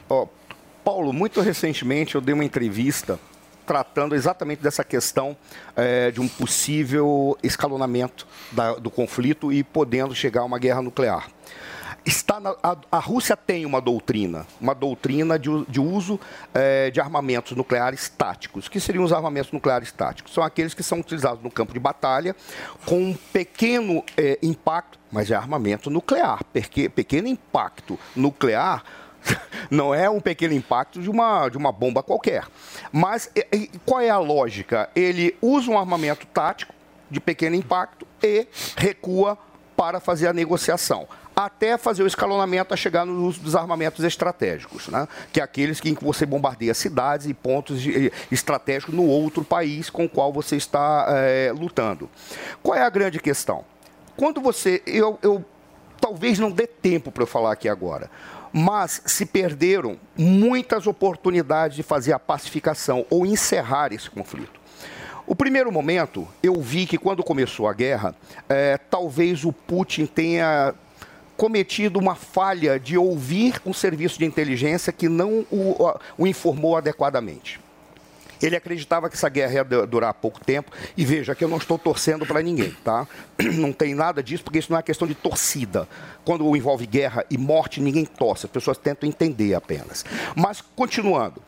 Oh, 0.09 0.27
Paulo, 0.85 1.11
muito 1.11 1.41
recentemente 1.41 2.13
eu 2.13 2.21
dei 2.21 2.31
uma 2.31 2.45
entrevista 2.45 3.19
tratando 3.65 4.13
exatamente 4.13 4.61
dessa 4.61 4.83
questão 4.83 5.35
é, 5.75 6.11
de 6.11 6.21
um 6.21 6.27
possível 6.27 7.35
escalonamento 7.41 8.27
da, 8.51 8.75
do 8.75 8.91
conflito 8.91 9.51
e 9.51 9.63
podendo 9.63 10.13
chegar 10.13 10.41
a 10.41 10.45
uma 10.45 10.59
guerra 10.59 10.83
nuclear. 10.83 11.27
Está 12.05 12.39
na, 12.39 12.55
a, 12.61 12.77
a, 12.91 12.99
Rússia 12.99 13.35
tem 13.35 13.65
uma 13.65 13.81
doutrina, 13.81 14.45
uma 14.61 14.75
doutrina 14.75 15.39
de, 15.39 15.49
de 15.65 15.81
uso 15.81 16.19
é, 16.53 16.91
de 16.91 17.01
armamentos 17.01 17.57
nucleares 17.57 18.07
táticos. 18.07 18.67
O 18.67 18.69
que 18.69 18.79
seriam 18.79 19.03
os 19.03 19.11
armamentos 19.11 19.51
nucleares 19.51 19.91
táticos? 19.91 20.31
São 20.31 20.43
aqueles 20.43 20.75
que 20.75 20.83
são 20.83 20.99
utilizados 20.99 21.43
no 21.43 21.49
campo 21.49 21.73
de 21.73 21.79
batalha 21.79 22.35
com 22.85 23.01
um 23.09 23.17
pequeno 23.33 24.03
é, 24.15 24.37
impacto, 24.43 24.99
mas 25.11 25.31
é 25.31 25.35
armamento 25.35 25.89
nuclear. 25.89 26.43
Porque, 26.53 26.87
pequeno 26.89 27.27
impacto 27.27 27.97
nuclear 28.15 28.83
não 29.69 29.93
é 29.93 30.09
um 30.09 30.19
pequeno 30.19 30.53
impacto 30.53 31.01
de 31.01 31.09
uma, 31.09 31.49
de 31.49 31.57
uma 31.57 31.71
bomba 31.71 32.03
qualquer. 32.03 32.45
Mas 32.91 33.29
qual 33.85 34.01
é 34.01 34.09
a 34.09 34.19
lógica? 34.19 34.89
Ele 34.95 35.35
usa 35.41 35.71
um 35.71 35.77
armamento 35.77 36.25
tático 36.27 36.73
de 37.09 37.19
pequeno 37.19 37.55
impacto 37.55 38.07
e 38.21 38.47
recua 38.75 39.37
para 39.75 39.99
fazer 39.99 40.27
a 40.27 40.33
negociação 40.33 41.07
até 41.35 41.77
fazer 41.77 42.01
o 42.01 42.07
escalonamento 42.07 42.73
a 42.73 42.77
chegar 42.77 43.05
no 43.05 43.25
uso 43.25 43.41
dos 43.41 43.55
armamentos 43.55 44.05
estratégicos, 44.05 44.87
né? 44.87 45.05
que 45.33 45.41
é 45.41 45.43
aqueles 45.43 45.81
em 45.83 45.93
que 45.93 46.03
você 46.03 46.25
bombardeia 46.25 46.73
cidades 46.73 47.27
e 47.27 47.33
pontos 47.33 47.81
estratégicos 48.31 48.95
no 48.95 49.05
outro 49.05 49.43
país 49.43 49.89
com 49.89 50.05
o 50.05 50.09
qual 50.09 50.31
você 50.31 50.55
está 50.55 51.07
é, 51.09 51.51
lutando. 51.51 52.09
Qual 52.63 52.77
é 52.77 52.81
a 52.81 52.89
grande 52.89 53.19
questão? 53.19 53.65
Quando 54.15 54.39
você. 54.39 54.81
Eu, 54.85 55.19
eu 55.21 55.43
talvez 55.99 56.39
não 56.39 56.51
dê 56.51 56.67
tempo 56.67 57.11
para 57.11 57.23
eu 57.23 57.27
falar 57.27 57.51
aqui 57.51 57.67
agora, 57.67 58.09
mas 58.57 59.01
se 59.05 59.25
perderam 59.25 59.97
muitas 60.17 60.87
oportunidades 60.87 61.75
de 61.75 61.83
fazer 61.83 62.13
a 62.13 62.19
pacificação 62.19 63.05
ou 63.09 63.25
encerrar 63.25 63.91
esse 63.91 64.09
conflito. 64.09 64.61
O 65.27 65.35
primeiro 65.35 65.69
momento, 65.73 66.25
eu 66.41 66.61
vi 66.61 66.85
que 66.85 66.97
quando 66.97 67.21
começou 67.21 67.67
a 67.67 67.73
guerra, 67.73 68.15
é, 68.47 68.77
talvez 68.77 69.43
o 69.43 69.51
Putin 69.51 70.05
tenha 70.05 70.73
cometido 71.35 71.99
uma 71.99 72.15
falha 72.15 72.79
de 72.79 72.97
ouvir 72.97 73.59
um 73.65 73.73
serviço 73.73 74.17
de 74.17 74.23
inteligência 74.23 74.93
que 74.93 75.09
não 75.09 75.45
o, 75.51 75.93
o 76.17 76.25
informou 76.25 76.77
adequadamente. 76.77 77.59
Ele 78.41 78.55
acreditava 78.55 79.09
que 79.09 79.15
essa 79.15 79.29
guerra 79.29 79.53
ia 79.53 79.63
durar 79.63 80.13
pouco 80.13 80.43
tempo. 80.43 80.71
E 80.95 81.05
veja 81.05 81.35
que 81.35 81.43
eu 81.43 81.47
não 81.47 81.57
estou 81.57 81.77
torcendo 81.77 82.25
para 82.25 82.41
ninguém, 82.41 82.71
tá? 82.83 83.07
Não 83.55 83.71
tem 83.71 83.93
nada 83.93 84.23
disso, 84.23 84.43
porque 84.43 84.59
isso 84.59 84.71
não 84.71 84.79
é 84.79 84.81
questão 84.81 85.07
de 85.07 85.13
torcida. 85.13 85.87
Quando 86.23 86.55
envolve 86.55 86.85
guerra 86.85 87.25
e 87.29 87.37
morte, 87.37 87.81
ninguém 87.81 88.05
torce. 88.05 88.45
As 88.45 88.51
pessoas 88.51 88.77
tentam 88.77 89.07
entender 89.07 89.53
apenas. 89.53 90.05
Mas, 90.35 90.61
continuando 90.75 91.41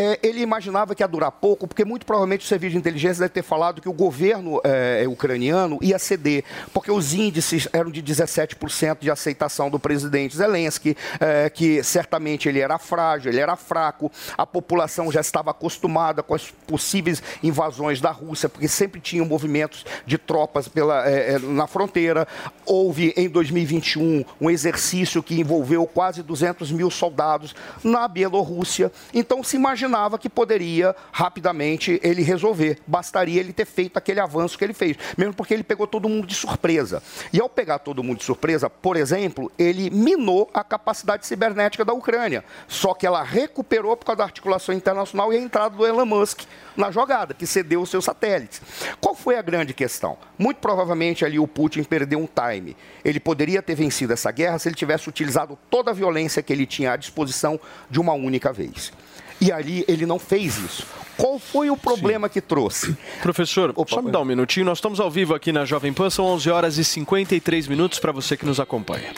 é, 0.00 0.18
ele 0.22 0.40
imaginava 0.40 0.94
que 0.94 1.02
ia 1.02 1.06
durar 1.06 1.30
pouco, 1.30 1.68
porque 1.68 1.84
muito 1.84 2.06
provavelmente 2.06 2.42
o 2.42 2.48
serviço 2.48 2.72
de 2.72 2.78
inteligência 2.78 3.20
deve 3.20 3.34
ter 3.34 3.42
falado 3.42 3.82
que 3.82 3.88
o 3.88 3.92
governo 3.92 4.58
é, 4.64 5.04
ucraniano 5.06 5.78
ia 5.82 5.98
ceder, 5.98 6.42
porque 6.72 6.90
os 6.90 7.12
índices 7.12 7.68
eram 7.70 7.90
de 7.90 8.02
17% 8.02 8.96
de 8.98 9.10
aceitação 9.10 9.68
do 9.68 9.78
presidente 9.78 10.34
Zelensky, 10.34 10.96
é, 11.20 11.50
que 11.50 11.82
certamente 11.82 12.48
ele 12.48 12.60
era 12.60 12.78
frágil, 12.78 13.30
ele 13.30 13.40
era 13.40 13.56
fraco, 13.56 14.10
a 14.38 14.46
população 14.46 15.12
já 15.12 15.20
estava 15.20 15.50
acostumada 15.50 16.22
com 16.22 16.34
as 16.34 16.50
possíveis 16.50 17.22
invasões 17.42 18.00
da 18.00 18.10
Rússia, 18.10 18.48
porque 18.48 18.68
sempre 18.68 19.02
tinham 19.02 19.26
movimentos 19.26 19.84
de 20.06 20.16
tropas 20.16 20.66
pela, 20.66 21.06
é, 21.06 21.34
é 21.34 21.38
na 21.38 21.66
fronteira. 21.66 22.26
Houve 22.64 23.12
em 23.18 23.28
2021 23.28 24.24
um 24.40 24.48
exercício 24.48 25.22
que 25.22 25.38
envolveu 25.38 25.86
quase 25.86 26.22
200 26.22 26.72
mil 26.72 26.90
soldados 26.90 27.54
na 27.84 28.08
Bielorrússia. 28.08 28.90
Então 29.12 29.44
se 29.44 29.56
imagina 29.56 29.89
imaginava 29.90 30.18
que 30.18 30.28
poderia 30.28 30.94
rapidamente 31.12 32.00
ele 32.02 32.22
resolver. 32.22 32.78
Bastaria 32.86 33.40
ele 33.40 33.52
ter 33.52 33.66
feito 33.66 33.96
aquele 33.96 34.20
avanço 34.20 34.56
que 34.56 34.64
ele 34.64 34.72
fez, 34.72 34.96
mesmo 35.18 35.34
porque 35.34 35.52
ele 35.52 35.64
pegou 35.64 35.86
todo 35.86 36.08
mundo 36.08 36.26
de 36.26 36.34
surpresa. 36.34 37.02
E 37.32 37.40
ao 37.40 37.48
pegar 37.48 37.80
todo 37.80 38.02
mundo 38.02 38.18
de 38.18 38.24
surpresa, 38.24 38.70
por 38.70 38.96
exemplo, 38.96 39.50
ele 39.58 39.90
minou 39.90 40.48
a 40.54 40.62
capacidade 40.62 41.26
cibernética 41.26 41.84
da 41.84 41.92
Ucrânia. 41.92 42.44
Só 42.68 42.94
que 42.94 43.06
ela 43.06 43.22
recuperou 43.22 43.96
por 43.96 44.06
causa 44.06 44.18
da 44.18 44.24
articulação 44.24 44.74
internacional 44.74 45.32
e 45.32 45.36
a 45.36 45.40
entrada 45.40 45.76
do 45.76 45.86
Elon 45.86 46.06
Musk 46.06 46.42
na 46.76 46.90
jogada, 46.90 47.34
que 47.34 47.46
cedeu 47.46 47.82
os 47.82 47.90
seus 47.90 48.04
satélites. 48.04 48.62
Qual 49.00 49.14
foi 49.14 49.36
a 49.36 49.42
grande 49.42 49.74
questão? 49.74 50.16
Muito 50.38 50.58
provavelmente 50.58 51.24
ali 51.24 51.38
o 51.38 51.48
Putin 51.48 51.82
perdeu 51.82 52.18
um 52.18 52.28
time. 52.28 52.76
Ele 53.04 53.18
poderia 53.18 53.60
ter 53.60 53.74
vencido 53.74 54.12
essa 54.12 54.30
guerra 54.30 54.58
se 54.58 54.68
ele 54.68 54.76
tivesse 54.76 55.08
utilizado 55.08 55.58
toda 55.68 55.90
a 55.90 55.94
violência 55.94 56.42
que 56.42 56.52
ele 56.52 56.66
tinha 56.66 56.92
à 56.92 56.96
disposição 56.96 57.58
de 57.90 58.00
uma 58.00 58.12
única 58.12 58.52
vez. 58.52 58.92
E 59.40 59.50
ali 59.50 59.84
ele 59.88 60.06
não 60.06 60.18
fez 60.18 60.58
isso. 60.58 60.86
Qual 61.16 61.38
foi 61.38 61.70
o 61.70 61.76
problema 61.76 62.28
Sim. 62.28 62.32
que 62.32 62.40
trouxe? 62.40 62.96
Professor, 63.20 63.72
Opa, 63.76 63.94
só 63.94 64.02
me 64.02 64.10
dá 64.10 64.20
um 64.20 64.24
minutinho. 64.24 64.64
Nós 64.64 64.78
estamos 64.78 64.98
ao 65.00 65.10
vivo 65.10 65.34
aqui 65.34 65.52
na 65.52 65.64
Jovem 65.64 65.92
Pan, 65.92 66.08
são 66.08 66.24
11 66.24 66.50
horas 66.50 66.78
e 66.78 66.84
53 66.84 67.66
minutos 67.68 67.98
para 67.98 68.10
você 68.10 68.36
que 68.36 68.46
nos 68.46 68.58
acompanha. 68.58 69.12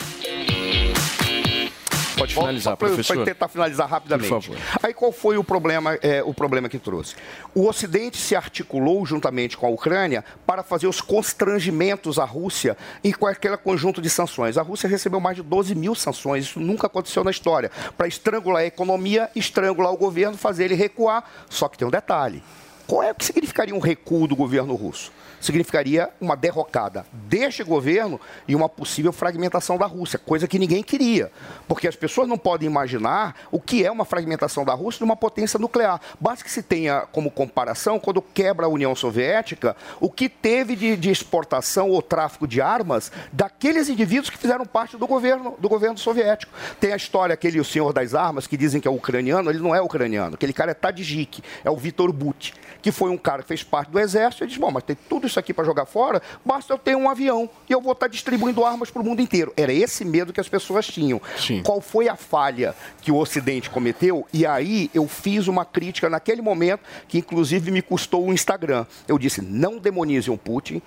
Pode 2.23 2.35
finalizar, 2.35 2.77
professor. 2.77 3.15
Pode 3.15 3.25
tentar 3.25 3.47
finalizar 3.47 3.89
rapidamente. 3.89 4.29
Por 4.29 4.41
favor. 4.41 4.57
Aí 4.81 4.93
qual 4.93 5.11
foi 5.11 5.37
o 5.37 5.43
problema, 5.43 5.97
é, 6.01 6.23
o 6.23 6.33
problema 6.33 6.69
que 6.69 6.79
trouxe? 6.79 7.15
O 7.53 7.67
Ocidente 7.67 8.17
se 8.17 8.35
articulou 8.35 9.05
juntamente 9.05 9.57
com 9.57 9.67
a 9.67 9.69
Ucrânia 9.69 10.23
para 10.45 10.63
fazer 10.63 10.87
os 10.87 11.01
constrangimentos 11.01 12.17
à 12.17 12.25
Rússia 12.25 12.77
em 13.03 13.11
qualquer 13.11 13.57
conjunto 13.57 14.01
de 14.01 14.09
sanções. 14.09 14.57
A 14.57 14.61
Rússia 14.61 14.87
recebeu 14.87 15.19
mais 15.19 15.35
de 15.35 15.43
12 15.43 15.75
mil 15.75 15.95
sanções, 15.95 16.45
isso 16.45 16.59
nunca 16.59 16.87
aconteceu 16.87 17.23
na 17.23 17.31
história, 17.31 17.69
para 17.97 18.07
estrangular 18.07 18.61
a 18.61 18.65
economia, 18.65 19.29
estrangular 19.35 19.91
o 19.91 19.97
governo, 19.97 20.37
fazer 20.37 20.65
ele 20.65 20.75
recuar. 20.75 21.23
Só 21.49 21.67
que 21.67 21.77
tem 21.77 21.87
um 21.87 21.91
detalhe. 21.91 22.41
Qual 22.87 23.01
é 23.03 23.11
o 23.11 23.15
que 23.15 23.25
significaria 23.25 23.73
um 23.73 23.79
recuo 23.79 24.27
do 24.27 24.35
governo 24.35 24.75
russo? 24.75 25.11
significaria 25.43 26.09
uma 26.19 26.35
derrocada 26.35 27.05
deste 27.11 27.63
governo 27.63 28.19
e 28.47 28.55
uma 28.55 28.69
possível 28.69 29.11
fragmentação 29.11 29.77
da 29.77 29.85
Rússia, 29.85 30.17
coisa 30.17 30.47
que 30.47 30.57
ninguém 30.57 30.81
queria. 30.81 31.31
Porque 31.67 31.87
as 31.87 31.95
pessoas 31.95 32.27
não 32.27 32.37
podem 32.37 32.67
imaginar 32.67 33.35
o 33.51 33.59
que 33.59 33.85
é 33.85 33.91
uma 33.91 34.05
fragmentação 34.05 34.63
da 34.63 34.73
Rússia 34.73 34.99
de 34.99 35.03
uma 35.03 35.15
potência 35.15 35.59
nuclear. 35.59 35.99
Basta 36.19 36.43
que 36.43 36.51
se 36.51 36.63
tenha 36.63 37.01
como 37.11 37.29
comparação, 37.29 37.99
quando 37.99 38.21
quebra 38.21 38.65
a 38.65 38.69
União 38.69 38.95
Soviética, 38.95 39.75
o 39.99 40.09
que 40.09 40.29
teve 40.29 40.75
de, 40.75 40.95
de 40.95 41.11
exportação 41.11 41.89
ou 41.89 42.01
tráfico 42.01 42.47
de 42.47 42.61
armas 42.61 43.11
daqueles 43.31 43.89
indivíduos 43.89 44.29
que 44.29 44.37
fizeram 44.37 44.65
parte 44.65 44.97
do 44.97 45.05
governo, 45.05 45.55
do 45.59 45.67
governo 45.67 45.97
soviético. 45.97 46.53
Tem 46.79 46.93
a 46.93 46.95
história, 46.95 47.33
aquele 47.33 47.59
o 47.59 47.65
senhor 47.65 47.91
das 47.91 48.13
armas, 48.13 48.47
que 48.47 48.55
dizem 48.55 48.79
que 48.79 48.87
é 48.87 48.91
ucraniano, 48.91 49.49
ele 49.49 49.59
não 49.59 49.75
é 49.75 49.81
ucraniano. 49.81 50.35
Aquele 50.35 50.53
cara 50.53 50.71
é 50.71 50.73
Tadjik, 50.73 51.43
é 51.63 51.69
o 51.69 51.75
Vitor 51.75 52.11
Butt 52.13 52.53
que 52.83 52.91
foi 52.91 53.09
um 53.09 53.17
cara 53.17 53.41
que 53.41 53.47
fez 53.47 53.63
parte 53.63 53.89
do 53.89 53.97
exército, 53.97 54.43
ele 54.43 54.49
disse, 54.49 54.59
bom, 54.59 54.69
mas 54.69 54.83
tem 54.83 54.97
tudo 55.07 55.25
isso 55.25 55.39
aqui 55.39 55.53
para 55.53 55.63
jogar 55.63 55.85
fora, 55.85 56.21
basta 56.45 56.73
eu 56.73 56.77
ter 56.77 56.97
um 56.97 57.09
avião 57.09 57.49
e 57.69 57.71
eu 57.71 57.81
vou 57.81 57.93
estar 57.93 58.07
distribuindo 58.07 58.63
armas 58.65 58.91
para 58.91 59.01
o 59.01 59.05
mundo 59.05 59.21
inteiro. 59.21 59.53
Era 59.55 59.71
esse 59.71 60.03
medo 60.03 60.33
que 60.33 60.41
as 60.41 60.49
pessoas 60.49 60.85
tinham. 60.85 61.21
Qual 61.63 61.79
foi 61.79 62.09
a 62.09 62.17
falha 62.17 62.75
que 63.01 63.09
o 63.09 63.15
Ocidente 63.15 63.69
cometeu? 63.69 64.27
E 64.33 64.45
aí 64.45 64.91
eu 64.93 65.07
fiz 65.07 65.47
uma 65.47 65.63
crítica 65.63 66.09
naquele 66.09 66.41
momento, 66.41 66.81
que 67.07 67.17
inclusive 67.17 67.71
me 67.71 67.81
custou 67.81 68.27
o 68.27 68.33
Instagram. 68.33 68.85
Eu 69.07 69.17
disse, 69.17 69.41
não 69.41 69.77
demonizem 69.77 70.33
o 70.33 70.37
Putin, 70.37 70.81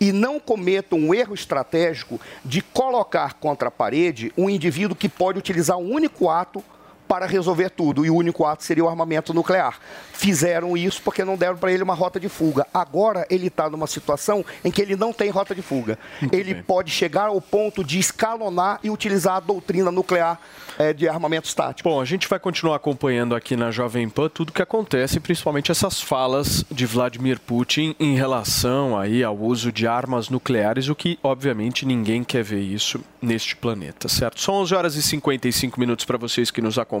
e 0.00 0.12
não 0.12 0.40
cometam 0.40 0.98
um 0.98 1.14
erro 1.14 1.32
estratégico 1.32 2.20
de 2.44 2.60
colocar 2.60 3.34
contra 3.34 3.68
a 3.68 3.70
parede 3.70 4.32
um 4.36 4.50
indivíduo 4.50 4.96
que 4.96 5.08
pode 5.08 5.38
utilizar 5.38 5.78
um 5.78 5.92
único 5.92 6.28
ato 6.28 6.62
para 7.06 7.26
resolver 7.26 7.70
tudo, 7.70 8.04
e 8.04 8.10
o 8.10 8.14
único 8.14 8.44
ato 8.44 8.64
seria 8.64 8.84
o 8.84 8.88
armamento 8.88 9.32
nuclear. 9.32 9.78
Fizeram 10.12 10.76
isso 10.76 11.02
porque 11.02 11.24
não 11.24 11.36
deram 11.36 11.56
para 11.56 11.70
ele 11.70 11.82
uma 11.82 11.94
rota 11.94 12.18
de 12.18 12.28
fuga. 12.28 12.66
Agora 12.72 13.26
ele 13.30 13.48
está 13.48 13.68
numa 13.68 13.86
situação 13.86 14.44
em 14.64 14.70
que 14.70 14.80
ele 14.80 14.96
não 14.96 15.12
tem 15.12 15.30
rota 15.30 15.54
de 15.54 15.62
fuga. 15.62 15.98
ele 16.32 16.54
pode 16.54 16.90
chegar 16.90 17.26
ao 17.26 17.40
ponto 17.40 17.84
de 17.84 17.98
escalonar 17.98 18.80
e 18.82 18.90
utilizar 18.90 19.36
a 19.36 19.40
doutrina 19.40 19.90
nuclear 19.90 20.40
eh, 20.78 20.92
de 20.92 21.08
armamento 21.08 21.48
estático. 21.48 21.88
Bom, 21.88 22.00
a 22.00 22.04
gente 22.04 22.28
vai 22.28 22.38
continuar 22.38 22.76
acompanhando 22.76 23.34
aqui 23.34 23.56
na 23.56 23.70
Jovem 23.70 24.08
Pan 24.08 24.28
tudo 24.28 24.52
que 24.52 24.62
acontece, 24.62 25.20
principalmente 25.20 25.70
essas 25.70 26.00
falas 26.00 26.64
de 26.70 26.84
Vladimir 26.86 27.40
Putin 27.40 27.94
em 27.98 28.14
relação 28.14 28.98
aí 28.98 29.22
ao 29.22 29.36
uso 29.36 29.70
de 29.70 29.86
armas 29.86 30.28
nucleares, 30.28 30.88
o 30.88 30.94
que 30.94 31.18
obviamente 31.22 31.86
ninguém 31.86 32.24
quer 32.24 32.42
ver 32.42 32.60
isso 32.60 33.02
neste 33.22 33.56
planeta, 33.56 34.08
certo? 34.08 34.40
São 34.40 34.54
11 34.56 34.74
horas 34.74 34.96
e 34.96 35.02
55 35.02 35.78
minutos 35.80 36.04
para 36.04 36.18
vocês 36.18 36.50
que 36.50 36.60
nos 36.60 36.78
acompanham. 36.78 36.95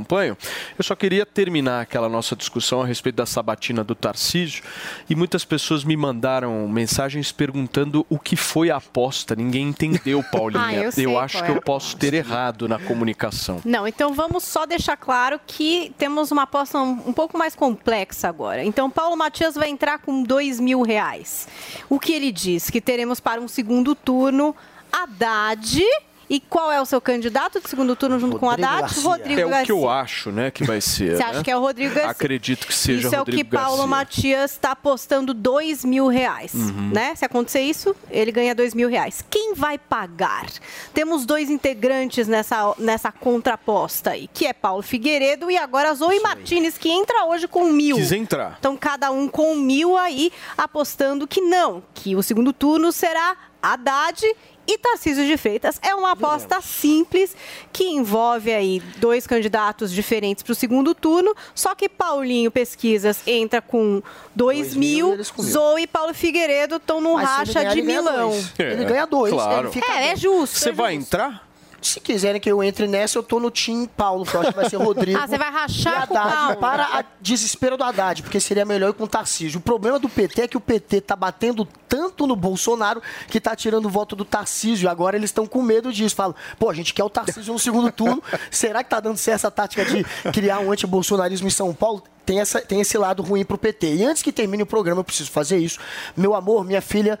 Eu 0.78 0.84
só 0.84 0.94
queria 0.94 1.26
terminar 1.26 1.80
aquela 1.80 2.08
nossa 2.08 2.36
discussão 2.36 2.82
a 2.82 2.86
respeito 2.86 3.16
da 3.16 3.26
sabatina 3.26 3.82
do 3.82 3.94
Tarcísio 3.94 4.62
e 5.08 5.14
muitas 5.14 5.44
pessoas 5.44 5.84
me 5.84 5.96
mandaram 5.96 6.68
mensagens 6.68 7.32
perguntando 7.32 8.06
o 8.08 8.18
que 8.18 8.36
foi 8.36 8.70
a 8.70 8.76
aposta. 8.76 9.34
Ninguém 9.34 9.68
entendeu, 9.68 10.22
Paulinha. 10.30 10.64
Ah, 10.64 10.74
eu 10.74 10.92
sei 10.92 11.06
acho 11.18 11.42
que 11.42 11.50
é 11.50 11.54
a 11.54 11.56
eu 11.56 11.62
posso 11.62 11.96
ter 11.96 12.14
errado 12.14 12.68
na 12.68 12.78
comunicação. 12.78 13.60
Não, 13.64 13.86
então 13.86 14.14
vamos 14.14 14.44
só 14.44 14.66
deixar 14.66 14.96
claro 14.96 15.40
que 15.46 15.92
temos 15.98 16.30
uma 16.30 16.42
aposta 16.42 16.78
um, 16.78 17.08
um 17.08 17.12
pouco 17.12 17.36
mais 17.36 17.54
complexa 17.54 18.28
agora. 18.28 18.64
Então, 18.64 18.90
Paulo 18.90 19.16
Matias 19.16 19.54
vai 19.54 19.68
entrar 19.68 19.98
com 19.98 20.22
dois 20.22 20.60
mil 20.60 20.82
reais. 20.82 21.48
O 21.88 21.98
que 21.98 22.12
ele 22.12 22.30
diz? 22.30 22.70
Que 22.70 22.80
teremos 22.80 23.20
para 23.20 23.40
um 23.40 23.48
segundo 23.48 23.94
turno 23.94 24.54
Haddad. 24.92 25.82
E 26.28 26.40
qual 26.40 26.72
é 26.72 26.80
o 26.80 26.84
seu 26.84 27.00
candidato 27.00 27.60
de 27.60 27.68
segundo 27.70 27.94
turno 27.94 28.18
junto 28.18 28.38
com 28.38 28.50
Haddad? 28.50 28.92
Rodrigo 29.00 29.40
é 29.40 29.44
o 29.44 29.48
que 29.48 29.54
Garcia. 29.54 29.74
eu 29.74 29.88
acho, 29.88 30.32
né, 30.32 30.50
que 30.50 30.64
vai 30.64 30.80
ser. 30.80 31.16
Você 31.16 31.22
acha 31.22 31.38
né? 31.38 31.44
que 31.44 31.50
é 31.50 31.56
o 31.56 31.60
Rodrigo 31.60 31.94
Garcia? 31.94 32.10
Acredito 32.10 32.66
que 32.66 32.74
seja 32.74 33.06
Isso 33.06 33.14
é 33.14 33.18
o 33.18 33.20
Rodrigo 33.20 33.38
que 33.38 33.56
Paulo 33.56 33.76
Garcia. 33.76 33.86
Matias 33.86 34.50
está 34.52 34.72
apostando 34.72 35.32
dois 35.32 35.84
mil 35.84 36.08
reais, 36.08 36.52
Uhum. 36.52 36.90
né? 36.92 37.14
Se 37.14 37.24
acontecer 37.24 37.60
isso, 37.60 37.94
ele 38.10 38.32
ganha 38.32 38.54
dois 38.56 38.74
mil 38.74 38.88
reais. 38.88 39.24
Quem 39.30 39.54
vai 39.54 39.78
pagar? 39.78 40.46
Temos 40.92 41.24
dois 41.24 41.48
integrantes 41.48 42.26
nessa, 42.26 42.74
nessa 42.78 43.12
contraposta 43.12 44.10
aí, 44.10 44.28
que 44.32 44.46
é 44.46 44.52
Paulo 44.52 44.82
Figueiredo 44.82 45.48
e 45.50 45.56
agora 45.56 45.94
Zoe 45.94 46.18
Martinez, 46.20 46.76
que 46.76 46.90
entra 46.90 47.24
hoje 47.26 47.46
com 47.46 47.64
mil. 47.70 47.96
Quis 47.96 48.10
entrar. 48.10 48.56
Então, 48.58 48.76
cada 48.76 49.10
um 49.12 49.28
com 49.28 49.54
mil 49.54 49.96
aí, 49.96 50.32
apostando 50.58 51.26
que 51.26 51.40
não, 51.40 51.82
que 51.94 52.16
o 52.16 52.22
segundo 52.22 52.52
turno 52.52 52.90
será 52.90 53.36
Haddad 53.62 54.24
e 54.66 54.78
Tarcísio 54.78 55.24
de 55.26 55.36
Freitas. 55.36 55.78
É 55.82 55.94
uma 55.94 56.12
aposta 56.12 56.60
simples 56.60 57.34
que 57.72 57.84
envolve 57.84 58.52
aí 58.52 58.80
dois 58.98 59.26
candidatos 59.26 59.92
diferentes 59.92 60.42
para 60.42 60.52
o 60.52 60.54
segundo 60.54 60.94
turno, 60.94 61.34
só 61.54 61.74
que 61.74 61.88
Paulinho 61.88 62.50
Pesquisas 62.50 63.20
entra 63.26 63.60
com 63.62 64.02
dois, 64.34 64.74
mil, 64.74 65.16
Zoe 65.40 65.82
e 65.82 65.86
Paulo 65.86 66.12
Figueiredo 66.14 66.76
estão 66.76 67.00
no 67.00 67.14
Mas 67.14 67.28
racha 67.28 67.52
ganhar, 67.54 67.72
de 67.72 67.78
ele 67.80 67.86
ganha 67.86 68.02
milão. 68.02 68.30
dois. 68.30 68.52
Ele 68.58 68.84
ganha 68.84 69.06
dois, 69.06 69.32
claro. 69.32 69.66
ele 69.68 69.72
fica 69.72 69.92
É, 69.92 70.08
é 70.12 70.16
justo. 70.16 70.58
Você 70.58 70.68
é 70.70 70.72
vai 70.72 70.94
justo. 70.94 71.06
entrar? 71.14 71.45
Se 71.80 72.00
quiserem 72.00 72.40
que 72.40 72.50
eu 72.50 72.62
entre 72.62 72.86
nessa, 72.86 73.18
eu 73.18 73.22
tô 73.22 73.38
no 73.38 73.50
time 73.50 73.86
Paulo, 73.88 74.24
que 74.24 74.34
eu 74.34 74.40
acho 74.40 74.50
que 74.50 74.56
vai 74.56 74.68
ser 74.68 74.76
Rodrigo. 74.76 75.16
Ah, 75.26 75.26
você 75.26 75.38
vai 75.38 75.50
rachar 75.50 76.06
com 76.06 76.14
o 76.14 76.16
Paulo. 76.16 76.56
Para 76.56 76.84
a 76.84 77.04
desespero 77.20 77.76
do 77.76 77.84
Haddad, 77.84 78.22
porque 78.22 78.38
seria 78.38 78.64
melhor 78.64 78.90
ir 78.90 78.92
com 78.92 79.04
o 79.04 79.08
Tarcísio. 79.08 79.58
O 79.58 79.62
problema 79.62 79.98
do 79.98 80.08
PT 80.08 80.42
é 80.42 80.48
que 80.48 80.56
o 80.56 80.60
PT 80.60 81.00
tá 81.00 81.16
batendo 81.16 81.66
tanto 81.88 82.26
no 82.26 82.36
Bolsonaro 82.36 83.02
que 83.28 83.40
tá 83.40 83.56
tirando 83.56 83.86
o 83.86 83.88
voto 83.88 84.14
do 84.14 84.24
Tarcísio. 84.24 84.90
Agora 84.90 85.16
eles 85.16 85.30
estão 85.30 85.46
com 85.46 85.62
medo 85.62 85.92
disso. 85.92 86.14
Falam, 86.14 86.34
pô, 86.58 86.68
a 86.68 86.74
gente 86.74 86.92
quer 86.92 87.04
o 87.04 87.10
Tarcísio 87.10 87.52
no 87.52 87.58
segundo 87.58 87.90
turno. 87.90 88.22
Será 88.50 88.84
que 88.84 88.90
tá 88.90 89.00
dando 89.00 89.16
certo 89.16 89.36
essa 89.36 89.50
tática 89.50 89.84
de 89.84 90.04
criar 90.32 90.60
um 90.60 90.72
antibolsonarismo 90.72 91.46
em 91.46 91.50
São 91.50 91.72
Paulo? 91.72 92.02
Tem, 92.26 92.40
essa, 92.40 92.60
tem 92.60 92.80
esse 92.80 92.98
lado 92.98 93.22
ruim 93.22 93.44
pro 93.44 93.56
PT. 93.56 93.94
E 93.94 94.04
antes 94.04 94.22
que 94.22 94.32
termine 94.32 94.62
o 94.64 94.66
programa, 94.66 95.00
eu 95.00 95.04
preciso 95.04 95.30
fazer 95.30 95.58
isso. 95.58 95.78
Meu 96.16 96.34
amor, 96.34 96.64
minha 96.64 96.82
filha 96.82 97.18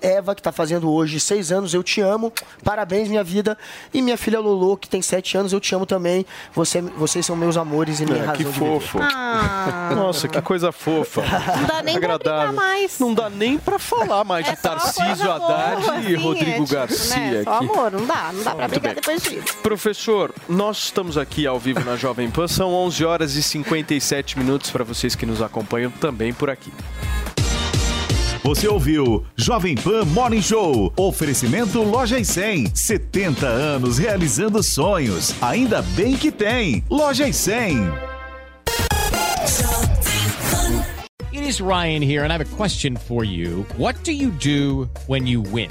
Eva, 0.00 0.34
que 0.34 0.40
tá 0.42 0.50
fazendo 0.50 0.90
hoje 0.90 1.20
seis 1.20 1.52
anos, 1.52 1.74
eu 1.74 1.82
te 1.82 2.00
amo. 2.00 2.32
Parabéns, 2.64 3.08
minha 3.08 3.22
vida. 3.22 3.56
E 3.92 4.00
minha 4.00 4.16
filha 4.16 4.40
Lolo, 4.40 4.76
que 4.78 4.88
tem 4.88 5.02
sete 5.02 5.36
anos, 5.36 5.52
eu 5.52 5.60
te 5.60 5.74
amo 5.74 5.84
também. 5.84 6.24
Você, 6.54 6.80
vocês 6.80 7.24
são 7.26 7.36
meus 7.36 7.56
amores 7.56 8.00
e 8.00 8.04
minha 8.06 8.16
É, 8.16 8.20
razão 8.20 8.36
que 8.36 8.44
de 8.44 8.52
fofo. 8.52 8.98
viver. 8.98 9.10
Ah. 9.14 9.92
Nossa, 9.94 10.26
que 10.26 10.40
coisa 10.40 10.72
fofa. 10.72 11.20
Não 11.22 11.66
dá 11.66 11.82
nem 11.82 12.00
pra 12.00 12.14
Agradável. 12.14 12.48
brincar 12.48 12.52
mais. 12.66 12.98
Não 12.98 13.12
dá 13.12 13.28
nem 13.28 13.58
pra 13.58 13.78
falar 13.78 14.24
mais 14.24 14.46
É 14.48 14.52
de 14.52 14.56
Tarcísio 14.62 15.30
Haddad 15.30 15.82
boa, 15.82 15.96
e 15.96 16.00
assim, 16.00 16.14
Rodrigo 16.14 16.50
é 16.50 16.52
tipo, 16.60 16.66
Garcia 16.72 17.16
né? 17.16 17.42
Só 17.44 17.50
aqui. 17.56 17.64
amor, 17.64 17.92
não 17.92 18.06
dá, 18.06 18.30
não 18.32 18.42
dá 18.42 18.54
pra 18.54 18.68
brigar 18.68 18.94
depois 18.94 19.22
disso. 19.22 19.56
Professor, 19.62 20.32
nós 20.48 20.78
estamos 20.78 21.18
aqui 21.18 21.46
ao 21.46 21.58
vivo 21.58 21.80
na 21.84 21.96
Jovem 21.96 22.30
Pan, 22.30 22.48
são 22.48 22.72
11 22.72 23.04
horas 23.04 23.34
e 23.34 23.42
57 23.42 24.38
minutos 24.38 24.45
para 24.72 24.84
vocês 24.84 25.14
que 25.14 25.26
nos 25.26 25.42
acompanham 25.42 25.90
também 25.90 26.32
por 26.32 26.48
aqui. 26.48 26.72
Você 28.46 28.68
ouviu 28.68 29.24
Jovem 29.34 29.74
Pan 29.74 30.04
Morning 30.04 30.40
Show. 30.40 30.92
Oferecimento 30.96 31.82
Loja 31.82 32.16
e 32.16 32.24
100. 32.24 32.76
70 32.76 33.44
anos 33.44 33.98
realizando 33.98 34.62
sonhos. 34.62 35.34
Ainda 35.42 35.82
bem 35.82 36.16
que 36.16 36.30
tem. 36.30 36.84
Loja 36.88 37.26
e 37.28 37.32
100. 37.32 37.90
It 41.32 41.46
is 41.46 41.60
Ryan 41.60 42.02
here, 42.02 42.22
and 42.24 42.32
I 42.32 42.36
have 42.36 42.40
a 42.40 42.56
question 42.56 42.96
for 42.96 43.24
you. 43.24 43.66
What 43.76 44.04
do 44.04 44.12
you 44.12 44.30
do 44.30 44.88
when 45.08 45.26
you 45.26 45.42
win? 45.42 45.70